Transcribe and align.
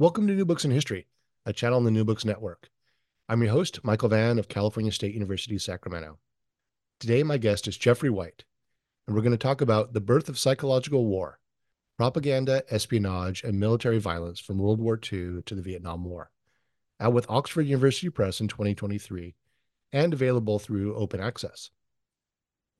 Welcome 0.00 0.26
to 0.26 0.34
New 0.34 0.44
Books 0.44 0.64
in 0.64 0.72
History, 0.72 1.06
a 1.46 1.52
channel 1.52 1.76
on 1.76 1.84
the 1.84 1.90
New 1.92 2.04
Books 2.04 2.24
Network. 2.24 2.68
I'm 3.28 3.40
your 3.40 3.52
host, 3.52 3.84
Michael 3.84 4.08
Vann 4.08 4.40
of 4.40 4.48
California 4.48 4.90
State 4.90 5.14
University, 5.14 5.56
Sacramento. 5.56 6.18
Today, 6.98 7.22
my 7.22 7.38
guest 7.38 7.68
is 7.68 7.76
Jeffrey 7.76 8.10
Whyte, 8.10 8.42
and 9.06 9.14
we're 9.14 9.22
going 9.22 9.30
to 9.30 9.38
talk 9.38 9.60
about 9.60 9.92
the 9.92 10.00
birth 10.00 10.28
of 10.28 10.36
psychological 10.36 11.06
war, 11.06 11.38
propaganda, 11.96 12.64
espionage, 12.70 13.44
and 13.44 13.60
military 13.60 13.98
violence 13.98 14.40
from 14.40 14.58
World 14.58 14.80
War 14.80 14.94
II 14.96 15.42
to 15.42 15.54
the 15.54 15.62
Vietnam 15.62 16.04
War, 16.04 16.32
out 16.98 17.12
with 17.12 17.30
Oxford 17.30 17.62
University 17.62 18.10
Press 18.10 18.40
in 18.40 18.48
2023 18.48 19.36
and 19.92 20.12
available 20.12 20.58
through 20.58 20.96
open 20.96 21.20
access. 21.20 21.70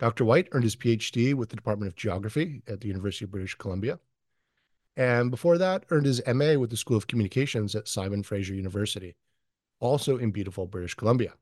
Dr. 0.00 0.24
Whyte 0.24 0.48
earned 0.50 0.64
his 0.64 0.74
PhD 0.74 1.32
with 1.32 1.50
the 1.50 1.56
Department 1.56 1.92
of 1.92 1.96
Geography 1.96 2.62
at 2.66 2.80
the 2.80 2.88
University 2.88 3.24
of 3.24 3.30
British 3.30 3.54
Columbia 3.54 4.00
and 4.96 5.30
before 5.30 5.58
that, 5.58 5.84
earned 5.90 6.06
his 6.06 6.22
MA 6.26 6.54
with 6.54 6.70
the 6.70 6.76
School 6.76 6.96
of 6.96 7.06
Communications 7.06 7.74
at 7.74 7.88
Simon 7.88 8.22
Fraser 8.22 8.54
University, 8.54 9.16
also 9.80 10.16
in 10.18 10.30
beautiful 10.30 10.66
British 10.66 10.94
Columbia. 10.94 11.34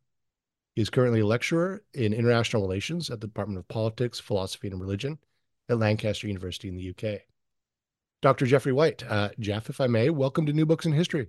He 0.74 0.80
is 0.80 0.90
currently 0.90 1.20
a 1.20 1.26
lecturer 1.26 1.82
in 1.92 2.14
international 2.14 2.62
relations 2.62 3.10
at 3.10 3.20
the 3.20 3.26
Department 3.26 3.58
of 3.58 3.68
Politics, 3.68 4.20
Philosophy, 4.20 4.68
and 4.68 4.80
Religion 4.80 5.18
at 5.68 5.78
Lancaster 5.78 6.26
University 6.26 6.68
in 6.68 6.76
the 6.76 6.90
UK. 6.90 7.20
Dr. 8.22 8.46
Jeffrey 8.46 8.72
Whyte, 8.72 9.02
uh, 9.08 9.30
Jeff, 9.38 9.68
if 9.68 9.80
I 9.80 9.86
may, 9.86 10.08
welcome 10.08 10.46
to 10.46 10.52
New 10.52 10.64
Books 10.64 10.86
in 10.86 10.92
History. 10.92 11.26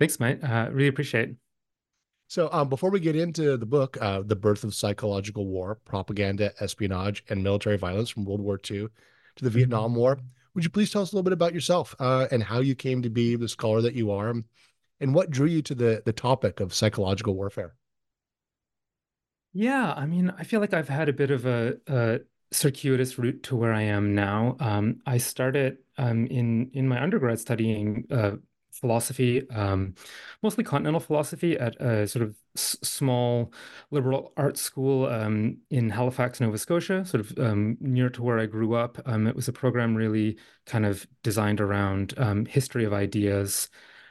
Thanks, 0.00 0.18
mate. 0.18 0.42
Uh, 0.42 0.68
really 0.72 0.88
appreciate 0.88 1.30
it. 1.30 1.36
So, 2.26 2.48
um, 2.50 2.70
before 2.70 2.90
we 2.90 2.98
get 2.98 3.14
into 3.14 3.58
the 3.58 3.66
book, 3.66 3.98
uh, 4.00 4.22
The 4.24 4.34
Birth 4.34 4.64
of 4.64 4.74
Psychological 4.74 5.46
War 5.46 5.78
Propaganda, 5.84 6.52
Espionage, 6.60 7.22
and 7.28 7.42
Military 7.42 7.76
Violence 7.76 8.08
from 8.08 8.24
World 8.24 8.40
War 8.40 8.54
II 8.54 8.60
to 8.62 8.88
the 9.36 9.50
mm-hmm. 9.50 9.58
Vietnam 9.58 9.94
War, 9.94 10.18
would 10.54 10.64
you 10.64 10.70
please 10.70 10.90
tell 10.90 11.02
us 11.02 11.12
a 11.12 11.14
little 11.14 11.24
bit 11.24 11.32
about 11.32 11.54
yourself 11.54 11.94
uh, 11.98 12.26
and 12.30 12.42
how 12.42 12.60
you 12.60 12.74
came 12.74 13.02
to 13.02 13.10
be 13.10 13.36
the 13.36 13.48
scholar 13.48 13.80
that 13.82 13.94
you 13.94 14.10
are, 14.10 14.34
and 15.00 15.14
what 15.14 15.30
drew 15.30 15.46
you 15.46 15.62
to 15.62 15.74
the 15.74 16.02
the 16.04 16.12
topic 16.12 16.60
of 16.60 16.74
psychological 16.74 17.34
warfare? 17.34 17.74
Yeah, 19.52 19.92
I 19.92 20.06
mean, 20.06 20.32
I 20.38 20.44
feel 20.44 20.60
like 20.60 20.72
I've 20.72 20.88
had 20.88 21.08
a 21.08 21.12
bit 21.12 21.30
of 21.30 21.44
a, 21.44 21.76
a 21.86 22.20
circuitous 22.52 23.18
route 23.18 23.42
to 23.44 23.56
where 23.56 23.72
I 23.72 23.82
am 23.82 24.14
now. 24.14 24.56
Um, 24.60 25.00
I 25.06 25.18
started 25.18 25.78
um, 25.98 26.26
in 26.26 26.70
in 26.72 26.88
my 26.88 27.02
undergrad 27.02 27.38
studying 27.38 28.06
uh, 28.10 28.32
philosophy, 28.72 29.48
um, 29.50 29.94
mostly 30.42 30.64
continental 30.64 31.00
philosophy 31.00 31.58
at 31.58 31.80
a 31.80 32.06
sort 32.08 32.24
of 32.24 32.36
s- 32.56 32.76
small 32.82 33.52
liberal 33.90 34.32
arts 34.36 34.60
school 34.60 35.06
um, 35.06 35.58
in 35.70 35.90
Halifax, 35.90 36.40
Nova 36.40 36.58
Scotia, 36.58 37.04
sort 37.04 37.20
of 37.20 37.38
um, 37.38 37.76
near 37.80 38.08
to 38.10 38.22
where 38.22 38.38
I 38.38 38.46
grew 38.46 38.74
up. 38.74 38.98
Um, 39.06 39.26
it 39.26 39.36
was 39.36 39.48
a 39.48 39.52
program 39.52 39.94
really 39.94 40.38
kind 40.66 40.86
of 40.86 41.06
designed 41.22 41.60
around 41.60 42.14
um, 42.16 42.46
history 42.46 42.84
of 42.84 42.92
ideas. 42.92 43.68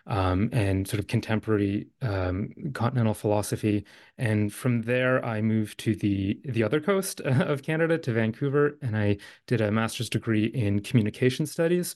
Um, 0.07 0.49
and 0.51 0.87
sort 0.87 0.99
of 0.99 1.05
contemporary 1.05 1.87
continental 2.01 3.13
philosophy, 3.13 3.85
and 4.17 4.51
from 4.51 4.81
there 4.81 5.23
I 5.23 5.41
moved 5.41 5.79
to 5.81 5.95
the 5.95 6.39
the 6.43 6.63
other 6.63 6.81
coast 6.81 7.21
of 7.25 7.61
Canada 7.61 7.99
to 7.99 8.11
Vancouver, 8.11 8.79
and 8.81 8.97
I 8.97 9.17
did 9.45 9.61
a 9.61 9.71
master's 9.71 10.09
degree 10.09 10.45
in 10.45 10.79
communication 10.79 11.45
studies 11.45 11.95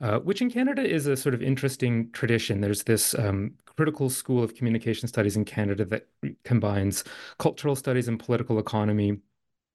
uh, 0.00 0.18
which 0.20 0.40
in 0.40 0.50
Canada 0.50 0.82
is 0.82 1.06
a 1.06 1.16
sort 1.16 1.34
of 1.34 1.42
interesting 1.42 2.10
tradition. 2.12 2.60
There's 2.60 2.84
this 2.84 3.14
um, 3.18 3.52
critical 3.66 4.08
school 4.08 4.42
of 4.42 4.54
communication 4.54 5.08
studies 5.08 5.36
in 5.36 5.44
Canada 5.44 5.84
that 5.86 6.08
combines 6.44 7.04
cultural 7.38 7.76
studies 7.76 8.08
and 8.08 8.18
political 8.18 8.58
economy. 8.58 9.18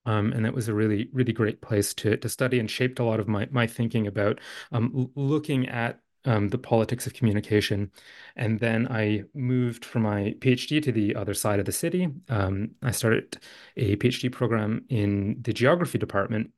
Um, 0.08 0.34
and 0.34 0.46
that 0.46 0.54
was 0.54 0.68
a 0.68 0.74
really, 0.74 1.10
really 1.14 1.34
great 1.34 1.62
place 1.62 1.94
to 1.96 2.16
to 2.18 2.30
study 2.30 2.60
and 2.60 2.70
shaped 2.70 3.00
a 3.00 3.04
lot 3.04 3.20
of 3.20 3.28
my 3.28 3.48
my 3.52 3.66
thinking 3.66 4.06
about 4.06 4.40
um, 4.72 5.12
looking 5.16 5.68
at 5.68 6.00
um, 6.26 6.50
the 6.50 6.58
politics 6.58 7.08
of 7.08 7.14
communication. 7.14 7.92
And 8.36 8.60
then 8.60 8.88
I 8.90 9.24
moved 9.34 9.86
for 9.86 10.00
my 10.00 10.36
PhD 10.40 10.82
to 10.84 10.92
the 10.92 11.16
other 11.16 11.34
side 11.34 11.60
of 11.60 11.66
the 11.66 11.72
city. 11.72 12.10
Um, 12.30 12.72
I 12.84 12.92
started 12.92 13.38
a 13.78 13.96
PhD 13.98 14.32
program 14.32 14.86
in 14.90 15.38
the 15.42 15.54
geography 15.54 15.98
department 15.98 16.52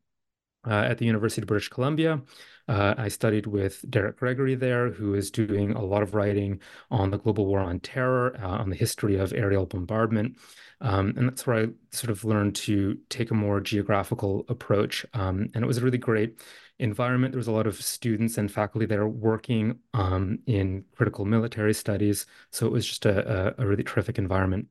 uh, 0.67 0.85
at 0.89 0.97
the 0.97 1.05
University 1.05 1.41
of 1.41 1.47
British 1.47 1.69
Columbia. 1.69 2.21
Uh, 2.67 2.93
I 2.97 3.07
studied 3.07 3.47
with 3.47 3.89
Derek 3.89 4.17
Gregory 4.17 4.55
there, 4.55 4.91
who 4.91 5.13
is 5.13 5.31
doing 5.31 5.71
a 5.71 5.81
lot 5.81 6.03
of 6.03 6.13
writing 6.13 6.59
on 6.91 7.11
the 7.11 7.17
global 7.17 7.45
war 7.45 7.59
on 7.59 7.79
terror, 7.79 8.37
uh, 8.41 8.57
on 8.57 8.69
the 8.69 8.75
history 8.75 9.15
of 9.15 9.31
aerial 9.31 9.65
bombardment. 9.65 10.37
Um, 10.81 11.13
and 11.15 11.29
that's 11.29 11.47
where 11.47 11.63
I 11.63 11.67
sort 11.91 12.11
of 12.11 12.25
learned 12.25 12.55
to 12.57 12.97
take 13.09 13.31
a 13.31 13.35
more 13.35 13.61
geographical 13.61 14.45
approach. 14.49 15.05
Um, 15.13 15.47
and 15.53 15.63
it 15.63 15.67
was 15.67 15.81
really 15.81 15.97
great 15.97 16.41
environment. 16.79 17.31
There 17.33 17.39
was 17.39 17.47
a 17.47 17.51
lot 17.51 17.67
of 17.67 17.81
students 17.81 18.37
and 18.37 18.51
faculty 18.51 18.85
there 18.85 19.07
working 19.07 19.79
um, 19.93 20.39
in 20.45 20.85
critical 20.95 21.25
military 21.25 21.73
studies. 21.73 22.25
So 22.51 22.65
it 22.67 22.71
was 22.71 22.85
just 22.85 23.05
a, 23.05 23.55
a, 23.57 23.65
really 23.65 23.83
terrific 23.83 24.17
environment. 24.17 24.67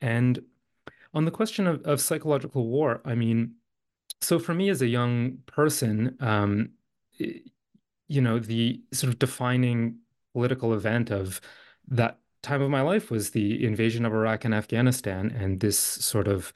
And 0.00 0.42
on 1.14 1.24
the 1.24 1.30
question 1.30 1.66
of, 1.66 1.82
of 1.82 2.00
psychological 2.00 2.66
war, 2.66 3.00
I 3.04 3.14
mean, 3.14 3.54
so 4.20 4.38
for 4.38 4.54
me 4.54 4.68
as 4.68 4.82
a 4.82 4.86
young 4.86 5.38
person, 5.46 6.16
um, 6.20 6.70
you 7.18 8.20
know, 8.20 8.38
the 8.38 8.80
sort 8.92 9.12
of 9.12 9.18
defining 9.18 9.98
political 10.32 10.74
event 10.74 11.10
of 11.10 11.40
that 11.88 12.18
time 12.42 12.62
of 12.62 12.70
my 12.70 12.80
life 12.80 13.10
was 13.10 13.30
the 13.30 13.64
invasion 13.64 14.04
of 14.04 14.12
Iraq 14.12 14.44
and 14.44 14.54
Afghanistan, 14.54 15.30
and 15.30 15.60
this 15.60 15.78
sort 15.78 16.28
of 16.28 16.52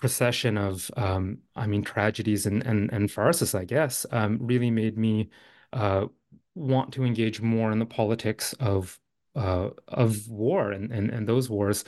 procession 0.00 0.56
of, 0.56 0.90
um, 0.96 1.38
I 1.56 1.66
mean, 1.66 1.82
tragedies 1.82 2.46
and 2.46 2.64
and 2.64 2.90
and 2.92 3.10
farces, 3.10 3.54
I 3.54 3.64
guess, 3.64 4.06
um, 4.12 4.38
really 4.40 4.70
made 4.70 4.96
me 4.96 5.30
uh, 5.72 6.06
want 6.54 6.92
to 6.94 7.04
engage 7.04 7.40
more 7.40 7.72
in 7.72 7.78
the 7.78 7.86
politics 7.86 8.54
of 8.60 8.98
uh, 9.36 9.70
of 9.88 10.28
war 10.28 10.72
and 10.72 10.92
and 10.92 11.10
and 11.10 11.26
those 11.28 11.50
wars. 11.50 11.84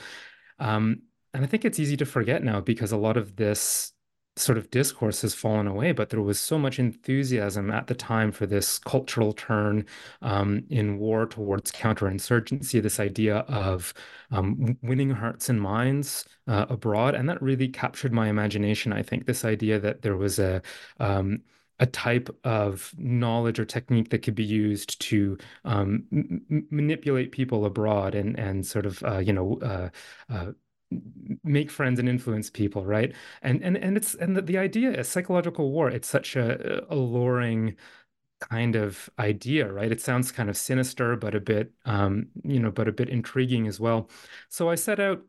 Um, 0.59 1.03
and 1.33 1.43
I 1.43 1.47
think 1.47 1.65
it's 1.65 1.79
easy 1.79 1.97
to 1.97 2.05
forget 2.05 2.43
now 2.43 2.61
because 2.61 2.91
a 2.91 2.97
lot 2.97 3.17
of 3.17 3.35
this 3.37 3.93
sort 4.41 4.57
of 4.57 4.69
discourse 4.71 5.21
has 5.21 5.33
fallen 5.33 5.67
away, 5.67 5.91
but 5.91 6.09
there 6.09 6.21
was 6.21 6.39
so 6.39 6.57
much 6.57 6.79
enthusiasm 6.79 7.71
at 7.71 7.87
the 7.87 7.95
time 7.95 8.31
for 8.31 8.45
this 8.45 8.79
cultural 8.79 9.33
turn 9.33 9.85
um, 10.21 10.63
in 10.69 10.97
war 10.97 11.25
towards 11.25 11.71
counterinsurgency, 11.71 12.81
this 12.81 12.99
idea 12.99 13.37
of 13.47 13.93
um, 14.31 14.77
winning 14.81 15.11
hearts 15.11 15.49
and 15.49 15.61
minds 15.61 16.25
uh, 16.47 16.65
abroad. 16.69 17.15
And 17.15 17.29
that 17.29 17.41
really 17.41 17.67
captured 17.67 18.13
my 18.13 18.27
imagination, 18.29 18.93
I 18.93 19.03
think, 19.03 19.25
this 19.25 19.45
idea 19.45 19.79
that 19.79 20.01
there 20.01 20.17
was 20.17 20.39
a 20.39 20.61
um, 20.99 21.41
a 21.79 21.85
type 21.87 22.29
of 22.43 22.93
knowledge 22.97 23.59
or 23.59 23.65
technique 23.65 24.11
that 24.11 24.19
could 24.19 24.35
be 24.35 24.43
used 24.43 25.01
to 25.01 25.35
um, 25.65 26.05
manipulate 26.69 27.31
people 27.31 27.65
abroad 27.65 28.13
and 28.13 28.37
and 28.39 28.65
sort 28.65 28.85
of 28.85 29.03
uh, 29.03 29.17
you 29.17 29.33
know 29.33 29.59
uh, 29.63 29.89
uh, 30.29 30.51
make 31.43 31.71
friends 31.71 31.99
and 31.99 32.09
influence 32.09 32.49
people, 32.49 32.85
right? 32.85 33.13
And 33.41 33.61
and 33.63 33.77
and 33.77 33.97
it's 33.97 34.13
and 34.15 34.35
the, 34.35 34.41
the 34.41 34.57
idea 34.57 34.91
is 34.91 35.07
psychological 35.07 35.71
war. 35.71 35.89
It's 35.89 36.07
such 36.07 36.35
a 36.35 36.85
alluring 36.93 37.77
kind 38.39 38.75
of 38.75 39.09
idea, 39.19 39.71
right? 39.71 39.91
It 39.91 40.01
sounds 40.01 40.31
kind 40.31 40.49
of 40.49 40.57
sinister, 40.57 41.15
but 41.15 41.35
a 41.35 41.39
bit 41.39 41.71
um, 41.85 42.27
you 42.43 42.59
know, 42.59 42.71
but 42.71 42.87
a 42.87 42.91
bit 42.91 43.09
intriguing 43.09 43.67
as 43.67 43.79
well. 43.79 44.09
So 44.49 44.69
I 44.69 44.75
set 44.75 44.99
out 44.99 45.23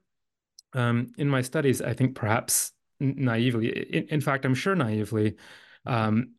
um, 0.74 1.12
in 1.18 1.28
my 1.28 1.42
studies, 1.42 1.82
I 1.82 1.94
think 1.94 2.14
perhaps 2.14 2.72
naively, 3.00 3.68
in, 3.68 4.08
in 4.08 4.20
fact, 4.20 4.44
I'm 4.44 4.54
sure 4.54 4.74
naively, 4.74 5.36
um, 5.86 6.32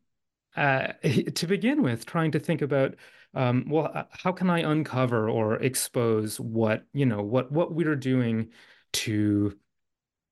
uh, 0.56 0.88
to 1.34 1.46
begin 1.46 1.82
with, 1.82 2.06
trying 2.06 2.32
to 2.32 2.40
think 2.40 2.62
about 2.62 2.94
um, 3.34 3.66
well, 3.68 4.06
how 4.12 4.30
can 4.32 4.48
I 4.48 4.60
uncover 4.60 5.28
or 5.28 5.56
expose 5.56 6.38
what 6.38 6.84
you 6.92 7.04
know 7.06 7.22
what 7.22 7.50
what 7.50 7.72
we're 7.74 7.96
doing 7.96 8.50
to 8.94 9.56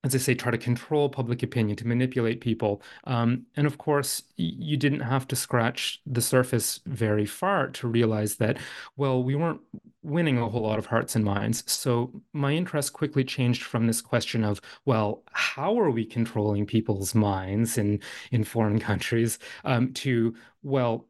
as 0.05 0.15
I 0.17 0.19
say, 0.19 0.35
try 0.35 0.51
to 0.51 0.59
control 0.59 1.09
public 1.09 1.43
opinion, 1.45 1.77
to 1.77 1.87
manipulate 1.87 2.41
people. 2.41 2.83
Um, 3.05 3.47
and 3.57 3.69
of 3.69 3.79
course, 3.79 4.25
you 4.37 4.77
didn't 4.77 5.01
have 5.01 5.29
to 5.29 5.37
scratch 5.37 6.01
the 6.07 6.21
surface 6.21 6.81
very 6.87 7.25
far 7.25 7.69
to 7.69 7.87
realize 7.87 8.37
that, 8.37 8.59
well, 8.97 9.23
we 9.23 9.37
weren't 9.37 9.61
winning 10.03 10.39
a 10.39 10.49
whole 10.49 10.63
lot 10.63 10.81
of 10.81 10.87
hearts 10.87 11.15
and 11.15 11.25
minds. 11.25 11.63
So 11.71 12.21
my 12.33 12.53
interest 12.53 12.93
quickly 12.93 13.23
changed 13.23 13.63
from 13.63 13.87
this 13.87 14.01
question 14.01 14.43
of, 14.43 14.61
well, 14.85 15.23
how 15.31 15.79
are 15.79 15.91
we 15.91 16.05
controlling 16.05 16.67
people's 16.67 17.15
minds 17.15 17.79
in, 17.79 18.01
in 18.33 18.43
foreign 18.43 18.81
countries 18.91 19.39
um, 19.65 19.93
to, 19.95 20.35
well, 20.65 21.07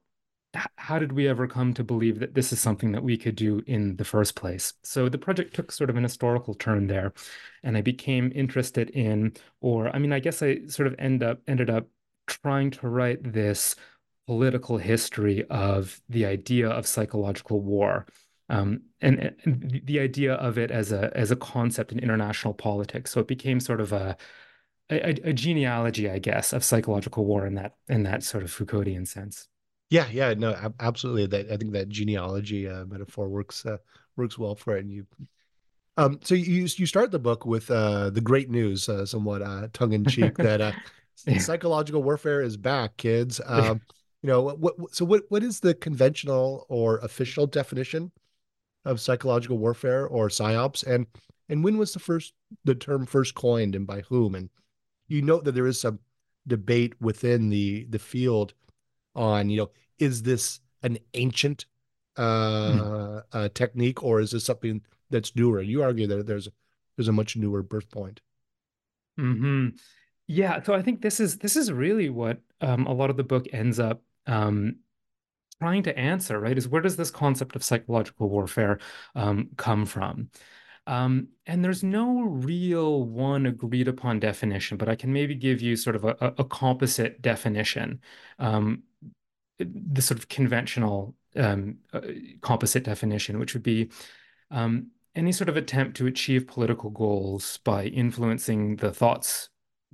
how 0.76 0.98
did 0.98 1.12
we 1.12 1.28
ever 1.28 1.46
come 1.46 1.72
to 1.74 1.84
believe 1.84 2.18
that 2.20 2.34
this 2.34 2.52
is 2.52 2.60
something 2.60 2.92
that 2.92 3.02
we 3.02 3.16
could 3.16 3.36
do 3.36 3.62
in 3.66 3.96
the 3.96 4.04
first 4.04 4.34
place? 4.34 4.74
So 4.82 5.08
the 5.08 5.18
project 5.18 5.54
took 5.54 5.72
sort 5.72 5.90
of 5.90 5.96
an 5.96 6.02
historical 6.02 6.54
turn 6.54 6.86
there, 6.86 7.14
and 7.62 7.76
I 7.76 7.80
became 7.80 8.32
interested 8.34 8.90
in, 8.90 9.32
or 9.60 9.88
I 9.94 9.98
mean, 9.98 10.12
I 10.12 10.20
guess 10.20 10.42
I 10.42 10.66
sort 10.66 10.88
of 10.88 10.94
end 10.98 11.22
up 11.22 11.40
ended 11.46 11.70
up 11.70 11.86
trying 12.26 12.70
to 12.72 12.88
write 12.88 13.32
this 13.32 13.76
political 14.26 14.78
history 14.78 15.44
of 15.50 16.00
the 16.08 16.26
idea 16.26 16.68
of 16.68 16.86
psychological 16.86 17.60
war. 17.60 18.06
Um, 18.48 18.82
and, 19.00 19.34
and, 19.44 19.80
the 19.84 20.00
idea 20.00 20.34
of 20.34 20.58
it 20.58 20.70
as 20.70 20.92
a 20.92 21.10
as 21.16 21.30
a 21.30 21.36
concept 21.36 21.92
in 21.92 21.98
international 21.98 22.52
politics. 22.52 23.10
So 23.10 23.20
it 23.20 23.26
became 23.26 23.60
sort 23.60 23.80
of 23.80 23.92
a, 23.92 24.16
a, 24.90 25.30
a 25.30 25.32
genealogy, 25.32 26.10
I 26.10 26.18
guess, 26.18 26.52
of 26.52 26.62
psychological 26.64 27.24
war 27.24 27.46
in 27.46 27.54
that 27.54 27.76
in 27.88 28.02
that 28.02 28.22
sort 28.22 28.44
of 28.44 28.50
Foucauldian 28.50 29.06
sense. 29.08 29.48
Yeah, 29.92 30.08
yeah, 30.10 30.32
no, 30.32 30.72
absolutely. 30.80 31.26
That 31.26 31.52
I 31.52 31.58
think 31.58 31.72
that 31.72 31.90
genealogy 31.90 32.66
uh, 32.66 32.86
metaphor 32.86 33.28
works 33.28 33.66
uh, 33.66 33.76
works 34.16 34.38
well 34.38 34.54
for 34.54 34.74
it. 34.74 34.86
And 34.86 34.90
you, 34.90 35.06
um, 35.98 36.18
so 36.24 36.34
you 36.34 36.66
you 36.76 36.86
start 36.86 37.10
the 37.10 37.18
book 37.18 37.44
with 37.44 37.70
uh, 37.70 38.08
the 38.08 38.22
great 38.22 38.48
news, 38.48 38.88
uh, 38.88 39.04
somewhat 39.04 39.42
uh, 39.42 39.68
tongue 39.74 39.92
in 39.92 40.06
cheek, 40.06 40.38
that 40.38 40.62
uh, 40.62 40.72
yeah. 41.26 41.36
psychological 41.36 42.02
warfare 42.02 42.40
is 42.40 42.56
back, 42.56 42.96
kids. 42.96 43.38
Um, 43.46 43.82
you 44.22 44.28
know, 44.28 44.40
what, 44.40 44.76
so 44.92 45.04
what 45.04 45.24
what 45.28 45.42
is 45.42 45.60
the 45.60 45.74
conventional 45.74 46.64
or 46.70 46.96
official 46.98 47.46
definition 47.46 48.12
of 48.86 48.98
psychological 48.98 49.58
warfare 49.58 50.06
or 50.06 50.28
psyops, 50.28 50.86
and 50.86 51.06
and 51.50 51.62
when 51.62 51.76
was 51.76 51.92
the 51.92 51.98
first 51.98 52.32
the 52.64 52.74
term 52.74 53.04
first 53.04 53.34
coined 53.34 53.74
and 53.74 53.86
by 53.86 54.00
whom? 54.02 54.36
And 54.36 54.48
you 55.08 55.20
note 55.20 55.44
that 55.44 55.52
there 55.52 55.66
is 55.66 55.78
some 55.78 55.98
debate 56.46 56.94
within 56.98 57.50
the 57.50 57.84
the 57.90 57.98
field 57.98 58.54
on 59.14 59.50
you 59.50 59.58
know 59.58 59.70
is 59.98 60.22
this 60.22 60.60
an 60.82 60.98
ancient 61.14 61.66
uh, 62.16 62.22
mm. 62.22 63.22
uh, 63.32 63.48
technique 63.54 64.02
or 64.02 64.20
is 64.20 64.32
this 64.32 64.44
something 64.44 64.82
that's 65.10 65.34
newer? 65.36 65.60
And 65.60 65.68
you 65.68 65.82
argue 65.82 66.06
that 66.06 66.26
there's 66.26 66.48
there's 66.96 67.08
a 67.08 67.12
much 67.12 67.36
newer 67.36 67.62
birth 67.62 67.90
point. 67.90 68.20
Hmm 69.16 69.68
yeah 70.28 70.62
so 70.62 70.72
i 70.72 70.80
think 70.80 71.02
this 71.02 71.18
is 71.18 71.38
this 71.38 71.56
is 71.56 71.72
really 71.72 72.08
what 72.08 72.38
um, 72.60 72.86
a 72.86 72.92
lot 72.92 73.10
of 73.10 73.16
the 73.16 73.24
book 73.24 73.44
ends 73.52 73.80
up 73.80 74.02
um, 74.28 74.76
trying 75.62 75.84
to 75.84 75.96
answer 75.96 76.40
right 76.40 76.58
is 76.58 76.68
where 76.68 76.82
does 76.82 76.96
this 76.96 77.12
concept 77.12 77.54
of 77.54 77.62
psychological 77.62 78.28
warfare 78.28 78.80
um, 79.14 79.50
come 79.56 79.86
from? 79.86 80.28
Um, 80.88 81.28
and 81.46 81.64
there's 81.64 81.84
no 81.84 82.22
real 82.22 83.04
one 83.04 83.46
agreed 83.46 83.86
upon 83.86 84.18
definition, 84.18 84.76
but 84.76 84.88
I 84.88 84.96
can 84.96 85.12
maybe 85.12 85.36
give 85.36 85.62
you 85.62 85.76
sort 85.76 85.94
of 85.94 86.04
a, 86.04 86.34
a 86.36 86.44
composite 86.44 87.22
definition. 87.22 88.00
Um, 88.40 88.82
the 89.58 90.02
sort 90.02 90.18
of 90.18 90.28
conventional 90.28 91.14
um, 91.36 91.78
uh, 91.92 92.00
composite 92.40 92.84
definition, 92.84 93.38
which 93.38 93.54
would 93.54 93.62
be 93.62 93.90
um, 94.50 94.88
any 95.14 95.32
sort 95.32 95.48
of 95.48 95.56
attempt 95.56 95.96
to 95.96 96.06
achieve 96.06 96.46
political 96.46 96.90
goals 96.90 97.58
by 97.64 97.84
influencing 97.84 98.76
the 98.76 98.92
thoughts, 98.92 99.48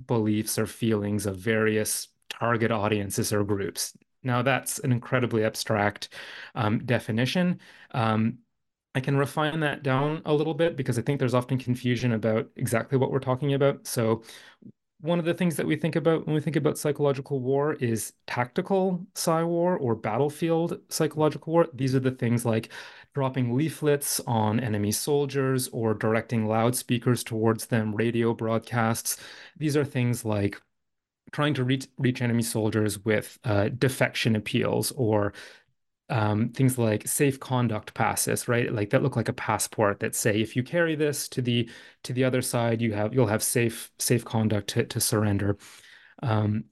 beliefs, 0.07 0.57
or 0.57 0.65
feelings 0.65 1.25
of 1.25 1.37
various 1.37 2.09
target 2.29 2.71
audiences 2.71 3.33
or 3.33 3.43
groups. 3.43 3.97
Now, 4.23 4.41
that's 4.41 4.79
an 4.79 4.91
incredibly 4.91 5.43
abstract 5.43 6.09
um, 6.55 6.79
definition. 6.85 7.59
Um, 7.91 8.39
I 8.95 8.99
can 8.99 9.17
refine 9.17 9.59
that 9.61 9.83
down 9.83 10.21
a 10.25 10.33
little 10.33 10.53
bit 10.53 10.75
because 10.75 10.97
I 10.97 11.01
think 11.01 11.19
there's 11.19 11.33
often 11.33 11.57
confusion 11.57 12.13
about 12.13 12.49
exactly 12.55 12.97
what 12.97 13.11
we're 13.11 13.19
talking 13.19 13.53
about. 13.53 13.87
So, 13.87 14.23
one 15.01 15.19
of 15.19 15.25
the 15.25 15.33
things 15.33 15.55
that 15.55 15.65
we 15.65 15.77
think 15.77 15.95
about 15.95 16.25
when 16.25 16.35
we 16.35 16.41
think 16.41 16.57
about 16.57 16.77
psychological 16.77 17.39
war 17.39 17.73
is 17.75 18.13
tactical 18.27 19.05
psy 19.15 19.43
war 19.43 19.77
or 19.77 19.95
battlefield 19.95 20.79
psychological 20.89 21.53
war. 21.53 21.67
These 21.73 21.95
are 21.95 22.01
the 22.01 22.11
things 22.11 22.45
like 22.45 22.69
dropping 23.13 23.55
leaflets 23.55 24.19
on 24.27 24.59
enemy 24.59 24.91
soldiers 24.91 25.69
or 25.69 25.93
directing 25.93 26.47
loudspeakers 26.47 27.23
towards 27.23 27.67
them, 27.67 27.95
radio 27.95 28.33
broadcasts. 28.33 29.17
These 29.57 29.77
are 29.77 29.85
things 29.85 30.25
like 30.25 30.61
trying 31.31 31.53
to 31.53 31.63
reach, 31.63 31.87
reach 31.97 32.21
enemy 32.21 32.43
soldiers 32.43 33.03
with 33.05 33.39
uh, 33.43 33.69
defection 33.69 34.35
appeals 34.35 34.91
or 34.97 35.33
um, 36.09 36.49
things 36.49 36.77
like 36.77 37.07
safe 37.07 37.39
conduct 37.39 37.93
passes, 37.93 38.47
right? 38.47 38.71
Like 38.71 38.89
that 38.91 39.03
look 39.03 39.15
like 39.15 39.29
a 39.29 39.33
passport 39.33 39.99
that 39.99 40.15
say 40.15 40.41
if 40.41 40.55
you 40.55 40.63
carry 40.63 40.95
this 40.95 41.27
to 41.29 41.41
the 41.41 41.69
to 42.03 42.13
the 42.13 42.23
other 42.23 42.41
side, 42.41 42.81
you 42.81 42.93
have 42.93 43.13
you'll 43.13 43.27
have 43.27 43.43
safe 43.43 43.91
safe 43.99 44.25
conduct 44.25 44.69
to, 44.69 44.85
to 44.85 44.99
surrender. 44.99 45.57
Um, 46.23 46.65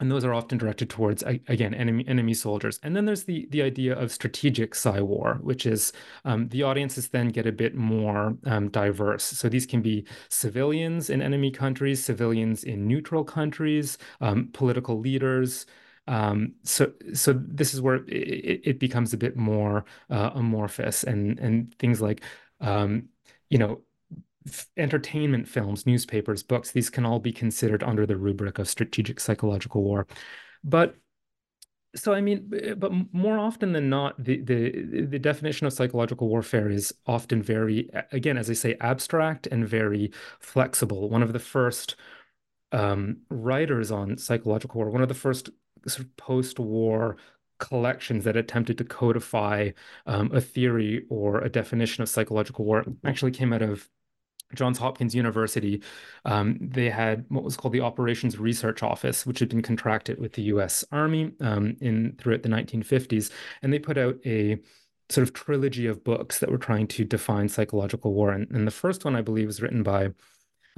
and 0.00 0.10
those 0.10 0.24
are 0.24 0.34
often 0.34 0.58
directed 0.58 0.88
towards 0.88 1.22
again 1.22 1.74
enemy 1.74 2.04
enemy 2.08 2.34
soldiers 2.34 2.80
and 2.82 2.96
then 2.96 3.04
there's 3.04 3.24
the 3.24 3.46
the 3.50 3.62
idea 3.62 3.94
of 3.94 4.10
strategic 4.10 4.74
psy 4.74 5.00
war 5.00 5.38
which 5.42 5.66
is 5.66 5.92
um, 6.24 6.48
the 6.48 6.62
audiences 6.62 7.08
then 7.08 7.28
get 7.28 7.46
a 7.46 7.52
bit 7.52 7.74
more 7.74 8.36
um, 8.46 8.68
diverse 8.70 9.24
so 9.24 9.48
these 9.48 9.66
can 9.66 9.82
be 9.82 10.06
civilians 10.28 11.10
in 11.10 11.22
enemy 11.22 11.50
countries 11.50 12.02
civilians 12.02 12.64
in 12.64 12.86
neutral 12.88 13.22
countries 13.22 13.98
um, 14.20 14.48
political 14.52 14.98
leaders 14.98 15.66
um, 16.10 16.54
so 16.64 16.92
so 17.14 17.32
this 17.32 17.72
is 17.72 17.80
where 17.80 17.96
it, 18.08 18.60
it 18.64 18.78
becomes 18.80 19.12
a 19.12 19.16
bit 19.16 19.36
more 19.36 19.84
uh, 20.10 20.30
amorphous 20.34 21.04
and 21.04 21.38
and 21.38 21.72
things 21.78 22.00
like 22.00 22.24
um, 22.60 23.08
you 23.48 23.58
know 23.58 23.82
entertainment 24.76 25.46
films, 25.46 25.86
newspapers, 25.86 26.42
books, 26.42 26.72
these 26.72 26.90
can 26.90 27.06
all 27.06 27.20
be 27.20 27.32
considered 27.32 27.84
under 27.84 28.06
the 28.06 28.16
rubric 28.16 28.58
of 28.58 28.68
strategic 28.68 29.20
psychological 29.20 29.84
war. 29.84 30.08
But 30.64 30.96
so 31.94 32.12
I 32.12 32.20
mean, 32.20 32.52
but 32.76 32.92
more 33.12 33.38
often 33.38 33.72
than 33.72 33.88
not, 33.88 34.22
the 34.22 34.40
the 34.42 35.06
the 35.06 35.18
definition 35.20 35.68
of 35.68 35.72
psychological 35.72 36.28
warfare 36.28 36.70
is 36.70 36.92
often 37.06 37.40
very, 37.40 37.88
again, 38.10 38.36
as 38.36 38.50
I 38.50 38.54
say, 38.54 38.76
abstract 38.80 39.46
and 39.46 39.66
very 39.68 40.12
flexible. 40.40 41.08
One 41.08 41.22
of 41.22 41.32
the 41.32 41.38
first 41.38 41.94
um, 42.72 43.18
writers 43.30 43.90
on 43.90 44.18
psychological 44.18 44.80
war, 44.80 44.90
one 44.90 45.02
of 45.02 45.08
the 45.08 45.14
first 45.14 45.50
sort 45.86 46.06
of 46.06 46.16
post-war 46.16 47.16
collections 47.58 48.24
that 48.24 48.36
attempted 48.36 48.78
to 48.78 48.84
codify 48.84 49.70
um, 50.06 50.30
a 50.32 50.40
theory 50.40 51.04
or 51.10 51.40
a 51.40 51.48
definition 51.48 52.02
of 52.02 52.08
psychological 52.08 52.64
war 52.64 52.84
actually 53.04 53.30
came 53.30 53.52
out 53.52 53.62
of 53.62 53.88
Johns 54.54 54.78
Hopkins 54.78 55.14
University. 55.14 55.82
Um, 56.24 56.58
they 56.60 56.90
had 56.90 57.24
what 57.28 57.44
was 57.44 57.56
called 57.56 57.72
the 57.72 57.80
Operations 57.82 58.38
Research 58.38 58.82
Office, 58.82 59.24
which 59.24 59.38
had 59.38 59.48
been 59.48 59.62
contracted 59.62 60.18
with 60.18 60.32
the 60.32 60.42
U.S. 60.42 60.84
Army 60.90 61.32
um, 61.40 61.76
in 61.80 62.16
throughout 62.18 62.42
the 62.42 62.48
1950s, 62.48 63.30
and 63.62 63.72
they 63.72 63.78
put 63.78 63.96
out 63.96 64.16
a 64.26 64.58
sort 65.08 65.26
of 65.26 65.34
trilogy 65.34 65.86
of 65.86 66.04
books 66.04 66.38
that 66.38 66.50
were 66.50 66.58
trying 66.58 66.86
to 66.86 67.04
define 67.04 67.48
psychological 67.48 68.12
war. 68.12 68.30
And, 68.30 68.50
and 68.50 68.66
the 68.66 68.72
first 68.72 69.04
one, 69.04 69.16
I 69.16 69.22
believe, 69.22 69.46
was 69.46 69.62
written 69.62 69.82
by 69.82 70.10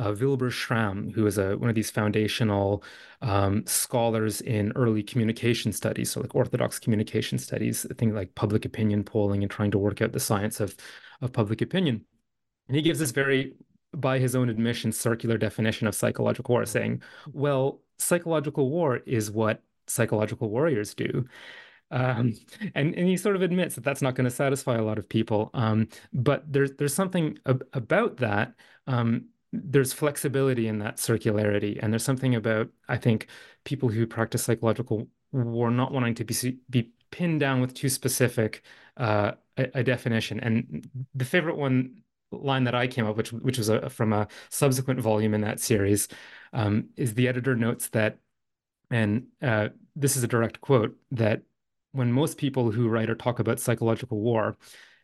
uh, 0.03 0.15
Wilbur 0.21 0.51
Schramm, 0.51 1.13
who 1.13 1.27
is 1.27 1.39
a, 1.39 1.57
one 1.57 1.69
of 1.69 1.77
these 1.77 1.91
foundational 1.91 2.83
um, 3.21 3.65
scholars 3.67 4.41
in 4.41 4.73
early 4.75 5.03
communication 5.03 5.73
studies, 5.73 6.11
so 6.11 6.21
like 6.21 6.35
orthodox 6.35 6.79
communication 6.79 7.39
studies, 7.39 7.87
things 7.99 8.15
like 8.15 8.35
public 8.35 8.65
opinion 8.65 9.05
polling 9.05 9.43
and 9.43 9.51
trying 9.51 9.71
to 9.71 9.79
work 9.79 10.03
out 10.03 10.13
the 10.13 10.21
science 10.21 10.59
of, 10.61 10.77
of 11.21 11.33
public 11.33 11.63
opinion. 11.63 12.05
And 12.67 12.77
he 12.77 12.83
gives 12.83 12.99
this 12.99 13.13
very, 13.13 13.55
by 13.95 14.19
his 14.19 14.35
own 14.35 14.49
admission, 14.49 14.91
circular 14.93 15.39
definition 15.39 15.87
of 15.87 15.95
psychological 15.95 16.55
war, 16.55 16.67
saying, 16.67 17.03
well, 17.33 17.81
psychological 17.99 18.71
war 18.71 19.01
is 19.07 19.31
what 19.31 19.63
psychological 19.87 20.51
warriors 20.51 20.95
do. 20.95 21.27
Um, 21.93 22.35
and 22.75 22.95
and 22.95 23.07
he 23.07 23.19
sort 23.19 23.37
of 23.37 23.43
admits 23.43 23.75
that 23.75 23.85
that's 23.85 24.01
not 24.01 24.15
going 24.15 24.25
to 24.25 24.31
satisfy 24.31 24.77
a 24.77 24.83
lot 24.83 24.99
of 24.99 25.09
people. 25.09 25.51
Um, 25.53 25.89
but 26.13 26.51
there's 26.51 26.73
there's 26.79 26.95
something 26.95 27.39
ab 27.45 27.63
about 27.75 28.17
that. 28.17 28.55
Um, 28.87 29.27
there's 29.53 29.93
flexibility 29.93 30.67
in 30.67 30.79
that 30.79 30.97
circularity, 30.97 31.79
and 31.83 31.93
there's 31.93 32.05
something 32.05 32.35
about 32.35 32.69
I 32.89 32.97
think 32.97 33.29
people 33.65 33.89
who 33.89 34.07
practice 34.07 34.45
psychological 34.45 35.09
war 35.33 35.71
not 35.71 35.93
wanting 35.93 36.15
to 36.17 36.25
be 36.25 36.59
be 36.71 36.91
pinned 37.11 37.41
down 37.41 37.61
with 37.61 37.75
too 37.75 37.89
specific 37.89 38.63
uh, 38.97 39.33
a, 39.57 39.69
a, 39.75 39.85
definition. 39.85 40.41
And 40.41 40.89
the 41.15 41.25
favorite 41.25 41.57
one 41.57 42.03
line 42.31 42.65
that 42.65 42.75
I 42.75 42.87
came 42.87 43.07
up, 43.07 43.17
which 43.17 43.33
which 43.33 43.59
was 43.59 43.69
a, 43.69 43.89
from 43.91 44.13
a 44.13 44.29
subsequent 44.49 45.01
volume 45.01 45.35
in 45.35 45.43
that 45.43 45.61
series, 45.61 46.09
um, 46.53 46.89
is 46.97 47.15
the 47.15 47.29
editor 47.29 47.55
notes 47.55 47.89
that, 47.91 48.19
and 48.91 49.27
uh, 49.43 49.69
this 49.95 50.17
is 50.17 50.25
a 50.25 50.29
direct 50.29 50.61
quote 50.61 50.97
that 51.11 51.43
when 51.93 52.13
most 52.13 52.39
people 52.39 52.71
who 52.71 52.89
write 52.89 53.11
or 53.11 53.15
talk 53.15 53.39
about 53.39 53.61
psychological 53.61 54.21
war, 54.21 54.57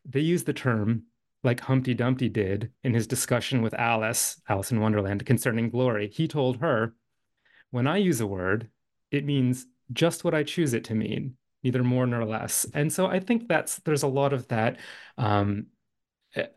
they 0.07 0.21
use 0.21 0.45
the 0.45 0.55
term 0.55 1.05
like 1.45 1.61
Humpty 1.61 1.95
Dumpty 1.95 2.29
did 2.29 2.73
in 2.83 2.95
his 2.95 3.07
discussion 3.07 3.63
with 3.63 3.75
Alice, 3.75 4.41
Alice 4.49 4.73
in 4.73 4.81
Wonderland, 4.81 5.25
concerning 5.25 5.71
glory. 5.71 6.09
He 6.09 6.27
told 6.29 6.59
her, 6.59 6.95
When 7.71 7.87
I 7.87 7.99
use 7.99 8.21
a 8.21 8.27
word, 8.27 8.71
it 9.11 9.25
means 9.25 9.67
just 9.93 10.25
what 10.25 10.35
I 10.35 10.43
choose 10.43 10.75
it 10.75 10.85
to 10.85 10.95
mean, 10.95 11.37
neither 11.63 11.83
more 11.83 12.07
nor 12.07 12.25
less. 12.25 12.67
And 12.75 12.93
so 12.93 13.07
I 13.07 13.21
think 13.21 13.49
that's 13.49 13.77
there's 13.77 14.03
a 14.03 14.09
lot 14.09 14.33
of 14.33 14.49
that. 14.49 14.79
Um, 15.17 15.67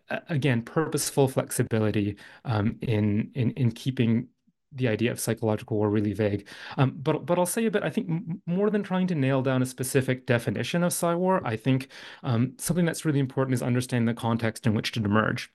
again, 0.10 0.62
purposeful 0.64 1.28
flexibility 1.28 2.18
um, 2.44 2.78
in 2.82 3.32
in 3.36 3.52
in 3.52 3.72
keeping 3.72 4.28
the 4.74 4.88
idea 4.88 5.12
of 5.12 5.20
psychological 5.20 5.78
war 5.78 5.90
really 5.90 6.14
vague. 6.14 6.48
Um, 6.78 6.98
but 6.98 7.26
but 7.26 7.38
I'll 7.38 7.46
say 7.46 7.66
a 7.66 7.72
bit. 7.72 7.84
I 7.84 7.90
think 7.90 8.10
more 8.46 8.70
than 8.70 8.84
trying 8.84 9.08
to 9.08 9.16
nail 9.16 9.42
down 9.42 9.62
a 9.62 9.66
specific 9.66 10.26
definition 10.26 10.84
of 10.84 10.94
psy 10.94 11.14
war, 11.14 11.42
I 11.46 11.56
think 11.56 11.90
um, 12.24 12.54
something 12.58 12.86
that's 12.86 13.06
really 13.06 13.20
important 13.20 13.54
is 13.54 13.62
understanding 13.62 14.06
the 14.06 14.20
context 14.20 14.66
in 14.66 14.74
which 14.74 14.96
it 14.96 15.06
emerged, 15.06 15.52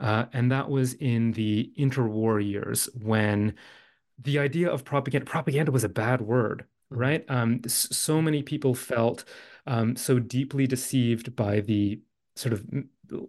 uh, 0.00 0.26
and 0.32 0.50
that 0.52 0.68
was 0.68 0.94
in 0.94 1.32
the 1.32 1.72
interwar 1.78 2.46
years 2.46 2.88
when 3.00 3.54
the 4.18 4.38
idea 4.38 4.70
of 4.70 4.84
propaganda 4.84 5.24
propaganda 5.24 5.72
was 5.72 5.84
a 5.84 5.88
bad 5.88 6.20
word, 6.20 6.64
mm-hmm. 6.92 7.00
right? 7.00 7.24
Um, 7.28 7.62
so 7.66 8.20
many 8.20 8.42
people 8.42 8.74
felt 8.74 9.24
um, 9.66 9.96
so 9.96 10.18
deeply 10.18 10.66
deceived 10.66 11.36
by 11.36 11.60
the 11.60 12.00
sort 12.36 12.52
of 12.52 12.64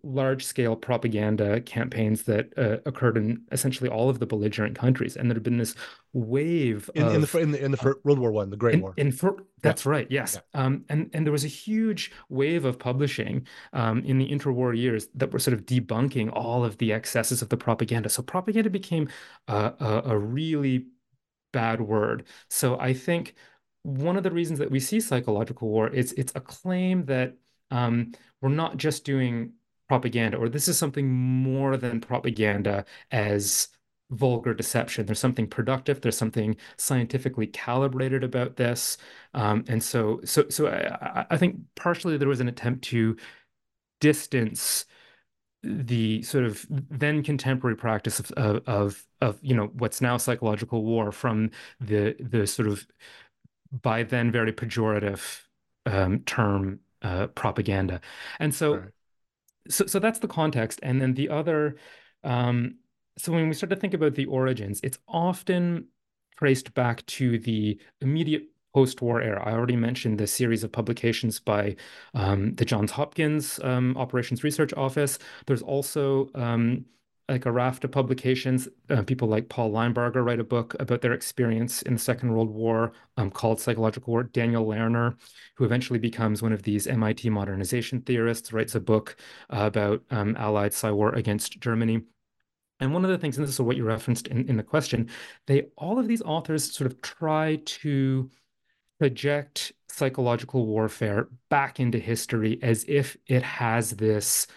large 0.04 0.46
scale 0.46 0.76
propaganda 0.76 1.62
campaigns 1.62 2.24
that 2.24 2.52
uh, 2.58 2.78
occurred 2.86 3.18
in 3.18 3.42
essentially 3.52 3.90
all 3.90 4.10
of 4.10 4.20
the 4.20 4.26
belligerent 4.26 4.78
countries 4.78 5.16
and 5.16 5.30
there 5.30 5.36
had 5.36 5.44
been 5.44 5.58
this 5.58 5.76
wave 6.14 6.90
in, 6.96 7.04
of, 7.04 7.14
in 7.14 7.22
the 7.22 7.38
in 7.38 7.52
the, 7.52 7.66
in 7.66 7.72
the 7.72 7.90
uh, 7.90 7.94
World 8.04 8.20
War 8.20 8.32
One 8.32 8.50
the 8.50 8.58
Great 8.58 8.76
in, 8.76 8.82
War 8.82 8.94
in 8.98 9.12
for, 9.12 9.38
that's 9.62 9.86
yeah. 9.86 9.92
right 9.92 10.08
yes 10.10 10.38
yeah. 10.54 10.62
um, 10.62 10.86
and 10.90 11.10
and 11.14 11.26
there 11.26 11.32
was 11.32 11.46
a 11.46 11.50
huge 11.50 12.12
wave 12.30 12.66
of 12.66 12.80
publishing 12.80 13.48
um, 13.74 14.04
in 14.06 14.18
the 14.18 14.30
interwar 14.30 14.78
years 14.78 15.08
that 15.16 15.32
were 15.32 15.40
sort 15.40 15.54
of 15.54 15.66
debunking 15.66 16.30
all 16.34 16.66
of 16.66 16.78
the 16.78 16.94
excesses 16.94 17.42
of 17.42 17.50
the 17.50 17.58
propaganda 17.58 18.10
so 18.10 18.22
propaganda 18.22 18.70
became 18.70 19.08
a, 19.48 19.74
a, 19.80 20.02
a 20.06 20.18
really 20.18 20.88
bad 21.52 21.82
word 21.82 22.26
so 22.50 22.80
I 22.80 22.94
think 22.94 23.36
one 23.84 24.18
of 24.18 24.24
the 24.24 24.32
reasons 24.32 24.60
that 24.60 24.72
we 24.72 24.80
see 24.80 25.00
psychological 25.00 25.70
war 25.70 25.88
is 25.88 26.14
it's 26.14 26.34
a 26.36 26.42
claim 26.42 27.06
that 27.06 27.36
um, 27.72 28.14
we're 28.42 28.50
not 28.50 28.78
just 28.78 29.06
doing 29.06 29.54
propaganda, 29.90 30.38
or 30.38 30.48
this 30.48 30.68
is 30.68 30.78
something 30.78 31.12
more 31.12 31.76
than 31.76 32.00
propaganda 32.00 32.86
as 33.12 33.68
vulgar 34.12 34.54
deception. 34.54 35.06
There's 35.06 35.20
something 35.20 35.48
productive. 35.48 36.02
There's 36.02 36.18
something 36.18 36.56
scientifically 36.78 37.48
calibrated 37.48 38.24
about 38.24 38.56
this, 38.56 38.98
um, 39.34 39.66
and 39.68 39.84
so 39.84 40.22
so 40.24 40.48
so 40.50 40.68
I, 40.68 41.26
I 41.32 41.38
think 41.38 41.58
partially 41.76 42.18
there 42.18 42.28
was 42.30 42.40
an 42.40 42.48
attempt 42.48 42.84
to 42.86 43.18
distance 44.00 44.86
the 45.62 46.22
sort 46.22 46.46
of 46.46 46.66
then 46.70 47.22
contemporary 47.22 47.76
practice 47.76 48.20
of, 48.20 48.32
of 48.34 48.62
of 48.68 49.06
of, 49.22 49.40
you 49.42 49.56
know 49.56 49.68
what's 49.74 50.02
now 50.02 50.18
psychological 50.18 50.84
war 50.84 51.12
from 51.12 51.52
the 51.82 52.16
the 52.20 52.48
sort 52.48 52.68
of 52.68 52.88
by 53.82 54.04
then 54.04 54.32
very 54.32 54.54
pejorative 54.54 55.42
um, 55.86 56.20
term 56.22 56.80
uh, 57.02 57.28
propaganda, 57.28 58.02
and 58.40 58.54
so. 58.54 58.76
Right 58.76 58.90
so 59.70 59.86
so 59.86 60.00
that's 60.00 60.20
the 60.20 60.28
context. 60.28 60.80
And 60.84 61.02
then 61.02 61.14
the 61.14 61.30
other 61.30 61.78
um, 62.24 62.76
so 63.18 63.32
when 63.32 63.48
we 63.48 63.54
start 63.54 63.70
to 63.70 63.76
think 63.76 63.94
about 63.94 64.16
the 64.16 64.26
origins 64.26 64.80
it's 64.84 65.00
often 65.08 65.88
traced 66.38 66.74
back 66.74 67.06
to 67.06 67.38
the 67.40 67.80
immediate 68.02 68.44
post-war 68.74 69.22
era. 69.22 69.44
I 69.46 69.52
already 69.52 69.76
mentioned 69.76 70.20
the 70.20 70.28
series 70.28 70.64
of 70.64 70.72
publications 70.72 71.40
by 71.40 71.76
um, 72.14 72.56
the 72.56 72.66
johns 72.66 72.92
hopkins 72.92 73.60
um, 73.64 73.98
operations 73.98 74.44
research 74.44 74.74
office. 74.74 75.20
There's 75.48 75.62
also 75.62 76.30
um, 76.36 76.86
like 77.30 77.46
a 77.46 77.52
raft 77.52 77.84
of 77.84 77.92
publications. 77.92 78.68
Uh, 78.90 79.04
people 79.04 79.28
like 79.28 79.50
Paul 79.50 79.72
Linebarger 79.72 80.26
write 80.26 80.40
a 80.40 80.44
book 80.44 80.76
about 80.80 81.02
their 81.02 81.14
experience 81.14 81.82
in 81.84 81.94
the 81.94 82.00
Second 82.00 82.34
World 82.34 82.50
War 82.50 82.92
um, 83.18 83.30
called 83.30 83.60
Psychological 83.60 84.12
War. 84.12 84.24
Daniel 84.24 84.66
Lerner, 84.66 85.16
who 85.56 85.66
eventually 85.66 86.00
becomes 86.00 86.42
one 86.42 86.54
of 86.54 86.64
these 86.64 86.88
MIT 86.88 87.30
modernization 87.30 88.02
theorists, 88.02 88.52
writes 88.52 88.76
a 88.76 88.80
book 88.80 89.16
uh, 89.52 89.62
about 89.62 90.04
um, 90.10 90.36
Allied 90.38 90.74
Psy 90.74 90.92
war 90.92 91.14
against 91.16 91.60
Germany. 91.60 92.02
And 92.80 92.94
one 92.94 93.04
of 93.04 93.12
the 93.12 93.18
things, 93.18 93.38
and 93.38 93.46
this 93.46 93.54
is 93.54 93.62
what 93.62 93.78
you 93.78 93.84
referenced 93.84 94.28
in, 94.28 94.48
in 94.48 94.58
the 94.58 94.64
question, 94.64 95.10
they 95.48 95.68
all 95.78 96.00
of 96.00 96.08
these 96.08 96.22
authors 96.22 96.72
sort 96.72 96.92
of 96.92 97.02
try 97.02 97.60
to 97.66 98.30
project 99.00 99.74
psychological 99.90 100.66
warfare 100.66 101.28
back 101.50 101.80
into 101.80 102.00
history 102.00 102.60
as 102.62 102.86
if 102.88 103.18
it 103.28 103.44
has 103.44 103.92
this 103.92 104.48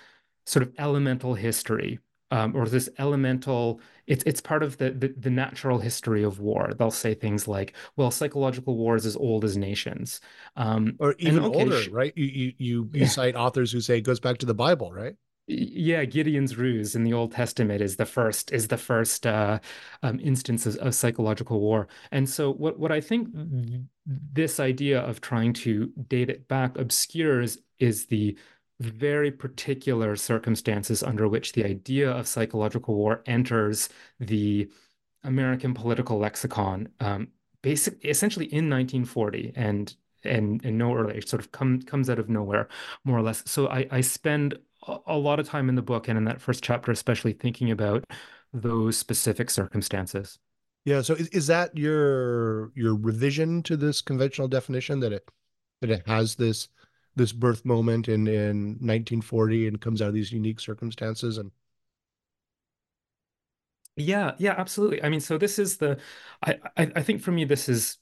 sort 0.46 0.62
of 0.62 0.72
elemental 0.78 1.34
history 1.34 1.98
um, 2.32 2.56
or 2.56 2.66
this 2.66 2.88
elemental 2.98 3.80
it's 4.06 4.24
it's 4.24 4.40
part 4.40 4.62
of 4.62 4.78
the, 4.78 4.90
the, 4.90 5.14
the 5.16 5.30
natural 5.30 5.78
history 5.78 6.24
of 6.24 6.40
war. 6.40 6.72
They'll 6.76 6.90
say 6.90 7.14
things 7.14 7.46
like 7.46 7.74
well 7.96 8.10
psychological 8.10 8.76
war 8.76 8.96
is 8.96 9.06
as 9.06 9.16
old 9.16 9.44
as 9.44 9.56
nations. 9.56 10.20
Um, 10.56 10.96
or 10.98 11.14
even 11.18 11.44
okay, 11.44 11.58
older 11.58 11.82
right? 11.92 12.12
You 12.16 12.24
you 12.24 12.52
you, 12.56 12.90
you 12.94 13.06
cite 13.06 13.36
authors 13.36 13.70
who 13.70 13.80
say 13.80 13.98
it 13.98 14.00
goes 14.00 14.18
back 14.18 14.38
to 14.38 14.46
the 14.46 14.54
bible 14.54 14.92
right? 14.92 15.14
Yeah 15.46 16.04
gideon's 16.04 16.56
ruse 16.56 16.94
in 16.94 17.04
the 17.04 17.12
old 17.12 17.32
testament 17.32 17.82
is 17.82 17.96
the 17.96 18.06
first 18.06 18.50
is 18.50 18.68
the 18.68 18.78
first 18.78 19.26
uh, 19.26 19.58
um, 20.02 20.18
instance 20.20 20.64
of, 20.64 20.76
of, 20.76 20.94
psychological 20.94 21.60
war. 21.60 21.86
And 22.12 22.28
so 22.28 22.50
what 22.50 22.78
what 22.78 22.92
i 22.92 23.00
think 23.00 23.28
this 24.06 24.58
idea 24.58 25.00
of 25.00 25.20
trying 25.20 25.52
to 25.52 25.92
date 26.08 26.30
it 26.30 26.48
back 26.48 26.78
obscures 26.78 27.58
is 27.78 28.06
the 28.06 28.38
very 28.86 29.30
particular 29.30 30.16
circumstances 30.16 31.02
under 31.02 31.28
which 31.28 31.52
the 31.52 31.64
idea 31.64 32.10
of 32.10 32.26
psychological 32.26 32.94
war 32.94 33.22
enters 33.26 33.88
the 34.20 34.70
American 35.24 35.74
political 35.74 36.18
lexicon, 36.18 36.88
um, 37.00 37.28
essentially 37.64 38.46
in 38.46 38.68
1940, 38.68 39.52
and 39.54 39.94
and 40.24 40.64
and 40.64 40.78
no 40.78 40.94
earlier, 40.94 41.20
sort 41.20 41.40
of 41.40 41.52
come 41.52 41.82
comes 41.82 42.10
out 42.10 42.18
of 42.18 42.28
nowhere, 42.28 42.68
more 43.04 43.18
or 43.18 43.22
less. 43.22 43.42
So 43.46 43.68
I, 43.68 43.86
I 43.90 44.00
spend 44.00 44.58
a 45.06 45.16
lot 45.16 45.38
of 45.38 45.48
time 45.48 45.68
in 45.68 45.76
the 45.76 45.82
book 45.82 46.08
and 46.08 46.18
in 46.18 46.24
that 46.24 46.40
first 46.40 46.62
chapter, 46.62 46.90
especially 46.90 47.32
thinking 47.32 47.70
about 47.70 48.04
those 48.52 48.96
specific 48.96 49.50
circumstances. 49.50 50.38
Yeah. 50.84 51.02
So 51.02 51.14
is, 51.14 51.28
is 51.28 51.46
that 51.46 51.76
your 51.76 52.72
your 52.74 52.96
revision 52.96 53.62
to 53.64 53.76
this 53.76 54.00
conventional 54.00 54.48
definition 54.48 55.00
that 55.00 55.12
it 55.12 55.28
that 55.80 55.90
it 55.90 56.06
has 56.06 56.34
this 56.34 56.68
this 57.16 57.32
birth 57.32 57.64
moment 57.64 58.08
in 58.08 58.26
in 58.26 58.78
1940 58.80 59.68
and 59.68 59.80
comes 59.80 60.02
out 60.02 60.08
of 60.08 60.14
these 60.14 60.32
unique 60.32 60.60
circumstances 60.60 61.38
and 61.38 61.50
yeah 63.96 64.32
yeah 64.38 64.54
absolutely. 64.56 65.02
I 65.02 65.08
mean 65.08 65.20
so 65.20 65.38
this 65.38 65.58
is 65.58 65.76
the 65.76 65.98
i 66.42 66.58
i, 66.76 66.90
I 66.96 67.02
think 67.02 67.22
for 67.22 67.32
me 67.32 67.44
this 67.44 67.68
is 67.68 67.98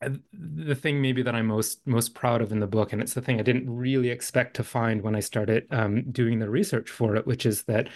uh, 0.00 0.10
the 0.32 0.76
thing 0.76 1.02
maybe 1.02 1.22
that 1.22 1.34
i'm 1.34 1.46
most 1.46 1.84
most 1.86 2.14
proud 2.14 2.40
of 2.40 2.52
in 2.52 2.60
the 2.60 2.68
book 2.68 2.92
and 2.92 3.02
it's 3.02 3.14
the 3.14 3.20
thing 3.20 3.40
i 3.40 3.42
didn't 3.42 3.68
really 3.68 4.10
expect 4.10 4.54
to 4.56 4.64
find 4.64 5.02
when 5.02 5.16
i 5.16 5.20
started 5.20 5.66
um, 5.72 6.10
doing 6.12 6.38
the 6.38 6.48
research 6.48 6.88
for 6.90 7.16
it 7.16 7.26
which 7.26 7.44
is 7.44 7.64
that 7.64 7.88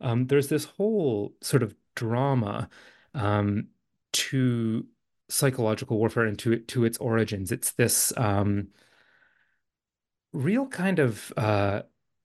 um, 0.00 0.26
there's 0.26 0.48
this 0.48 0.64
whole 0.64 1.34
sort 1.40 1.62
of 1.62 1.74
drama 1.94 2.68
um, 3.14 3.68
to 4.12 4.86
psychological 5.28 5.98
warfare 5.98 6.24
and 6.24 6.38
to 6.40 6.58
to 6.60 6.84
its 6.84 6.98
origins. 6.98 7.52
It's 7.52 7.72
this 7.72 8.12
um, 8.16 8.68
real 10.32 10.66
kind 10.66 10.98
of 10.98 11.32
uh, 11.36 11.82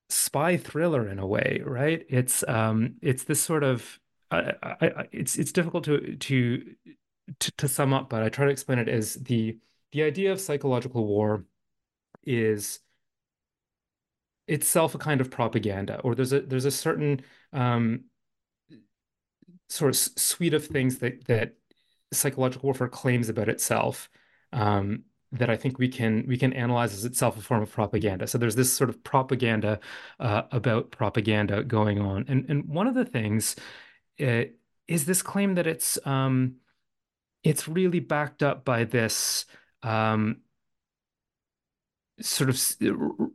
spy 0.09 0.57
thriller 0.57 1.07
in 1.07 1.19
a 1.19 1.27
way, 1.27 1.61
right? 1.65 2.05
It's 2.09 2.43
um, 2.47 2.95
it's 3.01 3.23
this 3.23 3.41
sort 3.41 3.63
of 3.63 3.99
I, 4.31 4.53
I, 4.63 5.07
it's 5.11 5.37
it's 5.37 5.51
difficult 5.51 5.85
to, 5.85 6.15
to 6.17 6.75
to 7.39 7.51
to 7.51 7.67
sum 7.67 7.93
up, 7.93 8.09
but 8.09 8.23
I 8.23 8.29
try 8.29 8.45
to 8.45 8.51
explain 8.51 8.79
it 8.79 8.89
as 8.89 9.15
the 9.15 9.57
the 9.91 10.03
idea 10.03 10.31
of 10.31 10.39
psychological 10.41 11.05
war 11.05 11.45
is 12.23 12.79
itself 14.47 14.95
a 14.95 14.97
kind 14.97 15.21
of 15.21 15.31
propaganda, 15.31 15.99
or 16.01 16.15
there's 16.15 16.33
a 16.33 16.41
there's 16.41 16.65
a 16.65 16.71
certain 16.71 17.21
um, 17.53 18.05
sort 19.69 19.89
of 19.89 19.95
suite 19.95 20.53
of 20.53 20.65
things 20.65 20.97
that 20.99 21.25
that 21.25 21.53
psychological 22.13 22.67
warfare 22.67 22.89
claims 22.89 23.29
about 23.29 23.49
itself 23.49 24.09
um, 24.51 25.03
that 25.33 25.49
I 25.49 25.55
think 25.55 25.79
we 25.79 25.87
can 25.87 26.25
we 26.27 26.37
can 26.37 26.53
analyze 26.53 26.93
as 26.93 27.05
itself 27.05 27.37
a 27.37 27.41
form 27.41 27.61
of 27.61 27.71
propaganda. 27.71 28.27
So 28.27 28.37
there's 28.37 28.55
this 28.55 28.71
sort 28.71 28.89
of 28.89 29.03
propaganda 29.03 29.79
uh, 30.19 30.43
about 30.51 30.91
propaganda 30.91 31.63
going 31.63 31.99
on, 31.99 32.25
and 32.27 32.45
and 32.49 32.67
one 32.67 32.87
of 32.87 32.95
the 32.95 33.05
things 33.05 33.55
uh, 34.21 34.43
is 34.87 35.05
this 35.05 35.21
claim 35.21 35.55
that 35.55 35.67
it's 35.67 35.97
um, 36.05 36.55
it's 37.43 37.67
really 37.67 37.99
backed 37.99 38.43
up 38.43 38.65
by 38.65 38.83
this 38.83 39.45
um, 39.83 40.41
sort 42.19 42.49
of 42.49 42.61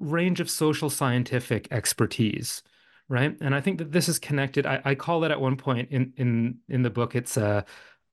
range 0.01 0.41
of 0.41 0.51
social 0.51 0.91
scientific 0.91 1.69
expertise 1.71 2.63
right 3.09 3.37
and 3.41 3.55
i 3.55 3.61
think 3.61 3.79
that 3.79 3.93
this 3.93 4.09
is 4.09 4.19
connected 4.19 4.67
i, 4.67 4.81
I 4.85 4.95
call 4.95 5.25
it 5.25 5.31
at 5.31 5.41
one 5.41 5.57
point 5.57 5.91
in 5.91 6.13
in 6.17 6.59
in 6.69 6.83
the 6.83 6.91
book 6.91 7.15
it's 7.15 7.37
a 7.37 7.65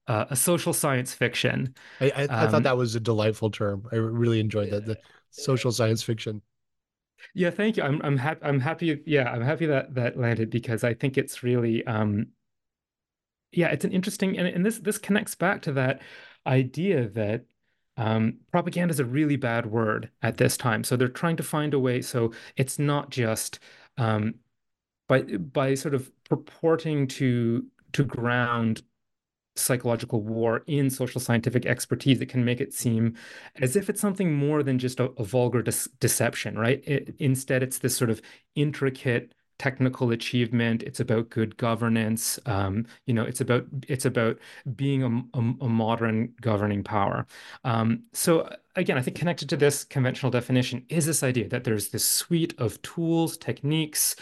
a, 0.08 0.28
a 0.32 0.36
social 0.36 0.74
science 0.74 1.14
fiction 1.14 1.74
I, 2.00 2.12
I, 2.16 2.24
um, 2.24 2.30
I, 2.30 2.46
thought 2.46 2.54
um, 2.56 2.64
that 2.64 2.78
was 2.78 2.96
a 2.96 3.00
delightful 3.00 3.52
term 3.52 3.88
i 3.92 3.96
really 3.96 4.40
enjoyed 4.40 4.72
that 4.72 4.86
the 4.86 4.98
social 5.30 5.72
science 5.72 6.04
fiction 6.04 6.42
yeah 7.34 7.50
thank 7.50 7.78
you 7.78 7.84
i'm 7.84 8.02
i'm 8.04 8.18
happy 8.18 8.42
i'm 8.44 8.60
happy 8.60 9.02
yeah 9.06 9.32
i'm 9.32 9.42
happy 9.42 9.66
that 9.68 9.94
that 9.96 10.18
landed 10.18 10.50
because 10.50 10.84
i 10.84 10.94
think 10.94 11.18
it's 11.18 11.44
really 11.44 11.86
um 11.88 12.28
yeah 13.52 13.68
it's 13.68 13.86
an 13.86 13.92
interesting 13.92 14.38
and, 14.38 14.48
and 14.48 14.66
this 14.66 14.80
this 14.80 14.98
connects 14.98 15.36
back 15.36 15.62
to 15.62 15.72
that 15.74 16.02
idea 16.46 17.08
that 17.10 17.46
um, 17.98 18.40
propaganda 18.52 18.92
is 18.92 19.00
a 19.00 19.06
really 19.06 19.36
bad 19.36 19.66
word 19.66 20.10
at 20.22 20.38
this 20.38 20.58
time. 20.58 20.84
So 20.84 20.96
they're 20.96 21.08
trying 21.08 21.38
to 21.38 21.44
find 21.44 21.74
a 21.74 21.80
way. 21.80 22.02
So 22.02 22.34
it's 22.56 22.80
not 22.80 23.10
just 23.10 23.60
um, 23.98 24.36
by 25.08 25.22
by 25.22 25.76
sort 25.76 25.94
of 25.94 26.12
purporting 26.24 27.08
to 27.10 27.66
to 27.94 28.04
ground 28.04 28.82
psychological 29.56 30.22
war 30.22 30.64
in 30.68 30.90
social 30.90 31.22
scientific 31.22 31.66
expertise 31.66 32.20
that 32.20 32.30
can 32.30 32.44
make 32.44 32.60
it 32.60 32.74
seem 32.74 33.16
as 33.62 33.76
if 33.76 33.90
it's 33.90 34.02
something 34.02 34.34
more 34.34 34.64
than 34.64 34.80
just 34.80 35.00
a, 35.00 35.06
a 35.18 35.24
vulgar 35.24 35.62
deception 36.00 36.58
right 36.58 36.84
it, 36.88 37.16
instead 37.20 37.62
it's 37.62 37.80
this 37.80 37.96
sort 37.96 38.10
of 38.10 38.22
intricate 38.56 39.34
technical 39.60 40.12
achievement. 40.12 40.84
It's 40.84 41.00
about 41.00 41.30
good 41.30 41.56
governance. 41.58 42.40
Um, 42.46 42.86
you 43.06 43.14
know, 43.14 43.24
it's 43.24 43.42
about 43.42 43.66
it's 43.88 44.06
about 44.06 44.38
being 44.76 45.04
a, 45.04 45.38
a, 45.38 45.40
a 45.66 45.70
modern 45.70 46.34
governing 46.42 46.84
power. 46.84 47.26
Um, 47.64 48.04
so 48.14 48.50
again, 48.76 48.98
I 48.98 49.02
think 49.02 49.18
connected 49.18 49.50
to 49.50 49.58
this 49.58 49.84
conventional 49.84 50.32
definition 50.32 50.86
is 50.90 51.06
this 51.06 51.24
idea 51.24 51.48
that 51.50 51.64
there's 51.64 51.90
this 51.90 52.06
suite 52.06 52.54
of 52.58 52.82
tools, 52.82 53.38
techniques, 53.38 54.16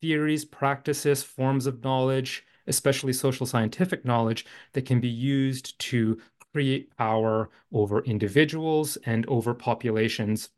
theories, 0.00 0.44
practices, 0.44 1.22
forms 1.22 1.66
of 1.66 1.84
knowledge, 1.84 2.44
especially 2.68 3.12
social 3.12 3.46
scientific 3.46 4.04
knowledge, 4.04 4.46
that 4.72 4.86
can 4.86 5.00
be 5.00 5.08
used 5.08 5.78
to 5.80 6.18
create 6.52 6.96
power 6.96 7.50
over 7.72 8.02
individuals 8.04 8.96
and 9.04 9.26
over 9.26 9.54
populations, 9.54 10.50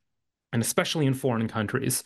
and 0.53 0.63
especially 0.63 1.07
in 1.07 1.15
foreign 1.15 1.49
countries. 1.49 2.05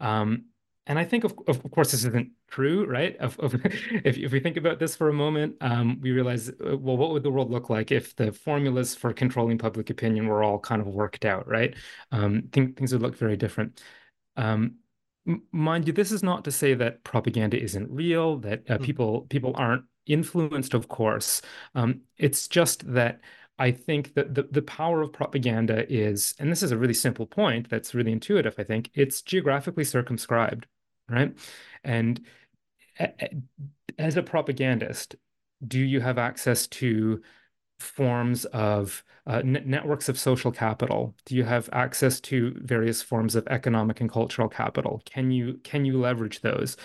Um, 0.00 0.46
and 0.86 0.98
I 0.98 1.04
think, 1.04 1.24
of, 1.24 1.34
of 1.46 1.62
course, 1.70 1.92
this 1.92 2.04
isn't 2.04 2.30
true, 2.48 2.84
right? 2.84 3.16
Of, 3.16 3.38
of, 3.40 3.54
if, 3.64 4.18
if 4.18 4.32
we 4.32 4.40
think 4.40 4.56
about 4.56 4.78
this 4.78 4.94
for 4.94 5.08
a 5.08 5.14
moment, 5.14 5.56
um, 5.60 5.98
we 6.00 6.10
realize, 6.12 6.50
uh, 6.50 6.76
well, 6.76 6.96
what 6.96 7.10
would 7.10 7.22
the 7.22 7.30
world 7.30 7.50
look 7.50 7.70
like 7.70 7.90
if 7.90 8.14
the 8.16 8.32
formulas 8.32 8.94
for 8.94 9.12
controlling 9.12 9.58
public 9.58 9.88
opinion 9.90 10.26
were 10.26 10.42
all 10.42 10.58
kind 10.58 10.82
of 10.82 10.88
worked 10.88 11.24
out, 11.24 11.48
right? 11.48 11.74
Um, 12.12 12.48
think, 12.52 12.76
things 12.76 12.92
would 12.92 13.02
look 13.02 13.16
very 13.16 13.36
different. 13.36 13.82
Um, 14.36 14.76
mind 15.52 15.86
you, 15.86 15.92
this 15.92 16.12
is 16.12 16.22
not 16.22 16.44
to 16.44 16.52
say 16.52 16.74
that 16.74 17.04
propaganda 17.04 17.60
isn't 17.60 17.90
real, 17.90 18.38
that 18.38 18.70
uh, 18.70 18.78
mm. 18.78 18.82
people 18.82 19.22
people 19.30 19.52
aren't 19.56 19.84
influenced, 20.06 20.74
of 20.74 20.88
course. 20.88 21.42
Um, 21.74 22.02
it's 22.18 22.46
just 22.48 22.92
that 22.92 23.20
I 23.58 23.70
think 23.70 24.14
that 24.14 24.34
the, 24.34 24.42
the 24.50 24.62
power 24.62 25.00
of 25.00 25.12
propaganda 25.12 25.90
is, 25.92 26.34
and 26.38 26.50
this 26.50 26.62
is 26.62 26.72
a 26.72 26.76
really 26.76 26.94
simple 26.94 27.26
point 27.26 27.70
that's 27.70 27.94
really 27.94 28.12
intuitive, 28.12 28.56
I 28.58 28.64
think, 28.64 28.90
it's 28.94 29.22
geographically 29.22 29.84
circumscribed 29.84 30.66
right? 31.08 31.36
And 31.82 32.20
as 33.98 34.16
a 34.16 34.22
propagandist, 34.22 35.16
do 35.66 35.80
you 35.80 36.00
have 36.00 36.18
access 36.18 36.66
to 36.68 37.22
forms 37.84 38.44
of 38.46 39.04
uh, 39.26 39.42
networks 39.44 40.08
of 40.08 40.18
social 40.18 40.52
capital? 40.52 41.14
Do 41.24 41.34
you 41.36 41.44
have 41.44 41.68
access 41.72 42.20
to 42.22 42.54
various 42.58 43.02
forms 43.02 43.34
of 43.36 43.46
economic 43.48 44.00
and 44.00 44.10
cultural 44.10 44.48
capital? 44.48 45.02
Can 45.04 45.30
you 45.30 45.60
can 45.64 45.84
you 45.84 45.98
leverage 45.98 46.40
those? 46.40 46.76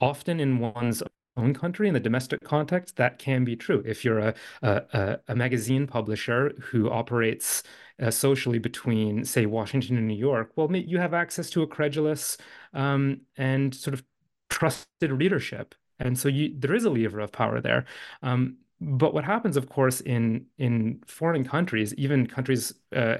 Often 0.00 0.40
in 0.40 0.58
one's 0.58 1.02
own 1.36 1.54
country 1.54 1.88
in 1.88 1.94
the 1.94 2.00
domestic 2.00 2.40
context, 2.44 2.96
that 2.96 3.18
can 3.18 3.44
be 3.44 3.56
true. 3.56 3.82
If 3.86 4.04
you're 4.04 4.18
a 4.20 4.34
a, 4.62 5.18
a 5.28 5.34
magazine 5.34 5.86
publisher 5.86 6.52
who 6.60 6.90
operates 6.90 7.62
uh, 8.02 8.10
socially 8.10 8.58
between, 8.58 9.24
say, 9.24 9.46
Washington 9.46 9.96
and 9.96 10.08
New 10.08 10.16
York, 10.16 10.52
well, 10.56 10.74
you 10.74 10.98
have 10.98 11.14
access 11.14 11.50
to 11.50 11.62
a 11.62 11.66
credulous 11.66 12.36
um, 12.72 13.20
and 13.36 13.74
sort 13.74 13.94
of 13.94 14.04
trusted 14.50 15.12
readership, 15.12 15.74
and 15.98 16.18
so 16.18 16.28
you, 16.28 16.54
there 16.58 16.74
is 16.74 16.84
a 16.84 16.90
lever 16.90 17.20
of 17.20 17.32
power 17.32 17.60
there. 17.60 17.84
Um, 18.22 18.58
but 18.80 19.14
what 19.14 19.24
happens, 19.24 19.56
of 19.56 19.68
course, 19.68 20.00
in 20.00 20.46
in 20.58 21.02
foreign 21.06 21.44
countries, 21.44 21.94
even 21.94 22.26
countries 22.26 22.72
uh, 22.94 23.18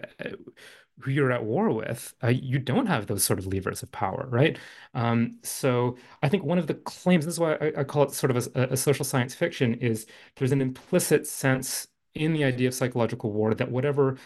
who 1.00 1.10
you're 1.10 1.32
at 1.32 1.44
war 1.44 1.70
with, 1.70 2.14
uh, 2.22 2.28
you 2.28 2.58
don't 2.58 2.86
have 2.86 3.06
those 3.06 3.24
sort 3.24 3.38
of 3.38 3.46
levers 3.46 3.82
of 3.82 3.90
power, 3.90 4.26
right? 4.30 4.58
Um, 4.94 5.38
so 5.42 5.96
I 6.22 6.28
think 6.28 6.44
one 6.44 6.58
of 6.58 6.66
the 6.66 6.74
claims, 6.74 7.24
this 7.24 7.34
is 7.34 7.40
why 7.40 7.54
I, 7.54 7.72
I 7.78 7.84
call 7.84 8.04
it 8.04 8.12
sort 8.12 8.30
of 8.34 8.48
a, 8.54 8.72
a, 8.72 8.76
social 8.76 9.04
science 9.04 9.34
fiction, 9.34 9.74
is 9.74 10.06
there's 10.36 10.52
an 10.52 10.60
implicit 10.60 11.26
sense 11.26 11.88
in 12.14 12.32
the 12.32 12.44
idea 12.44 12.68
of 12.68 12.74
psychological 12.74 13.32
war 13.32 13.54
that 13.54 13.70
whatever 13.70 14.16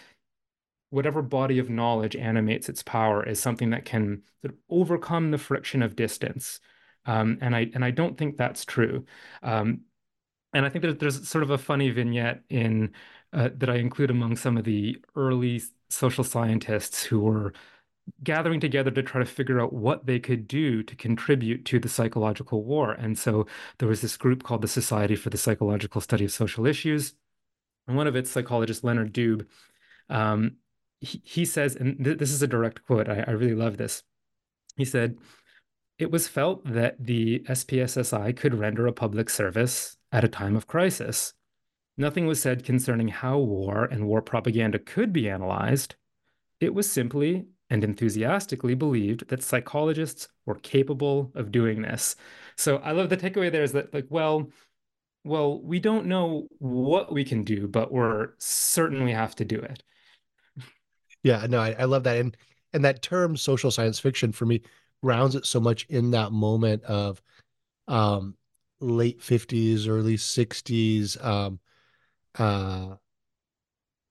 whatever 0.90 1.22
body 1.22 1.58
of 1.58 1.68
knowledge 1.70 2.16
animates 2.16 2.68
its 2.68 2.82
power 2.82 3.22
is 3.26 3.40
something 3.40 3.70
that 3.70 3.84
can 3.84 4.22
sort 4.42 4.54
of 4.54 4.58
overcome 4.70 5.30
the 5.30 5.38
friction 5.38 5.82
of 5.82 5.96
distance. 5.96 6.60
Um, 7.06 7.38
and 7.40 7.54
I 7.56 7.70
and 7.74 7.84
I 7.84 7.90
don't 7.90 8.18
think 8.18 8.36
that's 8.36 8.64
true. 8.64 9.06
Um, 9.42 9.82
and 10.52 10.64
I 10.64 10.68
think 10.68 10.82
there's, 10.82 10.96
there's 10.96 11.28
sort 11.28 11.44
of 11.44 11.50
a 11.50 11.58
funny 11.58 11.90
vignette 11.90 12.42
in 12.48 12.92
uh, 13.32 13.50
that 13.56 13.68
I 13.68 13.76
include 13.76 14.10
among 14.10 14.36
some 14.36 14.56
of 14.56 14.64
the 14.64 14.96
early 15.14 15.62
social 15.90 16.24
scientists 16.24 17.02
who 17.02 17.20
were 17.20 17.52
gathering 18.24 18.60
together 18.60 18.90
to 18.90 19.02
try 19.02 19.20
to 19.20 19.26
figure 19.26 19.60
out 19.60 19.72
what 19.72 20.06
they 20.06 20.18
could 20.18 20.48
do 20.48 20.82
to 20.82 20.96
contribute 20.96 21.66
to 21.66 21.78
the 21.78 21.88
psychological 21.88 22.64
war. 22.64 22.92
And 22.92 23.18
so 23.18 23.46
there 23.78 23.88
was 23.88 24.00
this 24.00 24.16
group 24.16 24.42
called 24.42 24.62
the 24.62 24.68
Society 24.68 25.14
for 25.14 25.28
the 25.28 25.36
Psychological 25.36 26.00
Study 26.00 26.24
of 26.24 26.32
Social 26.32 26.66
Issues. 26.66 27.14
And 27.86 27.96
one 27.96 28.06
of 28.06 28.16
its 28.16 28.30
psychologists, 28.30 28.82
Leonard 28.82 29.12
Doob, 29.12 29.46
um, 30.08 30.56
he, 31.00 31.20
he, 31.24 31.44
says, 31.44 31.76
and 31.76 32.02
th 32.02 32.18
this 32.18 32.30
is 32.30 32.42
a 32.42 32.46
direct 32.46 32.84
quote, 32.86 33.08
I, 33.08 33.24
I 33.26 33.32
really 33.32 33.54
love 33.54 33.76
this. 33.76 34.02
He 34.76 34.86
said, 34.86 35.18
it 35.98 36.10
was 36.10 36.28
felt 36.28 36.64
that 36.72 36.96
the 36.98 37.40
SPSSI 37.40 38.36
could 38.36 38.54
render 38.54 38.86
a 38.86 38.92
public 38.92 39.28
service 39.28 39.97
at 40.12 40.24
a 40.24 40.28
time 40.28 40.56
of 40.56 40.66
crisis. 40.66 41.34
Nothing 41.96 42.26
was 42.26 42.40
said 42.40 42.64
concerning 42.64 43.08
how 43.08 43.38
war 43.38 43.84
and 43.84 44.06
war 44.06 44.22
propaganda 44.22 44.78
could 44.78 45.12
be 45.12 45.28
analyzed. 45.28 45.96
It 46.60 46.74
was 46.74 46.90
simply 46.90 47.46
and 47.70 47.84
enthusiastically 47.84 48.74
believed 48.74 49.28
that 49.28 49.42
psychologists 49.42 50.28
were 50.46 50.54
capable 50.54 51.32
of 51.34 51.52
doing 51.52 51.82
this. 51.82 52.16
So 52.56 52.78
I 52.78 52.92
love 52.92 53.10
the 53.10 53.16
takeaway 53.16 53.52
there 53.52 53.62
is 53.62 53.72
that, 53.72 53.92
like, 53.92 54.06
well, 54.08 54.50
well, 55.24 55.60
we 55.60 55.80
don't 55.80 56.06
know 56.06 56.48
what 56.58 57.12
we 57.12 57.24
can 57.24 57.44
do, 57.44 57.68
but 57.68 57.92
we're 57.92 58.30
certainly 58.38 59.12
have 59.12 59.34
to 59.36 59.44
do 59.44 59.58
it. 59.58 59.82
Yeah, 61.22 61.46
no, 61.48 61.58
I, 61.60 61.74
I 61.78 61.84
love 61.84 62.04
that. 62.04 62.16
And 62.16 62.36
and 62.72 62.84
that 62.84 63.02
term 63.02 63.36
social 63.36 63.70
science 63.70 63.98
fiction 63.98 64.32
for 64.32 64.46
me 64.46 64.62
grounds 65.02 65.34
it 65.34 65.46
so 65.46 65.60
much 65.60 65.84
in 65.88 66.12
that 66.12 66.32
moment 66.32 66.82
of 66.84 67.20
um 67.88 68.36
late 68.80 69.20
50s, 69.20 69.88
early 69.88 70.16
60s, 70.16 71.24
um, 71.24 71.58
uh, 72.38 72.96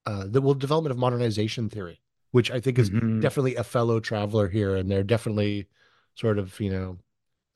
uh, 0.06 0.24
the 0.26 0.40
well, 0.40 0.54
development 0.54 0.90
of 0.90 0.98
modernization 0.98 1.68
theory, 1.68 2.00
which 2.30 2.50
I 2.50 2.60
think 2.60 2.78
is 2.78 2.90
mm-hmm. 2.90 3.20
definitely 3.20 3.56
a 3.56 3.64
fellow 3.64 4.00
traveler 4.00 4.48
here, 4.48 4.76
and 4.76 4.90
they're 4.90 5.02
definitely 5.02 5.68
sort 6.14 6.38
of, 6.38 6.58
you 6.60 6.70
know, 6.70 6.98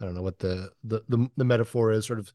I 0.01 0.05
don't 0.05 0.15
know 0.15 0.23
what 0.23 0.39
the 0.39 0.71
the 0.85 1.03
the, 1.09 1.31
the 1.37 1.45
metaphor 1.45 1.93
is, 1.93 2.07
sort 2.07 2.19
of 2.19 2.33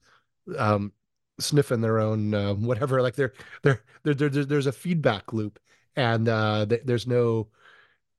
um, 0.57 0.93
sniffing 1.39 1.81
their 1.81 1.99
own 1.99 2.33
uh, 2.33 2.53
whatever. 2.53 3.01
Like 3.01 3.15
they're, 3.15 3.33
they're 3.61 3.83
they're 4.03 4.13
they're 4.13 4.45
there's 4.45 4.67
a 4.67 4.71
feedback 4.71 5.33
loop, 5.33 5.59
and 5.95 6.27
uh, 6.29 6.65
there's 6.65 7.07
no 7.07 7.49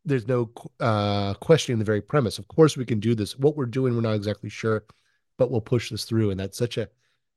there's 0.04 0.28
no 0.28 0.50
uh, 0.80 1.34
questioning 1.34 1.78
the 1.78 1.84
very 1.84 2.02
premise. 2.02 2.38
Of 2.38 2.48
course, 2.48 2.76
we 2.76 2.84
can 2.84 3.00
do 3.00 3.14
this. 3.14 3.38
What 3.38 3.56
we're 3.56 3.66
doing, 3.66 3.94
we're 3.94 4.02
not 4.02 4.14
exactly 4.14 4.50
sure 4.50 4.84
but 5.38 5.50
we'll 5.50 5.60
push 5.62 5.90
this 5.90 6.04
through. 6.04 6.30
And 6.30 6.38
that's 6.38 6.58
such 6.58 6.76
a 6.76 6.88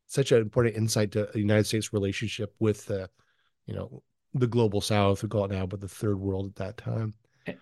such 0.07 0.33
an 0.33 0.41
important 0.41 0.75
insight 0.75 1.11
to 1.11 1.29
the 1.31 1.39
United 1.39 1.65
States 1.65 1.93
relationship 1.93 2.53
with 2.59 2.85
the, 2.87 3.09
you 3.65 3.73
know, 3.73 4.03
the 4.33 4.47
global 4.47 4.81
South, 4.81 5.23
we 5.23 5.29
call 5.29 5.45
it 5.45 5.51
now, 5.51 5.65
but 5.65 5.79
the 5.79 5.87
third 5.87 6.19
world 6.19 6.47
at 6.47 6.55
that 6.55 6.77
time. 6.77 7.13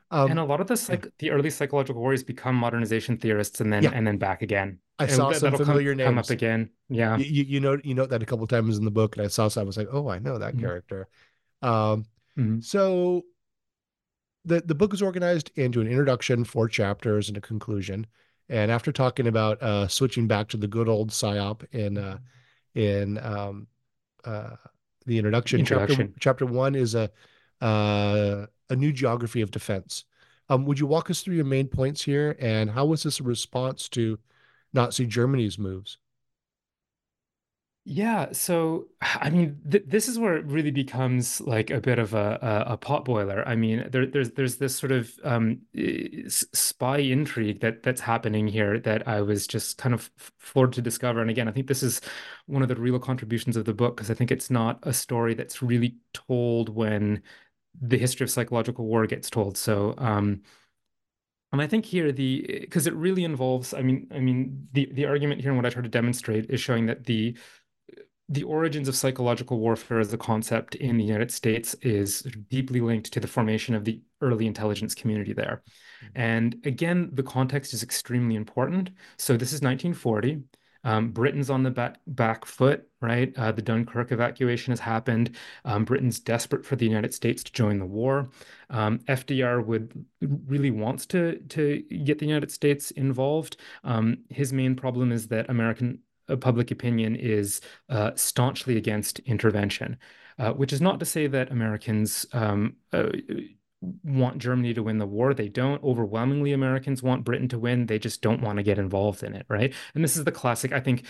Um, 0.09 0.31
and 0.31 0.39
a 0.39 0.43
lot 0.43 0.59
of 0.59 0.67
the 0.67 0.75
psych- 0.75 1.05
yeah. 1.05 1.11
the 1.19 1.31
early 1.31 1.51
psychological 1.51 2.01
warriors 2.01 2.23
become 2.23 2.55
modernization 2.55 3.17
theorists, 3.17 3.61
and 3.61 3.71
then 3.71 3.83
yeah. 3.83 3.91
and 3.93 4.05
then 4.05 4.17
back 4.17 4.41
again. 4.41 4.79
I 4.97 5.05
and 5.05 5.13
saw 5.13 5.31
some 5.31 5.55
familiar 5.55 5.91
come, 5.91 5.97
names 5.97 6.07
come 6.07 6.17
up 6.17 6.29
again. 6.29 6.69
Yeah, 6.89 7.17
you, 7.17 7.43
you 7.43 7.59
know 7.61 7.77
you 7.83 7.93
know 7.93 8.05
that 8.05 8.21
a 8.21 8.25
couple 8.25 8.45
times 8.47 8.77
in 8.77 8.83
the 8.83 8.91
book, 8.91 9.15
and 9.15 9.25
I 9.25 9.29
saw 9.29 9.47
some. 9.47 9.61
I 9.61 9.63
was 9.63 9.77
like, 9.77 9.87
oh, 9.91 10.09
I 10.09 10.19
know 10.19 10.37
that 10.37 10.53
mm-hmm. 10.53 10.65
character. 10.65 11.07
Um, 11.61 12.05
Mm-hmm. 12.39 12.61
So 12.61 13.23
the 14.45 14.61
the 14.61 14.75
book 14.75 14.93
is 14.93 15.01
organized 15.01 15.51
into 15.55 15.81
an 15.81 15.87
introduction, 15.87 16.43
four 16.43 16.67
chapters, 16.67 17.27
and 17.27 17.37
a 17.37 17.41
conclusion. 17.41 18.07
And 18.49 18.71
after 18.71 18.91
talking 18.91 19.27
about 19.27 19.61
uh, 19.61 19.87
switching 19.87 20.27
back 20.27 20.47
to 20.49 20.57
the 20.57 20.67
good 20.67 20.89
old 20.89 21.11
psyop 21.11 21.63
in 21.71 21.97
uh, 21.97 22.17
in 22.73 23.17
um, 23.19 23.67
uh, 24.25 24.55
the 25.05 25.17
introduction, 25.17 25.59
introduction, 25.59 26.13
chapter 26.19 26.19
chapter 26.19 26.45
one 26.45 26.75
is 26.75 26.95
a 26.95 27.11
uh, 27.61 28.47
a 28.69 28.75
new 28.75 28.91
geography 28.91 29.41
of 29.41 29.51
defense. 29.51 30.05
Um, 30.49 30.65
would 30.65 30.79
you 30.79 30.87
walk 30.87 31.11
us 31.11 31.21
through 31.21 31.35
your 31.35 31.45
main 31.45 31.67
points 31.67 32.01
here, 32.01 32.35
and 32.39 32.71
how 32.71 32.85
was 32.85 33.03
this 33.03 33.19
a 33.19 33.23
response 33.23 33.87
to 33.89 34.17
Nazi 34.73 35.05
Germany's 35.05 35.59
moves? 35.59 35.99
Yeah, 37.91 38.31
so 38.33 38.87
I 39.01 39.29
mean, 39.31 39.59
th 39.69 39.83
this 39.87 40.07
is 40.07 40.19
where 40.19 40.37
it 40.37 40.45
really 40.45 40.69
becomes 40.71 41.41
like 41.41 41.71
a 41.71 41.81
bit 41.81 41.97
of 41.99 42.13
a 42.13 42.37
a, 42.67 42.73
a 42.73 42.77
potboiler. 42.77 43.43
I 43.47 43.55
mean, 43.55 43.87
there, 43.91 44.05
there's 44.05 44.31
there's 44.31 44.57
this 44.57 44.75
sort 44.75 44.91
of 44.91 45.11
um, 45.23 45.61
spy 46.27 46.99
intrigue 46.99 47.61
that 47.61 47.81
that's 47.83 48.01
happening 48.01 48.47
here 48.47 48.79
that 48.81 49.07
I 49.07 49.21
was 49.21 49.47
just 49.47 49.77
kind 49.79 49.93
of 49.95 50.11
floored 50.37 50.73
to 50.73 50.81
discover. 50.83 51.21
And 51.21 51.29
again, 51.31 51.47
I 51.47 51.51
think 51.51 51.67
this 51.67 51.81
is 51.83 51.99
one 52.45 52.61
of 52.61 52.67
the 52.69 52.75
real 52.75 52.99
contributions 52.99 53.57
of 53.57 53.65
the 53.65 53.73
book 53.73 53.97
because 53.97 54.11
I 54.11 54.13
think 54.13 54.31
it's 54.31 54.49
not 54.51 54.79
a 54.83 54.93
story 54.93 55.33
that's 55.33 55.61
really 55.63 55.97
told 56.13 56.69
when 56.69 57.23
the 57.81 57.97
history 57.97 58.23
of 58.25 58.31
psychological 58.31 58.85
war 58.85 59.07
gets 59.07 59.29
told. 59.29 59.57
So. 59.57 59.95
Um, 59.97 60.41
and 61.51 61.61
I 61.61 61.67
think 61.67 61.85
here 61.85 62.11
the 62.11 62.45
because 62.61 62.85
it 62.85 62.93
really 62.93 63.23
involves, 63.23 63.73
I 63.73 63.81
mean, 63.81 64.07
I 64.13 64.19
mean 64.19 64.67
the 64.73 64.89
the 64.93 65.05
argument 65.05 65.41
here 65.41 65.49
and 65.51 65.57
what 65.57 65.65
I 65.65 65.69
try 65.71 65.81
to 65.81 65.89
demonstrate 65.89 66.49
is 66.49 66.61
showing 66.61 66.85
that 66.87 67.05
the 67.05 67.35
the 68.29 68.43
origins 68.43 68.87
of 68.87 68.95
psychological 68.95 69.59
warfare 69.59 69.99
as 69.99 70.13
a 70.13 70.17
concept 70.17 70.75
in 70.75 70.97
the 70.97 71.03
United 71.03 71.31
States 71.31 71.73
is 71.81 72.21
deeply 72.49 72.79
linked 72.79 73.11
to 73.11 73.19
the 73.19 73.27
formation 73.27 73.73
of 73.73 73.85
the 73.85 74.01
early 74.21 74.45
intelligence 74.45 74.93
community 74.93 75.33
there. 75.33 75.63
Mm-hmm. 76.03 76.21
And 76.21 76.61
again, 76.63 77.09
the 77.13 77.23
context 77.23 77.73
is 77.73 77.81
extremely 77.81 78.35
important. 78.35 78.91
So 79.17 79.33
this 79.33 79.51
is 79.51 79.61
1940. 79.61 80.43
Um, 80.83 81.11
Britain's 81.11 81.49
on 81.49 81.63
the 81.63 81.71
back, 81.71 81.97
back 82.07 82.45
foot, 82.45 82.87
right? 83.01 83.33
Uh, 83.37 83.51
the 83.51 83.61
Dunkirk 83.61 84.11
evacuation 84.11 84.71
has 84.71 84.79
happened. 84.79 85.35
Um, 85.65 85.83
Britain's 85.83 86.19
desperate 86.19 86.65
for 86.65 86.75
the 86.75 86.85
United 86.85 87.13
States 87.13 87.43
to 87.43 87.51
join 87.51 87.79
the 87.79 87.85
war. 87.85 88.29
Um, 88.69 88.99
FDR 88.99 89.65
would 89.65 90.05
really 90.21 90.71
wants 90.71 91.05
to 91.07 91.39
to 91.49 91.81
get 92.03 92.19
the 92.19 92.27
United 92.27 92.51
States 92.51 92.91
involved. 92.91 93.57
Um, 93.83 94.19
his 94.29 94.53
main 94.53 94.75
problem 94.75 95.11
is 95.11 95.27
that 95.27 95.49
American 95.49 95.99
public 96.37 96.71
opinion 96.71 97.15
is 97.15 97.61
uh, 97.89 98.11
staunchly 98.15 98.77
against 98.77 99.19
intervention, 99.19 99.97
uh, 100.37 100.51
which 100.51 100.73
is 100.73 100.81
not 100.81 100.99
to 100.99 101.05
say 101.05 101.27
that 101.27 101.51
Americans 101.51 102.25
um, 102.33 102.75
uh, 102.93 103.09
want 104.03 104.39
Germany 104.39 104.73
to 104.73 104.83
win 104.83 104.97
the 104.97 105.05
war. 105.05 105.33
They 105.33 105.47
don't. 105.47 105.83
Overwhelmingly, 105.83 106.51
Americans 106.51 107.01
want 107.01 107.23
Britain 107.23 107.47
to 107.49 107.59
win. 107.59 107.85
They 107.85 107.99
just 107.99 108.21
don't 108.21 108.41
want 108.41 108.57
to 108.57 108.63
get 108.63 108.77
involved 108.77 109.23
in 109.23 109.33
it, 109.35 109.45
right? 109.49 109.73
And 109.95 110.03
this 110.03 110.17
is 110.17 110.25
the 110.25 110.31
classic. 110.31 110.71
I 110.73 110.79
think 110.79 111.05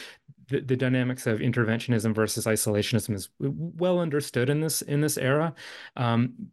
the, 0.47 0.61
the 0.61 0.75
dynamics 0.75 1.25
of 1.27 1.39
interventionism 1.39 2.13
versus 2.13 2.45
isolationism 2.45 3.15
is 3.15 3.29
well 3.39 3.99
understood 3.99 4.49
in 4.49 4.61
this 4.61 4.81
in 4.81 5.01
this 5.01 5.17
era, 5.17 5.53
um, 5.95 6.51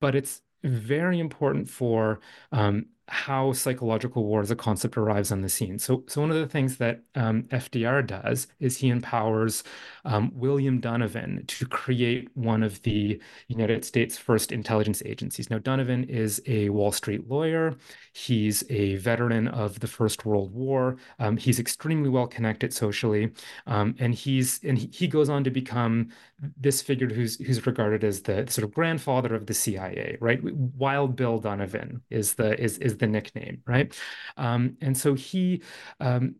but 0.00 0.14
it's 0.14 0.42
very 0.64 1.20
important 1.20 1.68
for 1.68 2.20
um, 2.50 2.86
how 3.08 3.52
psychological 3.52 4.24
war 4.24 4.40
as 4.40 4.50
a 4.50 4.56
concept 4.56 4.96
arrives 4.96 5.30
on 5.30 5.42
the 5.42 5.48
scene. 5.48 5.78
So, 5.78 6.04
so 6.06 6.20
one 6.20 6.30
of 6.30 6.36
the 6.36 6.48
things 6.48 6.78
that 6.78 7.02
um, 7.14 7.44
FDR 7.44 8.06
does 8.06 8.46
is 8.60 8.78
he 8.78 8.88
empowers 8.88 9.62
um, 10.04 10.30
William 10.34 10.80
Donovan 10.80 11.44
to 11.46 11.66
create 11.66 12.28
one 12.34 12.62
of 12.62 12.82
the 12.82 13.20
United 13.48 13.84
States' 13.84 14.18
first 14.18 14.52
intelligence 14.52 15.02
agencies. 15.04 15.50
Now, 15.50 15.58
Donovan 15.58 16.04
is 16.04 16.42
a 16.46 16.68
Wall 16.68 16.92
Street 16.92 17.28
lawyer. 17.28 17.76
He's 18.12 18.64
a 18.70 18.96
veteran 18.96 19.48
of 19.48 19.80
the 19.80 19.86
First 19.86 20.24
World 20.24 20.52
War. 20.52 20.96
Um, 21.18 21.36
he's 21.36 21.58
extremely 21.58 22.10
well 22.10 22.26
connected 22.26 22.72
socially, 22.72 23.32
um, 23.66 23.94
and 23.98 24.14
he's 24.14 24.60
and 24.62 24.78
he, 24.78 24.88
he 24.92 25.06
goes 25.06 25.28
on 25.28 25.44
to 25.44 25.50
become 25.50 26.10
this 26.56 26.82
figure 26.82 27.08
who's 27.08 27.36
who's 27.44 27.64
regarded 27.66 28.04
as 28.04 28.22
the 28.22 28.46
sort 28.48 28.64
of 28.64 28.74
grandfather 28.74 29.34
of 29.34 29.46
the 29.46 29.54
CIA. 29.54 30.16
Right, 30.20 30.42
Wild 30.42 31.16
Bill 31.16 31.38
Donovan 31.38 32.02
is 32.10 32.34
the 32.34 32.60
is 32.60 32.78
is 32.78 32.98
the 32.98 33.06
nickname. 33.06 33.62
Right, 33.66 33.94
um, 34.36 34.76
and 34.80 34.96
so 34.96 35.14
he. 35.14 35.62
Um, 36.00 36.36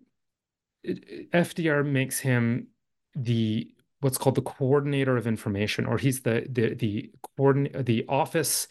FDR 0.86 1.82
makes 1.86 2.18
him 2.18 2.68
the 3.14 3.70
what's 4.00 4.18
called 4.18 4.34
the 4.34 4.42
coordinator 4.42 5.16
of 5.16 5.26
information, 5.26 5.86
or 5.86 5.98
he's 5.98 6.22
the 6.22 6.46
the 6.48 6.74
the 6.74 7.10
coordinate 7.36 7.86
the 7.86 8.04
office 8.08 8.68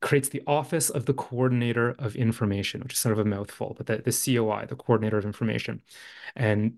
creates 0.00 0.28
the 0.28 0.42
office 0.46 0.90
of 0.90 1.06
the 1.06 1.14
coordinator 1.14 1.94
of 1.98 2.16
information, 2.16 2.80
which 2.82 2.94
is 2.94 2.98
sort 2.98 3.12
of 3.12 3.18
a 3.18 3.24
mouthful, 3.24 3.74
but 3.76 3.86
the, 3.86 3.98
the 3.98 4.10
COI, 4.10 4.66
the 4.66 4.76
coordinator 4.76 5.16
of 5.16 5.24
information. 5.24 5.80
And 6.34 6.74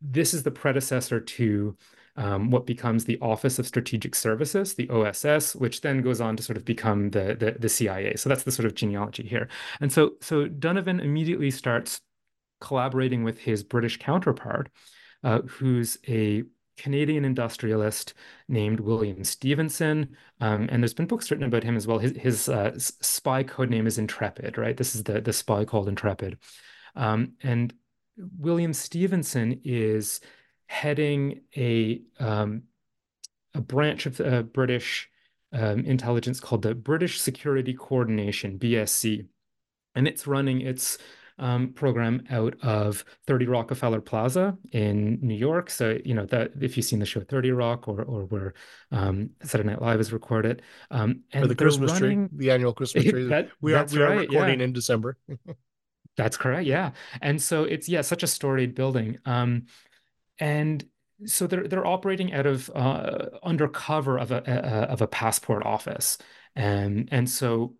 this 0.00 0.34
is 0.34 0.42
the 0.42 0.50
predecessor 0.50 1.20
to 1.20 1.76
um, 2.16 2.50
what 2.50 2.66
becomes 2.66 3.04
the 3.04 3.18
Office 3.20 3.60
of 3.60 3.66
Strategic 3.66 4.14
Services, 4.14 4.74
the 4.74 4.90
OSS, 4.90 5.54
which 5.54 5.82
then 5.82 6.02
goes 6.02 6.20
on 6.20 6.36
to 6.36 6.42
sort 6.42 6.56
of 6.56 6.64
become 6.64 7.10
the, 7.10 7.36
the, 7.38 7.56
the 7.58 7.68
CIA. 7.68 8.16
So 8.16 8.28
that's 8.28 8.42
the 8.42 8.50
sort 8.50 8.66
of 8.66 8.74
genealogy 8.74 9.22
here. 9.22 9.48
And 9.80 9.92
so 9.92 10.14
so 10.20 10.48
Donovan 10.48 10.98
immediately 10.98 11.52
starts 11.52 12.00
collaborating 12.60 13.22
with 13.22 13.38
his 13.38 13.62
British 13.62 13.98
counterpart, 13.98 14.68
uh, 15.24 15.40
who's 15.42 15.98
a 16.08 16.44
Canadian 16.78 17.24
industrialist 17.24 18.14
named 18.48 18.80
William 18.80 19.24
Stephenson. 19.24 20.16
Um, 20.40 20.68
and 20.70 20.82
there's 20.82 20.94
been 20.94 21.06
books 21.06 21.30
written 21.30 21.46
about 21.46 21.64
him 21.64 21.76
as 21.76 21.86
well. 21.86 21.98
His, 21.98 22.16
his 22.16 22.48
uh, 22.48 22.78
spy 22.78 23.42
code 23.42 23.68
name 23.68 23.86
is 23.86 23.98
Intrepid, 23.98 24.56
right? 24.56 24.76
This 24.76 24.94
is 24.94 25.02
the, 25.02 25.20
the 25.20 25.32
spy 25.32 25.64
called 25.64 25.88
Intrepid. 25.88 26.38
Um, 26.96 27.32
and 27.42 27.74
William 28.38 28.72
Stephenson 28.72 29.60
is 29.64 30.20
heading 30.66 31.40
a, 31.56 32.02
um, 32.18 32.62
a 33.54 33.60
branch 33.60 34.06
of 34.06 34.20
uh, 34.20 34.42
British 34.42 35.10
um, 35.52 35.84
intelligence 35.84 36.40
called 36.40 36.62
the 36.62 36.74
British 36.74 37.20
Security 37.20 37.74
Coordination, 37.74 38.58
BSC. 38.58 39.26
And 39.94 40.06
it's 40.06 40.26
running 40.26 40.60
its 40.60 40.98
um, 41.38 41.72
program 41.72 42.24
out 42.30 42.54
of 42.62 43.04
30 43.26 43.46
Rockefeller 43.46 44.00
Plaza 44.00 44.56
in 44.72 45.18
New 45.22 45.34
York. 45.34 45.70
So, 45.70 45.98
you 46.04 46.14
know, 46.14 46.26
that 46.26 46.52
if 46.60 46.76
you've 46.76 46.86
seen 46.86 46.98
the 46.98 47.06
show 47.06 47.20
30 47.20 47.52
Rock 47.52 47.88
or 47.88 48.02
or 48.02 48.24
where 48.24 48.54
um, 48.92 49.30
Saturday 49.42 49.70
Night 49.70 49.82
Live 49.82 50.00
is 50.00 50.12
recorded. 50.12 50.62
Um, 50.90 51.22
and 51.32 51.44
or 51.44 51.48
the 51.48 51.54
Christmas 51.54 51.92
running... 51.92 52.28
tree, 52.28 52.38
the 52.38 52.50
annual 52.50 52.72
Christmas 52.72 53.04
tree. 53.10 53.28
that, 53.28 53.48
we 53.60 53.74
are, 53.74 53.84
we 53.86 54.02
are 54.02 54.08
right, 54.08 54.28
recording 54.28 54.60
yeah. 54.60 54.64
in 54.64 54.72
December. 54.72 55.16
that's 56.16 56.36
correct. 56.36 56.66
Yeah. 56.66 56.92
And 57.22 57.40
so 57.40 57.64
it's, 57.64 57.88
yeah, 57.88 58.02
such 58.02 58.22
a 58.22 58.26
storied 58.26 58.74
building. 58.74 59.18
Um, 59.24 59.66
and 60.38 60.84
so 61.26 61.46
they're 61.46 61.66
they're 61.66 61.86
operating 61.86 62.32
out 62.32 62.46
of 62.46 62.70
uh, 62.74 63.26
undercover 63.42 64.18
of 64.18 64.30
a, 64.30 64.42
a, 64.46 64.92
of 64.92 65.02
a 65.02 65.08
passport 65.08 65.64
office, 65.66 66.18
and 66.54 67.08
and 67.10 67.28
so 67.28 67.74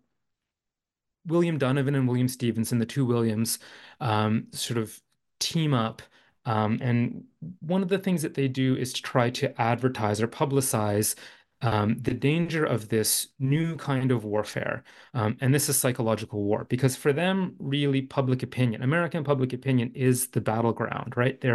William 1.25 1.57
Donovan 1.57 1.95
and 1.95 2.07
William 2.07 2.27
Stephenson, 2.27 2.79
the 2.79 2.85
two 2.85 3.05
Williams, 3.05 3.59
um, 3.99 4.47
sort 4.51 4.77
of 4.77 4.99
team 5.39 5.73
up. 5.73 6.01
Um, 6.45 6.79
and 6.81 7.25
one 7.59 7.83
of 7.83 7.89
the 7.89 7.99
things 7.99 8.21
that 8.21 8.33
they 8.33 8.47
do 8.47 8.75
is 8.75 8.93
to 8.93 9.01
try 9.01 9.29
to 9.31 9.61
advertise 9.61 10.21
or 10.21 10.27
publicize 10.27 11.15
um, 11.61 11.97
the 11.99 12.13
danger 12.13 12.63
of 12.63 12.87
this 12.87 13.27
new 13.37 13.75
kind 13.75 14.11
of 14.11 14.23
warfare. 14.23 14.83
Um, 15.13 15.37
and 15.41 15.53
this 15.53 15.67
is 15.67 15.77
psychological 15.77 16.41
war, 16.41 16.65
because 16.69 16.95
for 16.95 17.11
them, 17.11 17.55
really, 17.59 18.01
public 18.01 18.43
opinion, 18.43 18.81
American 18.81 19.25
public 19.25 19.51
opinion 19.51 19.91
is 19.93 20.29
the 20.29 20.41
battleground, 20.41 21.17
right? 21.17 21.39
They 21.39 21.51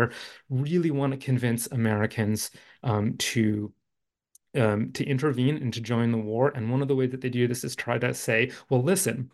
really 0.50 0.90
want 0.90 1.12
to 1.12 1.18
convince 1.18 1.66
Americans 1.68 2.50
um, 2.82 3.16
to 3.16 3.72
um, 4.56 4.92
to 4.92 5.04
intervene 5.04 5.56
and 5.56 5.72
to 5.72 5.80
join 5.80 6.12
the 6.12 6.18
war. 6.18 6.52
And 6.54 6.70
one 6.70 6.82
of 6.82 6.88
the 6.88 6.94
ways 6.94 7.10
that 7.10 7.20
they 7.20 7.30
do 7.30 7.48
this 7.48 7.64
is 7.64 7.74
try 7.74 7.98
to 7.98 8.14
say, 8.14 8.52
well, 8.68 8.82
listen, 8.82 9.30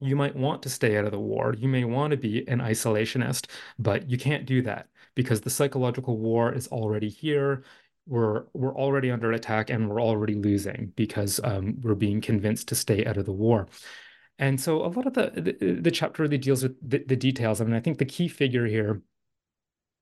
you 0.00 0.16
might 0.16 0.36
want 0.36 0.62
to 0.62 0.68
stay 0.68 0.96
out 0.96 1.04
of 1.04 1.12
the 1.12 1.18
war. 1.18 1.54
You 1.56 1.68
may 1.68 1.84
want 1.84 2.10
to 2.10 2.16
be 2.16 2.46
an 2.48 2.60
isolationist, 2.60 3.46
but 3.78 4.08
you 4.10 4.18
can't 4.18 4.46
do 4.46 4.62
that 4.62 4.88
because 5.14 5.40
the 5.40 5.50
psychological 5.50 6.18
war 6.18 6.52
is 6.52 6.68
already 6.68 7.08
here. 7.08 7.64
We're 8.06 8.44
we're 8.52 8.76
already 8.76 9.10
under 9.10 9.32
attack 9.32 9.70
and 9.70 9.88
we're 9.88 10.02
already 10.02 10.34
losing 10.34 10.92
because 10.96 11.40
um, 11.42 11.80
we're 11.80 11.94
being 11.94 12.20
convinced 12.20 12.68
to 12.68 12.74
stay 12.74 13.04
out 13.04 13.16
of 13.16 13.26
the 13.26 13.32
war. 13.32 13.68
And 14.38 14.60
so 14.60 14.84
a 14.84 14.88
lot 14.88 15.06
of 15.06 15.14
the 15.14 15.32
the, 15.34 15.80
the 15.80 15.90
chapter 15.90 16.22
really 16.22 16.38
deals 16.38 16.62
with 16.62 16.76
the, 16.88 16.98
the 16.98 17.16
details. 17.16 17.60
I 17.60 17.64
mean, 17.64 17.74
I 17.74 17.80
think 17.80 17.98
the 17.98 18.04
key 18.04 18.28
figure 18.28 18.66
here 18.66 19.02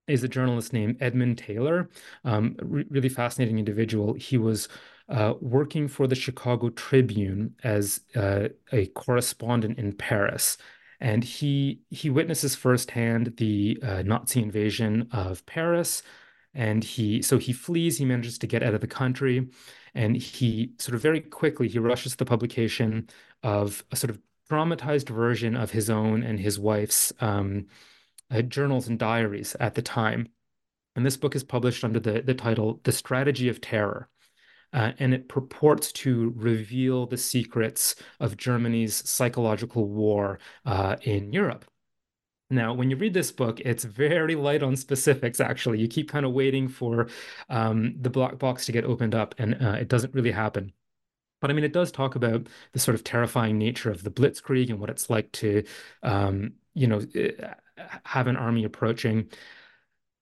is 0.07 0.23
a 0.23 0.29
journalist 0.29 0.73
named 0.73 0.99
Edmond 1.01 1.39
Taylor, 1.39 1.89
um, 2.25 2.57
re 2.61 2.85
really 2.91 3.09
fascinating 3.09 3.59
individual. 3.59 4.15
He 4.15 4.37
was 4.37 4.69
uh, 5.09 5.35
working 5.41 5.89
for 5.89 6.07
the 6.07 6.15
Chicago 6.15 6.71
Tribune 6.71 7.55
as 7.63 8.01
uh, 8.15 8.49
a 8.73 8.87
correspondent 8.87 9.79
in 9.79 9.93
Paris. 9.93 10.57
And 11.01 11.25
he 11.25 11.81
he 11.91 12.09
witnesses 12.09 12.55
firsthand 12.55 13.35
the 13.37 13.79
uh, 13.83 14.03
Nazi 14.03 14.41
invasion 14.43 15.09
of 15.13 15.45
Paris, 15.45 16.03
and 16.55 16.83
he 16.83 17.21
so 17.21 17.37
he 17.37 17.53
flees. 17.53 17.99
He 17.99 18.05
manages 18.05 18.39
to 18.39 18.47
get 18.47 18.63
out 18.63 18.75
of 18.75 18.81
the 18.81 18.87
country, 18.87 19.49
and 19.95 20.17
he 20.17 20.73
sort 20.79 20.95
of 20.95 21.03
very 21.03 21.21
quickly 21.21 21.69
he 21.69 21.79
rushes 21.79 22.17
the 22.17 22.25
publication 22.25 23.09
of 23.43 23.85
a 23.91 23.97
sort 23.97 24.11
of 24.11 24.21
dramatized 24.49 25.09
version 25.09 25.57
of 25.57 25.73
his 25.73 25.91
own 25.91 26.23
and 26.23 26.39
his 26.39 26.59
wife's 26.59 27.13
um, 27.21 27.67
uh, 28.31 28.43
journals 28.43 28.89
and 28.89 28.99
diaries 28.99 29.57
at 29.61 29.75
the 29.75 29.83
time. 29.83 30.29
And 30.97 31.05
this 31.05 31.17
book 31.17 31.35
is 31.35 31.45
published 31.45 31.85
under 31.85 31.99
the, 31.99 32.23
the 32.23 32.35
title 32.35 32.81
The 32.85 32.93
Strategy 32.93 33.49
of 33.49 33.61
Terror. 33.61 34.09
Uh, 34.75 34.93
and 34.99 35.15
it 35.15 35.29
purports 35.29 35.93
to 35.93 36.35
reveal 36.37 37.07
the 37.07 37.17
secrets 37.17 37.95
of 38.21 38.37
Germany's 38.37 39.09
psychological 39.09 39.89
war 39.89 40.39
uh, 40.67 40.97
in 41.03 41.33
Europe. 41.33 41.65
Now, 42.51 42.75
when 42.75 42.91
you 42.91 42.97
read 42.97 43.15
this 43.15 43.33
book, 43.33 43.61
it's 43.61 43.85
very 43.85 44.35
light 44.35 44.63
on 44.63 44.77
specifics, 44.77 45.41
actually. 45.41 45.81
You 45.81 45.89
keep 45.89 46.11
kind 46.11 46.27
of 46.27 46.33
waiting 46.33 46.69
for 46.69 47.09
um, 47.49 47.95
the 48.01 48.11
black 48.11 48.39
box 48.39 48.67
to 48.67 48.73
get 48.73 48.85
opened 48.85 49.15
up, 49.15 49.35
and 49.39 49.55
uh, 49.65 49.79
it 49.81 49.89
doesn't 49.89 50.15
really 50.15 50.33
happen. 50.33 50.73
But 51.41 51.51
I 51.51 51.55
mean, 51.55 51.65
it 51.65 51.73
does 51.73 51.93
talk 51.93 52.15
about 52.17 52.49
the 52.73 52.79
sort 52.79 52.95
of 52.95 53.05
terrifying 53.05 53.59
nature 53.59 53.91
of 53.91 54.03
the 54.03 54.11
Blitzkrieg 54.11 54.71
and 54.71 54.81
what 54.81 54.91
it's 54.91 55.09
like 55.09 55.31
to, 55.33 55.65
um, 56.03 56.55
you 56.75 56.87
know, 56.87 57.01
uh, 57.17 57.55
have 58.05 58.27
an 58.27 58.37
army 58.37 58.65
approaching. 58.65 59.31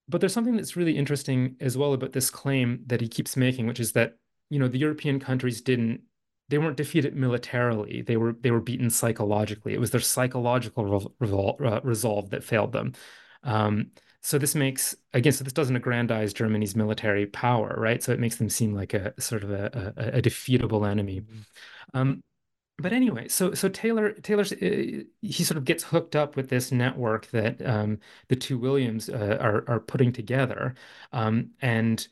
But 0.08 0.20
there's 0.20 0.32
something 0.32 0.56
that's 0.56 0.76
really 0.76 0.96
interesting 0.96 1.56
as 1.60 1.76
well 1.76 1.92
about 1.92 2.12
this 2.12 2.30
claim 2.30 2.82
that 2.86 3.00
he 3.00 3.08
keeps 3.08 3.36
making, 3.36 3.66
which 3.66 3.80
is 3.80 3.92
that, 3.92 4.18
you 4.52 4.58
know, 4.58 4.68
the 4.68 4.78
European 4.78 5.18
countries 5.18 5.62
didn't 5.62 6.02
they 6.48 6.58
weren't 6.58 6.76
defeated 6.76 7.16
militarily. 7.16 8.02
They 8.02 8.18
were 8.18 8.34
they 8.34 8.50
were 8.50 8.60
beaten 8.60 8.90
psychologically. 8.90 9.72
It 9.72 9.80
was 9.80 9.90
their 9.90 10.00
psychological 10.02 11.10
revol- 11.18 11.60
uh, 11.64 11.80
resolve 11.82 12.28
that 12.30 12.44
failed 12.44 12.72
them. 12.72 12.92
Um, 13.42 13.92
so 14.20 14.36
this 14.38 14.54
makes 14.54 14.94
again, 15.14 15.32
so 15.32 15.44
this 15.44 15.54
doesn't 15.54 15.76
aggrandize 15.76 16.34
Germany's 16.34 16.76
military 16.76 17.24
power, 17.24 17.74
right? 17.78 18.02
So 18.02 18.12
it 18.12 18.20
makes 18.20 18.36
them 18.36 18.50
seem 18.50 18.74
like 18.74 18.92
a 18.92 19.18
sort 19.18 19.42
of 19.42 19.50
a, 19.50 19.94
a, 19.96 20.18
a 20.18 20.22
defeatable 20.22 20.86
enemy. 20.86 21.22
Mm-hmm. 21.22 21.98
Um, 21.98 22.22
but 22.78 22.92
anyway, 22.92 23.28
so 23.28 23.54
so 23.54 23.70
Taylor 23.70 24.12
Taylor's 24.12 24.52
uh, 24.52 25.04
he 25.22 25.44
sort 25.44 25.56
of 25.56 25.64
gets 25.64 25.84
hooked 25.84 26.14
up 26.14 26.36
with 26.36 26.50
this 26.50 26.70
network 26.70 27.28
that 27.30 27.64
um, 27.64 27.98
the 28.28 28.36
two 28.36 28.58
Williams 28.58 29.08
uh, 29.08 29.38
are 29.40 29.64
are 29.68 29.80
putting 29.80 30.12
together, 30.12 30.74
um, 31.12 31.50
and 31.62 32.06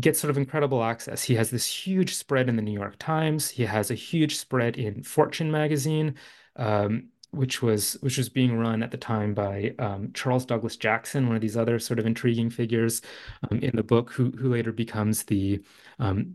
gets 0.00 0.20
sort 0.20 0.30
of 0.30 0.38
incredible 0.38 0.82
access. 0.82 1.22
He 1.22 1.34
has 1.36 1.50
this 1.50 1.66
huge 1.66 2.14
spread 2.14 2.48
in 2.48 2.56
the 2.56 2.62
New 2.62 2.72
York 2.72 2.96
Times. 2.98 3.50
He 3.50 3.64
has 3.64 3.90
a 3.90 3.94
huge 3.94 4.36
spread 4.36 4.76
in 4.76 5.02
Fortune 5.02 5.50
magazine, 5.50 6.16
um, 6.56 7.08
which 7.30 7.62
was 7.62 7.94
which 8.00 8.18
was 8.18 8.28
being 8.28 8.58
run 8.58 8.82
at 8.82 8.90
the 8.90 8.96
time 8.96 9.34
by 9.34 9.74
um, 9.78 10.10
Charles 10.12 10.44
Douglas 10.44 10.76
Jackson, 10.76 11.26
one 11.26 11.36
of 11.36 11.42
these 11.42 11.56
other 11.56 11.78
sort 11.78 11.98
of 11.98 12.06
intriguing 12.06 12.50
figures 12.50 13.02
um, 13.50 13.58
in 13.60 13.76
the 13.76 13.82
book, 13.82 14.10
who 14.12 14.30
who 14.32 14.48
later 14.48 14.72
becomes 14.72 15.24
the 15.24 15.62
um, 15.98 16.34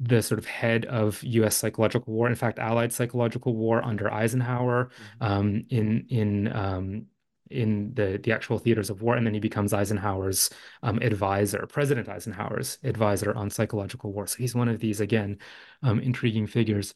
the 0.00 0.22
sort 0.22 0.38
of 0.38 0.46
head 0.46 0.84
of 0.86 1.22
U.S. 1.24 1.56
psychological 1.56 2.14
war. 2.14 2.28
In 2.28 2.34
fact, 2.34 2.58
Allied 2.58 2.92
psychological 2.92 3.54
war 3.54 3.84
under 3.84 4.12
Eisenhower 4.12 4.90
mm-hmm. 5.20 5.32
um, 5.32 5.64
in 5.68 6.06
in 6.08 6.56
um, 6.56 7.06
in 7.50 7.94
the 7.94 8.18
the 8.22 8.32
actual 8.32 8.58
theaters 8.58 8.90
of 8.90 9.02
war, 9.02 9.16
and 9.16 9.26
then 9.26 9.34
he 9.34 9.40
becomes 9.40 9.72
Eisenhower's 9.72 10.50
um, 10.82 10.98
advisor, 11.02 11.66
President 11.68 12.08
Eisenhower's 12.08 12.78
advisor 12.84 13.34
on 13.34 13.50
psychological 13.50 14.12
war. 14.12 14.26
So 14.26 14.38
he's 14.38 14.54
one 14.54 14.68
of 14.68 14.80
these 14.80 15.00
again 15.00 15.38
um, 15.82 16.00
intriguing 16.00 16.46
figures. 16.46 16.94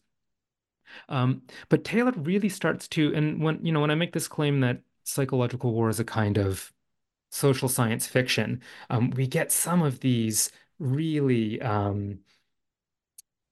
Um, 1.09 1.43
but 1.69 1.85
Taylor 1.85 2.13
really 2.17 2.49
starts 2.49 2.89
to, 2.89 3.15
and 3.15 3.43
when 3.43 3.65
you 3.65 3.73
know 3.73 3.81
when 3.81 3.91
I 3.91 3.95
make 3.95 4.13
this 4.13 4.29
claim 4.29 4.61
that 4.61 4.81
psychological 5.05 5.73
war 5.73 5.89
is 5.89 6.01
a 6.01 6.05
kind 6.05 6.39
of 6.39 6.73
social 7.31 7.69
science 7.69 8.07
fiction, 8.07 8.63
um, 8.91 9.11
we 9.11 9.27
get 9.27 9.53
some 9.53 9.83
of 9.83 10.01
these 10.01 10.51
really, 10.79 11.61
um, 11.63 12.21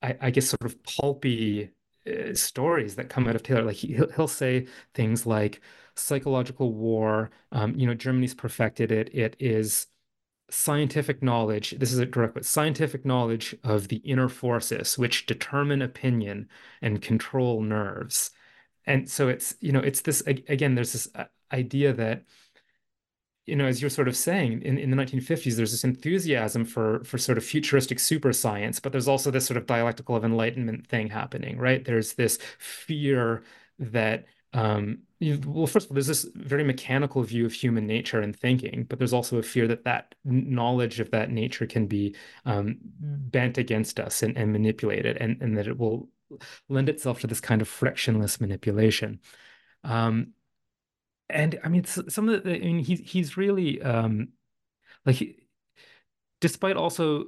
I, 0.03 0.17
I 0.21 0.31
guess, 0.31 0.49
sort 0.49 0.65
of 0.65 0.83
pulpy 0.85 1.71
uh, 2.07 2.35
stories 2.35 2.97
that 2.97 3.09
come 3.09 3.27
out 3.29 3.37
of 3.37 3.43
Taylor. 3.43 3.63
Like 3.65 3.77
he, 3.77 3.95
he'll, 3.95 4.11
he'll 4.13 4.29
say 4.29 4.67
things 4.95 5.27
like 5.27 5.61
psychological 5.95 6.73
war. 6.73 7.31
Um, 7.53 7.75
you 7.77 7.87
know, 7.87 7.95
Germany's 7.95 8.35
perfected 8.35 8.93
it. 8.93 9.15
It 9.15 9.37
is 9.39 9.87
scientific 10.51 11.23
knowledge. 11.23 11.73
This 11.79 11.93
is 11.93 11.99
a 11.99 12.07
direct 12.07 12.35
quote: 12.35 12.45
scientific 12.45 13.05
knowledge 13.05 13.55
of 13.65 13.89
the 13.89 13.97
inner 13.99 14.29
forces 14.29 14.99
which 14.99 15.27
determine 15.27 15.83
opinion 15.83 16.49
and 16.83 17.03
control 17.03 17.63
nerves. 17.63 18.31
And 18.87 19.09
so 19.09 19.29
it's 19.29 19.55
you 19.61 19.73
know 19.73 19.81
it's 19.81 20.01
this 20.03 20.23
again. 20.23 20.75
There's 20.75 20.93
this 20.93 21.09
uh, 21.15 21.25
idea 21.53 21.93
that 21.93 22.25
you 23.51 23.57
know, 23.57 23.67
as 23.67 23.83
you're 23.83 23.91
sort 23.91 24.07
of 24.07 24.17
saying, 24.17 24.63
in, 24.63 24.79
in 24.79 24.91
the 24.91 24.97
1950s, 24.97 25.57
there's 25.57 25.73
this 25.73 25.83
enthusiasm 25.85 26.65
for 26.65 27.03
for 27.05 27.19
sort 27.19 27.37
of 27.37 27.45
futuristic 27.45 27.99
super 27.99 28.33
science, 28.33 28.79
but 28.79 28.93
there's 28.93 29.09
also 29.09 29.31
this 29.31 29.47
sort 29.47 29.57
of 29.57 29.67
dialectical 29.67 30.15
of 30.15 30.25
enlightenment 30.25 30.87
thing 30.87 31.09
happening, 31.09 31.59
right? 31.59 31.85
There's 31.85 32.15
this 32.15 32.39
fear 32.59 33.43
that 33.81 34.27
um, 34.53 35.01
you, 35.21 35.39
well, 35.47 35.67
first 35.67 35.87
of 35.87 35.91
all, 35.91 35.95
there's 35.95 36.07
this 36.07 36.27
very 36.35 36.65
mechanical 36.65 37.23
view 37.23 37.45
of 37.45 37.53
human 37.53 37.87
nature 37.87 38.21
and 38.21 38.35
thinking, 38.35 38.87
but 38.89 38.99
there's 38.99 39.13
also 39.13 39.37
a 39.37 39.43
fear 39.43 39.69
that 39.69 39.85
that 39.85 40.15
knowledge 40.25 40.99
of 40.99 41.11
that 41.11 41.31
nature 41.31 41.67
can 41.67 41.87
be 41.87 42.17
um, 42.47 42.79
bent 42.99 43.59
against 43.59 44.01
us 44.01 44.23
and, 44.23 44.37
and 44.37 44.51
manipulated, 44.51 45.19
and, 45.19 45.41
and 45.43 45.59
that 45.59 45.69
it 45.69 45.79
will 45.79 46.09
lend 46.69 46.89
itself 46.89 47.21
to 47.21 47.27
this 47.27 47.41
kind 47.41 47.61
of 47.61 47.69
frictionless 47.69 48.41
manipulation. 48.41 49.21
Um, 49.85 50.33
and 51.29 51.61
I 51.63 51.69
mean, 51.69 51.85
some 51.85 52.29
of 52.29 52.43
the, 52.43 52.55
I 52.55 52.59
mean, 52.59 52.79
he's 52.79 53.01
he's 53.01 53.37
really 53.37 53.81
um, 53.83 54.29
like, 55.05 55.17
he, 55.17 55.37
despite 56.41 56.77
also 56.77 57.27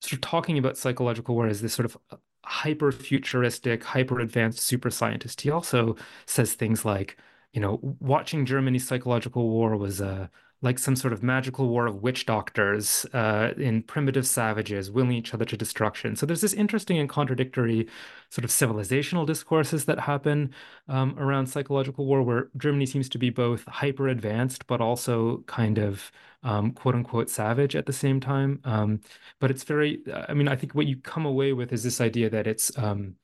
sort 0.00 0.14
of 0.14 0.20
talking 0.20 0.58
about 0.58 0.76
psychological 0.76 1.36
war 1.36 1.46
as 1.46 1.62
this 1.62 1.72
sort 1.72 1.86
of 1.86 1.96
hyper 2.44 2.92
futuristic, 2.92 3.84
hyper 3.84 4.20
advanced 4.20 4.60
super 4.60 4.90
scientist, 4.90 5.40
he 5.42 5.50
also 5.50 5.96
says 6.26 6.54
things 6.54 6.84
like, 6.84 7.16
you 7.52 7.60
know, 7.60 7.78
watching 8.00 8.46
Germany's 8.46 8.86
psychological 8.86 9.48
war 9.48 9.76
was 9.76 10.00
a 10.00 10.30
like 10.62 10.78
some 10.78 10.94
sort 10.94 11.12
of 11.12 11.22
magical 11.22 11.68
war 11.68 11.86
of 11.86 12.02
witch 12.02 12.24
doctors 12.24 13.04
uh, 13.12 13.52
in 13.56 13.82
primitive 13.82 14.26
savages 14.26 14.90
willing 14.90 15.12
each 15.12 15.34
other 15.34 15.44
to 15.44 15.56
destruction. 15.56 16.14
So 16.14 16.24
there's 16.24 16.40
this 16.40 16.54
interesting 16.54 16.98
and 16.98 17.08
contradictory 17.08 17.88
sort 18.30 18.44
of 18.44 18.50
civilizational 18.50 19.26
discourses 19.26 19.84
that 19.86 19.98
happen 19.98 20.54
um, 20.88 21.18
around 21.18 21.48
psychological 21.48 22.06
war, 22.06 22.22
where 22.22 22.48
Germany 22.56 22.86
seems 22.86 23.08
to 23.10 23.18
be 23.18 23.28
both 23.28 23.64
hyper 23.66 24.08
advanced 24.08 24.66
but 24.68 24.80
also 24.80 25.38
kind 25.46 25.78
of 25.78 26.12
um, 26.44 26.72
quote 26.72 26.94
unquote 26.94 27.28
savage 27.28 27.74
at 27.74 27.86
the 27.86 27.92
same 27.92 28.20
time. 28.20 28.60
Um, 28.64 29.00
but 29.40 29.50
it's 29.50 29.64
very, 29.64 30.00
I 30.28 30.32
mean, 30.32 30.48
I 30.48 30.56
think 30.56 30.74
what 30.74 30.86
you 30.86 30.96
come 30.96 31.26
away 31.26 31.52
with 31.52 31.72
is 31.72 31.82
this 31.82 32.00
idea 32.00 32.30
that 32.30 32.46
it's 32.46 32.76
um, 32.78 33.16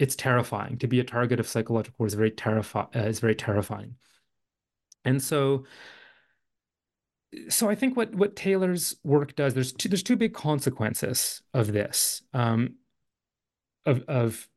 it's 0.00 0.16
terrifying 0.16 0.78
to 0.78 0.88
be 0.88 0.98
a 0.98 1.04
target 1.04 1.38
of 1.38 1.46
psychological 1.46 1.96
war 1.98 2.06
is 2.06 2.14
very 2.14 2.30
terrifying. 2.30 2.88
Uh, 2.96 3.00
is 3.00 3.20
very 3.20 3.34
terrifying, 3.34 3.94
and 5.04 5.22
so 5.22 5.64
so 7.48 7.68
I 7.68 7.74
think 7.74 7.96
what 7.96 8.14
what 8.14 8.36
Taylor's 8.36 8.96
work 9.04 9.36
does 9.36 9.54
there's 9.54 9.72
two, 9.72 9.88
there's 9.88 10.02
two 10.02 10.16
big 10.16 10.34
consequences 10.34 11.42
of 11.54 11.72
this 11.72 12.22
um, 12.34 12.74
of 13.86 14.02
of 14.08 14.48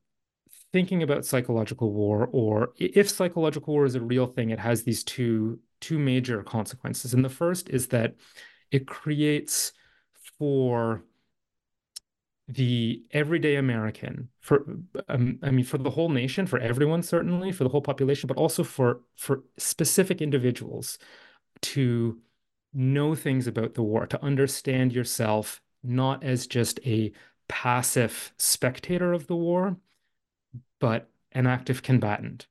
thinking 0.72 1.04
about 1.04 1.26
psychological 1.26 1.94
war 1.94 2.28
or 2.32 2.74
if 2.78 3.10
psychological 3.10 3.74
war 3.74 3.86
is 3.86 3.94
a 3.94 4.02
real 4.02 4.26
thing 4.26 4.50
it 4.50 4.60
has 4.60 4.84
these 4.84 5.04
two 5.04 5.60
two 5.84 6.00
major 6.00 6.42
consequences. 6.44 7.14
And 7.14 7.26
the 7.26 7.30
first 7.30 7.70
is 7.70 7.88
that 7.88 8.16
it 8.72 8.88
creates 8.88 9.74
for 10.40 11.04
the 12.48 13.04
everyday 13.12 13.56
American 13.56 14.30
for 14.40 14.66
um, 15.10 15.40
I 15.44 15.52
mean 15.52 15.66
for 15.66 15.78
the 15.78 15.90
whole 15.90 16.10
nation 16.10 16.46
for 16.46 16.60
everyone 16.60 17.04
certainly 17.04 17.52
for 17.52 17.64
the 17.64 17.70
whole 17.70 17.82
population 17.82 18.28
but 18.28 18.38
also 18.38 18.64
for 18.64 19.02
for 19.16 19.44
specific 19.58 20.22
individuals 20.22 20.98
to 21.62 22.20
know 22.74 23.16
things 23.16 23.48
about 23.48 23.74
the 23.74 23.84
war, 23.84 24.08
to 24.08 24.24
understand 24.24 24.94
yourself 24.94 25.62
not 25.84 26.24
as 26.24 26.48
just 26.48 26.80
a 26.86 27.12
passive 27.48 28.34
spectator 28.38 29.14
of 29.14 29.28
the 29.28 29.36
war, 29.36 29.78
but 30.80 31.10
an 31.34 31.48
active 31.48 31.84
combatant, 31.84 32.48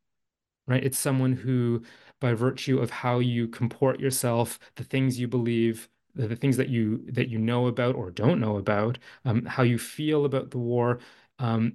right? 0.66 0.84
It's 0.84 0.98
someone 0.98 1.32
who, 1.32 1.82
by 2.20 2.34
virtue 2.34 2.78
of 2.78 2.90
how 2.90 3.18
you 3.18 3.48
comport 3.48 4.00
yourself, 4.00 4.58
the 4.76 4.84
things 4.84 5.18
you 5.18 5.28
believe, 5.28 5.88
the, 6.14 6.28
the 6.28 6.36
things 6.36 6.56
that 6.58 6.68
you 6.68 7.04
that 7.12 7.28
you 7.28 7.38
know 7.38 7.66
about 7.66 7.94
or 7.94 8.10
don't 8.10 8.40
know 8.40 8.56
about, 8.58 8.98
um, 9.24 9.44
how 9.46 9.62
you 9.62 9.78
feel 9.78 10.24
about 10.24 10.50
the 10.50 10.58
war, 10.58 11.00
um, 11.38 11.74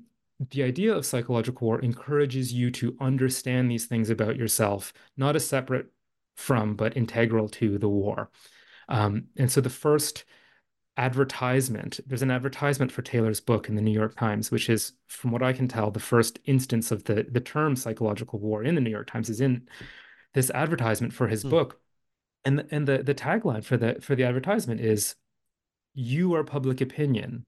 the 0.51 0.63
idea 0.63 0.93
of 0.93 1.05
psychological 1.05 1.67
war 1.67 1.79
encourages 1.81 2.53
you 2.53 2.69
to 2.71 2.95
understand 2.99 3.69
these 3.71 3.85
things 3.85 4.09
about 4.09 4.35
yourself, 4.37 4.93
not 5.17 5.35
as 5.35 5.47
separate 5.47 5.87
from, 6.37 6.75
but 6.75 6.95
integral 6.95 7.49
to 7.49 7.77
the 7.77 7.89
war. 7.89 8.29
Um, 8.87 9.25
and 9.35 9.51
so 9.51 9.59
the 9.59 9.69
first 9.69 10.23
advertisement, 10.95 11.99
there's 12.07 12.21
an 12.21 12.31
advertisement 12.31 12.91
for 12.91 13.01
Taylor's 13.01 13.41
book 13.41 13.67
in 13.69 13.75
the 13.75 13.81
New 13.81 13.91
York 13.91 14.15
Times, 14.15 14.49
which 14.49 14.69
is, 14.69 14.93
from 15.07 15.31
what 15.31 15.43
I 15.43 15.51
can 15.51 15.67
tell, 15.67 15.91
the 15.91 15.99
first 15.99 16.39
instance 16.45 16.89
of 16.91 17.03
the, 17.03 17.27
the 17.29 17.41
term 17.41 17.75
psychological 17.75 18.39
war 18.39 18.63
in 18.63 18.75
the 18.75 18.81
New 18.81 18.89
York 18.89 19.11
Times 19.11 19.29
is 19.29 19.41
in 19.41 19.67
this 20.33 20.49
advertisement 20.51 21.13
for 21.13 21.27
his 21.27 21.43
mm. 21.43 21.49
book. 21.49 21.81
And, 22.45 22.59
the, 22.59 22.67
and 22.71 22.87
the, 22.87 23.03
the 23.03 23.13
tagline 23.13 23.63
for 23.63 23.77
the, 23.77 23.97
for 23.99 24.15
the 24.15 24.23
advertisement 24.23 24.79
is, 24.79 25.15
you 25.93 26.33
are 26.35 26.43
public 26.43 26.81
opinion. 26.81 27.43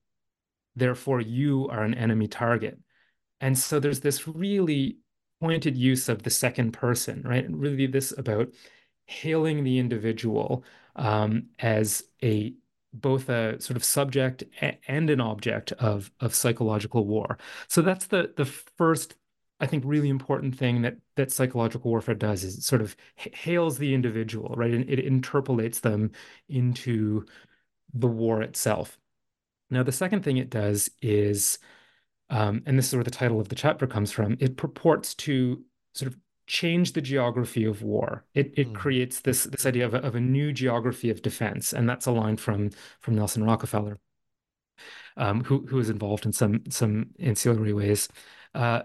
therefore 0.75 1.21
you 1.21 1.67
are 1.69 1.84
an 1.84 1.93
enemy 1.93 2.28
target. 2.28 2.80
And 3.41 3.58
so 3.58 3.80
there's 3.80 3.99
this 4.02 4.28
really 4.28 4.97
pointed 5.41 5.78
use 5.78 6.10
of 6.10 6.23
the 6.23 6.30
second 6.30 6.71
person, 6.71 7.21
right? 7.25 7.45
And 7.45 7.60
really 7.60 7.88
this 7.88 8.13
about 8.17 8.49
hailing 9.10 9.63
the 9.63 9.80
individual 9.80 10.63
um, 10.95 11.48
as 11.60 12.04
a 12.24 12.54
both 12.93 13.30
a 13.30 13.60
sort 13.62 13.78
of 13.78 13.84
subject 13.84 14.43
and 14.88 15.10
an 15.10 15.19
object 15.19 15.72
of 15.74 16.12
of 16.19 16.36
psychological 16.36 17.06
war. 17.06 17.38
So 17.67 17.82
that's 17.82 18.08
the 18.08 18.34
the 18.38 18.45
first 18.45 19.15
I 19.60 19.65
think 19.67 19.84
really 19.86 20.10
important 20.10 20.58
thing 20.58 20.84
that 20.84 20.98
that 21.15 21.32
psychological 21.32 21.91
warfare 21.91 22.15
does 22.15 22.43
is 22.43 22.58
it 22.60 22.63
sort 22.63 22.82
of 22.82 22.95
hails 23.15 23.78
the 23.78 23.93
individual, 23.93 24.54
right? 24.56 24.74
And 24.74 24.89
it 24.89 25.06
interpellates 25.06 25.82
them 25.82 26.12
into 26.48 27.26
the 27.93 28.08
war 28.08 28.41
itself. 28.41 28.98
Now, 29.72 29.84
the 29.84 29.91
second 29.91 30.24
thing 30.24 30.38
it 30.38 30.50
does 30.50 30.89
is, 31.02 31.60
um, 32.30 32.63
and 32.65 32.78
this 32.78 32.88
is 32.88 32.95
where 32.95 33.04
the 33.04 33.12
title 33.12 33.39
of 33.39 33.50
the 33.50 33.56
chapter 33.56 33.88
comes 33.88 34.12
from, 34.12 34.38
it 34.39 34.58
purports 34.58 35.13
to 35.15 35.63
sort 35.93 36.12
of 36.12 36.17
change 36.49 36.93
the 36.93 37.01
geography 37.01 37.63
of 37.63 37.83
war. 37.83 38.25
It 38.33 38.53
it 38.57 38.69
mm. 38.69 38.75
creates 38.75 39.21
this 39.21 39.43
this 39.45 39.65
idea 39.65 39.85
of 39.85 39.93
a, 39.93 39.99
of 39.99 40.15
a 40.15 40.19
new 40.19 40.51
geography 40.51 41.09
of 41.12 41.21
defense, 41.21 41.71
and 41.71 41.88
that's 41.88 42.07
a 42.07 42.12
line 42.12 42.38
from 42.38 42.71
from 42.99 43.15
Nelson 43.15 43.43
Rockefeller, 43.43 43.99
um, 45.15 45.43
who 45.43 45.65
who 45.67 45.79
is 45.79 45.89
involved 45.89 46.25
in 46.25 46.33
some 46.33 46.63
some 46.69 47.12
ancillary 47.19 47.73
ways. 47.73 48.09
Uh, 48.53 48.81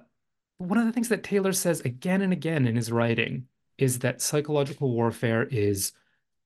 one 0.59 0.79
of 0.79 0.85
the 0.85 0.93
things 0.93 1.09
that 1.09 1.25
Taylor 1.25 1.53
says 1.53 1.81
again 1.81 2.21
and 2.21 2.33
again 2.33 2.67
in 2.67 2.77
his 2.77 2.93
writing 2.93 3.47
is 3.79 4.01
that 4.01 4.23
psychological 4.23 4.93
warfare 4.93 5.45
is 5.45 5.93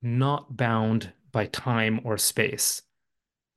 not 0.00 0.56
bound 0.56 1.12
by 1.32 1.46
time 1.46 2.00
or 2.04 2.16
space, 2.16 2.82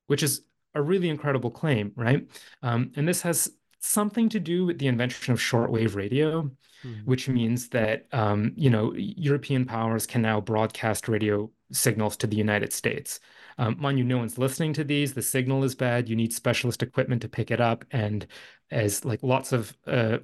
which 0.07 0.23
is 0.23 0.41
a 0.73 0.81
really 0.81 1.09
incredible 1.09 1.51
claim, 1.51 1.91
right? 1.95 2.27
Um, 2.63 2.91
and 2.95 3.07
this 3.07 3.21
has 3.21 3.51
something 3.81 4.29
to 4.29 4.39
do 4.39 4.65
with 4.65 4.79
the 4.79 4.87
invention 4.87 5.33
of 5.33 5.39
shortwave 5.39 5.95
radio, 5.95 6.43
mm-hmm. 6.83 7.01
which 7.05 7.27
means 7.27 7.69
that 7.69 8.07
um, 8.13 8.53
you 8.55 8.69
know 8.69 8.93
European 8.95 9.65
powers 9.65 10.07
can 10.07 10.21
now 10.21 10.39
broadcast 10.39 11.07
radio 11.07 11.51
signals 11.71 12.15
to 12.17 12.27
the 12.27 12.37
United 12.37 12.71
States. 12.71 13.19
Um, 13.57 13.75
mind 13.79 13.97
you, 13.97 14.03
no 14.03 14.17
one's 14.17 14.37
listening 14.37 14.73
to 14.73 14.83
these. 14.83 15.13
The 15.13 15.21
signal 15.21 15.63
is 15.63 15.75
bad. 15.75 16.09
You 16.09 16.15
need 16.15 16.33
specialist 16.33 16.81
equipment 16.83 17.21
to 17.21 17.29
pick 17.29 17.51
it 17.51 17.61
up. 17.61 17.85
And 17.91 18.25
as 18.69 19.03
like 19.05 19.21
lots 19.23 19.51
of 19.51 19.75
uh, 19.87 20.19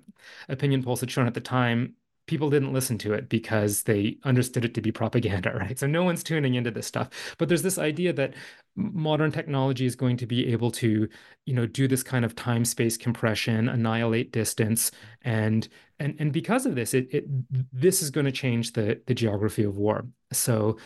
opinion 0.50 0.84
polls 0.84 1.02
had 1.02 1.12
shown 1.12 1.28
at 1.28 1.34
the 1.34 1.42
time, 1.42 1.94
people 2.28 2.50
didn't 2.50 2.74
listen 2.74 2.98
to 3.00 3.14
it 3.14 3.30
because 3.30 3.84
they 3.84 4.18
understood 4.24 4.66
it 4.66 4.74
to 4.76 4.82
be 4.82 4.92
propaganda, 4.92 5.54
right? 5.60 5.80
So 5.80 5.88
no 5.88 6.04
one's 6.04 6.24
tuning 6.24 6.56
into 6.56 6.72
this 6.72 6.86
stuff. 6.88 7.10
But 7.38 7.48
there's 7.48 7.64
this 7.64 7.78
idea 7.78 8.14
that 8.14 8.34
modern 8.76 9.32
technology 9.32 9.86
is 9.86 9.96
going 9.96 10.18
to 10.18 10.28
be 10.28 10.52
able 10.52 10.70
to, 10.72 11.08
you 11.46 11.54
know, 11.54 11.66
do 11.66 11.88
this 11.88 12.04
kind 12.04 12.24
of 12.26 12.36
time 12.36 12.66
space 12.66 12.98
compression, 12.98 13.70
annihilate 13.70 14.32
distance, 14.32 14.92
and 15.24 15.68
and 16.00 16.16
and 16.20 16.32
because 16.32 16.66
of 16.66 16.76
this, 16.76 16.94
it, 16.94 17.08
it 17.12 17.26
this 17.74 18.02
is 18.02 18.12
going 18.12 18.26
to 18.26 18.32
change 18.32 18.74
the 18.74 19.02
the 19.08 19.16
geography 19.16 19.64
of 19.64 19.78
war. 19.78 20.06
So, 20.32 20.78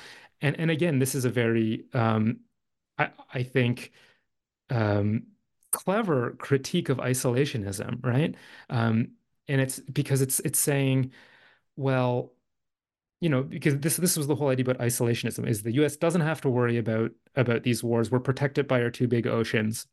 and 0.41 0.57
and 0.59 0.71
again, 0.71 0.99
this 0.99 1.15
is 1.15 1.25
a 1.25 1.29
very 1.29 1.85
um, 1.93 2.39
I 2.97 3.09
I 3.33 3.43
think. 3.43 3.91
Um, 4.69 5.23
clever 5.71 6.31
critique 6.31 6.89
of 6.89 6.97
isolationism, 6.97 8.03
right? 8.05 8.35
Um, 8.69 9.11
and 9.47 9.61
it's 9.61 9.79
because 9.79 10.21
it's 10.21 10.39
it's 10.41 10.59
saying 10.59 11.11
well, 11.81 12.33
you 13.19 13.29
know, 13.29 13.43
because 13.43 13.77
this 13.79 13.97
this 13.97 14.17
was 14.17 14.27
the 14.27 14.35
whole 14.35 14.49
idea 14.49 14.65
about 14.65 14.79
isolationism 14.79 15.47
is 15.47 15.63
the 15.63 15.73
US 15.83 15.97
doesn't 15.97 16.21
have 16.21 16.41
to 16.41 16.49
worry 16.49 16.77
about 16.77 17.11
about 17.35 17.63
these 17.63 17.83
wars. 17.83 18.11
We're 18.11 18.19
protected 18.19 18.67
by 18.67 18.81
our 18.81 18.89
two 18.89 19.07
big 19.07 19.27
oceans. 19.27 19.87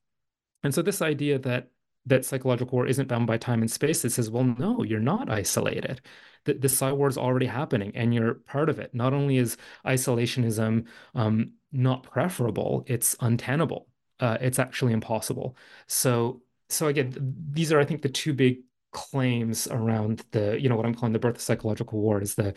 And 0.62 0.74
so 0.74 0.82
this 0.82 1.02
idea 1.02 1.38
that 1.40 1.68
that 2.06 2.24
psychological 2.24 2.76
war 2.76 2.86
isn't 2.86 3.08
bound 3.08 3.26
by 3.26 3.36
time 3.36 3.60
and 3.60 3.70
space, 3.70 4.04
it 4.04 4.12
says, 4.12 4.30
well, 4.30 4.44
no, 4.44 4.82
you're 4.82 5.00
not 5.00 5.30
isolated. 5.30 6.00
The, 6.44 6.54
the 6.54 6.94
war 6.94 7.08
is 7.08 7.18
already 7.18 7.46
happening 7.46 7.92
and 7.94 8.14
you're 8.14 8.34
part 8.34 8.68
of 8.68 8.78
it. 8.78 8.94
Not 8.94 9.12
only 9.12 9.36
is 9.36 9.56
isolationism 9.86 10.86
um, 11.14 11.52
not 11.70 12.04
preferable, 12.04 12.84
it's 12.86 13.14
untenable. 13.20 13.88
Uh, 14.20 14.38
it's 14.40 14.58
actually 14.58 14.92
impossible. 14.92 15.56
So, 15.86 16.42
so 16.70 16.88
again, 16.88 17.14
these 17.50 17.72
are, 17.72 17.80
I 17.80 17.84
think, 17.84 18.02
the 18.02 18.08
two 18.08 18.32
big 18.32 18.58
claims 18.92 19.68
around 19.68 20.24
the, 20.32 20.60
you 20.60 20.68
know, 20.68 20.76
what 20.76 20.86
I'm 20.86 20.94
calling 20.94 21.12
the 21.12 21.18
birth 21.18 21.36
of 21.36 21.42
psychological 21.42 22.00
war 22.00 22.20
is 22.20 22.34
the 22.34 22.54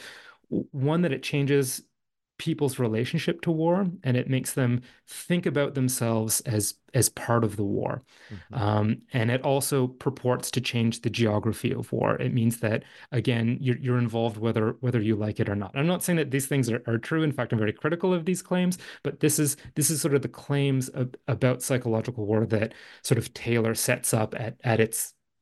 one 0.50 1.02
that 1.02 1.14
it 1.14 1.24
changes 1.24 1.84
people's 2.42 2.80
relationship 2.80 3.40
to 3.40 3.52
war 3.52 3.86
and 4.04 4.18
it 4.18 4.28
makes 4.28 4.54
them 4.54 4.82
think 5.08 5.46
about 5.46 5.76
themselves 5.76 6.42
as 6.42 6.74
as 6.96 7.08
part 7.08 7.44
of 7.44 7.56
the 7.56 7.64
war. 7.64 8.02
Mm-hmm. 8.34 8.56
um, 8.56 9.02
and 9.14 9.30
it 9.30 9.44
also 9.44 9.86
purports 9.86 10.50
to 10.50 10.60
change 10.60 11.02
the 11.02 11.10
geography 11.12 11.72
of 11.72 11.92
war. 11.92 12.16
It 12.16 12.34
means 12.34 12.58
that 12.62 12.84
again 13.12 13.60
you're, 13.62 13.78
you're 13.78 14.00
involved 14.00 14.38
whether 14.38 14.72
whether 14.80 15.00
you 15.00 15.16
like 15.16 15.40
it 15.40 15.50
or 15.50 15.56
not. 15.56 15.72
I'm 15.76 15.86
not 15.86 16.04
saying 16.04 16.18
that 16.18 16.32
these 16.32 16.48
things 16.48 16.68
are, 16.72 16.82
are 16.88 16.98
true. 16.98 17.22
In 17.22 17.32
fact 17.32 17.54
i'm 17.54 17.60
very 17.60 17.74
critical 17.74 18.12
of 18.12 18.26
these 18.26 18.42
claims 18.42 18.80
but 19.04 19.20
this 19.20 19.38
is 19.38 19.56
this 19.76 19.92
is 19.92 20.02
sort 20.02 20.16
of 20.16 20.24
the 20.24 20.28
claims 20.28 20.90
of, 20.90 21.14
about 21.28 21.62
psychological 21.62 22.26
war 22.26 22.48
that 22.48 22.74
sort 23.04 23.20
of 23.20 23.32
taylor 23.36 23.76
sets 23.76 24.16
up 24.16 24.34
at 24.36 24.56
at 24.64 24.80
its 24.80 25.14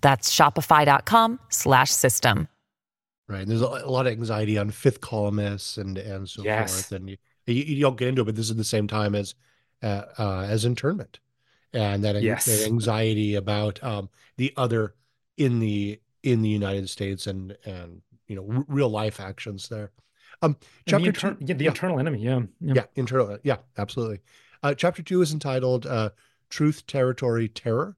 That's 0.00 0.34
shopify.com 0.34 1.40
slash 1.48 1.90
system. 1.90 2.48
Right. 3.28 3.42
And 3.42 3.50
there's 3.50 3.60
a, 3.60 3.66
lot 3.66 4.06
of 4.06 4.12
anxiety 4.12 4.56
on 4.56 4.70
fifth 4.70 5.00
columnists 5.00 5.78
and, 5.78 5.98
and 5.98 6.28
so 6.28 6.44
yes. 6.44 6.72
forth. 6.72 6.92
And 6.92 7.10
you, 7.10 7.16
you, 7.46 7.54
you, 7.54 7.82
don't 7.82 7.96
get 7.96 8.08
into 8.08 8.22
it, 8.22 8.26
but 8.26 8.36
this 8.36 8.50
is 8.50 8.56
the 8.56 8.64
same 8.64 8.86
time 8.86 9.14
as, 9.14 9.34
uh, 9.82 10.02
uh, 10.16 10.46
as 10.48 10.64
internment 10.64 11.18
and 11.72 12.04
that, 12.04 12.22
yes. 12.22 12.44
that 12.44 12.66
anxiety 12.66 13.34
about, 13.34 13.82
um, 13.82 14.08
the 14.36 14.52
other 14.56 14.94
in 15.36 15.58
the, 15.58 16.00
in 16.22 16.42
the 16.42 16.48
United 16.48 16.88
States 16.88 17.26
and, 17.26 17.56
and, 17.64 18.02
you 18.28 18.36
know, 18.36 18.46
r- 18.48 18.64
real 18.68 18.88
life 18.88 19.18
actions 19.18 19.68
there. 19.68 19.90
Um, 20.42 20.56
chapter 20.86 21.02
the, 21.02 21.08
inter- 21.08 21.34
two, 21.34 21.44
yeah, 21.44 21.54
the 21.54 21.64
yeah. 21.64 21.70
internal 21.70 21.98
enemy. 21.98 22.20
Yeah. 22.20 22.42
Yeah. 22.60 22.74
yeah 22.74 22.84
internal. 22.94 23.38
Yeah, 23.42 23.56
absolutely. 23.76 24.20
Uh, 24.62 24.74
chapter 24.74 25.02
two 25.02 25.20
is 25.20 25.32
entitled, 25.32 25.86
uh, 25.86 26.10
Truth, 26.48 26.86
Territory, 26.86 27.48
Terror 27.48 27.96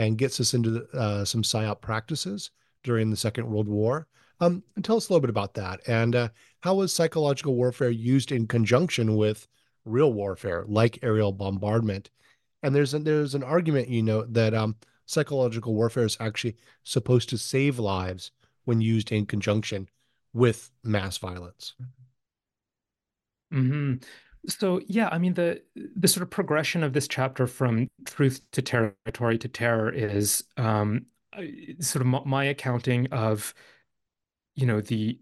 and 0.00 0.16
gets 0.16 0.40
us 0.40 0.54
into 0.54 0.88
uh, 0.94 1.26
some 1.26 1.42
PSYOP 1.42 1.82
practices 1.82 2.52
during 2.84 3.10
the 3.10 3.16
Second 3.16 3.46
World 3.46 3.68
War. 3.68 4.06
Um, 4.40 4.62
tell 4.82 4.96
us 4.96 5.10
a 5.10 5.12
little 5.12 5.20
bit 5.20 5.28
about 5.28 5.52
that. 5.54 5.86
And 5.86 6.16
uh, 6.16 6.28
how 6.60 6.76
was 6.76 6.94
psychological 6.94 7.54
warfare 7.54 7.90
used 7.90 8.32
in 8.32 8.46
conjunction 8.46 9.14
with 9.16 9.46
real 9.84 10.14
warfare, 10.14 10.64
like 10.66 10.98
aerial 11.02 11.32
bombardment? 11.32 12.08
And 12.62 12.74
there's 12.74 12.94
a, 12.94 12.98
there's 12.98 13.34
an 13.34 13.42
argument, 13.42 13.88
you 13.88 14.02
know, 14.02 14.22
that 14.22 14.54
um, 14.54 14.76
psychological 15.04 15.74
warfare 15.74 16.06
is 16.06 16.16
actually 16.18 16.56
supposed 16.82 17.28
to 17.28 17.36
save 17.36 17.78
lives 17.78 18.30
when 18.64 18.80
used 18.80 19.12
in 19.12 19.26
conjunction 19.26 19.86
with 20.32 20.70
mass 20.82 21.18
violence. 21.18 21.74
Hmm. 23.52 23.96
So 24.48 24.80
yeah, 24.86 25.08
I 25.10 25.18
mean 25.18 25.34
the 25.34 25.62
the 25.96 26.08
sort 26.08 26.22
of 26.22 26.30
progression 26.30 26.82
of 26.82 26.92
this 26.92 27.06
chapter 27.08 27.46
from 27.46 27.88
truth 28.06 28.40
to 28.52 28.62
territory 28.62 29.38
to 29.38 29.48
terror 29.48 29.92
is 29.92 30.44
um, 30.56 31.06
sort 31.80 32.06
of 32.06 32.26
my 32.26 32.44
accounting 32.44 33.06
of 33.12 33.54
you 34.54 34.66
know 34.66 34.80
the 34.80 35.18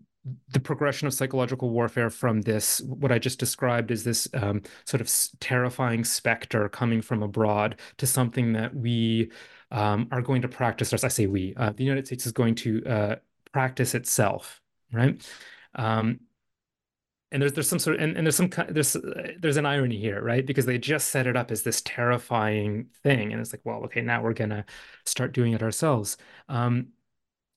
the 0.50 0.60
progression 0.60 1.06
of 1.06 1.14
psychological 1.14 1.70
warfare 1.70 2.10
from 2.10 2.42
this 2.42 2.80
what 2.82 3.12
I 3.12 3.18
just 3.18 3.38
described 3.38 3.90
is 3.90 4.04
this 4.04 4.28
um, 4.34 4.62
sort 4.84 5.00
of 5.00 5.10
terrifying 5.40 6.04
specter 6.04 6.68
coming 6.68 7.00
from 7.02 7.22
abroad 7.22 7.80
to 7.98 8.06
something 8.06 8.52
that 8.52 8.74
we 8.74 9.30
um, 9.70 10.08
are 10.12 10.22
going 10.22 10.42
to 10.42 10.48
practice. 10.48 10.92
As 10.92 11.04
I 11.04 11.08
say, 11.08 11.26
we 11.26 11.54
uh, 11.56 11.70
the 11.70 11.84
United 11.84 12.06
States 12.06 12.26
is 12.26 12.32
going 12.32 12.54
to 12.56 12.84
uh, 12.84 13.16
practice 13.52 13.94
itself, 13.94 14.60
right? 14.92 15.20
Um, 15.74 16.20
and 17.30 17.42
there's 17.42 17.52
there's 17.52 17.68
some 17.68 17.78
sort 17.78 17.96
of 17.96 18.02
and, 18.02 18.16
and 18.16 18.26
there's 18.26 18.36
some 18.36 18.50
there's 18.68 18.96
there's 19.38 19.56
an 19.56 19.66
irony 19.66 19.98
here 19.98 20.22
right? 20.22 20.46
Because 20.46 20.66
they 20.66 20.78
just 20.78 21.08
set 21.08 21.26
it 21.26 21.36
up 21.36 21.50
as 21.50 21.62
this 21.62 21.82
terrifying 21.82 22.86
thing 23.02 23.32
and 23.32 23.40
it's 23.40 23.52
like 23.52 23.62
well 23.64 23.84
okay 23.84 24.00
now 24.00 24.22
we're 24.22 24.32
gonna 24.32 24.64
start 25.04 25.32
doing 25.32 25.52
it 25.52 25.62
ourselves. 25.62 26.16
Um, 26.48 26.88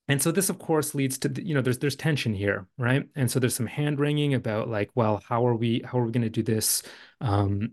and 0.08 0.22
so 0.22 0.32
this 0.32 0.50
of 0.50 0.60
course 0.60 0.94
leads 0.94 1.18
to 1.20 1.44
you 1.44 1.54
know 1.54 1.62
there's 1.62 1.80
there's 1.80 1.96
tension 1.96 2.34
here 2.34 2.68
right? 2.78 3.08
And 3.16 3.30
so 3.30 3.40
there's 3.40 3.56
some 3.56 3.68
hand 3.68 4.00
wringing 4.00 4.34
about 4.34 4.70
like 4.70 4.90
well 4.96 5.22
how 5.28 5.46
are 5.48 5.56
we 5.56 5.82
how 5.86 6.00
are 6.00 6.06
we 6.06 6.12
going 6.12 6.24
to 6.24 6.30
do 6.30 6.44
this 6.44 6.84
um, 7.22 7.72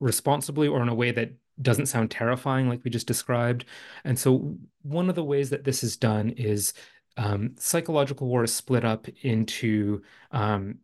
responsibly 0.00 0.68
or 0.68 0.82
in 0.82 0.88
a 0.88 0.94
way 0.94 1.10
that 1.12 1.32
doesn't 1.62 1.86
sound 1.86 2.10
terrifying 2.10 2.68
like 2.68 2.82
we 2.84 2.90
just 2.90 3.06
described. 3.06 3.64
And 4.04 4.18
so 4.18 4.56
one 4.82 5.08
of 5.08 5.14
the 5.14 5.24
ways 5.24 5.50
that 5.50 5.64
this 5.64 5.84
is 5.84 5.96
done 5.96 6.30
is 6.30 6.72
um, 7.16 7.54
psychological 7.58 8.28
war 8.28 8.44
is 8.44 8.54
split 8.54 8.84
up 8.84 9.06
into 9.22 10.02
um, 10.30 10.78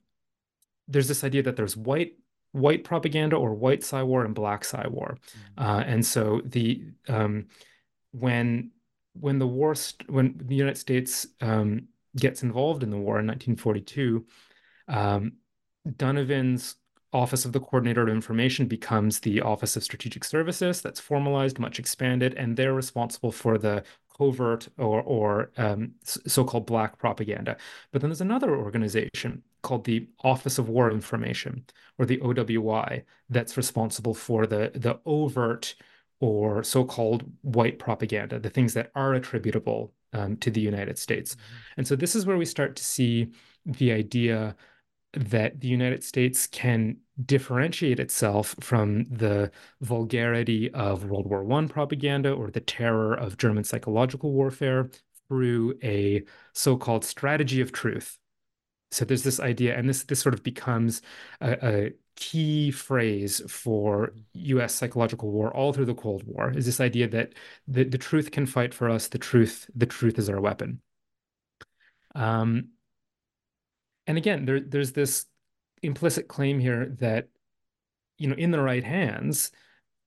there's 0.89 1.09
this 1.09 1.25
idea 1.25 1.43
that 1.43 1.57
there's 1.57 1.77
white 1.77 2.15
white 2.53 2.85
propaganda 2.85 3.37
or 3.37 3.55
white 3.55 3.85
Psy 3.85 4.03
war 4.03 4.25
and 4.25 4.35
black 4.35 4.65
Psy 4.65 4.87
war. 4.89 5.19
Mm-hmm. 5.59 5.65
Uh, 5.65 5.81
and 5.81 6.05
so 6.05 6.41
the 6.45 6.85
um, 7.09 7.47
when 8.13 8.71
when 9.15 9.39
the 9.39 9.47
war 9.47 9.75
when 10.09 10.41
the 10.43 10.55
United 10.55 10.79
States 10.79 11.27
um, 11.41 11.89
gets 12.17 12.43
involved 12.43 12.83
in 12.83 12.91
the 12.91 12.97
war 12.97 13.19
in 13.21 13.27
1942, 13.27 14.27
um, 14.89 15.33
Donovan's 15.97 16.77
Office 17.13 17.45
of 17.45 17.53
the 17.53 17.61
Coordinator 17.61 18.03
of 18.03 18.09
Information 18.09 18.67
becomes 18.67 19.21
the 19.21 19.41
Office 19.41 19.77
of 19.77 19.85
Strategic 19.85 20.25
Services. 20.25 20.83
That's 20.83 21.01
formalized, 21.01 21.59
much 21.59 21.79
expanded, 21.79 22.35
and 22.35 22.57
they're 22.57 22.75
responsible 22.75 23.33
for 23.33 23.59
the 23.59 23.85
covert 24.17 24.69
or, 24.79 25.03
or 25.03 25.51
um, 25.57 25.93
so-called 26.05 26.67
black 26.67 26.99
propaganda. 26.99 27.57
But 27.91 28.01
then 28.01 28.11
there's 28.11 28.21
another 28.21 28.57
organization 28.57 29.43
called 29.63 29.85
the 29.85 30.09
Office 30.23 30.59
of 30.59 30.69
War 30.69 30.91
Information, 30.91 31.65
or 31.99 32.07
the 32.07 32.19
OWI, 32.19 33.03
that's 33.29 33.57
responsible 33.57 34.15
for 34.15 34.47
the 34.47 34.71
the 34.75 35.01
overt 35.05 35.75
or 36.21 36.63
so-called 36.63 37.25
white 37.43 37.79
propaganda, 37.79 38.39
the 38.39 38.51
things 38.51 38.73
that 38.75 38.91
are 38.95 39.15
attributable 39.15 39.93
um, 40.13 40.37
to 40.39 40.51
the 40.51 40.61
United 40.61 40.99
States. 40.99 41.35
Mm-hmm. 41.35 41.79
And 41.79 41.89
so 41.89 41.97
this 41.97 42.17
is 42.17 42.25
where 42.25 42.39
we 42.39 42.47
start 42.47 42.77
to 42.77 42.85
see 42.85 43.33
the 43.67 43.93
idea 43.93 44.57
that 45.13 45.61
the 45.61 45.69
United 45.69 46.05
States 46.05 46.47
can 46.47 46.99
differentiate 47.25 47.99
itself 48.01 48.55
from 48.61 49.05
the 49.05 49.51
vulgarity 49.81 50.71
of 50.73 51.05
World 51.05 51.27
War 51.27 51.51
I 51.53 51.67
propaganda 51.67 52.33
or 52.33 52.51
the 52.51 52.61
terror 52.61 53.15
of 53.15 53.39
German 53.39 53.65
psychological 53.65 54.33
warfare 54.33 54.91
through 55.29 55.79
a 55.83 56.25
so-called 56.53 57.05
strategy 57.05 57.61
of 57.61 57.73
truth. 57.73 58.19
So 58.91 59.05
there's 59.05 59.23
this 59.25 59.41
idea, 59.41 59.77
and 59.77 59.89
this 59.89 60.05
this 60.05 60.21
sort 60.21 60.35
of 60.35 60.43
becomes 60.43 61.03
a, 61.41 61.67
a 61.67 61.93
key 62.17 62.71
phrase 62.71 63.43
for 63.51 64.15
U.S. 64.33 64.75
psychological 64.75 65.31
war 65.31 65.55
all 65.55 65.73
through 65.73 65.85
the 65.87 65.95
Cold 65.95 66.23
War 66.25 66.51
is 66.51 66.65
this 66.67 66.81
idea 66.81 67.09
that 67.09 67.35
the, 67.69 67.85
the 67.85 67.99
truth 67.99 68.31
can 68.31 68.47
fight 68.47 68.73
for 68.73 68.89
us. 68.89 69.09
The 69.09 69.19
truth, 69.19 69.71
the 69.75 69.87
truth 69.87 70.19
is 70.19 70.31
our 70.31 70.41
weapon. 70.41 70.81
Um, 72.15 72.71
and 74.07 74.17
again, 74.17 74.45
there, 74.47 74.61
there's 74.61 74.93
this 74.93 75.27
implicit 75.87 76.29
claim 76.29 76.59
here 76.61 76.97
that, 77.01 77.29
you 78.19 78.29
know, 78.29 78.37
in 78.37 78.51
the 78.51 78.61
right 78.61 78.85
hands, 78.85 79.51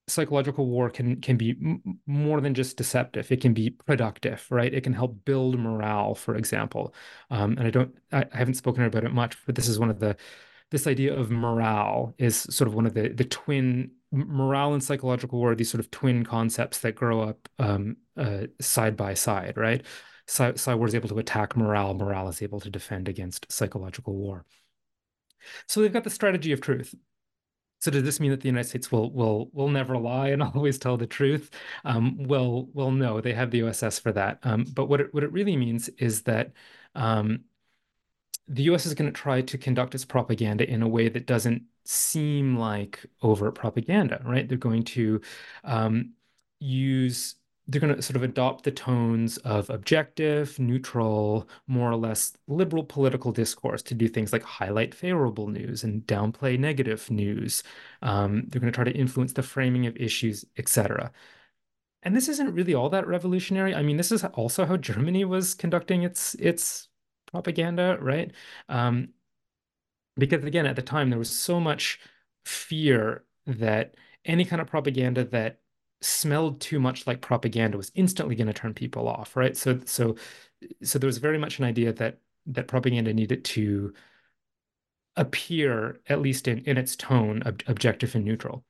psychological 0.08 0.68
war 0.68 0.90
can 0.90 1.22
can 1.22 1.38
be 1.38 1.52
m- 1.52 2.00
more 2.08 2.42
than 2.42 2.54
just 2.54 2.78
deceptive. 2.78 3.32
It 3.32 3.42
can 3.42 3.54
be 3.54 3.72
productive, 3.72 4.46
right? 4.50 4.74
It 4.74 4.84
can 4.84 4.94
help 4.94 5.24
build 5.26 5.60
morale, 5.60 6.16
for 6.16 6.36
example. 6.36 6.94
Um, 7.30 7.52
and 7.58 7.68
I 7.68 7.70
don't, 7.72 7.96
I, 8.12 8.26
I 8.34 8.38
haven't 8.38 8.56
spoken 8.56 8.84
about 8.84 9.04
it 9.04 9.14
much, 9.14 9.38
but 9.46 9.56
this 9.56 9.68
is 9.68 9.80
one 9.80 9.90
of 9.92 10.00
the, 10.00 10.18
this 10.72 10.88
idea 10.88 11.16
of 11.16 11.32
morale 11.32 12.14
is 12.18 12.38
sort 12.38 12.68
of 12.68 12.76
one 12.76 12.86
of 12.86 12.94
the 12.94 13.10
the 13.10 13.26
twin 13.26 13.92
morale 14.12 14.74
and 14.74 14.84
psychological 14.84 15.40
war. 15.40 15.56
These 15.56 15.72
sort 15.72 15.80
of 15.82 15.92
twin 15.92 16.24
concepts 16.26 16.80
that 16.80 16.96
grow 16.96 17.22
up 17.22 17.50
um, 17.60 17.98
uh, 18.18 18.48
side 18.62 18.98
by 18.98 19.14
side, 19.16 19.58
right? 19.58 19.86
Psy 20.28 20.50
is 20.52 20.96
able 20.96 21.10
to 21.10 21.20
attack 21.20 21.58
morale. 21.58 21.94
Morale 21.96 22.30
is 22.30 22.42
able 22.42 22.60
to 22.60 22.70
defend 22.70 23.08
against 23.08 23.52
psychological 23.52 24.16
war. 24.16 24.46
So 25.68 25.82
they've 25.82 25.94
got 25.94 26.04
the 26.04 26.10
strategy 26.10 26.52
of 26.52 26.62
truth. 26.62 26.96
So 27.82 27.92
does 27.92 28.04
this 28.04 28.20
mean 28.20 28.32
that 28.32 28.42
the 28.42 28.50
United 28.50 28.68
States 28.68 28.92
will 28.92 29.12
will 29.12 29.50
will 29.54 29.70
never 29.70 29.98
lie 29.98 30.30
and 30.30 30.44
always 30.56 30.80
tell 30.80 30.98
the 30.98 31.08
truth? 31.08 31.50
Um, 31.86 32.18
well, 32.26 32.68
well, 32.74 32.92
no, 32.92 33.22
they 33.22 33.34
have 33.34 33.52
the 33.52 33.64
OSS 33.64 34.00
for 34.00 34.12
that. 34.14 34.40
Um, 34.44 34.66
but 34.74 34.88
what 34.88 35.02
it 35.02 35.14
what 35.14 35.24
it 35.24 35.32
really 35.32 35.56
means 35.58 35.90
is 35.98 36.24
that 36.24 36.52
um, 36.96 37.46
the 38.48 38.64
U.S. 38.64 38.86
is 38.86 38.96
going 38.96 39.12
to 39.12 39.18
try 39.18 39.42
to 39.42 39.58
conduct 39.58 39.96
its 39.96 40.06
propaganda 40.06 40.70
in 40.70 40.82
a 40.82 40.88
way 40.88 41.08
that 41.08 41.28
doesn't 41.28 41.64
seem 41.86 42.58
like 42.58 43.06
overt 43.22 43.56
propaganda, 43.56 44.22
right? 44.26 44.48
They're 44.48 44.58
going 44.58 44.84
to 44.86 45.22
um, 45.64 46.14
use 46.60 47.36
they're 47.70 47.82
going 47.82 47.95
to 47.95 48.01
sort 48.01 48.15
of 48.15 48.24
adopt 48.24 48.63
the 48.63 48.72
tones 48.72 49.38
of 49.39 49.70
objective, 49.70 50.57
neutral, 50.57 51.47
more 51.67 51.91
or 51.91 51.95
less 51.95 52.34
liberal 52.47 52.84
political 52.84 53.32
discourse 53.32 53.84
to 53.84 53.93
do 53.93 54.07
things 54.07 54.34
like 54.34 54.41
highlight 54.41 54.95
favorable 54.95 55.47
news 55.47 55.84
and 55.84 56.01
downplay 56.07 56.57
negative 56.57 57.11
news. 57.11 57.61
Um, 58.01 58.45
they're 58.47 58.59
going 58.59 58.72
to 58.72 58.76
try 58.76 58.86
to 58.86 58.97
influence 58.97 59.34
the 59.34 59.43
framing 59.43 59.86
of 59.86 59.95
issues, 59.97 60.45
etc. 60.57 61.11
And 62.01 62.15
this 62.15 62.28
isn't 62.30 62.53
really 62.53 62.74
all 62.74 62.89
that 62.89 63.07
revolutionary. 63.07 63.76
I 63.76 63.84
mean, 63.84 63.97
this 63.97 64.11
is 64.11 64.24
also 64.26 64.65
how 64.65 64.78
Germany 64.78 65.26
was 65.26 65.53
conducting 65.53 66.03
its 66.03 66.36
its 66.36 66.89
propaganda, 67.32 67.97
right? 68.01 68.32
Um, 68.67 69.09
because 70.17 70.43
again, 70.43 70.65
at 70.65 70.76
the 70.76 70.82
time, 70.82 71.09
there 71.09 71.20
was 71.20 71.30
so 71.30 71.59
much 71.59 71.99
fear 72.45 73.26
that 73.45 73.95
any 74.26 74.45
kind 74.45 74.61
of 74.61 74.67
propaganda 74.67 75.24
that 75.26 75.59
smelled 76.02 76.62
too 76.62 76.80
much 76.80 77.06
like 77.08 77.22
propaganda 77.22 77.78
was 77.78 77.91
instantly 77.95 78.36
going 78.36 78.47
to 78.47 78.54
turn 78.54 78.74
people 78.74 79.08
off, 79.08 79.36
right? 79.36 79.56
So 79.58 79.80
so 79.86 80.16
so 80.84 81.00
there 81.00 81.08
was 81.08 81.18
very 81.18 81.38
much 81.38 81.60
an 81.60 81.66
idea 81.66 81.93
that 81.93 82.20
that 82.47 82.68
propaganda 82.68 83.14
needed 83.14 83.45
to 83.45 83.93
appear, 85.16 86.00
at 86.08 86.22
least 86.22 86.47
in, 86.47 86.60
in 86.60 86.78
its 86.78 86.95
tone, 86.95 87.43
ob 87.45 87.62
objective 87.68 88.16
and 88.16 88.26
neutral. 88.26 88.64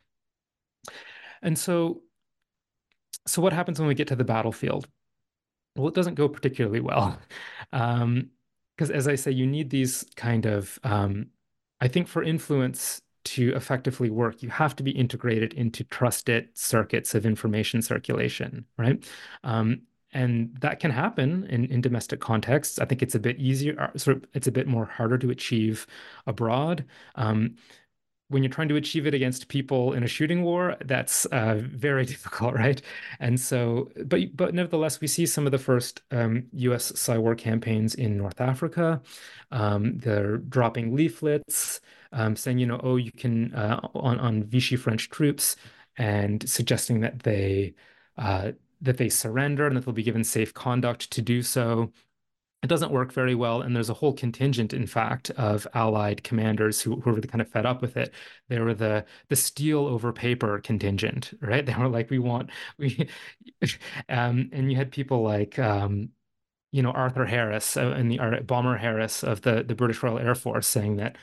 And 1.42 1.58
so 1.58 2.02
so 3.28 3.42
what 3.42 3.54
happens 3.54 3.80
when 3.80 3.88
we 3.88 3.96
get 3.96 4.08
to 4.10 4.16
the 4.16 4.24
battlefield? 4.24 4.88
Well, 5.76 5.88
it 5.88 5.94
doesn't 5.94 6.16
go 6.16 6.28
particularly 6.30 6.80
well. 6.82 7.20
Um, 7.72 8.32
because 8.76 8.92
as 8.92 9.10
I 9.10 9.16
say, 9.16 9.32
you 9.32 9.46
need 9.46 9.70
these 9.70 10.06
kind 10.16 10.46
of 10.46 10.80
um, 10.84 11.28
I 11.82 11.90
think 11.90 12.08
for 12.08 12.24
influence 12.24 13.02
to 13.36 13.54
effectively 13.56 14.10
work, 14.10 14.42
you 14.42 14.50
have 14.50 14.76
to 14.76 14.84
be 14.84 14.92
integrated 14.92 15.54
into 15.54 15.84
trusted 15.84 16.50
circuits 16.54 17.14
of 17.16 17.26
information 17.26 17.82
circulation, 17.82 18.66
right? 18.78 19.04
Um, 19.44 19.82
and 20.12 20.56
that 20.62 20.80
can 20.80 20.92
happen 20.92 21.46
in, 21.46 21.66
in 21.66 21.82
domestic 21.82 22.20
contexts. 22.20 22.80
I 22.80 22.86
think 22.86 23.04
it's 23.04 23.16
a 23.16 23.20
bit 23.20 23.38
easier, 23.38 23.80
uh, 23.80 23.98
sort 23.98 24.18
of, 24.18 24.26
it's 24.34 24.48
a 24.48 24.52
bit 24.52 24.68
more 24.68 24.86
harder 24.86 25.18
to 25.20 25.30
achieve 25.30 25.86
abroad. 26.26 26.86
Um, 27.16 27.56
when 28.30 28.44
you're 28.44 28.52
trying 28.52 28.70
to 28.70 28.76
achieve 28.76 29.08
it 29.08 29.14
against 29.14 29.48
people 29.48 29.94
in 29.94 30.04
a 30.04 30.08
shooting 30.08 30.44
war, 30.44 30.78
that's 30.86 31.26
uh, 31.28 31.60
very 31.62 32.06
difficult, 32.14 32.56
right? 32.56 32.82
And 33.20 33.40
so, 33.40 33.92
but 34.06 34.36
but 34.36 34.54
nevertheless, 34.54 35.02
we 35.02 35.08
see 35.08 35.26
some 35.26 35.46
of 35.46 35.52
the 35.52 35.58
first 35.58 36.02
um, 36.12 36.46
U.S. 36.54 36.92
Psy-war 37.00 37.36
campaigns 37.36 37.96
in 37.96 38.18
North 38.18 38.42
Africa. 38.42 39.02
Um, 39.52 39.98
they're 40.00 40.38
dropping 40.38 40.96
leaflets 40.96 41.82
um, 42.12 42.36
saying, 42.36 42.60
you 42.60 42.66
know, 42.66 42.80
oh, 42.84 42.96
you 42.98 43.12
can 43.12 43.54
uh, 43.54 43.80
on 43.96 44.20
on 44.20 44.44
Vichy 44.44 44.76
French 44.76 45.10
troops, 45.10 45.56
and 45.98 46.48
suggesting 46.50 47.02
that 47.02 47.20
they 47.20 47.74
uh, 48.18 48.52
that 48.82 48.98
they 48.98 49.10
surrender 49.10 49.68
and 49.68 49.76
that 49.78 49.86
they'll 49.86 49.94
be 49.94 50.04
given 50.04 50.24
safe 50.24 50.54
conduct 50.54 51.12
to 51.12 51.22
do 51.22 51.42
so 51.42 51.92
it 52.62 52.68
doesn't 52.68 52.92
work 52.92 53.14
very 53.14 53.36
well. 53.36 53.62
And 53.62 53.74
there's 53.76 53.90
a 53.90 53.94
whole 53.94 54.14
contingent, 54.14 54.74
in 54.74 54.86
fact, 54.86 55.30
of 55.32 55.66
allied 55.74 56.24
commanders 56.24 56.82
who, 56.82 57.00
who 57.00 57.12
were 57.12 57.22
kind 57.22 57.42
of 57.42 57.48
fed 57.50 57.66
up 57.66 57.82
with 57.82 57.96
it. 57.96 58.14
They 58.50 58.60
were 58.60 58.74
the 58.74 59.06
the 59.30 59.36
steel 59.36 59.88
over 59.88 60.12
paper 60.12 60.60
contingent, 60.60 61.34
right? 61.42 61.66
They 61.70 61.76
were 61.76 61.88
like, 61.88 62.10
we 62.10 62.20
want 62.20 62.50
we, 62.78 63.08
um, 64.10 64.50
and 64.52 64.70
you 64.72 64.76
had 64.78 64.92
people 64.92 65.22
like, 65.24 65.58
um, 65.60 66.10
you 66.72 66.84
know, 66.84 66.92
Arthur 66.92 67.26
Harris 67.26 67.78
uh, 67.78 67.92
and 67.92 68.12
the 68.12 68.42
bomber 68.46 68.78
Harris 68.78 69.24
of 69.24 69.42
the 69.42 69.64
the 69.64 69.76
British 69.76 70.04
Royal 70.04 70.20
Air 70.20 70.36
Force 70.36 70.68
saying 70.68 70.98
that. 70.98 71.18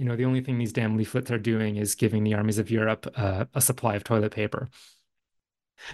You 0.00 0.06
know, 0.06 0.16
the 0.16 0.24
only 0.24 0.40
thing 0.40 0.56
these 0.56 0.72
damn 0.72 0.96
leaflets 0.96 1.30
are 1.30 1.38
doing 1.38 1.76
is 1.76 1.94
giving 1.94 2.24
the 2.24 2.32
armies 2.32 2.56
of 2.56 2.70
Europe 2.70 3.06
uh, 3.16 3.44
a 3.54 3.60
supply 3.60 3.96
of 3.96 4.02
toilet 4.02 4.32
paper. 4.32 4.70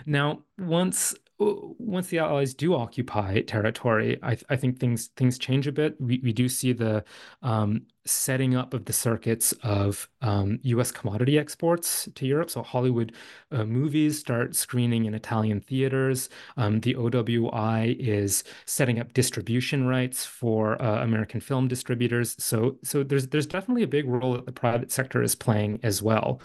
Now, 0.06 0.44
once 0.56 1.12
once 1.38 2.08
the 2.08 2.18
Allies 2.18 2.54
do 2.54 2.74
occupy 2.74 3.42
territory, 3.42 4.18
I, 4.22 4.38
I 4.48 4.56
think 4.56 4.78
things 4.78 5.08
things 5.16 5.38
change 5.38 5.66
a 5.66 5.72
bit. 5.72 6.00
We, 6.00 6.20
we 6.22 6.32
do 6.32 6.48
see 6.48 6.72
the 6.72 7.04
um, 7.42 7.82
setting 8.06 8.54
up 8.56 8.72
of 8.72 8.86
the 8.86 8.92
circuits 8.92 9.52
of 9.62 10.08
um, 10.22 10.58
U.S. 10.62 10.90
commodity 10.92 11.38
exports 11.38 12.08
to 12.14 12.26
Europe. 12.26 12.50
So 12.50 12.62
Hollywood 12.62 13.12
uh, 13.50 13.64
movies 13.64 14.18
start 14.18 14.56
screening 14.56 15.04
in 15.04 15.14
Italian 15.14 15.60
theaters. 15.60 16.30
Um, 16.56 16.80
the 16.80 16.94
OWI 16.94 17.96
is 17.98 18.44
setting 18.64 18.98
up 18.98 19.12
distribution 19.12 19.86
rights 19.86 20.24
for 20.24 20.80
uh, 20.80 21.02
American 21.02 21.40
film 21.40 21.68
distributors. 21.68 22.34
So 22.38 22.78
so 22.82 23.02
there's 23.02 23.28
there's 23.28 23.46
definitely 23.46 23.82
a 23.82 23.88
big 23.88 24.08
role 24.08 24.32
that 24.34 24.46
the 24.46 24.52
private 24.52 24.90
sector 24.90 25.22
is 25.22 25.34
playing 25.34 25.80
as 25.82 26.02
well. 26.02 26.40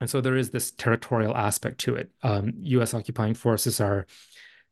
And 0.00 0.10
so 0.10 0.20
there 0.20 0.36
is 0.36 0.50
this 0.50 0.70
territorial 0.72 1.36
aspect 1.36 1.78
to 1.80 1.94
it. 1.94 2.10
Um, 2.22 2.52
U.S. 2.58 2.92
occupying 2.94 3.34
forces 3.34 3.80
are 3.80 4.06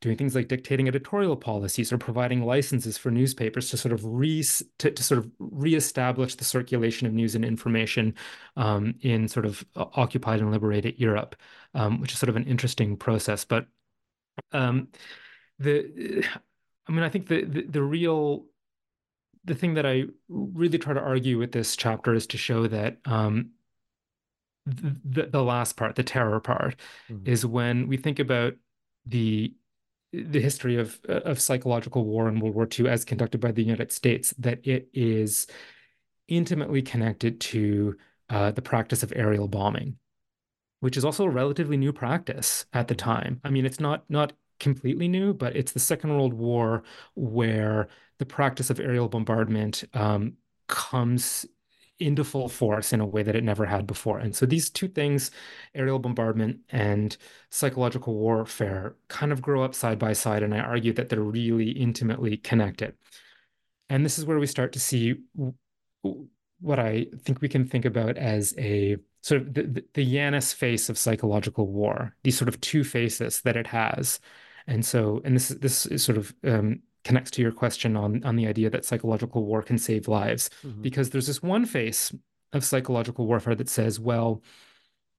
doing 0.01 0.17
things 0.19 0.35
like 0.35 0.49
dictating 0.49 0.87
editorial 0.87 1.35
policies 1.35 1.91
or 1.91 1.97
providing 1.97 2.43
licenses 2.45 2.99
for 2.99 3.11
newspapers 3.11 3.71
to 3.71 3.77
sort 3.79 3.93
of 3.93 4.05
re 4.05 4.45
to, 4.79 4.91
to 4.91 5.03
sort 5.03 5.19
of 5.19 5.31
reestablish 5.39 6.35
the 6.35 6.45
circulation 6.45 7.07
of 7.07 7.15
news 7.15 7.35
and 7.35 7.45
information 7.45 8.15
um, 8.57 8.95
in 9.01 9.27
sort 9.29 9.47
of 9.47 9.65
occupied 9.77 10.41
and 10.41 10.51
liberated 10.51 10.99
Europe, 10.99 11.37
um, 11.73 12.01
which 12.01 12.13
is 12.13 12.19
sort 12.19 12.29
of 12.29 12.37
an 12.37 12.45
interesting 12.45 12.97
process. 12.99 13.47
But 13.47 13.67
um, 14.53 14.89
the 15.59 16.23
I 16.87 16.93
mean, 16.93 17.03
I 17.03 17.09
think 17.09 17.29
the, 17.29 17.45
the, 17.45 17.63
the 17.63 17.83
real 17.83 18.45
the 19.45 19.55
thing 19.55 19.75
that 19.75 19.87
I 19.87 20.05
really 20.29 20.79
try 20.79 20.93
to 20.93 21.01
argue 21.01 21.39
with 21.39 21.53
this 21.53 21.77
chapter 21.77 22.15
is 22.15 22.27
to 22.29 22.39
show 22.39 22.67
that 22.67 22.99
um, 23.05 23.51
the, 24.67 25.27
the 25.27 25.43
last 25.43 25.77
part, 25.77 25.95
the 25.95 26.03
terror 26.03 26.41
part, 26.41 26.77
mm-hmm. 27.11 27.29
is 27.29 27.45
when 27.45 27.87
we 27.87 27.97
think 27.97 28.19
about 28.19 28.55
the 29.07 29.55
the 30.13 30.41
history 30.41 30.77
of 30.79 31.01
of 31.09 31.41
psychological 31.41 32.05
war 32.05 32.29
in 32.29 32.39
World 32.39 32.55
War 32.55 32.69
II 32.79 32.89
as 32.89 33.05
conducted 33.05 33.41
by 33.41 33.53
the 33.53 33.63
United 33.63 33.93
States, 33.93 34.33
that 34.39 34.67
it 34.67 34.89
is 34.95 35.47
intimately 36.29 36.83
connected 36.83 37.41
to 37.41 37.97
uh, 38.31 38.51
the 38.53 38.63
practice 38.63 39.03
of 39.03 39.13
aerial 39.15 39.49
bombing, 39.49 39.99
which 40.81 40.97
is 40.97 41.05
also 41.05 41.25
a 41.25 41.31
relatively 41.31 41.77
new 41.77 41.93
practice 41.93 42.65
at 42.73 42.89
the 42.89 42.95
mm-hmm. 42.95 43.11
time. 43.11 43.41
I 43.45 43.51
mean, 43.51 43.67
it's 43.67 43.81
not 43.81 44.05
not 44.09 44.33
completely 44.61 45.09
new, 45.09 45.35
but 45.35 45.57
it's 45.57 45.73
the 45.73 45.81
Second 45.81 46.11
World 46.11 46.33
War 46.33 46.85
where 47.15 47.89
the 48.19 48.27
practice 48.27 48.71
of 48.71 48.81
aerial 48.81 49.09
bombardment 49.09 49.85
um, 49.93 50.35
comes 50.69 51.45
into 52.05 52.25
full 52.25 52.49
force 52.49 52.93
in 52.93 53.01
a 53.01 53.07
way 53.07 53.23
that 53.23 53.37
it 53.37 53.45
never 53.45 53.67
had 53.67 53.87
before. 53.87 54.19
And 54.19 54.35
so 54.35 54.47
these 54.47 54.71
two 54.71 54.89
things, 54.89 55.31
aerial 55.75 55.99
bombardment 55.99 56.61
and 56.71 57.17
psychological 57.51 58.15
warfare, 58.15 58.97
kind 59.09 59.33
of 59.33 59.43
grow 59.43 59.63
up 59.63 59.75
side 59.75 59.99
by 59.99 60.13
side. 60.13 60.43
And 60.43 60.55
I 60.55 60.61
argue 60.61 60.93
that 60.95 61.09
they're 61.09 61.21
really 61.21 61.71
intimately 61.71 62.37
connected. 62.37 62.95
And 63.89 64.05
this 64.05 64.19
is 64.19 64.25
where 64.25 64.39
we 64.39 64.47
start 64.47 64.73
to 64.73 64.81
see 64.81 65.17
what 66.61 66.79
I 66.79 67.07
think 67.23 67.41
we 67.41 67.49
can 67.49 67.67
think 67.67 67.85
about 67.85 68.17
as 68.17 68.55
a 68.59 68.97
sort 69.23 69.43
of 69.43 69.55
the, 69.55 69.63
the, 69.63 69.85
the 69.95 70.05
Janus 70.05 70.53
face 70.53 70.89
of 70.89 70.99
psychological 70.99 71.67
war, 71.67 72.17
these 72.23 72.37
sort 72.39 72.49
of 72.49 72.61
two 72.61 72.85
faces 72.85 73.41
that 73.43 73.57
it 73.57 73.67
has. 73.67 74.21
And 74.67 74.85
so, 74.85 75.21
and 75.25 75.37
this 75.37 75.49
this 75.49 75.87
is 75.87 76.03
sort 76.03 76.19
of 76.19 76.35
um, 76.45 76.81
connects 77.05 77.31
to 77.33 77.43
your 77.43 77.53
question 77.53 77.97
on 77.97 78.25
on 78.25 78.37
the 78.37 78.47
idea 78.47 78.71
that 78.71 78.85
psychological 78.85 79.45
war 79.45 79.63
can 79.63 79.79
save 79.79 80.09
lives, 80.09 80.51
mm-hmm. 80.65 80.83
because 80.83 81.11
there's 81.11 81.27
this 81.27 81.43
one 81.43 81.67
face 81.67 82.13
of 82.53 82.65
psychological 82.65 83.27
warfare 83.27 83.55
that 83.55 83.69
says, 83.69 83.99
well, 84.01 84.43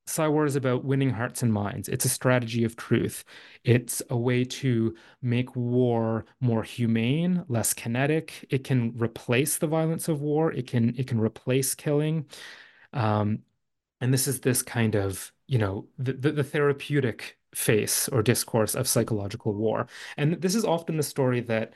Psy 0.08 0.28
war 0.28 0.46
is 0.46 0.56
about 0.56 0.86
winning 0.86 1.10
hearts 1.10 1.42
and 1.42 1.52
minds. 1.52 1.90
It's 1.90 2.06
a 2.06 2.10
strategy 2.10 2.64
of 2.64 2.76
truth. 2.76 3.24
It's 3.64 4.04
a 4.12 4.18
way 4.18 4.44
to 4.46 4.94
make 5.24 5.56
war 5.56 6.26
more 6.40 6.62
humane, 6.62 7.44
less 7.48 7.74
kinetic. 7.74 8.46
It 8.52 8.64
can 8.64 8.94
replace 8.96 9.58
the 9.58 9.68
violence 9.68 10.08
of 10.08 10.22
war. 10.22 10.52
It 10.52 10.68
can 10.68 10.96
it 10.96 11.08
can 11.08 11.20
replace 11.20 11.74
killing. 11.74 12.28
Um, 12.94 13.40
and 14.00 14.14
this 14.14 14.28
is 14.28 14.42
this 14.42 14.62
kind 14.62 14.96
of 14.96 15.32
you 15.48 15.58
know 15.58 15.88
the, 15.98 16.14
the, 16.14 16.32
the 16.34 16.44
therapeutic 16.44 17.40
face 17.56 18.10
or 18.10 18.22
discourse 18.22 18.76
of 18.76 18.88
psychological 18.88 19.54
war. 19.54 19.88
And 20.18 20.42
this 20.42 20.56
is 20.56 20.66
often 20.66 20.98
the 20.98 21.04
story 21.04 21.40
that, 21.42 21.74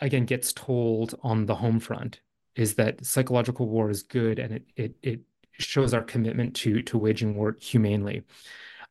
again, 0.00 0.24
gets 0.24 0.52
told 0.52 1.18
on 1.22 1.46
the 1.46 1.56
home 1.56 1.80
front 1.80 2.20
is 2.54 2.74
that 2.74 3.04
psychological 3.04 3.68
war 3.68 3.90
is 3.90 4.02
good 4.02 4.38
and 4.38 4.52
it 4.54 4.64
it 4.76 4.96
it 5.02 5.20
shows 5.52 5.92
our 5.92 6.02
commitment 6.02 6.54
to 6.56 6.82
to 6.82 6.98
waging 6.98 7.34
war 7.36 7.56
humanely. 7.60 8.22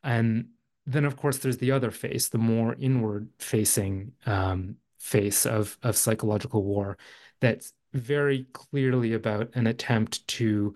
And 0.04 0.48
then 0.86 1.04
of 1.04 1.16
course 1.16 1.38
there's 1.38 1.58
the 1.58 1.72
other 1.72 1.90
face, 1.90 2.28
the 2.28 2.38
more 2.38 2.76
inward 2.78 3.28
facing 3.38 4.12
um, 4.26 4.76
face 4.98 5.46
of 5.46 5.78
of 5.82 5.96
psychological 5.96 6.62
war 6.62 6.98
that's 7.40 7.72
very 7.94 8.46
clearly 8.52 9.14
about 9.14 9.50
an 9.54 9.66
attempt 9.66 10.26
to 10.28 10.74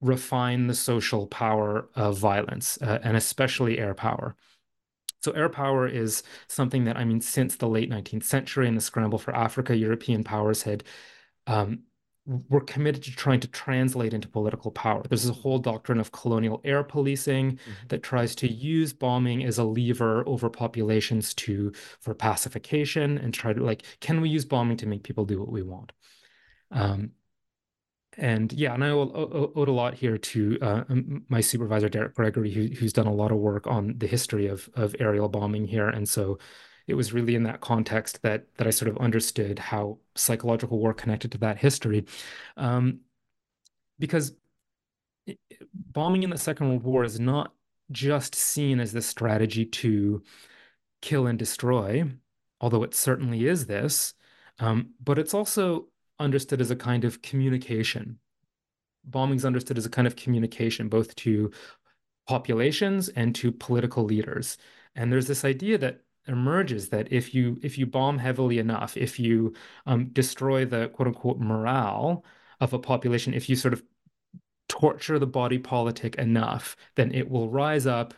refine 0.00 0.66
the 0.66 0.74
social 0.74 1.26
power 1.26 1.88
of 1.94 2.18
violence, 2.18 2.78
uh, 2.82 2.98
and 3.02 3.16
especially 3.16 3.78
air 3.78 3.94
power. 3.94 4.34
So 5.22 5.32
air 5.32 5.50
power 5.50 5.86
is 5.86 6.22
something 6.48 6.84
that, 6.84 6.96
I 6.96 7.04
mean, 7.04 7.20
since 7.20 7.56
the 7.56 7.68
late 7.68 7.90
19th 7.90 8.24
century 8.24 8.66
and 8.66 8.76
the 8.76 8.80
scramble 8.80 9.18
for 9.18 9.36
Africa, 9.36 9.76
European 9.76 10.24
powers 10.24 10.62
had 10.62 10.82
um, 11.46 11.80
were 12.48 12.60
committed 12.60 13.02
to 13.02 13.14
trying 13.16 13.40
to 13.40 13.48
translate 13.48 14.14
into 14.14 14.28
political 14.28 14.70
power. 14.70 15.02
There's 15.08 15.28
a 15.28 15.32
whole 15.32 15.58
doctrine 15.58 15.98
of 15.98 16.12
colonial 16.12 16.60
air 16.64 16.84
policing 16.84 17.52
mm-hmm. 17.52 17.70
that 17.88 18.02
tries 18.02 18.34
to 18.36 18.50
use 18.50 18.92
bombing 18.92 19.44
as 19.44 19.58
a 19.58 19.64
lever 19.64 20.26
over 20.28 20.48
populations 20.48 21.34
to 21.34 21.72
for 22.00 22.14
pacification 22.14 23.18
and 23.18 23.34
try 23.34 23.52
to 23.52 23.62
like, 23.62 23.82
can 24.00 24.20
we 24.20 24.28
use 24.28 24.44
bombing 24.44 24.76
to 24.78 24.86
make 24.86 25.02
people 25.02 25.24
do 25.24 25.40
what 25.40 25.50
we 25.50 25.62
want? 25.62 25.92
Um, 26.70 27.12
and 28.18 28.52
yeah, 28.52 28.74
and 28.74 28.84
I 28.84 28.90
owe, 28.90 29.52
owed 29.54 29.68
a 29.68 29.72
lot 29.72 29.94
here 29.94 30.18
to 30.18 30.58
uh, 30.60 30.84
my 31.28 31.40
supervisor 31.40 31.88
Derek 31.88 32.14
Gregory, 32.14 32.52
who, 32.52 32.66
who's 32.66 32.92
done 32.92 33.06
a 33.06 33.14
lot 33.14 33.32
of 33.32 33.38
work 33.38 33.66
on 33.66 33.94
the 33.98 34.06
history 34.06 34.46
of 34.46 34.68
of 34.74 34.94
aerial 34.98 35.28
bombing 35.28 35.66
here, 35.66 35.88
and 35.88 36.08
so 36.08 36.38
it 36.86 36.94
was 36.94 37.12
really 37.12 37.34
in 37.36 37.44
that 37.44 37.60
context 37.60 38.22
that 38.22 38.46
that 38.56 38.66
I 38.66 38.70
sort 38.70 38.90
of 38.90 38.98
understood 38.98 39.58
how 39.58 39.98
psychological 40.16 40.78
war 40.78 40.92
connected 40.92 41.32
to 41.32 41.38
that 41.38 41.58
history, 41.58 42.04
um, 42.56 43.00
because 43.98 44.34
bombing 45.72 46.22
in 46.22 46.30
the 46.30 46.38
Second 46.38 46.68
World 46.68 46.82
War 46.82 47.04
is 47.04 47.20
not 47.20 47.52
just 47.92 48.34
seen 48.34 48.80
as 48.80 48.92
this 48.92 49.06
strategy 49.06 49.64
to 49.64 50.22
kill 51.00 51.26
and 51.26 51.38
destroy, 51.38 52.04
although 52.60 52.82
it 52.82 52.94
certainly 52.94 53.46
is 53.46 53.66
this, 53.66 54.14
um, 54.58 54.90
but 55.02 55.18
it's 55.18 55.34
also 55.34 55.86
understood 56.20 56.60
as 56.60 56.70
a 56.70 56.76
kind 56.76 57.04
of 57.04 57.22
communication. 57.22 58.18
Bombing's 59.04 59.44
understood 59.44 59.78
as 59.78 59.86
a 59.86 59.90
kind 59.90 60.06
of 60.06 60.16
communication, 60.16 60.88
both 60.88 61.14
to 61.16 61.50
populations 62.28 63.08
and 63.08 63.34
to 63.34 63.50
political 63.50 64.04
leaders. 64.04 64.58
And 64.94 65.12
there's 65.12 65.26
this 65.26 65.44
idea 65.44 65.78
that 65.78 66.02
emerges 66.28 66.90
that 66.90 67.12
if 67.12 67.34
you 67.34 67.58
if 67.62 67.78
you 67.78 67.86
bomb 67.86 68.18
heavily 68.18 68.58
enough, 68.58 68.96
if 68.96 69.18
you 69.18 69.54
um, 69.86 70.10
destroy 70.12 70.64
the 70.64 70.88
quote 70.88 71.08
unquote 71.08 71.38
morale 71.38 72.24
of 72.60 72.72
a 72.72 72.78
population, 72.78 73.34
if 73.34 73.48
you 73.48 73.56
sort 73.56 73.74
of 73.74 73.82
torture 74.68 75.18
the 75.18 75.26
body 75.26 75.58
politic 75.58 76.14
enough, 76.16 76.76
then 76.94 77.12
it 77.12 77.28
will 77.28 77.48
rise 77.48 77.86
up 77.86 78.14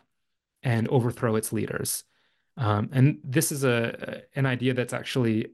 and 0.62 0.88
overthrow 0.88 1.36
its 1.36 1.52
leaders. 1.52 2.04
Um, 2.56 2.90
and 2.92 3.18
this 3.24 3.50
is 3.50 3.64
a 3.64 4.22
an 4.34 4.46
idea 4.46 4.74
that's 4.74 4.92
actually 4.92 5.46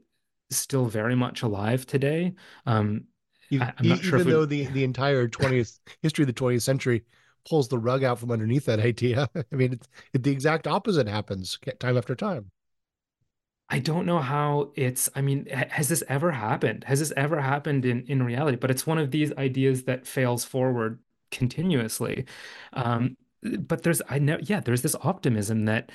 still 0.49 0.85
very 0.85 1.15
much 1.15 1.41
alive 1.41 1.85
today. 1.85 2.33
Um, 2.65 3.05
even, 3.49 3.67
I, 3.67 3.73
even 3.83 3.99
sure 3.99 4.23
though 4.23 4.45
the, 4.45 4.65
the 4.67 4.83
entire 4.83 5.27
20th 5.27 5.79
history 6.01 6.23
of 6.23 6.27
the 6.27 6.33
20th 6.33 6.61
century 6.61 7.03
pulls 7.47 7.67
the 7.67 7.79
rug 7.79 8.03
out 8.03 8.19
from 8.19 8.31
underneath 8.31 8.65
that 8.65 8.79
idea. 8.79 9.29
I 9.35 9.55
mean, 9.55 9.73
it's, 9.73 9.87
it, 10.13 10.23
the 10.23 10.31
exact 10.31 10.67
opposite 10.67 11.07
happens 11.07 11.57
time 11.79 11.97
after 11.97 12.15
time. 12.15 12.51
I 13.71 13.79
don't 13.79 14.05
know 14.05 14.19
how 14.19 14.71
it's, 14.75 15.09
I 15.15 15.21
mean, 15.21 15.45
has 15.45 15.89
this 15.89 16.03
ever 16.07 16.31
happened? 16.31 16.85
Has 16.85 16.99
this 16.99 17.13
ever 17.15 17.39
happened 17.39 17.85
in, 17.85 18.03
in 18.07 18.23
reality? 18.23 18.57
But 18.57 18.71
it's 18.71 18.87
one 18.87 18.97
of 18.97 19.11
these 19.11 19.31
ideas 19.33 19.83
that 19.83 20.07
fails 20.07 20.43
forward 20.43 20.99
continuously. 21.29 22.25
Um, 22.73 23.15
but 23.43 23.83
there's, 23.83 24.01
I 24.09 24.17
know, 24.17 24.39
yeah, 24.41 24.59
there's 24.59 24.81
this 24.81 24.95
optimism 25.01 25.65
that 25.65 25.91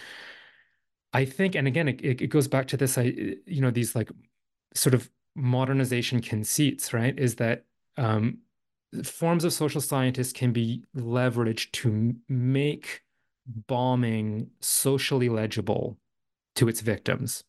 I 1.13 1.25
think, 1.25 1.57
and 1.57 1.67
again, 1.67 1.89
it, 1.89 2.01
it 2.03 2.29
goes 2.29 2.47
back 2.47 2.69
to 2.69 2.77
this, 2.77 2.97
I, 2.97 3.03
you 3.47 3.61
know, 3.61 3.73
these 3.73 3.95
like 3.97 4.11
sort 4.75 4.95
of 4.95 5.11
modernization 5.35 6.21
conceits, 6.21 6.93
right? 6.93 7.19
Is 7.19 7.37
that 7.37 7.65
um, 7.97 8.39
forms 9.03 9.45
of 9.45 9.53
social 9.53 9.81
scientists 9.81 10.33
can 10.33 10.53
be 10.53 10.85
leveraged 10.97 11.73
to 11.73 12.15
make 12.29 13.03
bombing 13.47 14.51
socially 14.61 15.29
legible 15.29 15.99
to 16.55 16.69
its 16.69 16.81
victims 16.81 17.45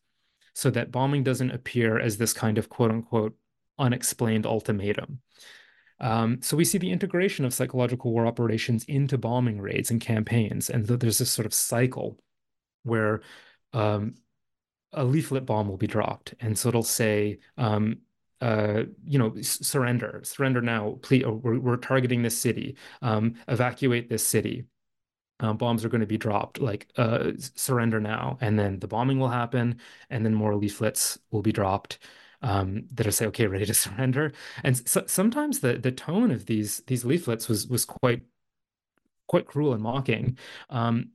so 0.52 0.70
that 0.70 0.90
bombing 0.90 1.22
doesn't 1.22 1.50
appear 1.50 1.98
as 1.98 2.16
this 2.16 2.32
kind 2.32 2.58
of 2.58 2.68
quote 2.68 2.90
unquote 2.90 3.36
unexplained 3.78 4.46
ultimatum. 4.46 5.20
Um, 6.00 6.40
so 6.42 6.56
we 6.56 6.64
see 6.64 6.78
the 6.78 6.90
integration 6.90 7.44
of 7.44 7.54
psychological 7.54 8.12
war 8.12 8.26
operations 8.26 8.84
into 8.84 9.16
bombing 9.16 9.60
raids 9.60 9.90
and 9.90 10.00
campaigns, 10.00 10.68
and 10.68 10.86
th- 10.86 11.00
there's 11.00 11.18
this 11.18 11.30
sort 11.30 11.46
of 11.46 11.54
cycle 11.54 12.18
where 12.82 13.22
um, 13.72 14.14
a 14.96 15.04
leaflet 15.04 15.46
bomb 15.46 15.68
will 15.68 15.76
be 15.76 15.86
dropped, 15.86 16.34
and 16.40 16.58
so 16.58 16.68
it'll 16.68 16.82
say, 16.82 17.38
um, 17.58 17.98
uh, 18.40 18.84
you 19.04 19.18
know, 19.18 19.34
surrender, 19.42 20.20
surrender 20.24 20.60
now. 20.60 20.98
Please, 21.02 21.24
we're, 21.24 21.58
we're 21.58 21.76
targeting 21.76 22.22
this 22.22 22.38
city. 22.38 22.76
Um, 23.02 23.34
evacuate 23.48 24.08
this 24.08 24.26
city. 24.26 24.64
Um, 25.40 25.58
bombs 25.58 25.84
are 25.84 25.90
going 25.90 26.00
to 26.00 26.06
be 26.06 26.18
dropped. 26.18 26.60
Like, 26.60 26.88
uh, 26.96 27.32
surrender 27.38 28.00
now, 28.00 28.38
and 28.40 28.58
then 28.58 28.80
the 28.80 28.88
bombing 28.88 29.20
will 29.20 29.28
happen, 29.28 29.78
and 30.10 30.24
then 30.24 30.34
more 30.34 30.56
leaflets 30.56 31.18
will 31.30 31.42
be 31.42 31.52
dropped. 31.52 31.98
Um, 32.42 32.84
that 32.92 33.06
are 33.06 33.10
say, 33.12 33.26
okay, 33.26 33.46
ready 33.46 33.66
to 33.66 33.74
surrender. 33.74 34.32
And 34.64 34.76
so, 34.88 35.04
sometimes 35.06 35.60
the 35.60 35.74
the 35.78 35.92
tone 35.92 36.30
of 36.30 36.46
these 36.46 36.82
these 36.86 37.04
leaflets 37.04 37.48
was 37.48 37.66
was 37.68 37.84
quite 37.84 38.22
quite 39.26 39.46
cruel 39.46 39.72
and 39.72 39.82
mocking. 39.82 40.38
Um, 40.70 41.10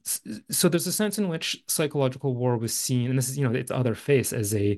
so 0.50 0.70
there's 0.70 0.88
a 0.88 0.92
sense 0.92 1.18
in 1.18 1.28
which 1.30 1.64
psychological 1.68 2.36
war 2.36 2.58
was 2.58 2.74
seen, 2.74 3.10
and 3.10 3.18
this 3.18 3.30
is, 3.30 3.38
you 3.38 3.48
know, 3.48 3.54
its 3.54 3.72
other 3.72 3.96
face 3.96 4.34
as 4.34 4.54
a 4.56 4.78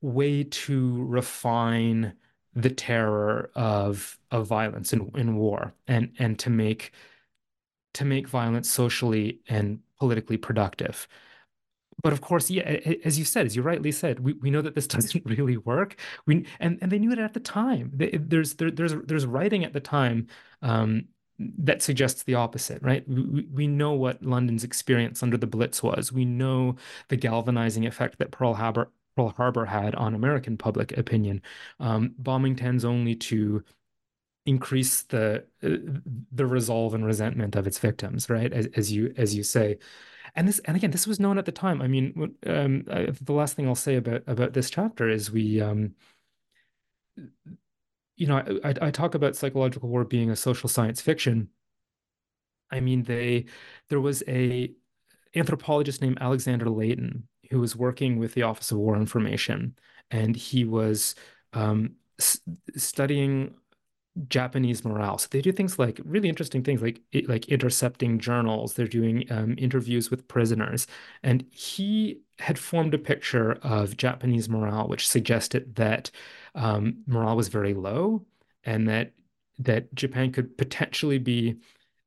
way 0.00 0.44
to 0.44 1.04
refine 1.04 2.14
the 2.54 2.70
terror 2.70 3.50
of 3.54 4.18
of 4.30 4.46
violence 4.46 4.92
in, 4.92 5.10
in 5.16 5.36
war 5.36 5.74
and 5.88 6.12
and 6.18 6.38
to 6.38 6.50
make 6.50 6.92
to 7.94 8.04
make 8.04 8.28
violence 8.28 8.70
socially 8.70 9.40
and 9.48 9.80
politically 9.98 10.36
productive. 10.36 11.08
But 12.02 12.12
of 12.12 12.20
course, 12.20 12.50
yeah, 12.50 12.62
as 13.04 13.18
you 13.18 13.24
said, 13.24 13.46
as 13.46 13.54
you 13.54 13.62
rightly 13.62 13.92
said, 13.92 14.20
we, 14.20 14.34
we 14.34 14.50
know 14.50 14.60
that 14.62 14.74
this 14.74 14.86
doesn't 14.94 15.24
really 15.24 15.56
work. 15.56 15.96
We 16.26 16.46
and, 16.60 16.78
and 16.80 16.90
they 16.90 16.98
knew 16.98 17.12
it 17.12 17.18
at 17.18 17.34
the 17.34 17.40
time. 17.40 17.90
There's 17.94 18.54
there, 18.54 18.70
there's 18.70 18.94
there's 19.04 19.26
writing 19.26 19.64
at 19.64 19.72
the 19.72 19.80
time 19.80 20.26
um, 20.62 21.06
that 21.38 21.82
suggests 21.82 22.22
the 22.22 22.34
opposite, 22.34 22.82
right? 22.82 23.06
We, 23.08 23.46
we 23.52 23.66
know 23.66 23.92
what 23.92 24.22
London's 24.22 24.64
experience 24.64 25.22
under 25.22 25.36
the 25.36 25.46
Blitz 25.46 25.82
was. 25.82 26.12
We 26.12 26.24
know 26.24 26.76
the 27.08 27.16
galvanizing 27.16 27.86
effect 27.86 28.18
that 28.18 28.30
Pearl 28.30 28.54
Harbor 28.54 28.90
Pearl 29.16 29.30
Harbor 29.30 29.64
had 29.64 29.94
on 29.94 30.14
American 30.14 30.56
public 30.56 30.96
opinion. 30.96 31.42
Um, 31.80 32.14
bombing 32.18 32.56
tends 32.56 32.84
only 32.84 33.14
to 33.16 33.64
increase 34.46 35.02
the 35.02 35.44
uh, 35.62 35.68
the 36.32 36.46
resolve 36.46 36.94
and 36.94 37.04
resentment 37.04 37.56
of 37.56 37.66
its 37.66 37.78
victims, 37.78 38.28
right? 38.28 38.52
As, 38.52 38.66
as 38.76 38.92
you 38.92 39.14
as 39.16 39.34
you 39.34 39.42
say, 39.42 39.78
and 40.34 40.48
this 40.48 40.60
and 40.60 40.76
again, 40.76 40.90
this 40.90 41.06
was 41.06 41.20
known 41.20 41.38
at 41.38 41.46
the 41.46 41.52
time. 41.52 41.80
I 41.80 41.88
mean, 41.88 42.36
um, 42.46 42.84
I, 42.90 43.08
the 43.20 43.32
last 43.32 43.54
thing 43.56 43.66
I'll 43.68 43.74
say 43.74 43.96
about 43.96 44.22
about 44.26 44.52
this 44.52 44.70
chapter 44.70 45.08
is 45.08 45.30
we. 45.30 45.60
Um, 45.60 45.94
you 48.16 48.26
know, 48.26 48.42
I, 48.64 48.74
I 48.80 48.90
talk 48.90 49.14
about 49.14 49.36
psychological 49.36 49.88
war 49.88 50.04
being 50.04 50.30
a 50.30 50.36
social 50.36 50.68
science 50.68 51.00
fiction. 51.00 51.48
I 52.70 52.80
mean, 52.80 53.02
they 53.02 53.46
there 53.88 54.00
was 54.00 54.22
a 54.28 54.72
anthropologist 55.34 56.00
named 56.00 56.18
Alexander 56.20 56.68
Leighton 56.70 57.28
who 57.50 57.60
was 57.60 57.76
working 57.76 58.18
with 58.18 58.34
the 58.34 58.42
Office 58.42 58.70
of 58.70 58.78
War 58.78 58.96
Information, 58.96 59.76
and 60.10 60.34
he 60.34 60.64
was 60.64 61.14
um, 61.52 61.96
studying 62.76 63.54
Japanese 64.28 64.84
morale. 64.84 65.18
So 65.18 65.28
they 65.30 65.40
do 65.40 65.52
things 65.52 65.78
like 65.78 66.00
really 66.04 66.28
interesting 66.28 66.62
things, 66.62 66.82
like 66.82 67.00
like 67.26 67.48
intercepting 67.48 68.18
journals. 68.18 68.74
They're 68.74 68.86
doing 68.86 69.24
um, 69.30 69.54
interviews 69.58 70.10
with 70.10 70.28
prisoners, 70.28 70.86
and 71.22 71.44
he 71.50 72.20
had 72.38 72.58
formed 72.58 72.94
a 72.94 72.98
picture 72.98 73.52
of 73.62 73.96
Japanese 73.96 74.48
morale, 74.48 74.88
which 74.88 75.08
suggested 75.08 75.74
that 75.76 76.10
um, 76.54 77.02
morale 77.06 77.36
was 77.36 77.48
very 77.48 77.74
low, 77.74 78.24
and 78.64 78.88
that 78.88 79.12
that 79.58 79.94
Japan 79.94 80.32
could 80.32 80.56
potentially 80.58 81.18
be 81.18 81.56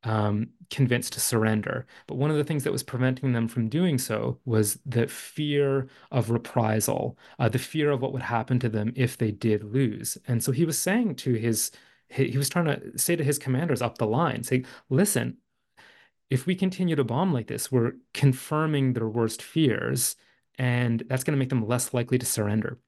um, 0.04 0.50
convinced 0.70 1.14
to 1.14 1.20
surrender. 1.20 1.86
But 2.08 2.16
one 2.16 2.32
of 2.32 2.38
the 2.38 2.44
things 2.44 2.64
that 2.64 2.72
was 2.72 2.84
preventing 2.84 3.34
them 3.34 3.48
from 3.48 3.70
doing 3.70 3.98
so 3.98 4.40
was 4.46 4.80
the 4.86 5.08
fear 5.08 5.88
of 6.12 6.30
reprisal, 6.30 7.18
uh, 7.40 7.50
the 7.50 7.60
fear 7.60 7.92
of 7.92 8.02
what 8.02 8.14
would 8.14 8.22
happen 8.22 8.60
to 8.60 8.70
them 8.70 8.94
if 8.96 9.18
they 9.18 9.32
did 9.32 9.64
lose. 9.64 10.18
And 10.28 10.44
so 10.44 10.52
he 10.52 10.66
was 10.66 10.78
saying 10.80 11.16
to 11.18 11.34
his, 11.34 11.72
he 12.10 12.38
was 12.38 12.50
trying 12.50 12.66
to 12.66 12.98
say 12.98 13.16
to 13.16 13.24
his 13.24 13.38
commanders 13.38 13.82
up 13.82 13.98
the 13.98 14.08
line, 14.08 14.44
say, 14.44 14.64
listen, 14.90 15.38
if 16.30 16.46
we 16.46 16.56
continue 16.56 16.96
to 16.96 17.04
bomb 17.04 17.34
like 17.34 17.48
this, 17.48 17.72
we're 17.72 17.94
confirming 18.14 18.94
their 18.94 19.08
worst 19.08 19.42
fears, 19.42 20.16
and 20.58 21.04
that's 21.08 21.24
going 21.24 21.36
to 21.36 21.40
make 21.40 21.50
them 21.50 21.68
less 21.68 21.94
likely 21.94 22.18
to 22.18 22.26
surrender. 22.26 22.80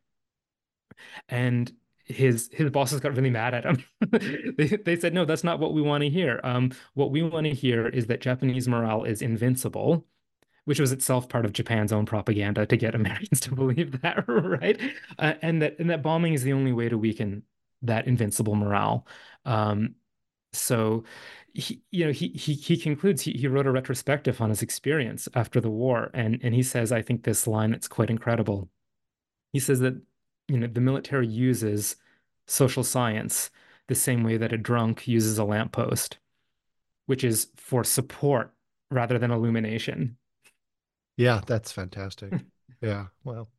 And 1.27 1.71
his 2.05 2.49
his 2.51 2.71
bosses 2.71 2.99
got 2.99 3.15
really 3.15 3.29
mad 3.29 3.53
at 3.53 3.65
him. 3.65 3.83
they, 4.57 4.67
they 4.67 4.95
said, 4.95 5.13
no, 5.13 5.25
that's 5.25 5.43
not 5.43 5.59
what 5.59 5.73
we 5.73 5.81
want 5.81 6.01
to 6.01 6.09
hear. 6.09 6.39
Um, 6.43 6.71
what 6.95 7.11
we 7.11 7.21
want 7.21 7.45
to 7.45 7.53
hear 7.53 7.87
is 7.87 8.07
that 8.07 8.21
Japanese 8.21 8.67
morale 8.67 9.03
is 9.03 9.21
invincible, 9.21 10.05
which 10.65 10.79
was 10.79 10.91
itself 10.91 11.29
part 11.29 11.45
of 11.45 11.53
Japan's 11.53 11.93
own 11.93 12.05
propaganda 12.05 12.65
to 12.65 12.77
get 12.77 12.95
Americans 12.95 13.39
to 13.41 13.53
believe 13.53 14.01
that, 14.01 14.25
right? 14.27 14.79
Uh, 15.17 15.35
and 15.41 15.61
that 15.61 15.77
and 15.79 15.89
that 15.89 16.01
bombing 16.01 16.33
is 16.33 16.43
the 16.43 16.53
only 16.53 16.73
way 16.73 16.89
to 16.89 16.97
weaken 16.97 17.43
that 17.81 18.07
invincible 18.07 18.55
morale. 18.55 19.07
Um, 19.45 19.95
so 20.53 21.03
he, 21.53 21.81
you 21.91 22.05
know, 22.05 22.11
he 22.11 22.29
he 22.29 22.53
he 22.53 22.77
concludes 22.77 23.21
he, 23.21 23.31
he 23.33 23.47
wrote 23.47 23.67
a 23.67 23.71
retrospective 23.71 24.41
on 24.41 24.49
his 24.49 24.61
experience 24.61 25.27
after 25.35 25.61
the 25.61 25.69
war, 25.69 26.09
and 26.13 26.39
and 26.43 26.55
he 26.55 26.63
says, 26.63 26.91
I 26.91 27.01
think 27.01 27.23
this 27.23 27.47
line 27.47 27.71
that's 27.71 27.87
quite 27.87 28.09
incredible. 28.09 28.69
He 29.53 29.59
says 29.59 29.79
that 29.79 30.01
you 30.47 30.57
know, 30.57 30.67
the 30.67 30.81
military 30.81 31.27
uses 31.27 31.95
social 32.47 32.83
science 32.83 33.51
the 33.87 33.95
same 33.95 34.23
way 34.23 34.37
that 34.37 34.53
a 34.53 34.57
drunk 34.57 35.07
uses 35.07 35.37
a 35.37 35.43
lamppost, 35.43 36.17
which 37.05 37.23
is 37.23 37.47
for 37.55 37.83
support 37.83 38.53
rather 38.91 39.17
than 39.19 39.31
illumination. 39.31 40.17
Yeah, 41.17 41.41
that's 41.45 41.71
fantastic. 41.71 42.33
yeah, 42.81 43.07
well. 43.23 43.49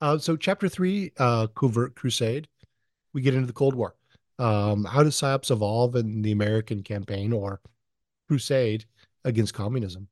Uh, 0.00 0.18
so, 0.18 0.36
chapter 0.36 0.68
three, 0.68 1.12
uh, 1.16 1.46
Covert 1.48 1.94
Crusade, 1.94 2.48
we 3.16 3.22
get 3.22 3.34
into 3.34 3.46
the 3.46 3.52
Cold 3.54 3.74
War. 3.74 3.94
Um, 4.38 4.84
how 4.84 5.02
does 5.02 5.18
PSYOPs 5.18 5.50
evolve 5.50 5.96
in 5.96 6.20
the 6.20 6.32
American 6.32 6.82
campaign 6.82 7.32
or 7.32 7.62
crusade 8.28 8.84
against 9.24 9.54
communism? 9.54 10.06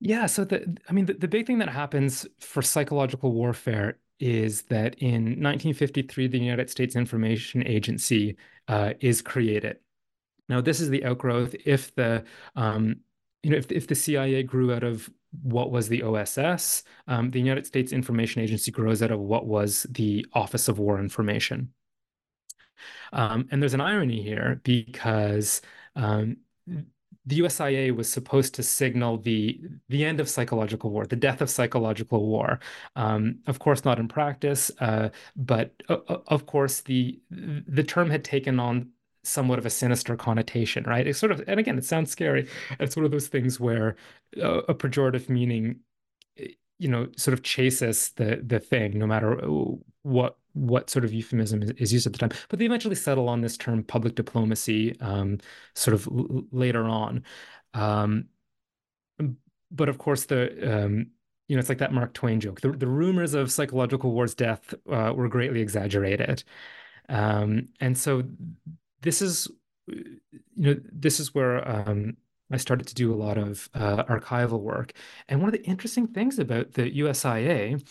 Yeah, 0.00 0.26
so 0.26 0.44
the 0.44 0.76
I 0.88 0.92
mean 0.92 1.06
the, 1.06 1.14
the 1.14 1.28
big 1.28 1.46
thing 1.46 1.58
that 1.58 1.68
happens 1.68 2.26
for 2.40 2.60
psychological 2.60 3.32
warfare 3.32 3.98
is 4.18 4.62
that 4.62 4.96
in 4.96 5.40
1953 5.40 6.26
the 6.26 6.38
United 6.38 6.68
States 6.70 6.96
Information 6.96 7.64
Agency 7.64 8.36
uh, 8.66 8.94
is 9.00 9.22
created. 9.22 9.78
Now 10.48 10.60
this 10.60 10.80
is 10.80 10.90
the 10.90 11.04
outgrowth 11.04 11.54
if 11.64 11.94
the 11.94 12.24
um, 12.56 12.96
you 13.44 13.50
know 13.50 13.58
if 13.58 13.70
if 13.70 13.86
the 13.86 13.94
CIA 13.94 14.42
grew 14.42 14.74
out 14.74 14.82
of 14.82 15.08
what 15.42 15.70
was 15.70 15.88
the 15.88 16.02
OSS, 16.02 16.84
um, 17.06 17.30
the 17.30 17.38
United 17.38 17.66
States 17.66 17.92
Information 17.92 18.42
Agency 18.42 18.70
grows 18.70 19.02
out 19.02 19.10
of 19.10 19.20
what 19.20 19.46
was 19.46 19.86
the 19.90 20.26
Office 20.32 20.68
of 20.68 20.78
War 20.78 20.98
Information. 20.98 21.72
Um, 23.12 23.48
and 23.50 23.62
there's 23.62 23.74
an 23.74 23.80
irony 23.80 24.22
here 24.22 24.60
because 24.64 25.62
um, 25.94 26.36
the 27.26 27.40
USIA 27.40 27.94
was 27.94 28.08
supposed 28.10 28.54
to 28.54 28.62
signal 28.62 29.18
the 29.18 29.60
the 29.88 30.04
end 30.04 30.20
of 30.20 30.28
psychological 30.28 30.90
war, 30.90 31.06
the 31.06 31.16
death 31.16 31.40
of 31.40 31.50
psychological 31.50 32.24
war. 32.24 32.60
Um, 32.94 33.40
of 33.46 33.58
course, 33.58 33.84
not 33.84 33.98
in 33.98 34.06
practice, 34.08 34.70
uh, 34.80 35.08
but 35.34 35.72
uh, 35.88 35.98
uh, 36.08 36.18
of 36.28 36.46
course 36.46 36.80
the 36.82 37.20
the 37.30 37.82
term 37.82 38.10
had 38.10 38.24
taken 38.24 38.60
on 38.60 38.90
somewhat 39.26 39.58
of 39.58 39.66
a 39.66 39.70
sinister 39.70 40.16
connotation, 40.16 40.84
right? 40.84 41.06
It's 41.06 41.18
sort 41.18 41.32
of, 41.32 41.42
and 41.48 41.60
again, 41.60 41.78
it 41.78 41.84
sounds 41.84 42.10
scary. 42.10 42.48
It's 42.80 42.96
one 42.96 43.04
of 43.04 43.10
those 43.10 43.28
things 43.28 43.60
where 43.60 43.96
uh, 44.40 44.62
a 44.68 44.74
pejorative 44.74 45.28
meaning, 45.28 45.80
you 46.78 46.88
know, 46.88 47.08
sort 47.16 47.32
of 47.32 47.42
chases 47.42 48.10
the 48.16 48.42
the 48.44 48.60
thing, 48.60 48.98
no 48.98 49.06
matter 49.06 49.36
what 50.02 50.36
what 50.52 50.88
sort 50.88 51.04
of 51.04 51.12
euphemism 51.12 51.62
is, 51.62 51.70
is, 51.72 51.92
used 51.92 52.06
at 52.06 52.12
the 52.12 52.18
time. 52.18 52.30
But 52.48 52.58
they 52.58 52.64
eventually 52.64 52.94
settle 52.94 53.28
on 53.28 53.40
this 53.42 53.56
term 53.56 53.82
public 53.82 54.14
diplomacy 54.14 54.98
um, 55.00 55.38
sort 55.74 55.94
of 55.94 56.06
l- 56.06 56.44
later 56.50 56.84
on. 56.84 57.24
Um, 57.74 58.26
but 59.70 59.88
of 59.88 59.98
course, 59.98 60.26
the 60.26 60.84
um, 60.84 61.08
you 61.48 61.56
know 61.56 61.60
it's 61.60 61.68
like 61.68 61.78
that 61.78 61.92
Mark 61.92 62.12
Twain 62.14 62.40
joke. 62.40 62.60
The, 62.60 62.70
the 62.72 62.86
rumors 62.86 63.34
of 63.34 63.50
psychological 63.50 64.12
war's 64.12 64.34
death 64.34 64.74
uh, 64.90 65.12
were 65.14 65.28
greatly 65.28 65.60
exaggerated, 65.60 66.44
um, 67.08 67.68
and 67.80 67.96
so 67.96 68.22
this 69.02 69.22
is 69.22 69.48
you 69.88 70.20
know 70.56 70.76
this 70.92 71.20
is 71.20 71.34
where 71.34 71.66
um, 71.68 72.16
I 72.50 72.56
started 72.56 72.86
to 72.88 72.94
do 72.94 73.12
a 73.12 73.16
lot 73.16 73.38
of 73.38 73.68
uh, 73.74 74.04
archival 74.04 74.60
work. 74.60 74.92
And 75.28 75.40
one 75.40 75.48
of 75.48 75.52
the 75.52 75.64
interesting 75.64 76.06
things 76.06 76.38
about 76.38 76.72
the 76.72 76.90
USIA 76.90 77.82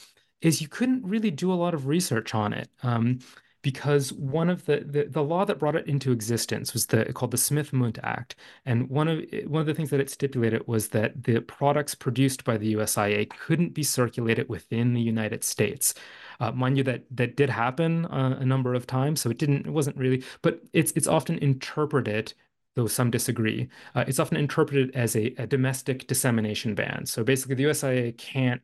is 0.41 0.62
you 0.62 0.68
couldn't 0.68 1.06
really 1.06 1.32
do 1.32 1.51
a 1.51 1.56
lot 1.56 1.74
of 1.74 1.88
research 1.88 2.34
on 2.34 2.53
it. 2.53 2.70
Um, 2.84 3.20
because 3.66 4.13
one 4.13 4.47
of 4.47 4.63
the, 4.66 4.82
the, 4.86 5.05
the 5.05 5.24
law 5.24 5.43
that 5.43 5.57
brought 5.57 5.76
it 5.76 5.88
into 5.88 6.11
existence 6.11 6.72
was 6.72 6.86
the 6.86 7.11
called 7.13 7.32
the 7.32 7.38
Smith-Mundt 7.38 7.97
Act, 8.03 8.36
and 8.63 8.88
one 8.91 9.07
of 9.07 9.26
one 9.47 9.61
of 9.61 9.66
the 9.66 9.74
things 9.74 9.89
that 9.89 9.99
it 9.99 10.11
stipulated 10.11 10.68
was 10.68 10.89
that 10.89 11.24
the 11.24 11.39
products 11.39 11.95
produced 11.95 12.43
by 12.43 12.57
the 12.57 12.76
USIA 12.76 13.28
couldn't 13.28 13.74
be 13.74 13.82
circulated 13.82 14.47
within 14.49 14.93
the 14.93 15.01
United 15.01 15.43
States. 15.43 15.95
Uh, 16.39 16.51
mind 16.51 16.78
you, 16.78 16.84
that 16.84 17.05
that 17.09 17.36
did 17.36 17.49
happen 17.49 18.05
uh, 18.05 18.38
a 18.39 18.45
number 18.45 18.76
of 18.76 18.86
times, 18.86 19.20
so 19.20 19.32
it 19.32 19.39
didn't 19.39 19.66
it 19.66 19.72
wasn't 19.72 19.97
really, 19.97 20.24
but 20.43 20.61
it's 20.72 20.91
it's 20.91 21.07
often 21.07 21.39
interpreted. 21.39 22.36
Though 22.76 22.88
some 22.88 23.09
disagree, 23.09 23.70
uh, 23.95 24.03
it's 24.07 24.20
often 24.20 24.38
interpreted 24.38 24.93
as 24.95 25.16
a, 25.16 25.34
a 25.38 25.47
domestic 25.47 26.07
dissemination 26.07 26.76
ban. 26.76 27.05
So 27.05 27.24
basically, 27.24 27.55
the 27.55 27.63
USIA 27.63 28.16
can't 28.18 28.61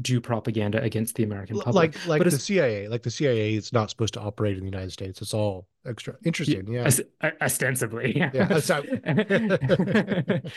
do 0.00 0.20
propaganda 0.20 0.82
against 0.82 1.14
the 1.14 1.22
American 1.22 1.58
public. 1.58 1.94
Like 1.94 2.06
like 2.06 2.20
but 2.20 2.30
the 2.30 2.38
CIA, 2.38 2.88
like 2.88 3.02
the 3.02 3.10
CIA 3.10 3.54
is 3.54 3.72
not 3.72 3.90
supposed 3.90 4.14
to 4.14 4.20
operate 4.20 4.56
in 4.56 4.60
the 4.60 4.70
United 4.70 4.92
States. 4.92 5.22
It's 5.22 5.34
all 5.34 5.68
extra 5.86 6.16
interesting. 6.24 6.66
Yeah. 6.72 6.90
ostensibly. 7.40 8.16
Yeah. 8.16 8.30
yeah. 8.34 8.60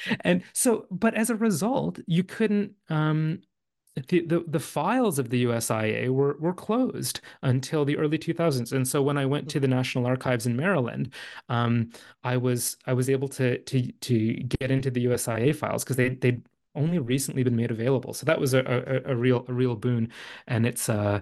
and 0.22 0.44
so, 0.54 0.86
but 0.90 1.14
as 1.14 1.30
a 1.30 1.36
result, 1.36 2.00
you 2.08 2.24
couldn't 2.24 2.74
um 2.90 3.42
the, 4.08 4.22
the, 4.22 4.44
the 4.48 4.60
files 4.60 5.18
of 5.18 5.30
the 5.30 5.46
USIA 5.46 6.10
were 6.10 6.38
were 6.40 6.54
closed 6.54 7.20
until 7.42 7.84
the 7.86 7.98
early 7.98 8.18
2000s. 8.18 8.72
And 8.72 8.88
so 8.88 9.02
when 9.02 9.18
I 9.18 9.26
went 9.26 9.50
to 9.50 9.60
the 9.60 9.68
National 9.68 10.06
Archives 10.06 10.46
in 10.46 10.56
Maryland, 10.56 11.14
um, 11.50 11.90
I 12.24 12.38
was 12.38 12.78
I 12.86 12.94
was 12.94 13.10
able 13.10 13.28
to 13.30 13.58
to 13.58 13.92
to 13.92 14.34
get 14.36 14.72
into 14.72 14.92
the 14.92 15.06
USIA 15.06 15.56
files 15.56 15.84
because 15.84 15.96
they 15.96 16.10
they'd 16.10 16.42
only 16.78 17.00
recently 17.00 17.44
been 17.44 17.56
made 17.56 17.72
available. 17.72 18.14
So 18.14 18.26
that 18.26 18.40
was 18.40 18.54
a, 18.54 18.60
a, 18.60 19.12
a 19.12 19.16
real 19.16 19.46
a 19.48 19.54
real 19.54 19.76
boon. 19.76 20.12
And 20.48 20.66
it's 20.66 20.90
uh 20.90 21.22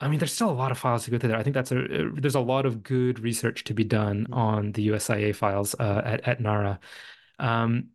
I 0.00 0.08
mean, 0.08 0.18
there's 0.18 0.32
still 0.32 0.50
a 0.50 0.52
lot 0.52 0.72
of 0.72 0.78
files 0.78 1.04
to 1.04 1.10
go 1.10 1.18
through 1.18 1.30
there. 1.30 1.38
I 1.38 1.42
think 1.42 1.54
that's 1.54 1.72
a, 1.72 2.10
there's 2.14 2.34
a 2.34 2.40
lot 2.40 2.66
of 2.66 2.82
good 2.82 3.20
research 3.20 3.64
to 3.64 3.74
be 3.74 3.84
done 3.84 4.24
mm-hmm. 4.24 4.34
on 4.34 4.72
the 4.72 4.88
USIA 4.88 5.34
files 5.34 5.74
uh, 5.78 6.02
at 6.04 6.26
at 6.28 6.40
NARA. 6.40 6.80
Um, 7.38 7.90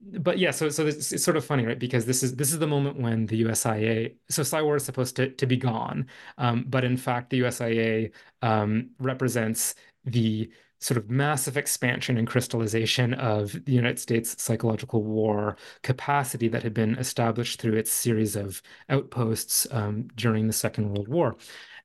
but 0.00 0.38
yeah, 0.38 0.50
so 0.50 0.70
so 0.70 0.86
it's, 0.86 1.12
it's, 1.12 1.24
sort 1.24 1.36
of 1.36 1.44
funny, 1.44 1.66
right? 1.66 1.78
Because 1.78 2.06
this 2.06 2.22
is 2.22 2.36
this 2.36 2.52
is 2.52 2.58
the 2.58 2.66
moment 2.66 2.98
when 2.98 3.26
the 3.26 3.42
USIA, 3.42 4.14
so 4.30 4.42
Psy-war 4.42 4.76
is 4.76 4.84
supposed 4.84 5.16
to 5.16 5.30
to 5.30 5.46
be 5.46 5.56
gone, 5.56 6.06
um, 6.38 6.64
but 6.68 6.84
in 6.84 6.96
fact, 6.96 7.30
the 7.30 7.40
USIA 7.40 8.12
um, 8.42 8.90
represents 8.98 9.74
the 10.04 10.50
sort 10.80 10.96
of 10.98 11.10
massive 11.10 11.56
expansion 11.56 12.16
and 12.16 12.26
crystallization 12.26 13.14
of 13.14 13.52
the 13.64 13.72
United 13.72 13.98
States 13.98 14.40
psychological 14.42 15.02
war 15.02 15.56
capacity 15.82 16.48
that 16.48 16.62
had 16.62 16.74
been 16.74 16.96
established 16.96 17.60
through 17.60 17.76
its 17.76 17.92
series 17.92 18.36
of 18.36 18.62
outposts 18.88 19.66
um, 19.70 20.08
during 20.16 20.46
the 20.46 20.52
Second 20.52 20.90
World 20.90 21.08
War, 21.08 21.36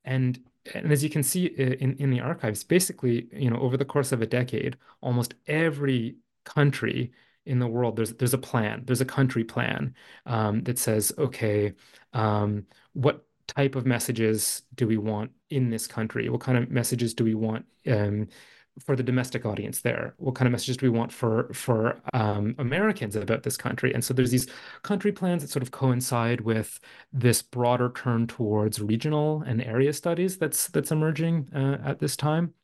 and 0.04 0.38
and 0.74 0.92
as 0.92 1.04
you 1.04 1.10
can 1.10 1.22
see 1.22 1.48
uh, 1.58 1.62
in 1.80 1.96
in 1.96 2.10
the 2.10 2.20
archives, 2.20 2.64
basically, 2.64 3.28
you 3.32 3.50
know, 3.50 3.58
over 3.58 3.76
the 3.76 3.84
course 3.84 4.12
of 4.12 4.22
a 4.22 4.26
decade, 4.26 4.76
almost 5.00 5.34
every 5.46 6.16
country 6.44 7.12
in 7.44 7.58
the 7.60 7.66
world 7.66 7.96
there's 7.96 8.12
there's 8.14 8.34
a 8.34 8.38
plan 8.38 8.82
there's 8.86 9.00
a 9.00 9.04
country 9.04 9.44
plan 9.44 9.94
um, 10.26 10.62
that 10.64 10.78
says 10.78 11.12
okay 11.16 11.72
um, 12.12 12.66
what 12.92 13.24
type 13.46 13.74
of 13.74 13.86
messages 13.86 14.62
do 14.74 14.86
we 14.86 14.96
want 14.96 15.30
in 15.50 15.70
this 15.70 15.86
country? 15.86 16.28
What 16.28 16.40
kind 16.40 16.58
of 16.58 16.70
messages 16.70 17.14
do 17.14 17.24
we 17.24 17.34
want 17.34 17.64
um, 17.86 18.28
for 18.78 18.96
the 18.96 19.02
domestic 19.02 19.46
audience 19.46 19.80
there? 19.80 20.14
What 20.18 20.34
kind 20.34 20.46
of 20.46 20.52
messages 20.52 20.76
do 20.76 20.86
we 20.86 20.96
want 20.96 21.12
for 21.12 21.52
for 21.52 22.00
um, 22.12 22.54
americans 22.58 23.16
about 23.16 23.42
this 23.42 23.56
country? 23.56 23.92
And 23.94 24.04
so 24.04 24.14
there's 24.14 24.30
these 24.30 24.48
country 24.82 25.12
plans 25.12 25.42
that 25.42 25.50
sort 25.50 25.62
of 25.62 25.70
coincide 25.70 26.40
with 26.42 26.78
this 27.12 27.42
broader 27.42 27.90
turn 27.94 28.26
towards 28.26 28.80
regional 28.80 29.42
and 29.46 29.62
area 29.62 29.92
studies 29.92 30.38
that's 30.38 30.68
that's 30.68 30.92
emerging 30.92 31.48
uh, 31.54 31.78
at 31.84 31.98
this 31.98 32.16
time. 32.16 32.54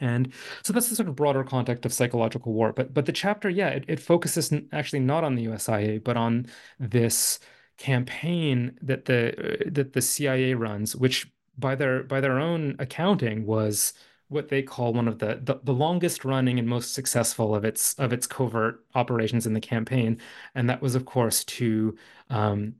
And 0.00 0.32
so 0.62 0.72
that's 0.72 0.88
the 0.88 0.96
sort 0.96 1.08
of 1.08 1.16
broader 1.16 1.44
context 1.44 1.84
of 1.86 1.92
psychological 1.92 2.52
war. 2.52 2.72
But 2.72 2.94
but 2.94 3.06
the 3.06 3.12
chapter, 3.12 3.48
yeah, 3.48 3.68
it, 3.68 3.84
it 3.88 4.00
focuses 4.00 4.52
actually 4.72 5.00
not 5.00 5.24
on 5.24 5.34
the 5.34 5.46
USIA, 5.46 6.02
but 6.02 6.16
on 6.16 6.46
this 6.78 7.38
campaign 7.78 8.78
that 8.82 9.04
the 9.04 9.64
that 9.70 9.92
the 9.92 10.02
CIA 10.02 10.54
runs, 10.54 10.96
which 10.96 11.30
by 11.56 11.74
their 11.74 12.02
by 12.02 12.20
their 12.20 12.38
own 12.38 12.76
accounting 12.78 13.46
was 13.46 13.94
what 14.34 14.48
they 14.48 14.62
call 14.62 14.92
one 14.92 15.08
of 15.08 15.18
the, 15.18 15.40
the, 15.42 15.60
the 15.64 15.72
longest 15.72 16.24
running 16.24 16.58
and 16.58 16.68
most 16.68 16.92
successful 16.92 17.54
of 17.54 17.64
its 17.64 17.94
of 17.94 18.12
its 18.12 18.26
covert 18.26 18.84
operations 18.94 19.46
in 19.46 19.54
the 19.54 19.60
campaign, 19.60 20.20
and 20.54 20.68
that 20.68 20.82
was 20.82 20.94
of 20.94 21.04
course 21.06 21.44
to 21.44 21.96
um, 22.30 22.74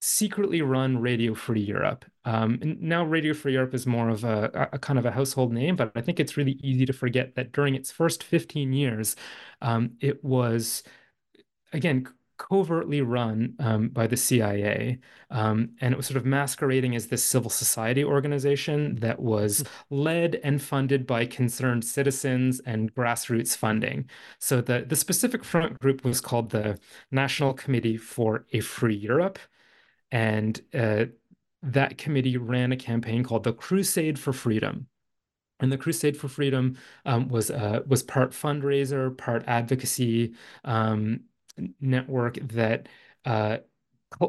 secretly 0.00 0.62
run 0.62 0.98
Radio 0.98 1.34
Free 1.34 1.60
Europe. 1.60 2.04
Um, 2.24 2.60
now, 2.80 3.04
Radio 3.04 3.34
Free 3.34 3.52
Europe 3.54 3.74
is 3.74 3.86
more 3.86 4.08
of 4.08 4.24
a, 4.24 4.68
a, 4.72 4.78
kind 4.78 4.98
of 4.98 5.06
a 5.06 5.10
household 5.10 5.52
name, 5.52 5.76
but 5.76 5.92
I 5.96 6.00
think 6.00 6.20
it's 6.20 6.36
really 6.36 6.52
easy 6.62 6.86
to 6.86 6.92
forget 6.92 7.34
that 7.34 7.52
during 7.52 7.74
its 7.74 7.90
first 7.90 8.22
15 8.22 8.72
years, 8.72 9.16
um, 9.62 9.92
it 10.00 10.22
was, 10.24 10.82
again, 11.72 12.06
covertly 12.38 13.00
run 13.00 13.54
um, 13.58 13.88
by 13.88 14.06
the 14.06 14.16
CIA. 14.16 14.98
Um, 15.30 15.70
and 15.80 15.92
it 15.92 15.96
was 15.96 16.06
sort 16.06 16.16
of 16.16 16.26
masquerading 16.26 16.94
as 16.94 17.06
this 17.06 17.24
civil 17.24 17.50
society 17.50 18.04
organization 18.04 18.96
that 18.96 19.20
was 19.20 19.60
hmm. 19.60 19.94
led 19.94 20.40
and 20.42 20.60
funded 20.60 21.06
by 21.06 21.26
concerned 21.26 21.84
citizens 21.84 22.60
and 22.60 22.94
grassroots 22.94 23.56
funding. 23.56 24.08
So 24.38 24.60
the, 24.60 24.84
the 24.86 24.96
specific 24.96 25.44
front 25.44 25.78
group 25.80 26.04
was 26.04 26.20
called 26.20 26.50
the 26.50 26.78
National 27.10 27.52
Committee 27.52 27.96
for 27.96 28.46
a 28.52 28.60
Free 28.60 28.96
Europe. 28.96 29.38
And 30.10 30.60
uh, 30.72 31.06
that 31.62 31.98
committee 31.98 32.36
ran 32.36 32.72
a 32.72 32.76
campaign 32.76 33.24
called 33.24 33.44
the 33.44 33.52
Crusade 33.52 34.18
for 34.18 34.32
Freedom. 34.32 34.86
And 35.58 35.72
the 35.72 35.78
Crusade 35.78 36.16
for 36.16 36.28
Freedom 36.28 36.76
um, 37.06 37.28
was 37.28 37.50
uh, 37.50 37.80
was 37.86 38.02
part 38.02 38.32
fundraiser, 38.32 39.16
part 39.16 39.42
advocacy 39.46 40.34
um, 40.64 41.20
network 41.80 42.38
that 42.48 42.88
uh, 43.24 43.58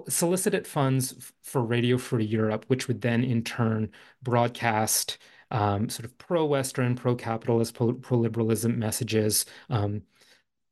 solicited 0.09 0.67
funds 0.67 1.31
for 1.43 1.61
Radio 1.63 1.97
Free 1.97 2.25
Europe, 2.25 2.65
which 2.67 2.87
would 2.87 3.01
then 3.01 3.23
in 3.23 3.43
turn 3.43 3.89
broadcast 4.21 5.17
um, 5.51 5.87
sort 5.89 6.05
of 6.05 6.17
pro-Western, 6.17 6.95
pro-capitalist, 6.95 7.73
pro-liberalism 7.75 8.77
messages 8.77 9.45
um, 9.69 10.01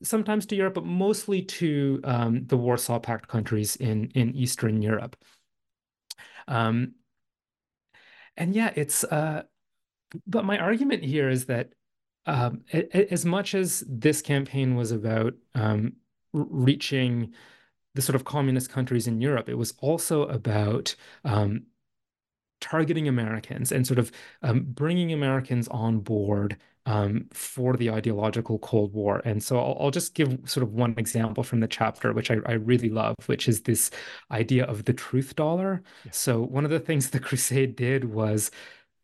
sometimes 0.04 0.46
to 0.48 0.56
Europe, 0.56 0.74
but 0.74 0.86
mostly 0.86 1.42
to 1.42 2.02
um, 2.04 2.46
the 2.48 2.58
Warsaw 2.58 3.00
Pact 3.00 3.28
countries 3.28 3.76
in 3.78 4.12
in 4.16 4.36
Eastern 4.36 4.82
Europe. 4.82 5.16
Um, 6.48 6.96
and 8.38 8.54
yeah, 8.54 8.72
it's. 8.76 9.04
Uh, 9.04 9.44
but 10.28 10.46
my 10.46 10.58
argument 10.58 11.04
here 11.04 11.30
is 11.30 11.46
that 11.46 11.74
um, 12.26 12.64
as 12.94 13.26
much 13.26 13.56
as 13.56 13.84
this 13.88 14.22
campaign 14.22 14.76
was 14.76 14.92
about 14.92 15.34
um, 15.54 15.94
reaching 16.36 17.34
the 17.96 18.02
sort 18.02 18.16
of 18.16 18.26
communist 18.26 18.70
countries 18.70 19.08
in 19.08 19.22
Europe, 19.22 19.50
it 19.50 19.58
was 19.58 19.74
also 19.80 20.24
about 20.24 20.96
um, 21.24 21.64
targeting 22.62 23.08
Americans 23.08 23.72
and 23.72 23.88
sort 23.88 24.00
of 24.00 24.12
um, 24.42 24.66
bringing 24.68 25.14
Americans 25.14 25.68
on 25.70 26.00
board 26.00 26.58
um, 26.86 27.26
for 27.32 27.76
the 27.76 27.90
ideological 27.90 28.60
Cold 28.60 28.94
War. 28.94 29.22
And 29.26 29.42
so 29.42 29.58
I'll, 29.58 29.78
I'll, 29.80 29.92
just 29.92 30.14
give 30.14 30.38
sort 30.46 30.64
of 30.64 30.74
one 30.74 30.94
example 30.98 31.44
from 31.44 31.60
the 31.60 31.68
chapter, 31.68 32.14
which 32.14 32.30
I, 32.30 32.38
I 32.46 32.54
really 32.54 32.90
love, 32.90 33.16
which 33.26 33.48
is 33.48 33.62
this 33.62 33.90
idea 34.30 34.66
of 34.66 34.86
the 34.86 34.94
truth 34.94 35.36
dollar. 35.36 35.82
Yeah. 36.06 36.12
So 36.12 36.42
one 36.42 36.64
of 36.64 36.70
the 36.70 36.80
things 36.80 37.10
the 37.12 37.20
Crusade 37.20 37.76
did 37.76 38.06
was 38.06 38.52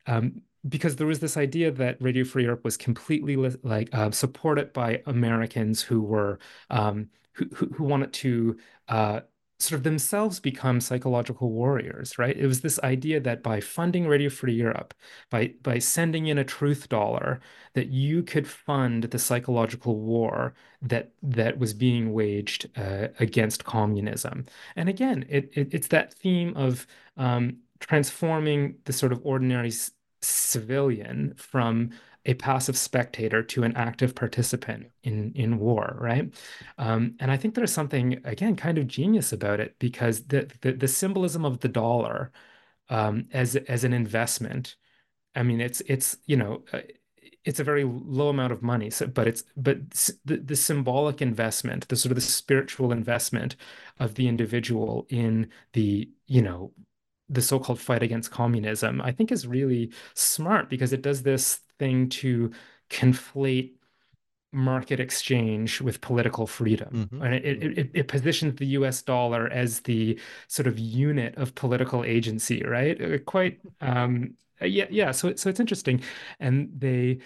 um, 0.06 0.42
because 0.68 0.98
there 0.98 1.08
was 1.08 1.20
this 1.20 1.38
idea 1.38 1.72
that 1.72 2.02
Radio 2.02 2.24
Free 2.24 2.44
Europe 2.44 2.64
was 2.64 2.78
completely 2.78 3.36
like 3.64 3.90
uh, 3.94 4.12
supported 4.12 4.74
by 4.74 5.02
Americans 5.08 5.82
who 5.82 6.02
were 6.02 6.38
um, 6.70 7.10
who, 7.56 7.68
who 7.68 7.84
wanted 7.84 8.14
to 8.14 8.58
uh, 8.88 9.22
sort 9.62 9.78
of 9.78 9.84
themselves 9.84 10.40
become 10.40 10.82
psychological 10.82 11.52
warriors, 11.52 12.18
right? 12.18 12.36
It 12.36 12.48
was 12.48 12.62
this 12.62 12.80
idea 12.80 13.20
that 13.20 13.44
by 13.44 13.60
funding 13.62 14.08
Radio 14.08 14.30
Free 14.30 14.54
Europe, 14.54 14.94
by 15.30 15.54
by 15.62 15.80
sending 15.80 16.28
in 16.28 16.38
a 16.38 16.44
truth 16.44 16.90
dollar, 16.90 17.40
that 17.74 17.88
you 17.90 18.24
could 18.24 18.48
fund 18.48 19.04
the 19.04 19.20
psychological 19.20 20.00
war 20.00 20.54
that 20.82 21.12
that 21.22 21.60
was 21.60 21.74
being 21.74 22.12
waged 22.14 22.70
uh, 22.76 23.10
against 23.20 23.64
communism. 23.64 24.46
And 24.76 24.90
again, 24.90 25.26
it, 25.30 25.52
it, 25.54 25.74
it's 25.74 25.88
that 25.90 26.14
theme 26.14 26.54
of 26.56 26.88
um, 27.18 27.58
transforming 27.80 28.76
the 28.86 28.94
sort 28.94 29.12
of 29.12 29.22
ordinary 29.24 29.72
civilian 30.22 31.34
from 31.36 31.92
a 32.26 32.34
passive 32.36 32.78
spectator 32.78 33.42
to 33.44 33.64
an 33.64 33.76
active 33.76 34.16
participant 34.16 34.92
in 35.04 35.34
in 35.36 35.58
war, 35.60 35.98
right? 36.00 36.34
Um, 36.78 37.16
and 37.20 37.32
I 37.32 37.38
think 37.38 37.56
there's 37.56 37.74
something 37.74 38.22
again 38.26 38.56
kind 38.56 38.78
of 38.78 38.88
genius 38.88 39.34
about 39.34 39.60
it 39.60 39.76
because 39.80 40.26
the 40.28 40.52
the, 40.62 40.74
the 40.74 40.88
symbolism 40.88 41.46
of 41.46 41.60
the 41.60 41.68
dollar 41.68 42.32
um, 42.90 43.28
as 43.34 43.56
as 43.56 43.84
an 43.84 43.94
investment. 43.94 44.76
I 45.36 45.44
mean, 45.44 45.62
it's 45.62 45.82
it's 45.82 46.18
you 46.26 46.38
know. 46.38 46.64
Uh, 46.74 46.82
it's 47.44 47.60
a 47.60 47.64
very 47.64 47.84
low 47.84 48.30
amount 48.30 48.54
of 48.54 48.62
money 48.62 48.90
so 48.92 49.08
but 49.08 49.28
it's 49.28 49.44
but 49.58 49.78
the, 50.26 50.38
the 50.38 50.56
symbolic 50.56 51.22
investment 51.22 51.88
the 51.88 51.96
sort 51.96 52.12
of 52.12 52.16
the 52.16 52.22
spiritual 52.22 52.92
investment 52.92 53.56
of 54.00 54.14
the 54.16 54.28
individual 54.28 55.08
in 55.10 55.50
the 55.74 56.08
you 56.28 56.42
know 56.42 56.72
the 57.32 57.42
so-called 57.42 57.80
fight 57.80 58.04
against 58.04 58.32
communism 58.32 59.02
i 59.02 59.12
think 59.12 59.32
is 59.32 59.48
really 59.48 59.92
smart 60.14 60.70
because 60.70 60.94
it 60.94 61.02
does 61.02 61.24
this 61.24 61.60
thing 61.80 62.10
to 62.10 62.52
conflate 62.90 63.72
market 64.52 65.00
exchange 65.00 65.82
with 65.82 66.02
political 66.02 66.46
freedom. 66.46 67.10
Mm-hmm. 67.10 67.22
And 67.22 67.34
it, 67.36 67.64
it, 67.64 67.92
it, 67.94 68.08
positions 68.08 68.56
the 68.56 68.66
US 68.68 69.02
dollar 69.02 69.48
as 69.48 69.80
the 69.82 70.20
sort 70.48 70.68
of 70.68 70.78
unit 70.78 71.36
of 71.38 71.56
political 71.56 72.04
agency, 72.04 72.64
right? 72.64 73.02
Uh, 73.02 73.18
quite, 73.20 73.60
um, 73.80 74.36
yeah, 74.60 74.88
yeah. 74.90 75.12
So, 75.12 75.34
so 75.36 75.50
it's 75.50 75.60
interesting. 75.60 76.02
And 76.40 76.70
they, 76.78 77.20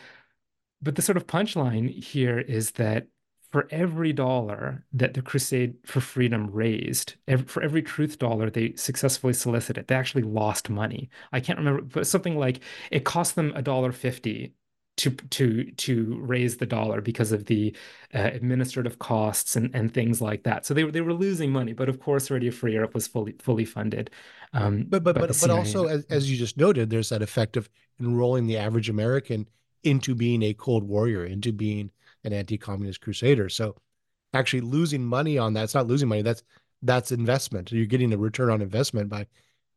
but 0.82 0.96
the 0.96 1.02
sort 1.02 1.18
of 1.18 1.26
punchline 1.26 1.90
here 1.90 2.40
is 2.40 2.72
that 2.72 3.08
for 3.56 3.70
every 3.72 4.12
dollar 4.12 4.84
that 4.92 5.14
the 5.14 5.22
Crusade 5.22 5.76
for 5.86 6.02
Freedom 6.02 6.52
raised, 6.52 7.16
every, 7.26 7.46
for 7.48 7.64
every 7.64 7.82
truth 7.82 8.20
dollar 8.20 8.50
they 8.50 8.74
successfully 8.76 9.32
solicited, 9.32 9.88
they 9.88 9.96
actually 9.96 10.24
lost 10.24 10.70
money. 10.70 11.10
I 11.32 11.40
can't 11.40 11.58
remember, 11.58 11.82
but 11.84 12.06
something 12.06 12.38
like 12.38 12.60
it 12.92 13.06
cost 13.06 13.36
them 13.36 13.54
a 13.56 13.62
dollar 13.62 13.94
fifty 13.94 14.56
to 14.98 15.12
to 15.12 15.72
to 15.72 16.18
raise 16.20 16.58
the 16.58 16.66
dollar 16.66 17.00
because 17.00 17.32
of 17.32 17.46
the 17.46 17.74
uh, 18.14 18.30
administrative 18.34 19.00
costs 19.00 19.56
and, 19.56 19.74
and 19.74 19.94
things 19.94 20.20
like 20.20 20.44
that. 20.44 20.66
So 20.66 20.74
they 20.74 20.84
they 20.84 21.00
were 21.00 21.14
losing 21.14 21.50
money, 21.50 21.72
but 21.72 21.88
of 21.88 22.02
course, 22.02 22.30
Radio 22.30 22.52
Free 22.52 22.74
Europe 22.74 22.94
was 22.94 23.08
fully 23.08 23.36
fully 23.40 23.64
funded. 23.64 24.10
Um, 24.52 24.84
but 24.90 25.02
but 25.02 25.18
but, 25.18 25.30
but 25.40 25.50
also, 25.50 25.86
as, 25.86 26.04
as 26.10 26.30
you 26.30 26.36
just 26.36 26.58
noted, 26.58 26.90
there's 26.90 27.08
that 27.08 27.22
effect 27.22 27.56
of 27.56 27.70
enrolling 28.02 28.48
the 28.48 28.58
average 28.58 28.90
American 28.90 29.48
into 29.86 30.14
being 30.14 30.44
a 30.44 30.54
Cold 30.54 30.84
Warrior, 30.84 31.24
into 31.24 31.54
being 31.54 31.92
an 32.26 32.34
anti-communist 32.34 33.02
crusader. 33.02 33.50
So 33.50 33.76
actually 34.34 34.62
losing 34.62 35.06
money 35.06 35.38
on 35.38 35.54
that, 35.54 35.64
it's 35.64 35.76
not 35.76 35.88
losing 35.88 36.10
money. 36.10 36.22
That's 36.22 36.44
that's 36.82 37.12
investment. 37.12 37.72
You're 37.72 37.86
getting 37.86 38.14
a 38.14 38.18
return 38.18 38.50
on 38.50 38.62
investment 38.62 39.10
by 39.10 39.28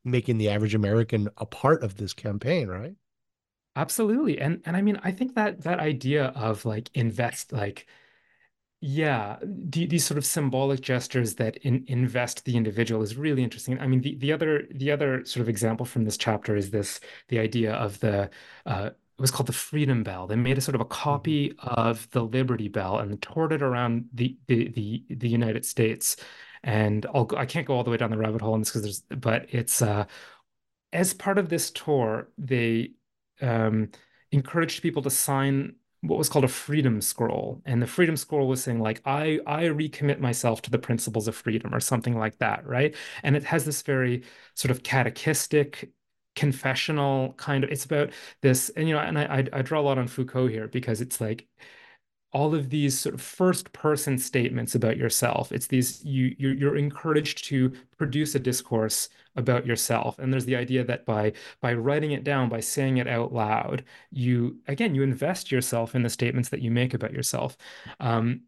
making 0.05 0.39
the 0.39 0.51
average 0.51 0.75
American 0.75 1.29
a 1.39 1.47
part 1.47 1.83
of 1.83 1.97
this 1.97 2.13
campaign, 2.13 2.69
right? 2.69 2.95
Absolutely. 3.77 4.41
And 4.41 4.61
and 4.67 4.77
I 4.77 4.83
mean, 4.83 4.99
I 5.03 5.13
think 5.13 5.35
that 5.35 5.63
that 5.63 5.79
idea 5.79 6.27
of 6.29 6.65
like 6.65 6.91
invest 6.95 7.53
like 7.53 7.87
yeah, 8.81 9.39
the, 9.43 9.87
these 9.87 10.05
sort 10.05 10.19
of 10.19 10.25
symbolic 10.25 10.81
gestures 10.81 11.35
that 11.37 11.57
in, 11.59 11.85
invest 11.89 12.45
the 12.45 12.57
individual 12.57 13.03
is 13.03 13.17
really 13.17 13.43
interesting. 13.43 13.79
I 13.81 13.89
mean, 13.89 14.03
the, 14.03 14.15
the 14.17 14.33
other 14.33 14.69
the 14.71 14.93
other 14.93 15.25
sort 15.25 15.43
of 15.43 15.49
example 15.49 15.85
from 15.85 16.05
this 16.05 16.17
chapter 16.17 16.57
is 16.57 16.71
this 16.71 17.01
the 17.29 17.41
idea 17.41 17.75
of 17.75 17.99
the 18.01 18.31
uh, 18.67 18.91
it 19.19 19.21
was 19.21 19.31
called 19.33 19.49
the 19.49 19.53
Freedom 19.53 20.05
Bell. 20.05 20.29
They 20.29 20.37
made 20.37 20.59
a 20.59 20.61
sort 20.61 20.77
of 20.77 20.81
a 20.81 20.85
copy 20.85 21.51
mm-hmm. 21.51 21.69
of 21.69 22.09
the 22.11 22.23
Liberty 22.23 22.69
Bell 22.69 22.99
and 22.99 23.21
toured 23.21 23.53
it 23.53 23.63
around 23.63 24.07
the 24.15 24.37
the 24.47 24.69
the, 24.69 25.05
the 25.11 25.29
United 25.29 25.65
States. 25.65 26.17
And 26.63 27.05
I'll 27.15 27.29
I 27.37 27.47
can't 27.47 27.67
go 27.67 27.75
all 27.75 27.85
the 27.85 27.91
way 27.91 27.97
down 27.97 28.11
the 28.11 28.19
rabbit 28.19 28.41
hole 28.41 28.55
on 28.55 28.61
this 28.61 28.71
because 28.71 28.83
there's 28.83 29.01
but 29.21 29.47
it's 29.51 29.83
uh 29.83 30.07
as 30.93 31.13
part 31.13 31.39
of 31.39 31.49
this 31.49 31.71
tour, 31.71 32.29
they 32.39 32.93
um, 33.43 33.91
encouraged 34.33 34.83
people 34.83 35.03
to 35.03 35.11
sign 35.11 35.75
what 36.03 36.19
was 36.19 36.29
called 36.29 36.45
a 36.45 36.49
freedom 36.49 37.01
scroll 37.01 37.61
and 37.67 37.83
the 37.83 37.87
freedom 37.87 38.17
scroll 38.17 38.47
was 38.47 38.63
saying 38.63 38.79
like 38.79 39.03
i 39.05 39.41
i 39.49 39.65
recommit 39.65 40.21
myself 40.21 40.63
to 40.63 40.71
the 40.71 40.79
principles 40.79 41.27
of 41.27 41.35
freedom 41.35 41.75
or 41.75 41.81
something 41.81 42.17
like 42.17 42.39
that 42.39 42.65
right 42.65 42.95
and 43.25 43.35
it 43.35 43.43
has 43.43 43.65
this 43.65 43.83
very 43.83 44.23
sort 44.55 44.71
of 44.71 44.85
catechistic 44.85 45.91
confessional 46.39 47.33
kind 47.35 47.65
of 47.65 47.71
it's 47.71 47.85
about 47.85 48.11
this 48.43 48.71
and 48.71 48.89
you 48.89 48.95
know 48.95 49.01
and 49.01 49.19
i 49.19 49.45
i 49.53 49.63
draw 49.63 49.81
a 49.81 49.83
lot 49.83 49.99
on 49.99 50.07
foucault 50.07 50.47
here 50.47 50.69
because 50.69 51.01
it's 51.01 51.21
like 51.21 51.47
all 52.33 52.55
of 52.55 52.69
these 52.69 52.99
sort 52.99 53.15
of 53.15 53.23
first 53.23 53.73
person 53.73 54.19
statements 54.19 54.75
about 54.75 54.97
yourself 54.97 55.51
it's 55.51 55.67
these 55.67 56.05
you 56.05 56.35
you're, 56.39 56.55
you're, 56.55 56.77
encouraged 56.77 57.45
to 57.45 57.73
produce 57.97 58.35
a 58.35 58.39
discourse 58.39 59.09
about 59.39 59.65
yourself. 59.65 60.19
And 60.19 60.33
there's 60.33 60.45
the 60.45 60.57
idea 60.57 60.85
that 60.85 61.07
by 61.07 61.33
by 61.63 61.73
writing 61.73 62.13
it 62.13 62.25
down 62.25 62.49
by 62.49 62.61
saying 62.61 62.99
it 62.99 63.07
out 63.07 63.33
loud 63.33 63.85
you 64.11 64.59
again 64.67 64.95
you 64.95 65.03
invest 65.03 65.51
yourself 65.51 65.95
in 65.95 66.03
the 66.03 66.11
statements 66.11 66.49
that 66.51 66.61
you 66.61 66.71
make 66.71 66.93
about 66.93 67.13
yourself. 67.13 67.57
Um, 68.01 68.43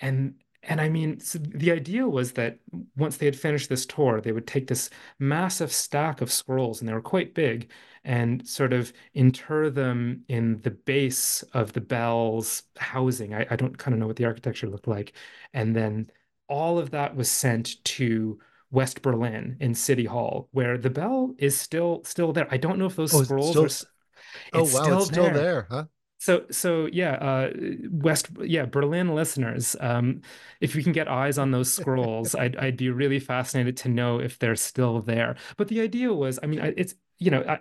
and 0.00 0.34
and 0.68 0.80
I 0.80 0.88
mean, 0.88 1.20
so 1.20 1.38
the 1.38 1.72
idea 1.72 2.08
was 2.08 2.32
that 2.32 2.58
once 2.96 3.16
they 3.16 3.26
had 3.26 3.36
finished 3.38 3.68
this 3.68 3.86
tour, 3.86 4.20
they 4.20 4.32
would 4.32 4.46
take 4.46 4.66
this 4.66 4.90
massive 5.18 5.72
stack 5.72 6.20
of 6.20 6.32
scrolls, 6.32 6.80
and 6.80 6.88
they 6.88 6.94
were 6.94 7.00
quite 7.00 7.34
big, 7.34 7.70
and 8.04 8.46
sort 8.46 8.72
of 8.72 8.92
inter 9.14 9.70
them 9.70 10.24
in 10.28 10.60
the 10.62 10.70
base 10.70 11.42
of 11.54 11.72
the 11.72 11.80
bell's 11.80 12.64
housing. 12.78 13.34
I, 13.34 13.46
I 13.50 13.56
don't 13.56 13.78
kind 13.78 13.94
of 13.94 14.00
know 14.00 14.06
what 14.06 14.16
the 14.16 14.26
architecture 14.26 14.68
looked 14.68 14.88
like. 14.88 15.14
And 15.52 15.74
then 15.74 16.10
all 16.48 16.78
of 16.78 16.90
that 16.90 17.16
was 17.16 17.30
sent 17.30 17.82
to 17.84 18.38
West 18.70 19.02
Berlin 19.02 19.56
in 19.60 19.74
City 19.74 20.04
Hall, 20.04 20.48
where 20.52 20.76
the 20.76 20.90
bell 20.90 21.34
is 21.38 21.58
still 21.58 22.02
still 22.04 22.32
there. 22.32 22.48
I 22.50 22.56
don't 22.56 22.78
know 22.78 22.86
if 22.86 22.96
those 22.96 23.14
oh, 23.14 23.22
scrolls 23.22 23.50
still, 23.50 23.64
are. 23.64 24.60
Oh 24.60 24.62
wow, 24.62 24.66
still 24.66 24.98
it's 24.98 25.06
still 25.06 25.24
there. 25.24 25.34
there, 25.34 25.66
huh? 25.70 25.84
So, 26.24 26.46
so 26.50 26.88
yeah, 26.90 27.16
uh, 27.16 27.50
West, 27.90 28.28
yeah, 28.40 28.64
Berlin 28.64 29.14
listeners, 29.14 29.76
um, 29.78 30.22
if 30.58 30.74
we 30.74 30.82
can 30.82 30.92
get 30.92 31.06
eyes 31.06 31.36
on 31.36 31.50
those 31.50 31.70
scrolls, 31.70 32.34
I'd, 32.38 32.56
I'd 32.56 32.78
be 32.78 32.88
really 32.88 33.18
fascinated 33.20 33.76
to 33.78 33.90
know 33.90 34.20
if 34.20 34.38
they're 34.38 34.56
still 34.56 35.02
there. 35.02 35.36
But 35.58 35.68
the 35.68 35.82
idea 35.82 36.14
was, 36.14 36.38
I 36.42 36.46
mean, 36.46 36.60
it's, 36.78 36.94
you 37.18 37.30
know, 37.30 37.44
I, 37.46 37.58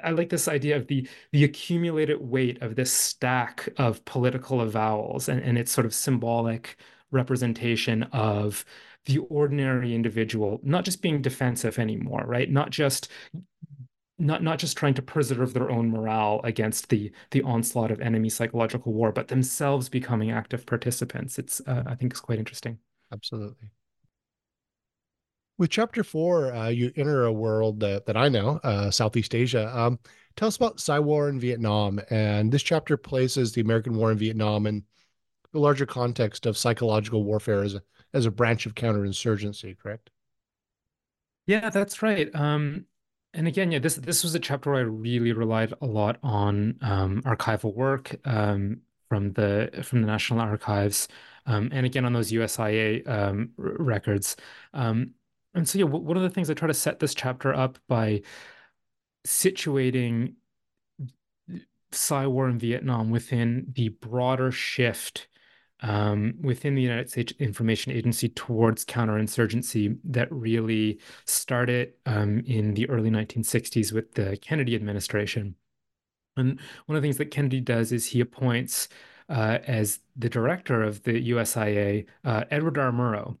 I 0.00 0.10
like 0.10 0.28
this 0.28 0.46
idea 0.46 0.76
of 0.76 0.86
the 0.86 1.08
the 1.32 1.42
accumulated 1.42 2.20
weight 2.20 2.62
of 2.62 2.76
this 2.76 2.92
stack 2.92 3.68
of 3.78 4.04
political 4.04 4.60
avowals 4.60 5.28
and, 5.28 5.40
and 5.42 5.58
its 5.58 5.72
sort 5.72 5.84
of 5.84 5.92
symbolic 5.94 6.76
representation 7.10 8.04
of 8.04 8.64
the 9.06 9.18
ordinary 9.18 9.94
individual 9.94 10.60
not 10.64 10.84
just 10.84 11.00
being 11.02 11.20
defensive 11.22 11.78
anymore 11.78 12.24
right 12.26 12.50
not 12.50 12.70
just 12.70 13.08
not 14.18 14.42
not 14.42 14.58
just 14.58 14.76
trying 14.76 14.94
to 14.94 15.02
preserve 15.02 15.54
their 15.54 15.70
own 15.70 15.90
morale 15.90 16.40
against 16.44 16.88
the 16.88 17.12
the 17.30 17.42
onslaught 17.42 17.90
of 17.90 18.00
enemy 18.00 18.28
psychological 18.28 18.92
war, 18.92 19.12
but 19.12 19.28
themselves 19.28 19.88
becoming 19.88 20.30
active 20.30 20.64
participants. 20.66 21.38
It's 21.38 21.60
uh, 21.66 21.82
I 21.86 21.94
think 21.94 22.12
is 22.12 22.20
quite 22.20 22.38
interesting. 22.38 22.78
Absolutely. 23.12 23.70
With 25.56 25.70
chapter 25.70 26.02
four, 26.02 26.52
uh, 26.52 26.68
you 26.68 26.90
enter 26.96 27.26
a 27.26 27.32
world 27.32 27.78
that, 27.78 28.06
that 28.06 28.16
I 28.16 28.28
know, 28.28 28.58
uh, 28.64 28.90
Southeast 28.90 29.36
Asia. 29.36 29.70
Um, 29.72 30.00
tell 30.34 30.48
us 30.48 30.56
about 30.56 30.80
Psy-War 30.80 31.28
in 31.28 31.38
Vietnam. 31.38 32.00
And 32.10 32.50
this 32.50 32.64
chapter 32.64 32.96
places 32.96 33.52
the 33.52 33.60
American 33.60 33.94
war 33.94 34.10
in 34.10 34.18
Vietnam 34.18 34.66
in 34.66 34.82
the 35.52 35.60
larger 35.60 35.86
context 35.86 36.46
of 36.46 36.58
psychological 36.58 37.22
warfare 37.22 37.62
as 37.62 37.74
a, 37.74 37.82
as 38.12 38.26
a 38.26 38.32
branch 38.32 38.66
of 38.66 38.74
counterinsurgency, 38.74 39.78
correct? 39.78 40.10
Yeah, 41.46 41.70
that's 41.70 42.02
right. 42.02 42.34
Um, 42.34 42.86
and 43.34 43.48
again, 43.48 43.72
yeah, 43.72 43.80
this 43.80 43.96
this 43.96 44.22
was 44.22 44.34
a 44.34 44.38
chapter 44.38 44.70
where 44.70 44.80
I 44.80 44.84
really 44.84 45.32
relied 45.32 45.74
a 45.80 45.86
lot 45.86 46.18
on 46.22 46.76
um, 46.80 47.22
archival 47.22 47.74
work 47.74 48.16
um, 48.24 48.80
from 49.08 49.32
the 49.32 49.70
from 49.82 50.00
the 50.00 50.06
National 50.06 50.40
Archives, 50.40 51.08
um, 51.46 51.68
and 51.72 51.84
again 51.84 52.04
on 52.04 52.12
those 52.12 52.32
USIA 52.32 53.06
um, 53.08 53.50
records. 53.56 54.36
Um, 54.72 55.10
and 55.54 55.68
so, 55.68 55.78
yeah, 55.78 55.84
one 55.84 56.16
of 56.16 56.22
the 56.22 56.30
things 56.30 56.50
I 56.50 56.54
try 56.54 56.66
to 56.66 56.74
set 56.74 56.98
this 56.98 57.14
chapter 57.14 57.54
up 57.54 57.78
by 57.86 58.22
situating 59.26 60.34
Psy-War 61.92 62.48
in 62.48 62.58
Vietnam 62.58 63.10
within 63.10 63.66
the 63.74 63.88
broader 63.88 64.50
shift 64.50 65.28
um, 65.80 66.34
within 66.40 66.74
the 66.74 66.82
United 66.82 67.10
States 67.10 67.32
Information 67.38 67.92
Agency 67.92 68.28
towards 68.28 68.84
counterinsurgency 68.84 69.98
that 70.04 70.30
really 70.30 71.00
started 71.26 71.92
um, 72.06 72.40
in 72.46 72.74
the 72.74 72.88
early 72.88 73.10
1960s 73.10 73.92
with 73.92 74.12
the 74.14 74.36
Kennedy 74.38 74.74
administration. 74.74 75.56
And 76.36 76.58
one 76.86 76.96
of 76.96 77.02
the 77.02 77.06
things 77.06 77.18
that 77.18 77.30
Kennedy 77.30 77.60
does 77.60 77.92
is 77.92 78.06
he 78.06 78.20
appoints 78.20 78.88
uh, 79.28 79.58
as 79.66 80.00
the 80.16 80.28
director 80.28 80.82
of 80.82 81.02
the 81.04 81.30
USIA 81.30 82.06
uh, 82.24 82.44
Edward 82.50 82.78
R. 82.78 82.92
Murrow, 82.92 83.38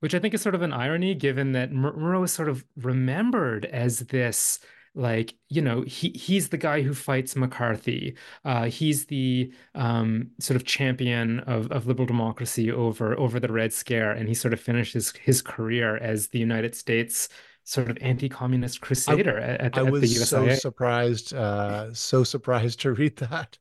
which 0.00 0.14
I 0.14 0.18
think 0.18 0.34
is 0.34 0.42
sort 0.42 0.54
of 0.54 0.62
an 0.62 0.72
irony 0.72 1.14
given 1.14 1.52
that 1.52 1.72
Murrow 1.72 2.24
is 2.24 2.32
sort 2.32 2.48
of 2.48 2.64
remembered 2.76 3.64
as 3.66 4.00
this 4.00 4.60
like 4.94 5.34
you 5.48 5.62
know 5.62 5.82
he 5.82 6.10
he's 6.10 6.48
the 6.48 6.58
guy 6.58 6.82
who 6.82 6.94
fights 6.94 7.36
McCarthy. 7.36 8.16
Uh, 8.44 8.64
he's 8.64 9.06
the 9.06 9.52
um, 9.74 10.30
sort 10.40 10.56
of 10.56 10.64
champion 10.64 11.40
of, 11.40 11.70
of 11.70 11.86
liberal 11.86 12.06
democracy 12.06 12.70
over 12.72 13.18
over 13.18 13.38
the 13.40 13.52
Red 13.52 13.72
Scare, 13.72 14.12
and 14.12 14.28
he 14.28 14.34
sort 14.34 14.52
of 14.54 14.60
finishes 14.60 15.12
his 15.22 15.42
career 15.42 15.96
as 15.98 16.28
the 16.28 16.38
United 16.38 16.74
States 16.74 17.28
sort 17.64 17.90
of 17.90 17.98
anti-communist 18.00 18.80
crusader 18.80 19.38
I, 19.38 19.42
at, 19.42 19.60
at, 19.60 19.78
I 19.78 19.82
was 19.82 20.00
the 20.00 20.08
USIA. 20.08 20.50
so 20.50 20.54
surprised, 20.56 21.34
uh, 21.34 21.92
so 21.94 22.24
surprised 22.24 22.80
to 22.80 22.92
read 22.92 23.16
that. 23.16 23.58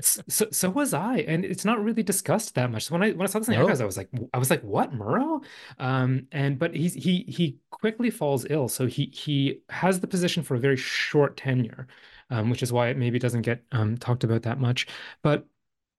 so, 0.00 0.46
so 0.50 0.70
was 0.70 0.94
I, 0.94 1.18
and 1.18 1.44
it's 1.44 1.64
not 1.64 1.82
really 1.82 2.02
discussed 2.02 2.54
that 2.54 2.70
much. 2.70 2.84
So 2.84 2.94
when 2.94 3.02
I 3.02 3.12
when 3.12 3.26
I 3.26 3.30
saw 3.30 3.38
this 3.38 3.48
in 3.48 3.52
the 3.52 3.58
no. 3.58 3.64
archives, 3.64 3.80
I 3.80 3.84
was 3.84 3.96
like, 3.96 4.10
I 4.32 4.38
was 4.38 4.50
like, 4.50 4.62
what 4.62 4.92
Murrow? 4.92 5.42
Um, 5.78 6.26
and 6.32 6.58
but 6.58 6.74
he's 6.74 6.94
he 6.94 7.24
he 7.28 7.58
quickly 7.70 8.10
falls 8.10 8.46
ill, 8.50 8.68
so 8.68 8.86
he 8.86 9.06
he 9.06 9.60
has 9.70 10.00
the 10.00 10.06
position 10.06 10.42
for 10.42 10.54
a 10.54 10.60
very 10.60 10.76
short 10.76 11.36
tenure, 11.36 11.86
um, 12.30 12.50
which 12.50 12.62
is 12.62 12.72
why 12.72 12.88
it 12.88 12.96
maybe 12.96 13.18
doesn't 13.18 13.42
get 13.42 13.64
um, 13.72 13.96
talked 13.96 14.24
about 14.24 14.42
that 14.42 14.60
much. 14.60 14.86
But 15.22 15.46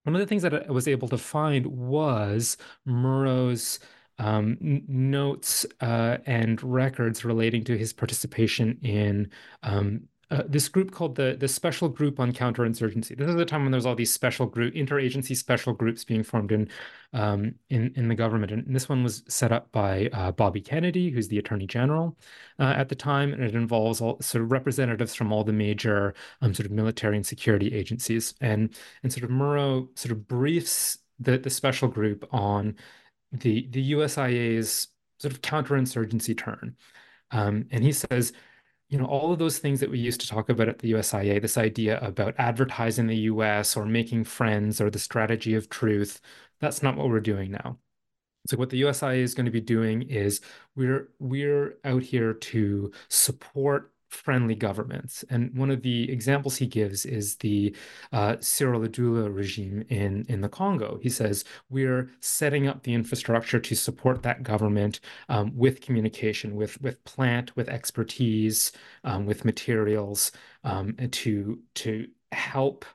one 0.03 0.15
of 0.15 0.21
the 0.21 0.27
things 0.27 0.43
that 0.43 0.67
I 0.67 0.71
was 0.71 0.87
able 0.87 1.07
to 1.09 1.17
find 1.17 1.65
was 1.65 2.57
Murrow's 2.87 3.79
um, 4.19 4.57
notes 4.59 5.65
uh, 5.81 6.17
and 6.25 6.61
records 6.63 7.25
relating 7.25 7.63
to 7.63 7.77
his 7.77 7.93
participation 7.93 8.77
in 8.83 9.29
um, 9.63 10.01
uh, 10.31 10.43
this 10.47 10.69
group 10.69 10.91
called 10.91 11.15
the 11.15 11.35
the 11.39 11.47
Special 11.47 11.89
Group 11.89 12.19
on 12.19 12.31
Counterinsurgency. 12.31 13.17
This 13.17 13.29
is 13.29 13.35
the 13.35 13.45
time 13.45 13.63
when 13.63 13.71
there's 13.71 13.87
all 13.87 13.95
these 13.95 14.13
special 14.13 14.45
group, 14.45 14.75
interagency 14.75 15.35
special 15.35 15.73
groups 15.73 16.03
being 16.03 16.21
formed 16.21 16.51
in 16.51 16.69
um, 17.13 17.55
in 17.69 17.91
in 17.95 18.09
the 18.09 18.15
government, 18.15 18.51
and 18.51 18.75
this 18.75 18.87
one 18.87 19.03
was 19.03 19.23
set 19.27 19.51
up 19.51 19.71
by 19.71 20.07
uh, 20.13 20.31
Bobby 20.31 20.61
Kennedy, 20.61 21.09
who's 21.09 21.29
the 21.29 21.39
Attorney 21.39 21.65
General 21.65 22.15
uh, 22.59 22.73
at 22.77 22.89
the 22.89 22.95
time, 22.95 23.33
and 23.33 23.41
it 23.41 23.55
involves 23.55 24.01
all 24.01 24.21
sort 24.21 24.43
of 24.43 24.51
representatives 24.51 25.15
from 25.15 25.33
all 25.33 25.43
the 25.43 25.53
major 25.53 26.13
um, 26.41 26.53
sort 26.53 26.67
of 26.67 26.71
military 26.71 27.15
and 27.15 27.25
security 27.25 27.73
agencies, 27.73 28.35
and 28.39 28.75
and 29.01 29.11
sort 29.11 29.23
of 29.23 29.31
Murrow 29.31 29.87
sort 29.97 30.11
of 30.11 30.27
briefs 30.27 30.99
the 31.19 31.39
the 31.39 31.49
special 31.49 31.87
group 31.87 32.27
on 32.31 32.75
the 33.31 33.67
the 33.71 33.91
USIA's 33.93 34.87
sort 35.19 35.33
of 35.33 35.41
counterinsurgency 35.41 36.37
turn. 36.37 36.75
Um, 37.31 37.67
and 37.71 37.83
he 37.83 37.91
says, 37.91 38.33
you 38.89 38.97
know, 38.97 39.05
all 39.05 39.31
of 39.31 39.39
those 39.39 39.59
things 39.59 39.79
that 39.81 39.91
we 39.91 39.99
used 39.99 40.21
to 40.21 40.27
talk 40.27 40.49
about 40.49 40.69
at 40.69 40.79
the 40.79 40.91
USIA, 40.93 41.41
this 41.41 41.57
idea 41.57 41.99
about 41.99 42.35
advertising 42.37 43.07
the 43.07 43.17
US 43.17 43.77
or 43.77 43.85
making 43.85 44.23
friends 44.23 44.81
or 44.81 44.89
the 44.89 44.99
strategy 44.99 45.53
of 45.55 45.69
truth, 45.69 46.21
that's 46.59 46.81
not 46.81 46.97
what 46.97 47.09
we're 47.09 47.19
doing 47.19 47.51
now. 47.51 47.77
So 48.47 48.57
what 48.57 48.69
the 48.69 48.81
USIA 48.81 49.19
is 49.19 49.35
going 49.35 49.45
to 49.45 49.51
be 49.51 49.61
doing 49.61 50.01
is 50.03 50.41
we're 50.75 51.09
we're 51.19 51.77
out 51.83 52.01
here 52.03 52.33
to 52.33 52.91
support 53.09 53.91
friendly 54.09 54.55
governments. 54.55 55.23
And 55.29 55.55
one 55.55 55.71
of 55.71 55.81
the 55.81 56.11
examples 56.11 56.57
he 56.57 56.67
gives 56.67 57.05
is 57.05 57.35
the 57.37 57.75
uh, 58.11 58.35
Cyrille 58.41 58.85
Adoula 58.85 59.29
regime 59.29 59.85
in, 59.89 60.25
in 60.27 60.41
the 60.41 60.49
Congo. 60.49 60.99
He 61.01 61.09
says, 61.09 61.45
we're 61.69 62.09
setting 62.19 62.67
up 62.67 62.83
the 62.83 62.93
infrastructure 62.93 63.59
to 63.59 63.75
support 63.75 64.23
that 64.23 64.43
government 64.43 64.99
um, 65.29 65.51
with 65.55 65.81
communication, 65.81 66.55
with, 66.55 66.81
with 66.81 67.03
plant, 67.03 67.55
with 67.55 67.69
expertise, 67.69 68.71
um, 69.03 69.25
with 69.25 69.45
materials 69.45 70.31
um, 70.63 70.95
to, 71.11 71.59
to 71.75 72.07
help 72.31 72.85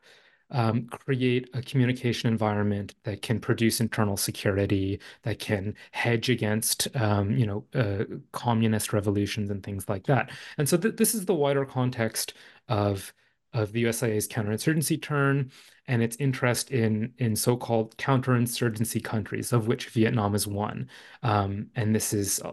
um, 0.50 0.86
create 0.88 1.48
a 1.54 1.62
communication 1.62 2.30
environment 2.30 2.94
that 3.04 3.22
can 3.22 3.40
produce 3.40 3.80
internal 3.80 4.16
security, 4.16 5.00
that 5.22 5.38
can 5.38 5.74
hedge 5.92 6.28
against, 6.30 6.88
um, 6.96 7.36
you 7.36 7.46
know, 7.46 7.64
uh, 7.74 8.04
communist 8.32 8.92
revolutions 8.92 9.50
and 9.50 9.62
things 9.62 9.88
like 9.88 10.06
that. 10.06 10.30
And 10.58 10.68
so 10.68 10.76
th 10.76 10.96
this 10.96 11.14
is 11.14 11.24
the 11.26 11.34
wider 11.34 11.64
context 11.64 12.34
of 12.68 13.12
of 13.52 13.72
the 13.72 13.84
USIA's 13.84 14.26
counterinsurgency 14.28 15.00
turn 15.00 15.50
and 15.86 16.02
its 16.02 16.16
interest 16.16 16.70
in 16.70 17.12
in 17.18 17.36
so-called 17.36 17.96
counterinsurgency 17.96 19.02
countries, 19.02 19.52
of 19.52 19.66
which 19.68 19.88
Vietnam 19.90 20.34
is 20.34 20.46
one. 20.46 20.88
Um, 21.22 21.68
and 21.76 21.94
this 21.94 22.12
is 22.12 22.40
uh, 22.40 22.52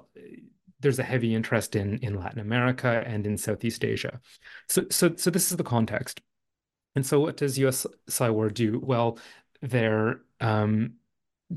there's 0.80 1.00
a 1.00 1.04
heavy 1.04 1.36
interest 1.36 1.76
in 1.76 1.98
in 2.00 2.16
Latin 2.16 2.40
America 2.40 3.04
and 3.06 3.26
in 3.28 3.38
Southeast 3.38 3.84
Asia. 3.84 4.20
So 4.68 4.86
so 4.90 5.16
so 5.16 5.30
this 5.30 5.52
is 5.52 5.58
the 5.58 5.64
context. 5.64 6.22
And 6.96 7.06
so 7.06 7.20
what 7.20 7.38
does 7.38 7.58
US 7.60 7.86
Psy-war 8.08 8.50
do? 8.50 8.80
Well, 8.80 9.18
they're 9.62 10.22
um, 10.40 10.96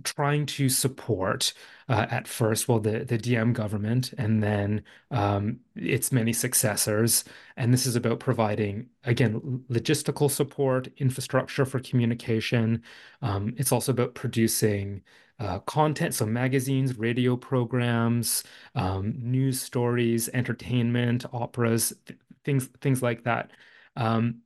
trying 0.05 0.47
to 0.47 0.69
support 0.69 1.53
uh, 1.89 2.07
at 2.11 2.29
first, 2.29 2.69
well, 2.69 2.81
the, 2.81 3.05
the 3.05 3.19
Diem 3.19 3.53
government 3.53 4.13
and 4.19 4.43
then 4.43 4.85
um, 5.11 5.61
its 5.77 6.13
many 6.13 6.33
successors. 6.33 7.25
And 7.57 7.73
this 7.73 7.87
is 7.87 7.97
about 7.97 8.21
providing, 8.21 8.89
again, 9.05 9.65
logistical 9.71 10.31
support, 10.31 10.89
infrastructure 10.99 11.65
for 11.67 11.81
communication. 11.81 12.83
Um, 13.23 13.55
it's 13.59 13.73
also 13.73 13.93
about 13.93 14.15
producing 14.15 15.03
uh, 15.39 15.61
content, 15.61 16.15
so 16.15 16.27
magazines, 16.27 16.97
radio 16.99 17.37
programs, 17.37 18.45
um, 18.75 19.15
news 19.19 19.61
stories, 19.61 20.29
entertainment, 20.33 21.25
operas, 21.33 21.93
th 22.07 22.19
things, 22.45 22.67
things 22.81 23.03
like 23.03 23.25
that. 23.25 23.51
Um, 23.97 24.43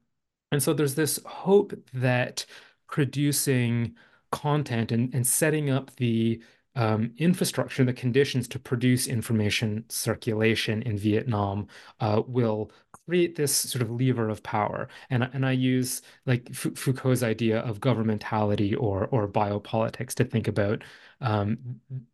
and 0.53 0.63
so 0.63 0.73
there's 0.73 0.95
this 0.95 1.21
hope 1.25 1.73
that 1.93 2.47
producing 2.89 3.95
content 4.31 4.93
and, 4.93 5.15
and 5.15 5.27
setting 5.27 5.71
up 5.71 5.95
the 5.97 6.41
um, 6.79 7.13
infrastructure 7.19 7.83
and 7.83 7.89
the 7.89 7.93
conditions 7.93 8.47
to 8.47 8.59
produce 8.59 9.09
information 9.09 9.85
circulation 9.89 10.81
in 10.83 10.97
Vietnam 10.97 11.67
uh, 11.99 12.23
will 12.27 12.71
create 13.07 13.35
this 13.35 13.53
sort 13.55 13.83
of 13.83 13.91
lever 13.91 14.29
of 14.29 14.43
power. 14.45 14.89
And, 15.11 15.29
and 15.33 15.45
I 15.45 15.53
use 15.53 16.03
like 16.25 16.55
Foucault's 16.55 17.25
idea 17.25 17.61
of 17.61 17.81
governmentality 17.81 18.77
or, 18.79 19.07
or 19.07 19.27
biopolitics 19.27 20.15
to 20.15 20.25
think 20.25 20.47
about 20.47 20.85
um, 21.21 21.59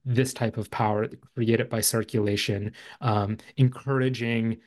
this 0.05 0.32
type 0.32 0.57
of 0.57 0.70
power 0.70 1.09
created 1.35 1.68
by 1.68 1.82
circulation, 1.82 2.72
um, 3.03 3.37
encouraging 3.59 4.59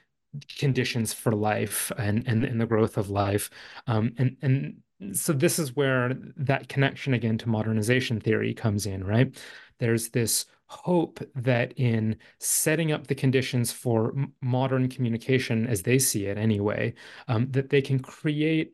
conditions 0.58 1.14
for 1.14 1.32
life 1.32 1.92
and 1.98 2.28
and, 2.28 2.44
and 2.44 2.60
the 2.60 2.66
growth 2.66 2.98
of 2.98 3.10
life. 3.10 3.50
Um, 3.88 4.14
and 4.18 4.38
and 4.42 5.16
so 5.18 5.34
this 5.34 5.60
is 5.60 5.76
where 5.76 6.16
that 6.38 6.70
connection 6.70 7.14
again 7.14 7.38
to 7.40 7.50
modernization 7.50 8.20
theory 8.20 8.54
comes 8.54 8.86
in 8.86 9.04
right? 9.04 9.36
There's 9.80 10.10
this 10.10 10.46
hope 10.68 11.20
that 11.36 11.74
in 11.78 12.18
setting 12.40 12.92
up 12.92 13.08
the 13.08 13.16
conditions 13.16 13.72
for 13.72 14.14
modern 14.42 14.90
communication 14.90 15.66
as 15.68 15.82
they 15.84 15.98
see 15.98 16.26
it 16.26 16.38
anyway 16.38 16.94
um, 17.28 17.50
that 17.52 17.70
they 17.70 17.82
can 17.82 18.00
create 18.00 18.74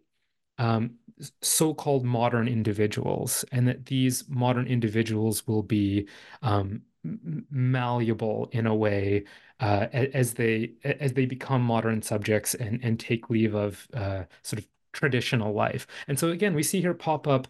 um, 0.58 0.96
so-called 1.42 2.04
modern 2.04 2.48
individuals 2.48 3.46
and 3.52 3.68
that 3.68 3.86
these 3.86 4.28
modern 4.28 4.66
individuals 4.68 5.46
will 5.46 5.62
be 5.62 6.08
um, 6.42 6.82
malleable 7.04 8.50
in 8.52 8.66
a 8.66 8.76
way 8.76 9.26
uh, 9.60 9.88
as 9.92 10.34
they 10.34 10.74
as 10.84 11.14
they 11.14 11.26
become 11.26 11.62
modern 11.62 12.02
subjects 12.02 12.54
and 12.56 12.84
and 12.84 13.00
take 13.00 13.30
leave 13.30 13.54
of 13.54 13.88
uh, 13.94 14.24
sort 14.42 14.60
of 14.60 14.68
traditional 14.94 15.54
life. 15.54 15.88
And 16.08 16.18
so 16.18 16.30
again, 16.30 16.54
we 16.54 16.64
see 16.64 16.82
here 16.82 16.94
pop 16.94 17.28
up, 17.28 17.48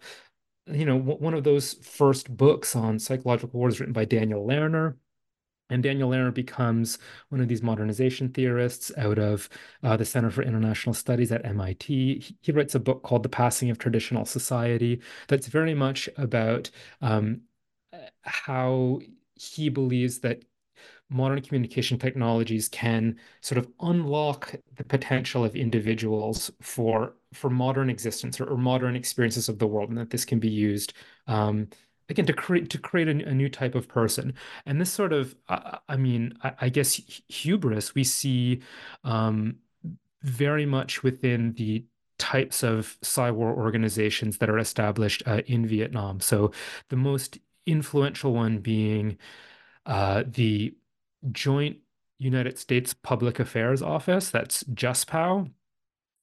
you 0.66 0.84
know, 0.84 0.98
one 0.98 1.34
of 1.34 1.44
those 1.44 1.74
first 1.74 2.34
books 2.34 2.74
on 2.74 2.98
psychological 2.98 3.58
wars 3.58 3.80
written 3.80 3.92
by 3.92 4.04
Daniel 4.04 4.46
Lerner. 4.46 4.96
And 5.70 5.82
Daniel 5.82 6.10
Lerner 6.10 6.32
becomes 6.32 6.98
one 7.30 7.40
of 7.40 7.48
these 7.48 7.62
modernization 7.62 8.28
theorists 8.28 8.92
out 8.98 9.18
of 9.18 9.48
uh, 9.82 9.96
the 9.96 10.04
Center 10.04 10.30
for 10.30 10.42
International 10.42 10.92
Studies 10.92 11.32
at 11.32 11.44
MIT. 11.44 12.36
He 12.42 12.52
writes 12.52 12.74
a 12.74 12.80
book 12.80 13.02
called 13.02 13.22
The 13.22 13.30
Passing 13.30 13.70
of 13.70 13.78
Traditional 13.78 14.26
Society 14.26 15.00
that's 15.26 15.46
very 15.46 15.74
much 15.74 16.08
about 16.18 16.70
um, 17.00 17.40
how 18.22 19.00
he 19.36 19.68
believes 19.68 20.20
that 20.20 20.44
modern 21.10 21.40
communication 21.40 21.98
technologies 21.98 22.68
can 22.68 23.16
sort 23.40 23.58
of 23.58 23.68
unlock 23.80 24.54
the 24.76 24.84
potential 24.84 25.44
of 25.44 25.54
individuals 25.54 26.50
for 26.60 27.14
for 27.32 27.50
modern 27.50 27.90
existence 27.90 28.40
or, 28.40 28.46
or 28.46 28.56
modern 28.56 28.96
experiences 28.96 29.48
of 29.48 29.58
the 29.58 29.66
world, 29.66 29.88
and 29.88 29.98
that 29.98 30.10
this 30.10 30.24
can 30.24 30.38
be 30.38 30.48
used 30.48 30.94
um, 31.26 31.68
again 32.08 32.26
to 32.26 32.32
create 32.32 32.70
to 32.70 32.78
create 32.78 33.08
a, 33.08 33.28
a, 33.28 33.34
new 33.34 33.48
type 33.48 33.74
of 33.74 33.88
person. 33.88 34.34
And 34.66 34.80
this 34.80 34.92
sort 34.92 35.12
of, 35.12 35.34
uh, 35.48 35.78
I 35.88 35.96
mean, 35.96 36.34
I, 36.42 36.52
I, 36.62 36.68
guess 36.68 37.00
hubris 37.28 37.94
we 37.94 38.04
see 38.04 38.60
um, 39.04 39.56
very 40.22 40.66
much 40.66 41.02
within 41.02 41.52
the 41.54 41.84
types 42.18 42.62
of 42.62 42.96
Psy-War 43.02 43.52
organizations 43.52 44.38
that 44.38 44.48
are 44.48 44.58
established 44.58 45.22
uh, 45.26 45.42
in 45.46 45.66
Vietnam. 45.66 46.20
So 46.20 46.52
the 46.88 46.96
most 46.96 47.38
influential 47.66 48.32
one 48.32 48.58
being 48.58 49.18
uh, 49.86 50.24
the 50.26 50.74
Joint 51.32 51.78
United 52.18 52.58
States 52.58 52.94
Public 52.94 53.38
Affairs 53.38 53.82
Office, 53.82 54.30
that's 54.30 54.64
JUSPAO, 54.64 55.50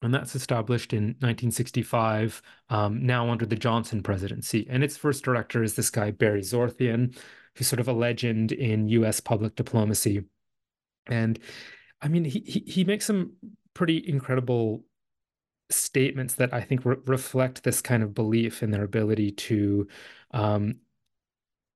and 0.02 0.14
that's 0.14 0.36
established 0.36 0.94
in 0.94 1.16
1965, 1.20 2.42
um, 2.70 3.06
now 3.06 3.30
under 3.30 3.46
the 3.46 3.56
Johnson 3.56 4.02
presidency. 4.02 4.66
And 4.70 4.84
its 4.84 4.98
first 4.98 5.24
director 5.24 5.64
is 5.64 5.76
this 5.76 5.90
guy, 5.90 6.12
Barry 6.12 6.42
Zorthian, 6.42 7.16
who's 7.56 7.68
sort 7.68 7.80
of 7.80 7.88
a 7.88 7.94
legend 7.94 8.52
in 8.52 8.90
US 8.90 9.20
public 9.20 9.56
diplomacy. 9.56 10.24
And 11.08 11.38
I 12.02 12.08
mean, 12.08 12.26
he, 12.26 12.40
he, 12.40 12.60
he 12.66 12.84
makes 12.84 13.06
some 13.06 13.34
pretty 13.74 14.04
incredible 14.08 14.84
statements 15.70 16.36
that 16.36 16.54
I 16.54 16.62
think 16.62 16.84
re 16.86 16.98
reflect 17.06 17.64
this 17.64 17.82
kind 17.82 18.04
of 18.04 18.14
belief 18.14 18.64
in 18.64 18.72
their 18.72 18.84
ability 18.84 19.32
to 19.32 19.88
um, 20.32 20.78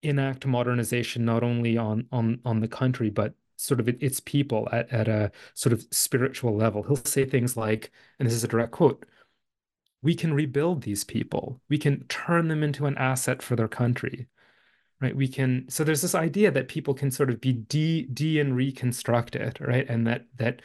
enact 0.05 0.45
modernization 0.45 1.25
not 1.25 1.43
only 1.43 1.77
on 1.77 2.07
on 2.11 2.39
on 2.45 2.59
the 2.59 2.67
country 2.67 3.09
but 3.09 3.33
sort 3.57 3.79
of 3.79 3.87
its 3.87 4.19
people 4.19 4.67
at, 4.71 4.91
at 4.91 5.07
a 5.07 5.31
sort 5.53 5.73
of 5.73 5.85
spiritual 5.91 6.55
level. 6.55 6.83
He'll 6.83 6.97
say 6.97 7.25
things 7.25 7.55
like, 7.55 7.91
and 8.19 8.27
this 8.27 8.33
is 8.33 8.43
a 8.43 8.47
direct 8.47 8.71
quote, 8.71 9.05
we 10.01 10.15
can 10.15 10.33
rebuild 10.33 10.83
these 10.83 11.03
people. 11.03 11.61
We 11.69 11.77
can 11.77 12.05
turn 12.07 12.47
them 12.47 12.63
into 12.63 12.85
an 12.85 12.97
asset 12.97 13.41
for 13.41 13.55
their 13.55 13.67
country. 13.67 14.27
Right. 15.01 15.15
We 15.15 15.27
can 15.27 15.65
so 15.67 15.83
there's 15.83 16.01
this 16.01 16.15
idea 16.15 16.51
that 16.51 16.69
people 16.69 16.93
can 16.93 17.11
sort 17.11 17.29
of 17.29 17.41
be 17.41 17.51
de 17.51 18.03
de 18.05 18.39
and 18.39 18.55
reconstructed, 18.55 19.59
right? 19.59 19.85
And 19.89 20.07
that 20.07 20.25
that 20.37 20.61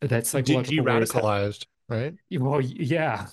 that 0.00 0.26
psychological 0.26 0.84
de 0.84 0.90
radicalized 0.90 1.66
right? 1.88 2.14
Well, 2.30 2.60
yeah, 2.60 3.26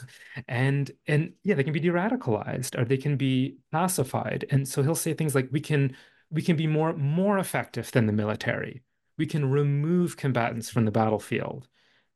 and 0.47 0.91
and 1.07 1.33
yeah, 1.43 1.55
they 1.55 1.63
can 1.63 1.73
be 1.73 1.79
de-radicalized 1.79 2.79
or 2.79 2.85
they 2.85 2.97
can 2.97 3.17
be 3.17 3.57
pacified. 3.71 4.45
And 4.49 4.67
so 4.67 4.83
he'll 4.83 4.95
say 4.95 5.13
things 5.13 5.35
like, 5.35 5.49
"We 5.51 5.61
can 5.61 5.95
we 6.29 6.41
can 6.41 6.55
be 6.55 6.67
more 6.67 6.93
more 6.93 7.37
effective 7.37 7.91
than 7.91 8.05
the 8.07 8.13
military. 8.13 8.83
We 9.17 9.25
can 9.25 9.49
remove 9.49 10.17
combatants 10.17 10.69
from 10.69 10.85
the 10.85 10.91
battlefield." 10.91 11.67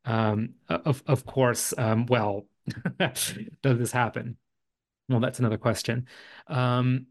Um, 0.04 0.54
of 0.68 1.02
of 1.06 1.26
course, 1.26 1.74
um, 1.78 2.06
well, 2.06 2.46
does 2.98 3.34
this 3.62 3.92
happen? 3.92 4.36
Well, 5.08 5.20
that's 5.20 5.38
another 5.38 5.58
question. 5.58 6.06
Um, 6.48 7.06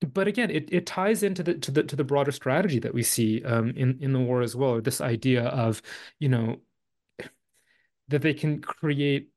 but 0.00 0.28
again, 0.28 0.50
it, 0.50 0.68
it 0.72 0.86
ties 0.86 1.22
into 1.22 1.42
the 1.42 1.54
to 1.54 1.70
the 1.70 1.82
to 1.82 1.96
the 1.96 2.04
broader 2.04 2.30
strategy 2.30 2.78
that 2.78 2.94
we 2.94 3.02
see 3.02 3.42
um, 3.44 3.70
in 3.70 3.98
in 4.00 4.12
the 4.12 4.20
war 4.20 4.42
as 4.42 4.54
well. 4.54 4.70
Or 4.74 4.80
this 4.80 5.00
idea 5.00 5.44
of 5.46 5.82
you 6.20 6.28
know 6.28 6.60
that 8.08 8.22
they 8.22 8.34
can 8.34 8.60
create 8.60 9.30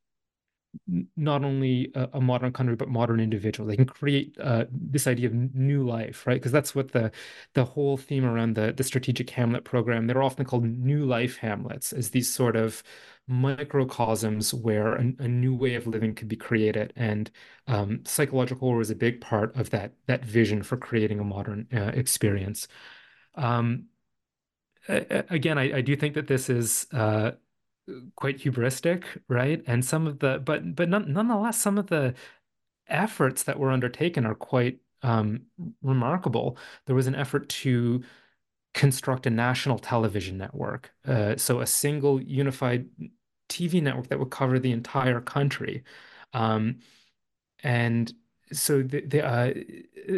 not 1.15 1.43
only 1.43 1.91
a, 1.95 2.09
a, 2.13 2.21
modern 2.21 2.51
country 2.53 2.75
but 2.75 2.87
modern 2.87 3.19
individual. 3.19 3.67
They 3.67 3.75
can 3.75 3.85
create 3.85 4.37
uh, 4.39 4.65
this 4.71 5.07
idea 5.07 5.27
of 5.27 5.33
new 5.33 5.85
life, 5.85 6.25
right? 6.25 6.35
Because 6.35 6.51
that's 6.51 6.73
what 6.73 6.91
the 6.91 7.11
the 7.53 7.65
whole 7.65 7.97
theme 7.97 8.25
around 8.25 8.55
the 8.55 8.71
the 8.71 8.83
strategic 8.83 9.29
Hamlet 9.31 9.65
program. 9.65 10.07
They're 10.07 10.23
often 10.23 10.45
called 10.45 10.63
new 10.63 11.05
life 11.05 11.37
Hamlets, 11.37 11.91
as 11.93 12.11
these 12.11 12.33
sort 12.33 12.55
of 12.55 12.83
microcosms 13.27 14.53
where 14.53 14.95
a, 14.95 15.13
a 15.19 15.27
new 15.27 15.53
way 15.55 15.75
of 15.75 15.87
living 15.87 16.15
could 16.15 16.27
be 16.27 16.35
created. 16.35 16.93
And 16.95 17.29
um, 17.67 18.01
psychological 18.05 18.67
horror 18.69 18.81
is 18.81 18.91
a 18.91 18.95
big 18.95 19.21
part 19.21 19.55
of 19.55 19.69
that 19.71 19.93
that 20.07 20.25
vision 20.25 20.63
for 20.63 20.77
creating 20.77 21.19
a 21.19 21.23
modern 21.23 21.67
uh, 21.73 21.91
experience. 21.93 22.67
Um, 23.35 23.85
again, 24.87 25.57
I, 25.57 25.77
I, 25.77 25.81
do 25.81 25.95
think 25.95 26.15
that 26.15 26.27
this 26.27 26.49
is 26.49 26.87
uh, 26.91 27.31
quite 28.15 28.39
hubristic, 28.39 29.03
right? 29.27 29.63
And 29.67 29.83
some 29.83 30.07
of 30.07 30.19
the, 30.19 30.39
but 30.39 30.75
but 30.75 30.89
none, 30.89 31.11
nonetheless, 31.11 31.59
some 31.59 31.77
of 31.77 31.87
the 31.87 32.13
efforts 32.87 33.43
that 33.43 33.59
were 33.59 33.71
undertaken 33.71 34.25
are 34.25 34.35
quite 34.35 34.79
um, 35.03 35.43
remarkable. 35.81 36.57
There 36.85 36.95
was 36.95 37.07
an 37.07 37.15
effort 37.15 37.49
to 37.49 38.03
construct 38.73 39.25
a 39.27 39.29
national 39.29 39.79
television 39.79 40.37
network, 40.37 40.91
uh, 41.05 41.35
so 41.37 41.61
a 41.61 41.67
single 41.67 42.21
unified 42.21 42.87
TV 43.49 43.81
network 43.81 44.07
that 44.07 44.19
would 44.19 44.31
cover 44.31 44.59
the 44.59 44.71
entire 44.71 45.21
country, 45.21 45.83
um, 46.33 46.79
and 47.63 48.13
so 48.53 48.81
the, 48.81 49.01
the 49.01 49.25
uh, 49.25 49.53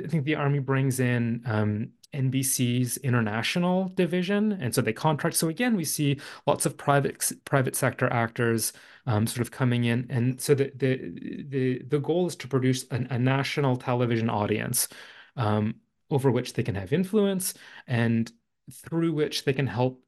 I 0.05 0.07
think 0.07 0.25
the 0.25 0.35
army 0.35 0.59
brings 0.59 0.99
in 0.99 1.41
um, 1.45 1.91
NBC's 2.13 2.97
international 2.97 3.89
division, 3.95 4.53
and 4.53 4.73
so 4.73 4.81
they 4.81 4.93
contract. 4.93 5.35
So 5.35 5.49
again, 5.49 5.75
we 5.75 5.85
see 5.85 6.19
lots 6.45 6.65
of 6.65 6.77
private 6.77 7.31
private 7.45 7.75
sector 7.75 8.11
actors 8.11 8.73
um, 9.05 9.27
sort 9.27 9.41
of 9.41 9.51
coming 9.51 9.85
in, 9.85 10.07
and 10.09 10.39
so 10.39 10.55
the 10.55 10.71
the 10.75 11.45
the 11.49 11.83
the 11.83 11.99
goal 11.99 12.27
is 12.27 12.35
to 12.37 12.47
produce 12.47 12.85
an, 12.91 13.07
a 13.09 13.19
national 13.19 13.77
television 13.77 14.29
audience 14.29 14.87
um, 15.35 15.75
over 16.09 16.31
which 16.31 16.53
they 16.53 16.63
can 16.63 16.75
have 16.75 16.93
influence 16.93 17.53
and 17.87 18.31
through 18.71 19.13
which 19.13 19.45
they 19.45 19.53
can 19.53 19.67
help 19.67 20.01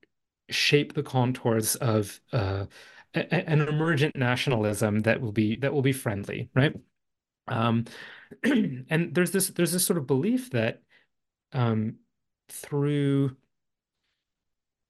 shape 0.49 0.93
the 0.93 1.03
contours 1.03 1.75
of 1.77 2.19
uh, 2.31 2.65
a, 3.15 3.49
an 3.49 3.61
emergent 3.61 4.15
nationalism 4.15 4.99
that 5.01 5.21
will 5.21 5.31
be 5.31 5.55
that 5.57 5.73
will 5.73 5.81
be 5.81 5.93
friendly, 5.93 6.49
right? 6.53 6.75
Um, 7.47 7.85
and 8.43 9.13
there's 9.13 9.31
this 9.31 9.49
there's 9.49 9.71
this 9.71 9.85
sort 9.85 9.97
of 9.97 10.07
belief 10.07 10.51
that 10.51 10.81
um, 11.55 11.95
through 12.49 13.35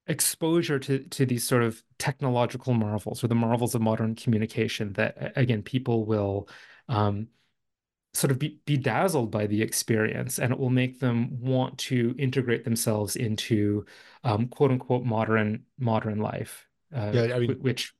exposure 0.08 0.78
to 0.78 1.00
to 1.08 1.26
these 1.26 1.46
sort 1.46 1.62
of 1.62 1.82
technological 1.98 2.74
marvels 2.74 3.24
or 3.24 3.28
the 3.28 3.34
marvels 3.34 3.74
of 3.74 3.80
modern 3.80 4.14
communication 4.14 4.92
that 4.92 5.32
again 5.36 5.62
people 5.62 6.04
will 6.04 6.48
um, 6.88 7.26
sort 8.14 8.30
of 8.30 8.38
be, 8.38 8.60
be 8.66 8.76
dazzled 8.76 9.30
by 9.30 9.46
the 9.46 9.60
experience 9.62 10.38
and 10.38 10.52
it 10.52 10.58
will 10.58 10.70
make 10.70 11.00
them 11.00 11.40
want 11.40 11.76
to 11.76 12.14
integrate 12.18 12.64
themselves 12.64 13.16
into 13.16 13.84
um, 14.22 14.46
quote 14.46 14.70
unquote 14.70 15.04
modern 15.04 15.64
modern 15.78 16.18
life 16.18 16.66
uh, 16.94 17.10
yeah 17.12 17.34
I 17.34 17.40
mean, 17.40 17.56
which 17.60 17.92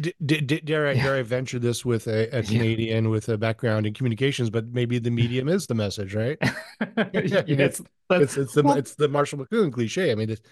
D- 0.00 0.14
d- 0.24 0.40
dare 0.40 0.88
I 0.88 0.92
yeah. 0.92 1.02
dare 1.02 1.14
I 1.16 1.22
venture 1.22 1.58
this 1.58 1.84
with 1.84 2.06
a, 2.06 2.28
a 2.36 2.42
Canadian 2.42 3.04
yeah. 3.04 3.10
with 3.10 3.28
a 3.28 3.38
background 3.38 3.86
in 3.86 3.94
communications, 3.94 4.50
but 4.50 4.66
maybe 4.68 4.98
the 4.98 5.10
medium 5.10 5.48
is 5.48 5.66
the 5.66 5.74
message, 5.74 6.14
right? 6.14 6.38
yeah, 6.80 7.42
it's, 7.46 7.82
it's, 8.10 8.36
it's 8.36 8.54
the 8.54 8.62
well, 8.62 8.76
it's 8.76 8.94
the 8.94 9.08
Marshall 9.08 9.38
McLuhan 9.38 9.72
cliche. 9.72 10.10
I 10.10 10.14
mean, 10.14 10.30
it's 10.30 10.42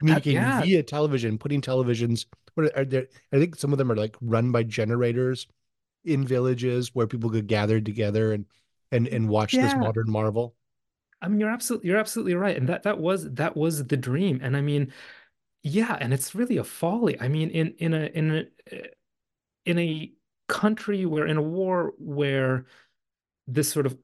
communicating 0.00 0.38
uh, 0.38 0.62
via 0.64 0.82
television, 0.82 1.38
putting 1.38 1.60
televisions. 1.60 2.26
What 2.54 2.76
are 2.76 2.84
there? 2.84 3.06
I 3.32 3.38
think 3.38 3.56
some 3.56 3.72
of 3.72 3.78
them 3.78 3.90
are 3.90 3.96
like 3.96 4.16
run 4.20 4.52
by 4.52 4.64
generators 4.64 5.46
in 6.04 6.26
villages 6.26 6.90
where 6.94 7.06
people 7.06 7.30
could 7.30 7.46
gather 7.46 7.80
together 7.80 8.32
and 8.32 8.46
and 8.90 9.06
and 9.08 9.28
watch 9.28 9.52
this 9.52 9.74
modern 9.74 10.10
marvel. 10.10 10.54
I 11.22 11.28
mean, 11.28 11.38
you're 11.38 11.50
absolutely 11.50 11.88
you're 11.88 11.98
absolutely 11.98 12.34
right, 12.34 12.56
and 12.56 12.68
that 12.68 12.82
that 12.82 12.98
was 12.98 13.30
that 13.34 13.56
was 13.56 13.84
the 13.86 13.96
dream. 13.96 14.40
And 14.42 14.56
I 14.56 14.60
mean, 14.60 14.92
yeah, 15.62 15.96
and 16.00 16.12
it's 16.12 16.34
really 16.34 16.56
a 16.56 16.64
folly. 16.64 17.20
I 17.20 17.28
mean, 17.28 17.50
in 17.50 17.74
in 17.78 17.94
a 17.94 18.06
in 18.06 18.30
a 18.32 18.44
in 19.64 19.78
a 19.78 20.12
country 20.48 21.06
where 21.06 21.26
in 21.26 21.36
a 21.36 21.42
war 21.42 21.94
where 21.98 22.66
this 23.46 23.70
sort 23.70 23.86
of 23.86 23.96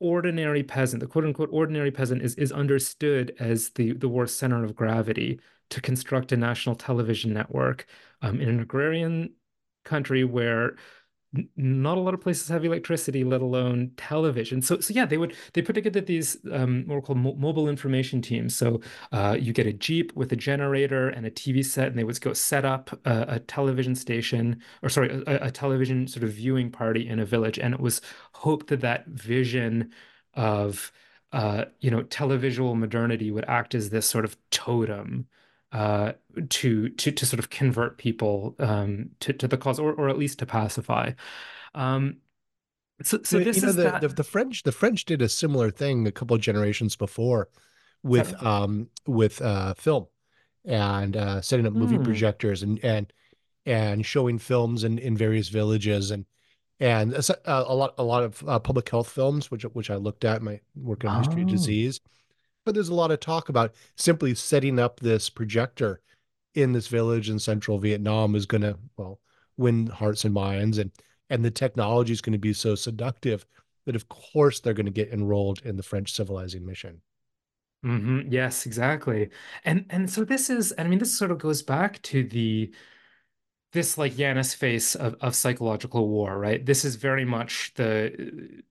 ordinary 0.00 0.62
peasant, 0.62 1.00
the 1.00 1.06
quote 1.06 1.24
unquote 1.24 1.50
ordinary 1.52 1.90
peasant, 1.90 2.22
is 2.22 2.34
is 2.36 2.52
understood 2.52 3.34
as 3.38 3.70
the 3.70 3.92
the 3.92 4.08
war's 4.08 4.34
center 4.34 4.64
of 4.64 4.74
gravity 4.74 5.40
to 5.70 5.80
construct 5.80 6.32
a 6.32 6.36
national 6.36 6.76
television 6.76 7.32
network 7.32 7.86
um, 8.22 8.40
in 8.40 8.48
an 8.48 8.60
agrarian 8.60 9.32
country 9.84 10.24
where 10.24 10.76
not 11.56 11.96
a 11.96 12.00
lot 12.00 12.12
of 12.12 12.20
places 12.20 12.48
have 12.48 12.64
electricity, 12.64 13.24
let 13.24 13.40
alone 13.40 13.92
television. 13.96 14.60
So, 14.60 14.80
so 14.80 14.92
yeah, 14.92 15.06
they 15.06 15.16
would 15.16 15.34
they 15.54 15.62
put 15.62 15.74
together 15.74 16.00
these 16.00 16.36
um, 16.52 16.84
what 16.86 16.96
are 16.96 17.00
called 17.00 17.18
mo 17.18 17.34
mobile 17.34 17.68
information 17.68 18.20
teams. 18.20 18.54
So 18.54 18.80
uh, 19.12 19.36
you 19.40 19.52
get 19.52 19.66
a 19.66 19.72
jeep 19.72 20.12
with 20.14 20.32
a 20.32 20.36
generator 20.36 21.08
and 21.08 21.24
a 21.24 21.30
TV 21.30 21.64
set, 21.64 21.88
and 21.88 21.98
they 21.98 22.04
would 22.04 22.20
go 22.20 22.32
set 22.34 22.64
up 22.64 22.90
a, 23.06 23.24
a 23.28 23.38
television 23.40 23.94
station, 23.94 24.60
or 24.82 24.88
sorry, 24.88 25.22
a, 25.26 25.46
a, 25.46 25.50
television 25.50 26.06
sort 26.06 26.24
of 26.24 26.32
viewing 26.32 26.70
party 26.70 27.08
in 27.08 27.18
a 27.18 27.24
village. 27.24 27.58
And 27.58 27.72
it 27.72 27.80
was 27.80 28.02
hoped 28.34 28.66
that 28.68 28.80
that 28.82 29.06
vision 29.06 29.90
of 30.34 30.92
uh, 31.32 31.64
you 31.80 31.90
know 31.90 32.02
televisual 32.02 32.76
modernity 32.76 33.30
would 33.30 33.46
act 33.46 33.74
as 33.74 33.90
this 33.90 34.06
sort 34.06 34.24
of 34.24 34.36
totem 34.50 35.26
uh, 35.72 36.12
to 36.50 36.90
to 36.90 37.10
to 37.10 37.26
sort 37.26 37.38
of 37.38 37.50
convert 37.50 37.98
people 37.98 38.54
um, 38.58 39.10
to 39.20 39.32
to 39.32 39.48
the 39.48 39.56
cause, 39.56 39.78
or 39.78 39.92
or 39.92 40.08
at 40.08 40.18
least 40.18 40.38
to 40.40 40.46
pacify. 40.46 41.12
Um, 41.74 42.18
so, 43.02 43.20
so 43.22 43.38
this 43.38 43.56
you 43.56 43.62
know, 43.62 43.68
is 43.68 43.76
the, 43.76 43.82
that... 43.84 44.00
the, 44.02 44.08
the 44.08 44.24
French. 44.24 44.62
The 44.62 44.72
French 44.72 45.04
did 45.04 45.22
a 45.22 45.28
similar 45.28 45.70
thing 45.70 46.06
a 46.06 46.12
couple 46.12 46.36
of 46.36 46.42
generations 46.42 46.94
before, 46.96 47.48
with 48.02 48.40
um 48.42 48.88
with 49.06 49.40
uh 49.40 49.74
film, 49.74 50.06
and 50.64 51.16
uh, 51.16 51.40
setting 51.40 51.66
up 51.66 51.72
movie 51.72 51.98
mm. 51.98 52.04
projectors 52.04 52.62
and 52.62 52.82
and 52.84 53.12
and 53.64 54.04
showing 54.04 54.38
films 54.38 54.84
in 54.84 54.98
in 54.98 55.16
various 55.16 55.48
villages 55.48 56.10
and 56.10 56.26
and 56.80 57.14
a, 57.14 57.36
a 57.46 57.74
lot 57.74 57.94
a 57.98 58.02
lot 58.02 58.24
of 58.24 58.48
uh, 58.48 58.58
public 58.58 58.88
health 58.88 59.08
films 59.08 59.50
which 59.50 59.62
which 59.62 59.90
I 59.90 59.96
looked 59.96 60.24
at 60.24 60.42
my 60.42 60.60
work 60.74 61.04
on 61.04 61.16
oh. 61.16 61.18
history 61.18 61.42
of 61.42 61.48
oh. 61.48 61.52
disease 61.52 62.00
but 62.64 62.74
there's 62.74 62.88
a 62.88 62.94
lot 62.94 63.10
of 63.10 63.20
talk 63.20 63.48
about 63.48 63.74
simply 63.96 64.34
setting 64.34 64.78
up 64.78 65.00
this 65.00 65.30
projector 65.30 66.00
in 66.54 66.72
this 66.72 66.88
village 66.88 67.30
in 67.30 67.38
central 67.38 67.78
Vietnam 67.78 68.34
is 68.34 68.46
going 68.46 68.62
to, 68.62 68.78
well, 68.96 69.20
win 69.56 69.86
hearts 69.86 70.24
and 70.24 70.34
minds. 70.34 70.78
And, 70.78 70.90
and 71.30 71.44
the 71.44 71.50
technology 71.50 72.12
is 72.12 72.20
going 72.20 72.34
to 72.34 72.38
be 72.38 72.52
so 72.52 72.74
seductive 72.74 73.46
that, 73.86 73.96
of 73.96 74.08
course, 74.08 74.60
they're 74.60 74.74
going 74.74 74.86
to 74.86 74.92
get 74.92 75.12
enrolled 75.12 75.62
in 75.64 75.76
the 75.76 75.82
French 75.82 76.12
civilizing 76.12 76.64
mission. 76.64 77.00
Mm-hmm. 77.84 78.30
Yes, 78.30 78.64
exactly. 78.64 79.30
And 79.64 79.86
and 79.90 80.08
so 80.08 80.24
this 80.24 80.48
is, 80.48 80.72
I 80.78 80.84
mean, 80.84 81.00
this 81.00 81.18
sort 81.18 81.32
of 81.32 81.38
goes 81.38 81.62
back 81.62 82.00
to 82.02 82.22
the 82.22 82.72
this 83.72 83.98
like 83.98 84.16
Janus 84.16 84.54
face 84.54 84.94
of, 84.94 85.16
of 85.20 85.34
psychological 85.34 86.08
war, 86.08 86.38
right? 86.38 86.64
This 86.64 86.84
is 86.84 86.94
very 86.96 87.24
much 87.24 87.72
the 87.74 88.62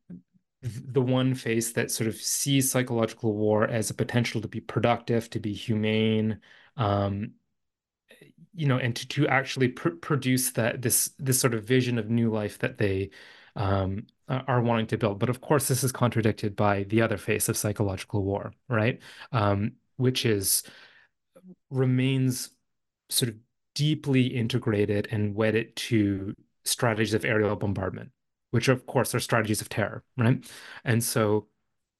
the 0.61 1.01
one 1.01 1.33
face 1.33 1.71
that 1.73 1.89
sort 1.91 2.07
of 2.07 2.15
sees 2.15 2.71
psychological 2.71 3.33
war 3.33 3.67
as 3.67 3.89
a 3.89 3.95
potential 3.95 4.41
to 4.41 4.47
be 4.47 4.59
productive, 4.59 5.29
to 5.31 5.39
be 5.39 5.53
humane, 5.53 6.39
um, 6.77 7.31
you 8.53 8.67
know, 8.67 8.77
and 8.77 8.95
to 8.95 9.07
to 9.07 9.27
actually 9.27 9.69
pr 9.69 9.89
produce 9.89 10.51
that 10.51 10.81
this 10.81 11.11
this 11.17 11.39
sort 11.39 11.53
of 11.53 11.63
vision 11.63 11.97
of 11.97 12.09
new 12.09 12.29
life 12.29 12.59
that 12.59 12.77
they 12.77 13.09
um, 13.55 14.05
are 14.27 14.61
wanting 14.61 14.87
to 14.87 14.97
build. 14.97 15.19
But 15.19 15.29
of 15.29 15.41
course, 15.41 15.67
this 15.67 15.83
is 15.83 15.91
contradicted 15.91 16.55
by 16.55 16.83
the 16.83 17.01
other 17.01 17.17
face 17.17 17.49
of 17.49 17.57
psychological 17.57 18.23
war, 18.23 18.53
right? 18.69 18.99
Um, 19.31 19.73
which 19.97 20.25
is 20.25 20.63
remains 21.69 22.51
sort 23.09 23.29
of 23.29 23.35
deeply 23.73 24.27
integrated 24.27 25.07
and 25.11 25.35
wedded 25.35 25.75
to 25.75 26.35
strategies 26.65 27.13
of 27.13 27.25
aerial 27.25 27.55
bombardment 27.55 28.11
which 28.51 28.67
of 28.67 28.85
course 28.85 29.15
are 29.15 29.19
strategies 29.19 29.61
of 29.61 29.69
terror, 29.69 30.03
right? 30.17 30.45
And 30.85 31.03
so 31.03 31.47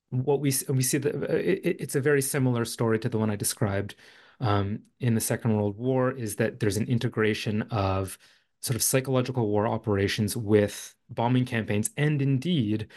what 0.09 0.41
we 0.41 0.53
we 0.69 0.83
see 0.83 0.97
that 0.99 1.15
it, 1.15 1.77
it's 1.79 1.95
a 1.95 2.01
very 2.01 2.21
similar 2.21 2.65
story 2.65 2.99
to 2.99 3.09
the 3.09 3.17
one 3.17 3.31
I 3.31 3.35
described 3.35 3.95
um, 4.39 4.79
in 4.99 5.15
the 5.15 5.21
Second 5.21 5.55
World 5.55 5.77
War. 5.77 6.11
Is 6.11 6.35
that 6.35 6.59
there's 6.59 6.77
an 6.77 6.87
integration 6.87 7.63
of 7.63 8.17
sort 8.61 8.75
of 8.75 8.83
psychological 8.83 9.47
war 9.47 9.67
operations 9.67 10.37
with 10.37 10.95
bombing 11.09 11.45
campaigns, 11.45 11.89
and 11.97 12.21
indeed 12.21 12.87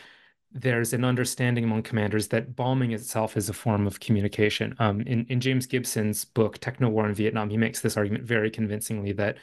there's 0.56 0.92
an 0.92 1.04
understanding 1.04 1.64
among 1.64 1.82
commanders 1.82 2.28
that 2.28 2.54
bombing 2.54 2.92
itself 2.92 3.36
is 3.36 3.48
a 3.48 3.52
form 3.52 3.88
of 3.88 3.98
communication. 3.98 4.74
Um, 4.78 5.00
in, 5.00 5.26
in 5.26 5.40
James 5.40 5.66
Gibson's 5.66 6.24
book, 6.24 6.58
Techno 6.58 6.88
War 6.88 7.08
in 7.08 7.14
Vietnam, 7.14 7.50
he 7.50 7.56
makes 7.56 7.80
this 7.80 7.96
argument 7.96 8.24
very 8.24 8.50
convincingly 8.50 9.12
that 9.12 9.38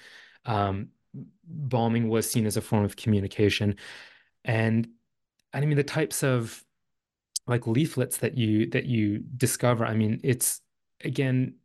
um, 0.45 0.87
bombing 1.43 2.09
was 2.09 2.29
seen 2.29 2.45
as 2.45 2.57
a 2.57 2.61
form 2.61 2.83
of 2.83 2.95
communication. 2.95 3.75
And 4.45 4.87
I 5.53 5.61
mean 5.61 5.77
the 5.77 5.83
types 5.83 6.23
of 6.23 6.63
like 7.47 7.67
leaflets 7.67 8.17
that 8.17 8.37
you 8.37 8.67
that 8.67 8.85
you 8.85 9.19
discover, 9.37 9.85
I 9.85 9.93
mean, 9.95 10.19
it's 10.23 10.61
again, 11.03 11.55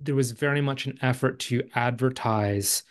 there 0.00 0.14
was 0.14 0.32
very 0.32 0.60
much 0.60 0.86
an 0.86 0.98
effort 1.02 1.38
to 1.40 1.68
advertise 1.74 2.82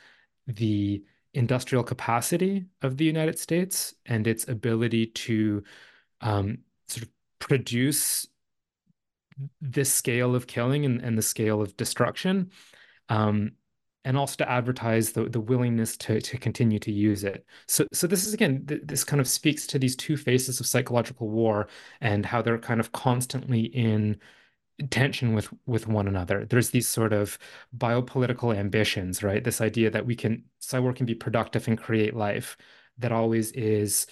the 0.48 1.04
industrial 1.34 1.84
capacity 1.84 2.66
of 2.82 2.98
the 2.98 3.06
United 3.06 3.40
States 3.40 3.96
and 4.06 4.28
its 4.28 4.48
ability 4.48 5.08
to 5.08 5.64
um, 6.22 6.60
sort 6.88 7.04
of 7.04 7.10
produce 7.40 8.28
this 9.62 9.92
scale 9.92 10.36
of 10.36 10.48
killing 10.48 10.86
and, 10.86 11.02
and 11.02 11.18
the 11.18 11.24
scale 11.24 11.62
of 11.62 11.76
destruction, 11.76 12.52
um, 13.10 13.54
and 14.06 14.18
also 14.18 14.36
to 14.38 14.50
advertise 14.50 15.12
the, 15.14 15.26
the 15.26 15.40
willingness 15.40 15.96
to, 15.98 16.20
to 16.22 16.38
continue 16.38 16.80
to 16.80 16.92
use 16.92 17.24
it. 17.24 17.46
So, 17.68 17.88
so 17.94 18.08
this 18.08 18.26
is 18.28 18.34
again, 18.34 18.66
th 18.68 18.82
this 18.84 19.04
kind 19.04 19.22
of 19.22 19.28
speaks 19.28 19.68
to 19.68 19.80
these 19.80 19.96
two 19.96 20.18
faces 20.18 20.60
of 20.60 20.68
psychological 20.68 21.30
war 21.30 21.68
and 22.02 22.26
how 22.26 22.42
they're 22.42 22.58
kind 22.58 22.80
of 22.80 22.92
constantly 22.92 23.62
in 23.62 24.20
tension 24.90 25.34
with 25.34 25.50
with 25.66 25.88
one 25.88 26.08
another. 26.08 26.46
There's 26.46 26.72
these 26.72 26.88
sort 26.88 27.14
of 27.14 27.38
biopolitical 27.78 28.56
ambitions, 28.56 29.24
right? 29.24 29.44
This 29.44 29.62
idea 29.62 29.90
that 29.92 30.06
we 30.06 30.16
can 30.16 30.44
Psy-war 30.60 30.94
can 30.94 31.06
be 31.06 31.16
productive 31.16 31.68
and 31.68 31.78
create 31.78 32.16
life 32.16 32.58
that 32.98 33.12
always 33.12 33.52
is 33.52 34.08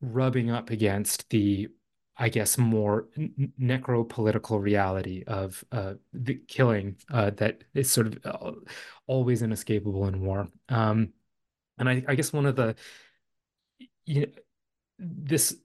rubbing 0.00 0.50
up 0.50 0.70
against 0.70 1.28
the 1.30 1.68
I 2.16 2.28
guess 2.28 2.56
more 2.56 3.08
necropolitical 3.60 4.60
reality 4.60 5.24
of 5.26 5.64
uh, 5.72 5.94
the 6.12 6.34
killing 6.46 6.96
uh, 7.10 7.30
that 7.30 7.64
is 7.74 7.90
sort 7.90 8.06
of 8.06 8.18
uh, 8.24 8.52
always 9.06 9.42
inescapable 9.42 10.06
in 10.06 10.20
war. 10.20 10.48
Um, 10.68 11.12
and 11.78 11.88
I, 11.88 12.04
I, 12.06 12.14
guess 12.14 12.32
one 12.32 12.46
of 12.46 12.54
the 12.54 12.76
you 14.06 14.22
know, 14.22 14.32
this 14.98 15.56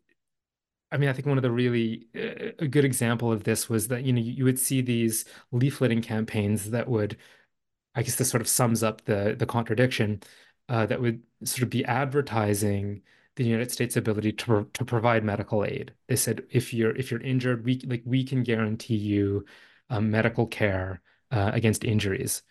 I 0.91 0.97
mean, 0.97 1.09
I 1.09 1.13
think 1.13 1.27
one 1.27 1.37
of 1.37 1.43
the 1.43 1.51
really 1.51 2.07
uh, 2.15 2.51
a 2.59 2.67
good 2.67 2.85
example 2.85 3.31
of 3.31 3.43
this 3.43 3.69
was 3.69 3.87
that 3.89 4.03
you 4.03 4.13
know 4.13 4.21
you 4.21 4.43
would 4.43 4.59
see 4.59 4.81
these 4.81 5.25
leafleting 5.53 6.01
campaigns 6.03 6.71
that 6.71 6.87
would, 6.87 7.17
I 7.95 8.03
guess 8.03 8.15
this 8.15 8.29
sort 8.29 8.41
of 8.41 8.47
sums 8.47 8.83
up 8.83 9.05
the 9.05 9.35
the 9.37 9.45
contradiction, 9.45 10.21
uh, 10.69 10.85
that 10.87 11.01
would 11.01 11.21
sort 11.43 11.63
of 11.63 11.69
be 11.69 11.85
advertising 11.85 13.03
the 13.39 13.45
United 13.45 13.71
States' 13.71 13.95
ability 13.95 14.33
to 14.33 14.69
to 14.73 14.83
provide 14.85 15.23
medical 15.23 15.63
aid. 15.63 15.93
They 16.09 16.17
said 16.17 16.43
if 16.51 16.73
you're 16.73 16.93
if 16.95 17.09
you're 17.09 17.21
injured, 17.21 17.63
we 17.63 17.79
like 17.85 18.03
we 18.05 18.25
can 18.25 18.43
guarantee 18.43 18.97
you 18.97 19.45
um, 19.89 20.11
medical 20.11 20.45
care 20.45 21.01
uh, 21.31 21.51
against 21.53 21.85
injuries, 21.85 22.43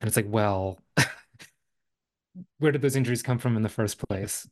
and 0.00 0.08
it's 0.08 0.16
like, 0.16 0.26
well, 0.28 0.80
where 2.58 2.72
did 2.72 2.82
those 2.82 2.96
injuries 2.96 3.22
come 3.22 3.38
from 3.38 3.56
in 3.56 3.62
the 3.62 3.68
first 3.68 3.98
place? 4.08 4.48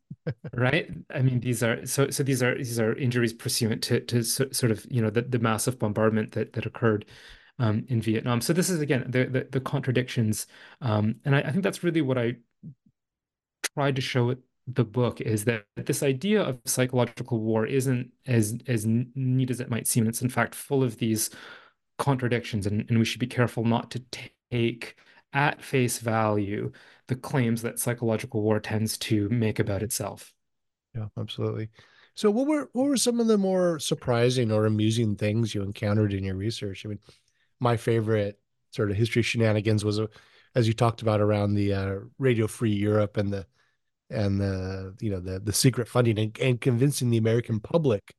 Right? 0.53 0.89
I 1.13 1.23
mean 1.23 1.41
these 1.41 1.65
are 1.65 1.85
so 1.85 2.11
so 2.11 2.23
these 2.23 2.43
are 2.45 2.57
these 2.57 2.79
are 2.79 2.95
injuries 2.95 3.33
pursuant 3.33 3.83
to 3.85 4.01
to 4.01 4.23
sort 4.23 4.71
of 4.71 4.87
you 4.89 5.03
know 5.03 5.11
the, 5.11 5.23
the 5.23 5.41
massive 5.41 5.79
bombardment 5.81 6.33
that 6.33 6.53
that 6.53 6.65
occurred 6.67 7.07
um, 7.59 7.85
in 7.89 8.01
vietnam. 8.01 8.41
So 8.41 8.53
this 8.53 8.71
is 8.71 8.81
again 8.81 9.05
the 9.09 9.25
the, 9.25 9.49
the 9.51 9.61
contradictions 9.61 10.47
um, 10.81 11.17
and 11.25 11.35
I, 11.35 11.41
I 11.41 11.51
think 11.51 11.65
that's 11.65 11.83
really 11.83 12.03
what 12.03 12.19
i 12.19 12.37
tried 13.75 13.97
to 13.97 14.03
show 14.03 14.31
it 14.31 14.39
the 14.67 14.85
book 14.85 15.21
is 15.21 15.45
that 15.45 15.65
this 15.77 16.03
idea 16.03 16.43
of 16.43 16.61
psychological 16.65 17.41
war 17.41 17.67
isn't 17.67 18.11
as 18.27 18.59
as 18.67 18.85
neat 18.87 19.51
as 19.51 19.61
it 19.61 19.71
might 19.71 19.87
seem 19.87 20.07
it's 20.07 20.23
in 20.23 20.29
fact 20.29 20.55
full 20.55 20.83
of 20.83 20.99
these 20.99 21.31
contradictions 21.99 22.67
and, 22.67 22.85
and 22.89 22.99
we 22.99 23.05
should 23.05 23.21
be 23.21 23.27
careful 23.27 23.65
not 23.65 23.91
to 23.91 24.03
take 24.51 24.97
at 25.33 25.63
face 25.63 25.99
value 25.99 26.73
the 27.09 27.15
claims 27.15 27.63
that 27.63 27.79
psychological 27.79 28.43
war 28.43 28.59
tends 28.59 28.99
to 28.99 29.29
make 29.29 29.59
about 29.59 29.83
itself. 29.83 30.33
Yeah, 30.95 31.07
absolutely. 31.19 31.69
So 32.15 32.31
what 32.31 32.47
were 32.47 32.69
what 32.73 32.87
were 32.87 32.97
some 32.97 33.21
of 33.21 33.27
the 33.27 33.39
more 33.39 33.79
surprising 33.79 34.51
or 34.51 34.67
amusing 34.67 35.17
things 35.17 35.55
you 35.55 35.63
encountered 35.63 36.13
in 36.13 36.25
your 36.25 36.35
research? 36.35 36.85
I 36.85 36.89
mean, 36.89 36.99
my 37.61 37.77
favorite 37.77 38.41
sort 38.71 38.91
of 38.91 38.97
history 38.97 39.23
shenanigans 39.23 39.85
was 39.85 40.01
uh, 40.01 40.07
as 40.55 40.67
you 40.67 40.75
talked 40.75 41.03
about 41.03 41.21
around 41.21 41.55
the 41.55 41.75
uh, 41.75 41.95
Radio 42.19 42.47
Free 42.47 42.73
Europe 42.73 43.19
and 43.19 43.33
the 43.33 43.47
and 44.11 44.41
the 44.41 44.95
you 45.01 45.11
know 45.11 45.21
the 45.21 45.41
the 45.41 45.53
secret 45.53 45.89
funding 45.89 46.19
and, 46.19 46.39
and 46.41 46.61
convincing 46.61 47.11
the 47.11 47.17
American 47.17 47.61
public 47.61 48.15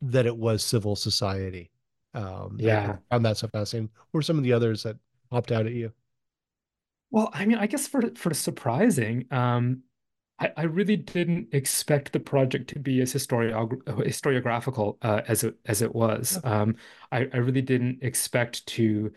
that 0.00 0.26
it 0.26 0.36
was 0.36 0.62
civil 0.62 0.96
society. 0.96 1.70
Um, 2.14 2.56
yeah, 2.58 2.96
I 3.10 3.14
found 3.14 3.24
that 3.26 3.36
so 3.36 3.48
fascinating. 3.48 3.90
What 4.10 4.18
were 4.18 4.22
some 4.22 4.38
of 4.38 4.44
the 4.44 4.52
others 4.52 4.82
that 4.84 4.96
popped 5.30 5.52
out 5.52 5.66
at 5.66 5.72
you? 5.72 5.92
Well, 7.10 7.30
I 7.32 7.46
mean, 7.46 7.58
I 7.58 7.66
guess 7.66 7.86
for 7.88 8.02
for 8.14 8.32
surprising, 8.34 9.26
um, 9.30 9.82
I, 10.38 10.52
I 10.56 10.62
really 10.64 10.96
didn't 10.96 11.48
expect 11.52 12.12
the 12.12 12.20
project 12.20 12.70
to 12.70 12.78
be 12.78 13.00
as 13.00 13.12
historiog 13.12 13.82
historiographical 13.84 14.98
uh, 15.02 15.22
as 15.26 15.44
it 15.44 15.56
as 15.66 15.82
it 15.82 15.94
was. 15.94 16.38
Um, 16.44 16.76
I, 17.10 17.28
I 17.32 17.38
really 17.38 17.62
didn't 17.62 18.02
expect 18.02 18.66
to 18.68 19.12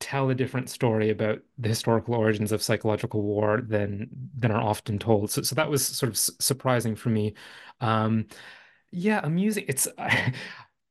tell 0.00 0.30
a 0.30 0.34
different 0.34 0.70
story 0.70 1.10
about 1.10 1.40
the 1.58 1.68
historical 1.68 2.14
origins 2.14 2.52
of 2.52 2.62
psychological 2.62 3.22
war 3.22 3.60
than 3.66 4.08
than 4.36 4.50
are 4.50 4.62
often 4.62 4.98
told. 4.98 5.30
So 5.30 5.42
so 5.42 5.54
that 5.54 5.70
was 5.70 5.86
sort 5.86 6.10
of 6.10 6.16
surprising 6.18 6.94
for 6.96 7.10
me. 7.10 7.34
Um, 7.80 8.26
yeah, 8.90 9.20
amusing. 9.22 9.64
It's 9.68 9.88
I, 9.98 10.32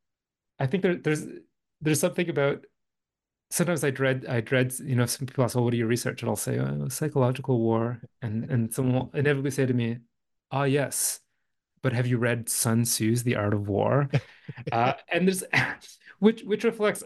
I 0.59 0.67
think 0.67 0.83
there, 0.83 0.95
there's 0.95 1.25
there's 1.81 1.99
something 1.99 2.29
about 2.29 2.65
sometimes 3.49 3.83
I 3.83 3.91
dread 3.91 4.25
I 4.27 4.41
dread 4.41 4.73
you 4.79 4.95
know 4.95 5.05
some 5.05 5.27
people 5.27 5.43
ask, 5.43 5.55
"Oh, 5.55 5.63
what 5.63 5.71
do 5.71 5.77
you 5.77 5.87
research?" 5.87 6.21
and 6.21 6.29
I'll 6.29 6.35
say, 6.35 6.59
oh, 6.59 6.87
"Psychological 6.89 7.59
war," 7.59 8.01
and 8.21 8.49
and 8.49 8.73
someone 8.73 8.95
will 8.95 9.11
inevitably 9.13 9.51
say 9.51 9.65
to 9.65 9.73
me, 9.73 9.99
"Ah, 10.51 10.63
yes." 10.63 11.19
But 11.83 11.93
have 11.93 12.07
you 12.07 12.17
read 12.17 12.49
Sun 12.49 12.83
Tzu's 12.85 13.23
The 13.23 13.35
Art 13.35 13.53
of 13.53 13.69
War? 13.69 14.09
uh, 14.71 14.93
and 15.11 15.27
there's 15.27 15.43
which 16.19 16.43
which 16.43 16.63
reflects 16.63 17.03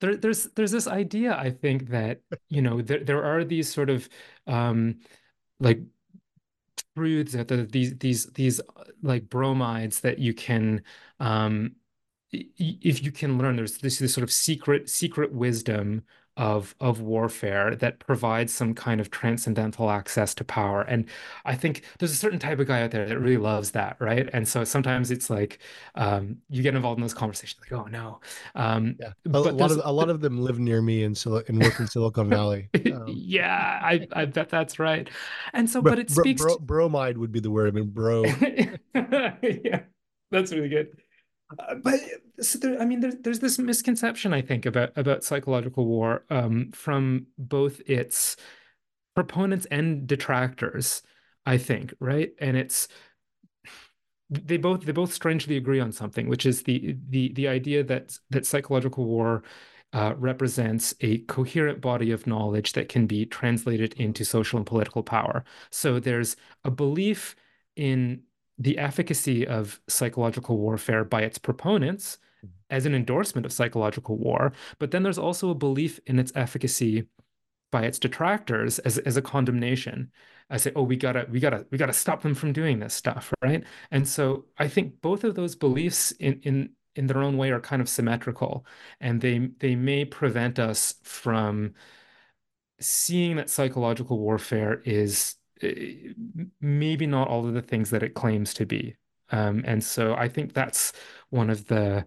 there, 0.00 0.16
there's 0.16 0.44
there's 0.56 0.70
this 0.70 0.86
idea 0.86 1.36
I 1.36 1.50
think 1.50 1.88
that 1.90 2.20
you 2.48 2.62
know 2.62 2.82
there 2.82 3.04
there 3.04 3.24
are 3.24 3.44
these 3.44 3.72
sort 3.72 3.90
of 3.90 4.08
um, 4.46 5.00
like 5.60 5.80
truths 6.96 7.32
that 7.32 7.48
the, 7.48 7.64
these 7.64 7.96
these 7.98 8.26
these 8.32 8.60
like 9.02 9.28
bromides 9.28 10.00
that 10.00 10.18
you 10.18 10.34
can 10.34 10.82
um, 11.20 11.76
if 12.32 13.02
you 13.02 13.12
can 13.12 13.38
learn 13.38 13.56
there's 13.56 13.78
this, 13.78 13.98
this 13.98 14.14
sort 14.14 14.24
of 14.24 14.32
secret 14.32 14.88
secret 14.88 15.32
wisdom 15.32 16.02
of 16.40 16.74
of 16.80 17.02
warfare 17.02 17.76
that 17.76 17.98
provides 17.98 18.52
some 18.52 18.72
kind 18.74 18.98
of 18.98 19.10
transcendental 19.10 19.90
access 19.90 20.34
to 20.34 20.42
power. 20.42 20.80
And 20.82 21.04
i 21.44 21.54
think 21.54 21.82
there's 21.98 22.12
a 22.12 22.16
certain 22.16 22.38
type 22.38 22.58
of 22.58 22.66
guy 22.66 22.80
out 22.82 22.92
there 22.92 23.06
that 23.06 23.18
really 23.20 23.36
loves 23.36 23.72
that 23.72 23.98
right? 24.00 24.28
And 24.32 24.48
so 24.48 24.64
sometimes 24.64 25.10
it's 25.10 25.28
like 25.28 25.58
um, 25.96 26.38
you 26.48 26.62
get 26.62 26.74
involved 26.74 26.98
in 26.98 27.02
those 27.02 27.12
conversations 27.12 27.60
like 27.60 27.78
oh 27.78 27.84
no. 27.88 28.20
Um, 28.54 28.96
yeah. 28.98 29.12
A, 29.26 29.38
a 29.38 29.38
lot 29.38 29.70
of 29.70 29.80
a 29.84 29.92
lot 29.92 30.08
of 30.08 30.22
them 30.22 30.40
live 30.40 30.58
near 30.58 30.80
me 30.80 31.04
in 31.04 31.14
Sil- 31.14 31.44
and 31.46 31.62
work 31.62 31.78
in 31.78 31.86
silicon 31.86 32.30
valley. 32.38 32.70
Um, 32.74 33.04
yeah 33.06 33.78
i 33.82 34.08
i 34.12 34.24
bet 34.24 34.48
that's 34.48 34.78
right. 34.78 35.10
And 35.52 35.68
so 35.68 35.82
but, 35.82 35.90
but 35.90 35.98
it 35.98 36.10
speaks 36.10 36.40
bro, 36.40 36.56
to... 36.56 36.62
bromide 36.62 37.18
would 37.18 37.32
be 37.32 37.40
the 37.40 37.50
word 37.50 37.68
i 37.68 37.70
mean 37.72 37.90
bro. 37.90 38.24
Yeah 39.42 39.82
that's 40.30 40.52
really 40.52 40.68
good 40.68 40.88
uh, 41.58 41.74
but 41.82 42.00
so 42.40 42.58
there, 42.58 42.80
I 42.80 42.84
mean, 42.84 43.00
there's 43.00 43.16
there's 43.20 43.40
this 43.40 43.58
misconception 43.58 44.32
I 44.32 44.42
think 44.42 44.66
about 44.66 44.96
about 44.96 45.24
psychological 45.24 45.86
war 45.86 46.24
um, 46.30 46.70
from 46.72 47.26
both 47.38 47.80
its 47.86 48.36
proponents 49.14 49.66
and 49.70 50.06
detractors. 50.06 51.02
I 51.46 51.58
think 51.58 51.94
right, 52.00 52.32
and 52.38 52.56
it's 52.56 52.88
they 54.30 54.56
both 54.56 54.82
they 54.82 54.92
both 54.92 55.12
strangely 55.12 55.56
agree 55.56 55.80
on 55.80 55.92
something, 55.92 56.28
which 56.28 56.46
is 56.46 56.62
the 56.62 56.96
the 57.08 57.32
the 57.32 57.48
idea 57.48 57.82
that 57.84 58.16
that 58.30 58.46
psychological 58.46 59.04
war 59.04 59.42
uh, 59.92 60.14
represents 60.16 60.94
a 61.00 61.18
coherent 61.22 61.80
body 61.80 62.12
of 62.12 62.26
knowledge 62.26 62.74
that 62.74 62.88
can 62.88 63.06
be 63.06 63.26
translated 63.26 63.92
into 63.94 64.24
social 64.24 64.56
and 64.56 64.66
political 64.66 65.02
power. 65.02 65.44
So 65.70 65.98
there's 65.98 66.36
a 66.64 66.70
belief 66.70 67.34
in 67.74 68.22
the 68.60 68.76
efficacy 68.78 69.46
of 69.46 69.80
psychological 69.88 70.58
warfare 70.58 71.02
by 71.02 71.22
its 71.22 71.38
proponents 71.38 72.18
mm-hmm. 72.44 72.52
as 72.68 72.84
an 72.86 72.94
endorsement 72.94 73.46
of 73.46 73.52
psychological 73.52 74.18
war, 74.18 74.52
but 74.78 74.90
then 74.90 75.02
there's 75.02 75.18
also 75.18 75.48
a 75.50 75.54
belief 75.54 75.98
in 76.06 76.18
its 76.18 76.30
efficacy 76.36 77.08
by 77.72 77.82
its 77.84 77.98
detractors 77.98 78.78
as, 78.80 78.98
as 78.98 79.16
a 79.16 79.22
condemnation. 79.22 80.12
I 80.50 80.58
say, 80.58 80.72
oh, 80.76 80.82
we 80.82 80.96
gotta, 80.96 81.26
we 81.30 81.40
gotta, 81.40 81.64
we 81.70 81.78
gotta 81.78 81.92
stop 81.92 82.22
them 82.22 82.34
from 82.34 82.52
doing 82.52 82.80
this 82.80 82.92
stuff, 82.92 83.32
right? 83.42 83.64
And 83.90 84.06
so 84.06 84.44
I 84.58 84.68
think 84.68 85.00
both 85.00 85.24
of 85.24 85.34
those 85.34 85.56
beliefs 85.56 86.12
in 86.12 86.40
in 86.42 86.70
in 86.96 87.06
their 87.06 87.22
own 87.22 87.36
way 87.36 87.50
are 87.50 87.60
kind 87.60 87.80
of 87.80 87.88
symmetrical, 87.88 88.66
and 89.00 89.20
they 89.20 89.38
they 89.58 89.76
may 89.76 90.04
prevent 90.04 90.58
us 90.58 90.96
from 91.04 91.74
seeing 92.80 93.36
that 93.36 93.48
psychological 93.48 94.18
warfare 94.18 94.82
is 94.84 95.36
maybe 96.60 97.06
not 97.06 97.28
all 97.28 97.46
of 97.46 97.54
the 97.54 97.62
things 97.62 97.90
that 97.90 98.02
it 98.02 98.14
claims 98.14 98.54
to 98.54 98.66
be. 98.66 98.96
Um, 99.30 99.62
and 99.64 99.82
so 99.82 100.14
I 100.14 100.28
think 100.28 100.52
that's 100.52 100.92
one 101.30 101.50
of 101.50 101.66
the 101.66 102.04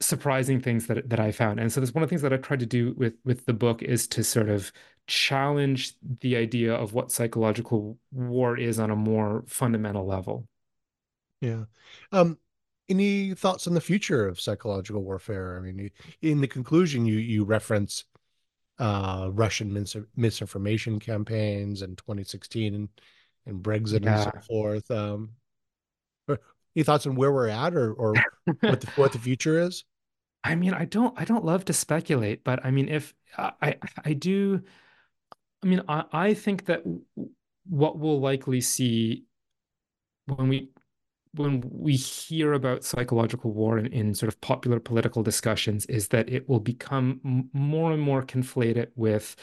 surprising 0.00 0.60
things 0.60 0.86
that 0.86 1.08
that 1.08 1.20
I 1.20 1.32
found. 1.32 1.58
And 1.60 1.72
so 1.72 1.80
that's 1.80 1.94
one 1.94 2.02
of 2.02 2.08
the 2.08 2.12
things 2.12 2.22
that 2.22 2.32
I 2.32 2.36
tried 2.36 2.60
to 2.60 2.66
do 2.66 2.94
with 2.96 3.14
with 3.24 3.46
the 3.46 3.52
book 3.52 3.82
is 3.82 4.06
to 4.08 4.22
sort 4.22 4.48
of 4.48 4.72
challenge 5.06 5.94
the 6.20 6.36
idea 6.36 6.74
of 6.74 6.92
what 6.92 7.10
psychological 7.10 7.98
war 8.12 8.56
is 8.56 8.78
on 8.78 8.90
a 8.90 8.96
more 8.96 9.44
fundamental 9.46 10.06
level. 10.06 10.46
Yeah. 11.40 11.64
Um, 12.12 12.38
any 12.88 13.34
thoughts 13.34 13.66
on 13.66 13.74
the 13.74 13.80
future 13.80 14.26
of 14.26 14.40
psychological 14.40 15.02
warfare? 15.02 15.56
I 15.58 15.60
mean, 15.60 15.90
in 16.22 16.40
the 16.40 16.48
conclusion, 16.48 17.06
you 17.06 17.16
you 17.16 17.44
reference 17.44 18.04
uh, 18.78 19.30
Russian 19.32 19.72
mis- 19.72 19.96
misinformation 20.16 20.98
campaigns 21.00 21.82
in 21.82 21.96
2016 21.96 22.74
and, 22.74 22.88
and 23.46 23.62
Brexit 23.62 24.04
yeah. 24.04 24.22
and 24.22 24.32
so 24.32 24.40
forth. 24.46 24.90
Um, 24.90 25.30
any 26.76 26.84
thoughts 26.84 27.06
on 27.06 27.16
where 27.16 27.32
we're 27.32 27.48
at 27.48 27.74
or, 27.74 27.92
or 27.94 28.14
what, 28.60 28.80
the, 28.80 28.90
what 28.96 29.12
the 29.12 29.18
future 29.18 29.58
is? 29.60 29.84
I 30.44 30.54
mean, 30.54 30.74
I 30.74 30.84
don't, 30.84 31.12
I 31.18 31.24
don't 31.24 31.44
love 31.44 31.64
to 31.66 31.72
speculate, 31.72 32.44
but 32.44 32.64
I 32.64 32.70
mean, 32.70 32.88
if 32.88 33.14
I, 33.36 33.76
I 34.04 34.12
do, 34.12 34.62
I 35.62 35.66
mean, 35.66 35.82
I, 35.88 36.04
I 36.12 36.34
think 36.34 36.66
that 36.66 36.84
what 37.68 37.98
we'll 37.98 38.20
likely 38.20 38.60
see 38.60 39.24
when 40.26 40.48
we 40.48 40.70
when 41.34 41.62
we 41.70 41.94
hear 41.94 42.52
about 42.52 42.84
psychological 42.84 43.52
war 43.52 43.78
in, 43.78 43.86
in 43.86 44.14
sort 44.14 44.28
of 44.28 44.40
popular 44.40 44.80
political 44.80 45.22
discussions 45.22 45.86
is 45.86 46.08
that 46.08 46.28
it 46.28 46.48
will 46.48 46.60
become 46.60 47.48
more 47.52 47.92
and 47.92 48.02
more 48.02 48.22
conflated 48.22 48.88
with 48.96 49.36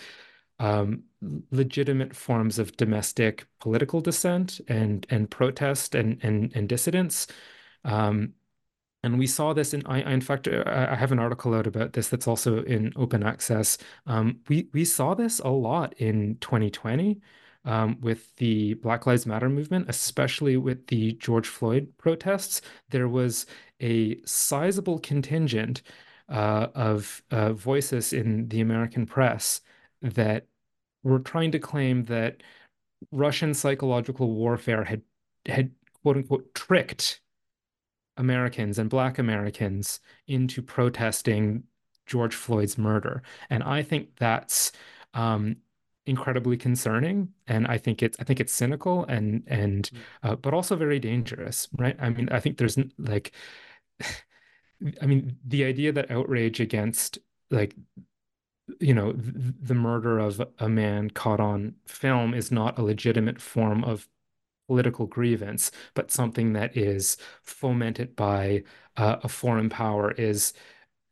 um, 0.59 1.03
legitimate 1.51 2.15
forms 2.15 2.59
of 2.59 2.75
domestic 2.77 3.45
political 3.59 4.01
dissent 4.01 4.61
and 4.67 5.05
and 5.09 5.29
protest 5.29 5.95
and 5.95 6.23
and, 6.23 6.55
and 6.55 6.69
dissidence. 6.69 7.27
Um, 7.83 8.33
and 9.03 9.19
we 9.19 9.27
saw 9.27 9.53
this 9.53 9.73
in 9.73 9.85
I, 9.85 9.99
in 10.11 10.21
fact 10.21 10.47
uh, 10.47 10.63
I 10.65 10.95
have 10.95 11.11
an 11.11 11.19
article 11.19 11.53
out 11.53 11.67
about 11.67 11.93
this 11.93 12.09
that's 12.09 12.27
also 12.27 12.63
in 12.63 12.93
open 12.95 13.23
access. 13.23 13.77
Um, 14.07 14.39
we 14.47 14.69
we 14.73 14.85
saw 14.85 15.13
this 15.13 15.39
a 15.39 15.49
lot 15.49 15.93
in 15.97 16.37
2020 16.41 17.21
um, 17.65 17.97
with 18.01 18.35
the 18.37 18.75
Black 18.75 19.05
Lives 19.05 19.25
Matter 19.25 19.49
movement, 19.49 19.89
especially 19.89 20.55
with 20.57 20.87
the 20.87 21.13
George 21.13 21.47
Floyd 21.47 21.91
protests, 21.97 22.61
there 22.89 23.07
was 23.07 23.45
a 23.81 24.17
sizable 24.25 24.99
contingent 24.99 25.81
uh, 26.29 26.67
of 26.75 27.23
uh, 27.31 27.53
voices 27.53 28.13
in 28.13 28.47
the 28.49 28.61
American 28.61 29.05
press 29.05 29.61
that 30.01 30.47
were 31.03 31.19
trying 31.19 31.51
to 31.51 31.59
claim 31.59 32.05
that 32.05 32.41
Russian 33.11 33.53
psychological 33.53 34.31
warfare 34.31 34.83
had 34.83 35.01
had 35.47 35.71
quote 36.01 36.17
unquote 36.17 36.53
tricked 36.53 37.21
Americans 38.17 38.79
and 38.79 38.89
Black 38.89 39.19
Americans 39.19 39.99
into 40.27 40.61
protesting 40.61 41.63
George 42.05 42.35
Floyd's 42.35 42.77
murder. 42.77 43.23
And 43.49 43.63
I 43.63 43.83
think 43.83 44.15
that's 44.17 44.71
um, 45.13 45.57
incredibly 46.07 46.55
concerning 46.55 47.29
and 47.47 47.65
i 47.67 47.77
think 47.77 48.03
it's 48.03 48.17
i 48.19 48.23
think 48.23 48.39
it's 48.39 48.53
cynical 48.53 49.05
and 49.05 49.43
and 49.47 49.89
mm. 49.93 49.99
uh, 50.23 50.35
but 50.35 50.53
also 50.53 50.75
very 50.75 50.99
dangerous 50.99 51.67
right 51.77 51.95
i 51.99 52.09
mean 52.09 52.29
i 52.31 52.39
think 52.39 52.57
there's 52.57 52.77
like 52.97 53.33
i 55.01 55.05
mean 55.05 55.35
the 55.45 55.63
idea 55.63 55.91
that 55.91 56.11
outrage 56.11 56.59
against 56.59 57.17
like 57.49 57.75
you 58.79 58.93
know 58.93 59.13
th- 59.13 59.33
the 59.61 59.73
murder 59.73 60.19
of 60.19 60.41
a 60.59 60.69
man 60.69 61.09
caught 61.09 61.39
on 61.39 61.73
film 61.87 62.33
is 62.33 62.51
not 62.51 62.77
a 62.77 62.83
legitimate 62.83 63.41
form 63.41 63.83
of 63.83 64.07
political 64.67 65.05
grievance 65.05 65.71
but 65.93 66.11
something 66.11 66.53
that 66.53 66.75
is 66.75 67.17
fomented 67.41 68.15
by 68.15 68.63
uh, 68.97 69.17
a 69.23 69.29
foreign 69.29 69.69
power 69.69 70.11
is 70.11 70.53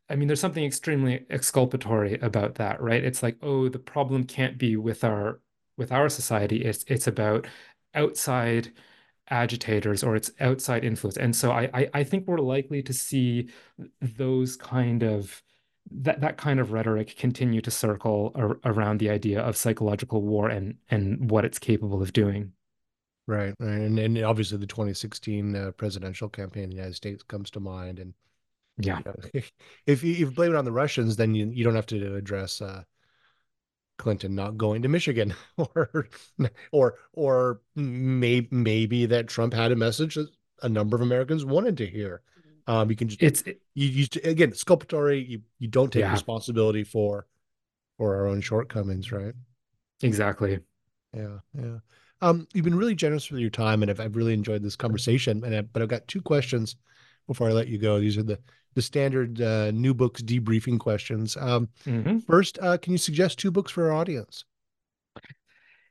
I 0.10 0.16
mean, 0.16 0.28
there's 0.28 0.40
something 0.40 0.64
extremely 0.66 1.26
exculpatory 1.30 2.16
about 2.20 2.56
that, 2.56 2.82
right? 2.82 3.04
It's 3.04 3.24
like, 3.24 3.38
oh, 3.42 3.70
the 3.70 3.80
problem 3.80 4.26
can't 4.26 4.58
be 4.58 4.76
with 4.76 5.04
our 5.04 5.42
with 5.78 5.92
our 5.92 6.10
society. 6.10 6.64
It's 6.66 6.84
it's 6.88 7.08
about 7.08 7.48
outside 7.96 8.74
agitators 9.30 10.04
or 10.04 10.16
it's 10.16 10.32
outside 10.40 10.84
influence. 10.84 11.18
And 11.18 11.36
so 11.36 11.52
I, 11.52 11.70
I, 11.74 11.90
I 11.94 12.04
think 12.04 12.28
we're 12.28 12.38
likely 12.40 12.84
to 12.84 12.94
see 12.94 13.50
those 14.02 14.56
kind 14.58 15.04
of 15.04 15.42
that 15.92 16.22
that 16.22 16.38
kind 16.38 16.60
of 16.60 16.72
rhetoric 16.72 17.16
continue 17.18 17.62
to 17.62 17.72
circle 17.72 18.32
ar 18.36 18.60
around 18.66 19.00
the 19.00 19.10
idea 19.10 19.42
of 19.42 19.58
psychological 19.58 20.22
war 20.22 20.50
and 20.50 20.76
and 20.90 21.30
what 21.32 21.46
it's 21.46 21.60
capable 21.60 22.02
of 22.02 22.14
doing. 22.14 22.54
Right, 23.28 23.54
and 23.60 23.98
and 24.00 24.18
obviously 24.24 24.58
the 24.58 24.68
2016 24.68 25.56
uh, 25.56 25.72
presidential 25.72 26.30
campaign 26.30 26.66
in 26.66 26.70
the 26.72 26.76
United 26.76 26.96
States 26.96 27.24
comes 27.24 27.50
to 27.52 27.60
mind, 27.62 28.00
and 28.00 28.14
yeah. 28.78 29.00
if 29.34 29.52
you, 30.04 30.12
if 30.12 30.20
you 30.20 30.32
blame 30.32 30.52
it 30.52 30.58
on 30.58 30.66
the 30.66 30.72
Russians, 30.72 31.16
then 31.16 31.34
you, 31.36 31.50
you 31.54 31.64
don't 31.64 31.76
have 31.76 31.86
to 31.88 32.16
address 32.16 32.62
uh, 32.62 32.84
Clinton 33.98 34.36
not 34.36 34.58
going 34.58 34.82
to 34.82 34.88
Michigan 34.88 35.34
or 35.58 36.08
or 36.72 36.95
or 37.14 37.62
maybe 37.76 38.48
maybe 38.52 39.06
that 39.06 39.28
Trump 39.28 39.54
had 39.54 39.72
a 39.72 39.76
message 39.76 40.16
that 40.16 40.30
a 40.62 40.70
number 40.70 40.95
of 40.95 41.02
Americans 41.02 41.45
wanted 41.45 41.78
to 41.78 41.86
hear. 41.86 42.22
Um, 42.66 42.90
you 42.90 42.95
can 42.95 43.10
just 43.10 43.22
it's 43.22 43.41
it, 43.44 43.62
you, 43.76 43.88
you 43.88 44.08
again 44.24 44.50
exculpatory. 44.50 45.24
You 45.24 45.41
you 45.60 45.68
don't 45.68 45.91
take 45.91 46.02
yeah. 46.02 46.12
responsibility 46.12 46.84
for 46.84 47.28
for 47.98 48.16
our 48.16 48.28
own 48.28 48.41
shortcomings, 48.41 49.12
right? 49.12 49.34
Exactly. 50.02 50.60
Yeah, 51.16 51.38
yeah. 51.54 51.78
Um, 52.22 52.48
you've 52.54 52.64
been 52.64 52.76
really 52.76 52.95
generous 52.95 53.30
with 53.30 53.41
your 53.41 53.50
time, 53.50 53.82
and 53.82 53.91
I've, 53.91 54.00
I've 54.00 54.16
really 54.16 54.34
enjoyed 54.34 54.64
this 54.64 54.78
conversation. 54.78 55.44
And 55.44 55.56
I, 55.56 55.62
but 55.62 55.82
I've 55.82 55.90
got 55.90 56.08
two 56.08 56.22
questions 56.22 56.78
before 57.28 57.50
I 57.50 57.52
let 57.52 57.68
you 57.68 57.78
go. 57.78 58.00
These 58.00 58.18
are 58.18 58.24
the 58.24 58.40
the 58.74 58.82
standard 58.82 59.41
uh, 59.41 59.72
new 59.72 59.94
books 59.94 60.22
debriefing 60.22 60.80
questions. 60.80 61.38
Um, 61.38 61.70
mm-hmm. 61.86 62.20
First, 62.20 62.60
uh, 62.62 62.78
can 62.78 62.91
you 62.91 62.98
suggest 62.98 63.40
two 63.40 63.52
books 63.52 63.72
for 63.72 63.91
our 63.91 63.94
audience? 63.94 64.45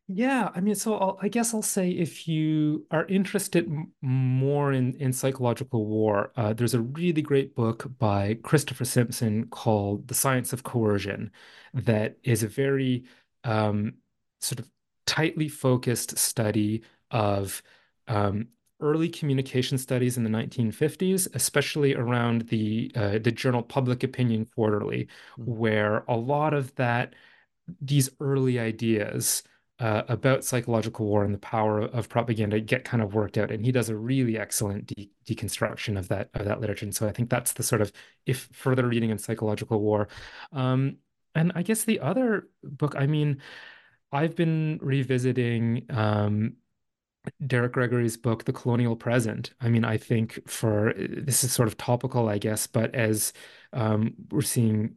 Yeah, 0.08 0.50
I 0.54 0.60
mean, 0.60 0.74
so 0.74 0.96
I'll, 0.96 1.18
i 1.22 1.28
guess 1.28 1.54
I'll 1.54 1.62
say 1.62 1.90
if 1.90 2.28
you 2.28 2.84
are 2.90 3.06
interested 3.06 3.64
m- 3.66 3.92
more 4.02 4.72
in 4.72 4.94
in 4.96 5.12
psychological 5.12 5.86
war, 5.86 6.32
uh, 6.36 6.52
there's 6.52 6.74
a 6.74 6.80
really 6.80 7.22
great 7.22 7.54
book 7.54 7.90
by 7.98 8.34
Christopher 8.42 8.84
Simpson 8.84 9.46
called 9.46 10.08
"The 10.08 10.14
Science 10.14 10.52
of 10.52 10.64
Coercion," 10.64 11.30
that 11.72 12.16
is 12.24 12.42
a 12.42 12.48
very 12.48 13.04
um, 13.44 13.94
sort 14.40 14.58
of 14.58 14.68
tightly 15.06 15.48
focused 15.48 16.18
study 16.18 16.82
of 17.10 17.62
um, 18.08 18.48
early 18.82 19.08
communication 19.08 19.78
studies 19.78 20.16
in 20.16 20.24
the 20.24 20.30
1950s, 20.30 21.28
especially 21.34 21.94
around 21.94 22.48
the 22.48 22.90
uh, 22.94 23.18
the 23.18 23.32
journal 23.32 23.62
Public 23.62 24.02
Opinion 24.02 24.46
Quarterly, 24.54 25.08
mm-hmm. 25.38 25.50
where 25.58 26.04
a 26.08 26.16
lot 26.16 26.52
of 26.52 26.74
that 26.74 27.14
these 27.80 28.10
early 28.20 28.58
ideas 28.58 29.42
uh, 29.78 30.02
about 30.08 30.44
psychological 30.44 31.06
war 31.06 31.24
and 31.24 31.34
the 31.34 31.38
power 31.38 31.80
of 31.80 32.08
propaganda 32.08 32.60
get 32.60 32.84
kind 32.84 33.02
of 33.02 33.14
worked 33.14 33.38
out, 33.38 33.50
and 33.50 33.64
he 33.64 33.72
does 33.72 33.88
a 33.88 33.96
really 33.96 34.38
excellent 34.38 34.86
de- 34.86 35.10
deconstruction 35.26 35.98
of 35.98 36.08
that 36.08 36.28
of 36.34 36.44
that 36.44 36.60
literature. 36.60 36.86
And 36.86 36.94
so 36.94 37.08
I 37.08 37.12
think 37.12 37.30
that's 37.30 37.52
the 37.52 37.62
sort 37.62 37.80
of 37.80 37.92
if 38.26 38.48
further 38.52 38.86
reading 38.86 39.10
in 39.10 39.18
psychological 39.18 39.80
war. 39.80 40.08
Um, 40.52 40.98
and 41.34 41.52
I 41.54 41.62
guess 41.62 41.84
the 41.84 42.00
other 42.00 42.48
book, 42.62 42.94
I 42.96 43.06
mean, 43.06 43.40
I've 44.12 44.36
been 44.36 44.78
revisiting 44.82 45.86
um, 45.90 46.56
Derek 47.46 47.72
Gregory's 47.72 48.16
book, 48.16 48.44
The 48.44 48.52
Colonial 48.52 48.96
Present. 48.96 49.52
I 49.60 49.68
mean, 49.68 49.84
I 49.84 49.96
think 49.96 50.40
for 50.48 50.92
this 50.96 51.44
is 51.44 51.52
sort 51.52 51.68
of 51.68 51.76
topical, 51.76 52.28
I 52.28 52.38
guess, 52.38 52.66
but 52.66 52.94
as 52.94 53.32
um, 53.72 54.14
we're 54.30 54.42
seeing 54.42 54.96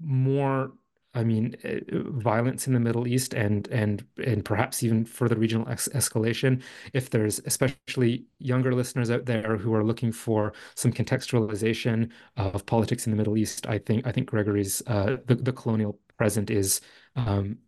more, 0.00 0.72
I 1.14 1.24
mean, 1.24 1.56
uh, 1.64 1.78
violence 2.10 2.66
in 2.66 2.74
the 2.74 2.80
Middle 2.80 3.08
East 3.08 3.32
and 3.32 3.66
and 3.68 4.04
and 4.22 4.44
perhaps 4.44 4.82
even 4.82 5.06
further 5.06 5.36
regional 5.36 5.68
ex 5.68 5.88
escalation. 5.94 6.62
If 6.92 7.08
there's 7.10 7.40
especially 7.46 8.26
younger 8.38 8.74
listeners 8.74 9.10
out 9.10 9.24
there 9.24 9.56
who 9.56 9.74
are 9.74 9.84
looking 9.84 10.12
for 10.12 10.52
some 10.74 10.92
contextualization 10.92 12.10
of 12.36 12.66
politics 12.66 13.06
in 13.06 13.12
the 13.12 13.16
Middle 13.16 13.38
East, 13.38 13.66
I 13.66 13.78
think 13.78 14.06
I 14.06 14.12
think 14.12 14.28
Gregory's 14.28 14.82
uh, 14.86 15.16
the 15.26 15.36
the 15.36 15.52
Colonial 15.52 15.98
Present 16.18 16.50
is 16.50 16.82
um, 17.16 17.58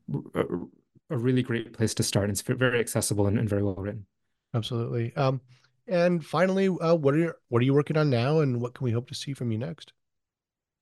a 1.10 1.16
really 1.16 1.42
great 1.42 1.72
place 1.72 1.94
to 1.94 2.02
start. 2.02 2.30
It's 2.30 2.42
very 2.42 2.80
accessible 2.80 3.26
and, 3.26 3.38
and 3.38 3.48
very 3.48 3.62
well 3.62 3.74
written. 3.74 4.06
Absolutely. 4.54 5.14
Um, 5.16 5.40
and 5.86 6.24
finally, 6.24 6.68
uh, 6.68 6.94
what 6.94 7.14
are 7.14 7.18
you, 7.18 7.32
what 7.48 7.60
are 7.60 7.64
you 7.64 7.74
working 7.74 7.96
on 7.96 8.10
now, 8.10 8.40
and 8.40 8.60
what 8.60 8.74
can 8.74 8.84
we 8.84 8.90
hope 8.90 9.08
to 9.08 9.14
see 9.14 9.32
from 9.32 9.50
you 9.50 9.58
next? 9.58 9.92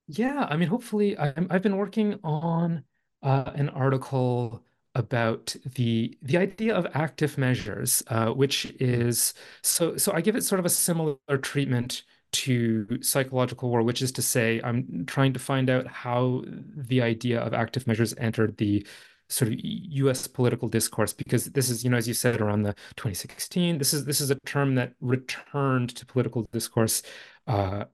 Yeah, 0.07 0.47
I 0.49 0.57
mean, 0.57 0.69
hopefully, 0.69 1.17
i 1.17 1.33
have 1.49 1.61
been 1.61 1.77
working 1.77 2.19
on 2.23 2.83
uh, 3.21 3.51
an 3.55 3.69
article 3.69 4.63
about 4.95 5.55
the 5.75 6.17
the 6.21 6.37
idea 6.37 6.75
of 6.75 6.87
active 6.93 7.37
measures, 7.37 8.03
uh, 8.07 8.29
which 8.29 8.73
is 8.79 9.33
so. 9.61 9.97
So 9.97 10.11
I 10.13 10.21
give 10.21 10.35
it 10.35 10.43
sort 10.43 10.59
of 10.59 10.65
a 10.65 10.69
similar 10.69 11.17
treatment 11.41 12.03
to 12.33 12.99
psychological 13.01 13.69
war, 13.69 13.81
which 13.83 14.01
is 14.01 14.11
to 14.13 14.21
say, 14.21 14.61
I'm 14.63 15.05
trying 15.05 15.33
to 15.33 15.39
find 15.39 15.69
out 15.69 15.87
how 15.87 16.43
the 16.45 17.01
idea 17.01 17.39
of 17.39 17.53
active 17.53 17.87
measures 17.87 18.13
entered 18.17 18.57
the 18.57 18.85
sort 19.29 19.51
of 19.51 19.59
U.S. 19.61 20.27
political 20.27 20.69
discourse 20.69 21.13
because 21.13 21.45
this 21.45 21.69
is, 21.69 21.83
you 21.83 21.89
know, 21.89 21.97
as 21.97 22.07
you 22.07 22.13
said, 22.13 22.41
around 22.41 22.63
the 22.63 22.73
2016, 22.95 23.77
this 23.77 23.93
is 23.93 24.05
this 24.05 24.21
is 24.21 24.31
a 24.31 24.35
term 24.45 24.75
that 24.75 24.93
returned 25.01 25.95
to 25.95 26.05
political 26.05 26.43
discourse. 26.51 27.03
Uh, 27.47 27.85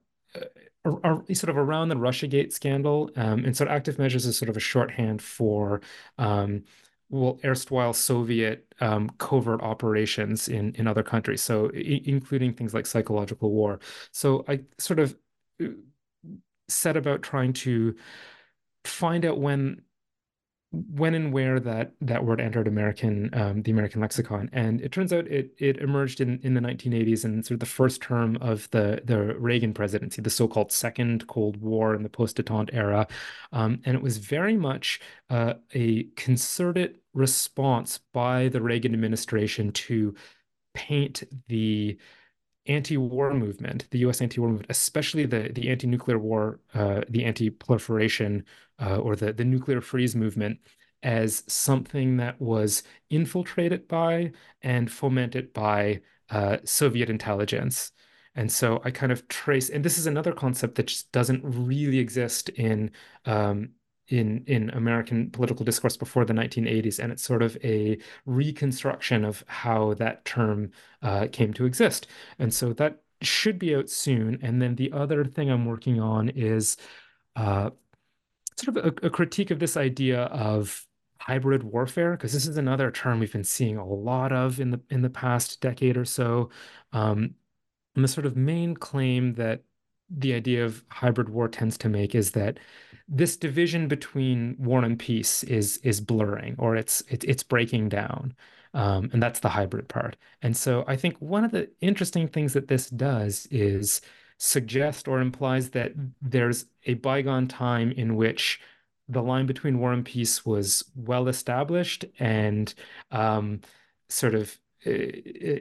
uh, 0.84 1.18
sort 1.32 1.48
of 1.48 1.56
around 1.56 1.88
the 1.88 1.94
Russiagate 1.94 2.52
scandal, 2.52 3.10
um, 3.16 3.44
and 3.46 3.56
so 3.56 3.66
active 3.66 3.98
measures 3.98 4.26
is 4.26 4.36
sort 4.36 4.50
of 4.50 4.56
a 4.56 4.60
shorthand 4.60 5.22
for 5.22 5.80
um, 6.18 6.62
well, 7.08 7.38
erstwhile 7.44 7.92
Soviet 7.92 8.74
um, 8.80 9.08
covert 9.18 9.62
operations 9.62 10.48
in 10.48 10.74
in 10.74 10.86
other 10.86 11.02
countries, 11.02 11.42
so 11.42 11.68
including 11.70 12.52
things 12.52 12.74
like 12.74 12.86
psychological 12.86 13.50
war. 13.50 13.80
So 14.12 14.44
I 14.46 14.60
sort 14.78 14.98
of 14.98 15.16
uh, 15.62 15.68
set 16.68 16.96
about 16.96 17.22
trying 17.22 17.52
to 17.54 17.94
find 18.84 19.24
out 19.24 19.38
when 19.38 19.82
when 20.74 21.14
and 21.14 21.32
where 21.32 21.60
that 21.60 21.92
that 22.00 22.24
word 22.24 22.40
entered 22.40 22.68
American 22.68 23.30
um, 23.34 23.62
the 23.62 23.70
American 23.70 24.00
lexicon, 24.00 24.50
and 24.52 24.80
it 24.80 24.92
turns 24.92 25.12
out 25.12 25.26
it 25.26 25.54
it 25.58 25.78
emerged 25.78 26.20
in 26.20 26.40
in 26.42 26.54
the 26.54 26.60
1980s 26.60 27.24
and 27.24 27.44
sort 27.44 27.54
of 27.54 27.60
the 27.60 27.66
first 27.66 28.00
term 28.02 28.36
of 28.40 28.68
the 28.70 29.02
the 29.04 29.34
Reagan 29.36 29.72
presidency, 29.72 30.20
the 30.22 30.30
so-called 30.30 30.72
Second 30.72 31.26
Cold 31.26 31.56
War 31.58 31.94
and 31.94 32.04
the 32.04 32.08
post-detente 32.08 32.70
era, 32.72 33.06
um, 33.52 33.80
and 33.84 33.96
it 33.96 34.02
was 34.02 34.18
very 34.18 34.56
much 34.56 35.00
uh, 35.30 35.54
a 35.74 36.04
concerted 36.16 36.98
response 37.12 37.98
by 38.12 38.48
the 38.48 38.60
Reagan 38.60 38.94
administration 38.94 39.72
to 39.72 40.14
paint 40.74 41.22
the 41.48 41.96
anti-war 42.66 43.34
movement, 43.34 43.86
the 43.90 43.98
U.S. 44.00 44.20
anti-war 44.20 44.48
movement, 44.48 44.70
especially 44.70 45.26
the 45.26 45.50
the 45.52 45.68
anti-nuclear 45.68 46.18
war, 46.18 46.60
uh, 46.74 47.02
the 47.08 47.24
anti-proliferation 47.24 48.44
uh, 48.80 48.96
or 48.98 49.16
the 49.16 49.32
the 49.32 49.44
nuclear 49.44 49.80
freeze 49.80 50.16
movement, 50.16 50.58
as 51.02 51.44
something 51.46 52.16
that 52.16 52.40
was 52.40 52.82
infiltrated 53.10 53.86
by 53.88 54.32
and 54.62 54.90
fomented 54.90 55.52
by 55.52 56.00
uh, 56.30 56.58
Soviet 56.64 57.10
intelligence. 57.10 57.92
And 58.34 58.50
so 58.50 58.80
I 58.84 58.90
kind 58.90 59.12
of 59.12 59.28
trace, 59.28 59.70
and 59.70 59.84
this 59.84 59.96
is 59.98 60.06
another 60.06 60.32
concept 60.32 60.74
that 60.74 60.86
just 60.86 61.12
doesn't 61.12 61.42
really 61.44 62.00
exist 62.00 62.48
in 62.50 62.90
um, 63.26 63.70
in 64.08 64.44
in 64.46 64.70
American 64.70 65.30
political 65.30 65.64
discourse 65.64 65.96
before 65.96 66.24
the 66.24 66.34
1980s, 66.34 66.98
and 66.98 67.12
it's 67.12 67.22
sort 67.22 67.42
of 67.42 67.56
a 67.64 67.98
reconstruction 68.26 69.24
of 69.24 69.44
how 69.46 69.94
that 69.94 70.24
term 70.24 70.70
uh, 71.02 71.26
came 71.32 71.52
to 71.54 71.64
exist. 71.64 72.06
And 72.38 72.52
so 72.52 72.72
that 72.74 73.02
should 73.22 73.58
be 73.58 73.74
out 73.74 73.88
soon. 73.88 74.38
And 74.42 74.60
then 74.60 74.76
the 74.76 74.92
other 74.92 75.24
thing 75.24 75.50
I'm 75.50 75.66
working 75.66 76.00
on 76.00 76.28
is 76.30 76.76
uh, 77.36 77.70
sort 78.56 78.76
of 78.76 78.84
a, 78.84 79.06
a 79.06 79.10
critique 79.10 79.50
of 79.50 79.58
this 79.58 79.76
idea 79.76 80.22
of 80.24 80.86
hybrid 81.18 81.62
warfare 81.62 82.12
because 82.12 82.32
this 82.34 82.46
is 82.46 82.58
another 82.58 82.90
term 82.90 83.18
we've 83.18 83.32
been 83.32 83.44
seeing 83.44 83.78
a 83.78 83.86
lot 83.86 84.30
of 84.30 84.60
in 84.60 84.70
the 84.70 84.80
in 84.90 85.02
the 85.02 85.10
past 85.10 85.60
decade 85.60 85.96
or 85.96 86.04
so. 86.04 86.50
Um, 86.92 87.34
and 87.94 88.04
the 88.04 88.08
sort 88.08 88.26
of 88.26 88.36
main 88.36 88.74
claim 88.74 89.34
that 89.34 89.62
the 90.16 90.34
idea 90.34 90.64
of 90.64 90.84
hybrid 90.90 91.28
war 91.28 91.48
tends 91.48 91.76
to 91.78 91.88
make 91.88 92.14
is 92.14 92.32
that 92.32 92.58
this 93.08 93.36
division 93.36 93.88
between 93.88 94.56
war 94.58 94.82
and 94.84 94.98
peace 94.98 95.42
is 95.44 95.78
is 95.78 96.00
blurring 96.00 96.54
or 96.58 96.76
it's 96.76 97.02
it, 97.08 97.24
it's 97.24 97.42
breaking 97.42 97.88
down 97.88 98.34
um, 98.74 99.08
and 99.12 99.22
that's 99.22 99.40
the 99.40 99.48
hybrid 99.48 99.88
part. 99.88 100.16
And 100.42 100.56
so 100.56 100.84
i 100.86 100.96
think 100.96 101.16
one 101.18 101.44
of 101.44 101.50
the 101.50 101.70
interesting 101.80 102.28
things 102.28 102.52
that 102.54 102.68
this 102.68 102.88
does 102.90 103.46
is 103.50 104.00
suggest 104.38 105.08
or 105.08 105.20
implies 105.20 105.70
that 105.70 105.92
there's 106.20 106.66
a 106.86 106.94
bygone 106.94 107.48
time 107.48 107.92
in 107.92 108.16
which 108.16 108.60
the 109.08 109.22
line 109.22 109.46
between 109.46 109.78
war 109.78 109.92
and 109.92 110.04
peace 110.04 110.44
was 110.46 110.84
well 110.96 111.28
established 111.28 112.04
and 112.18 112.74
um, 113.10 113.60
sort 114.08 114.34
of 114.34 114.58
uh, 114.86 115.60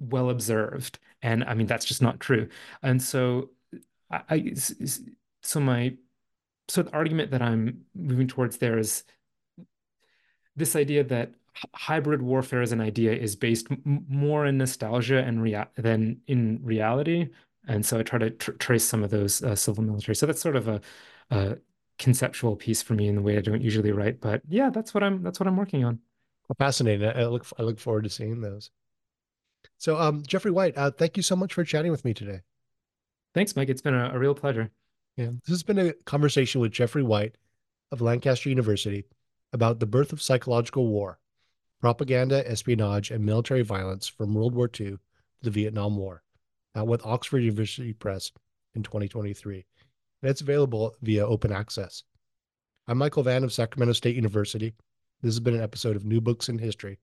well 0.00 0.30
observed. 0.30 0.98
And 1.22 1.44
i 1.44 1.54
mean 1.54 1.66
that's 1.66 1.84
just 1.86 2.02
not 2.02 2.20
true. 2.20 2.48
And 2.82 3.02
so 3.02 3.50
I, 4.10 4.54
so 5.42 5.60
my 5.60 5.96
so 6.68 6.82
the 6.82 6.92
argument 6.92 7.30
that 7.32 7.42
I'm 7.42 7.84
moving 7.94 8.28
towards 8.28 8.58
there 8.58 8.78
is 8.78 9.04
this 10.56 10.76
idea 10.76 11.04
that 11.04 11.32
hybrid 11.74 12.22
warfare 12.22 12.62
as 12.62 12.72
an 12.72 12.80
idea 12.80 13.12
is 13.12 13.36
based 13.36 13.66
more 13.84 14.46
in 14.46 14.58
nostalgia 14.58 15.18
and 15.18 15.42
rea- 15.42 15.66
than 15.76 16.20
in 16.26 16.60
reality. 16.62 17.28
And 17.68 17.84
so 17.84 17.98
I 17.98 18.02
try 18.02 18.18
to 18.18 18.30
tr 18.30 18.52
trace 18.52 18.84
some 18.84 19.02
of 19.04 19.10
those 19.10 19.42
uh, 19.42 19.54
civil 19.56 19.84
military. 19.84 20.14
So 20.14 20.26
that's 20.26 20.40
sort 20.40 20.56
of 20.56 20.68
a, 20.68 20.80
a, 21.30 21.56
conceptual 21.98 22.56
piece 22.56 22.80
for 22.80 22.94
me 22.94 23.08
in 23.08 23.14
the 23.14 23.20
way 23.20 23.36
I 23.36 23.42
don't 23.42 23.60
usually 23.60 23.92
write. 23.92 24.22
But 24.22 24.40
yeah, 24.48 24.70
that's 24.70 24.94
what 24.94 25.02
I'm 25.02 25.22
that's 25.22 25.38
what 25.38 25.46
I'm 25.46 25.56
working 25.56 25.84
on. 25.84 25.98
Well, 26.48 26.56
fascinating. 26.58 27.06
I 27.06 27.26
look 27.26 27.46
I 27.58 27.62
look 27.62 27.78
forward 27.78 28.04
to 28.04 28.10
seeing 28.10 28.40
those. 28.40 28.70
So, 29.76 29.98
um, 29.98 30.22
Jeffrey 30.26 30.50
Whyte, 30.50 30.76
uh, 30.78 30.90
thank 30.90 31.16
you 31.16 31.22
so 31.22 31.36
much 31.36 31.54
for 31.54 31.64
chatting 31.64 31.90
with 31.90 32.04
me 32.04 32.14
today. 32.14 32.40
Thanks, 33.34 33.54
Mike. 33.54 33.68
It's 33.68 33.82
been 33.82 33.94
a, 33.94 34.10
a 34.14 34.18
real 34.18 34.34
pleasure. 34.34 34.70
Yeah, 35.16 35.30
this 35.44 35.48
has 35.48 35.62
been 35.62 35.78
a 35.78 35.92
conversation 36.04 36.60
with 36.60 36.72
Jeffrey 36.72 37.02
Whyte 37.02 37.36
of 37.92 38.00
Lancaster 38.00 38.48
University 38.48 39.04
about 39.52 39.80
the 39.80 39.86
birth 39.86 40.12
of 40.12 40.22
psychological 40.22 40.86
war, 40.86 41.18
propaganda, 41.80 42.48
espionage, 42.48 43.10
and 43.10 43.24
military 43.24 43.62
violence 43.62 44.06
from 44.06 44.34
World 44.34 44.54
War 44.54 44.66
II 44.66 44.90
to 44.92 44.98
the 45.42 45.50
Vietnam 45.50 45.96
War, 45.96 46.22
out 46.74 46.86
with 46.86 47.04
Oxford 47.04 47.40
University 47.40 47.92
Press 47.92 48.32
in 48.74 48.82
2023. 48.82 49.64
And 50.22 50.30
it's 50.30 50.40
available 50.40 50.94
via 51.02 51.26
open 51.26 51.52
access. 51.52 52.04
I'm 52.86 52.98
Michael 52.98 53.22
Vann 53.22 53.44
of 53.44 53.52
Sacramento 53.52 53.92
State 53.92 54.16
University. 54.16 54.74
This 55.22 55.34
has 55.34 55.40
been 55.40 55.54
an 55.54 55.62
episode 55.62 55.96
of 55.96 56.04
New 56.04 56.20
Books 56.20 56.48
in 56.48 56.58
History, 56.58 56.98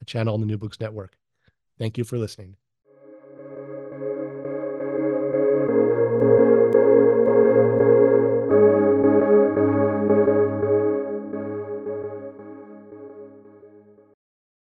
a 0.00 0.04
channel 0.04 0.34
on 0.34 0.40
the 0.40 0.46
New 0.46 0.58
Books 0.58 0.80
Network. 0.80 1.16
Thank 1.78 1.98
you 1.98 2.04
for 2.04 2.18
listening. 2.18 2.56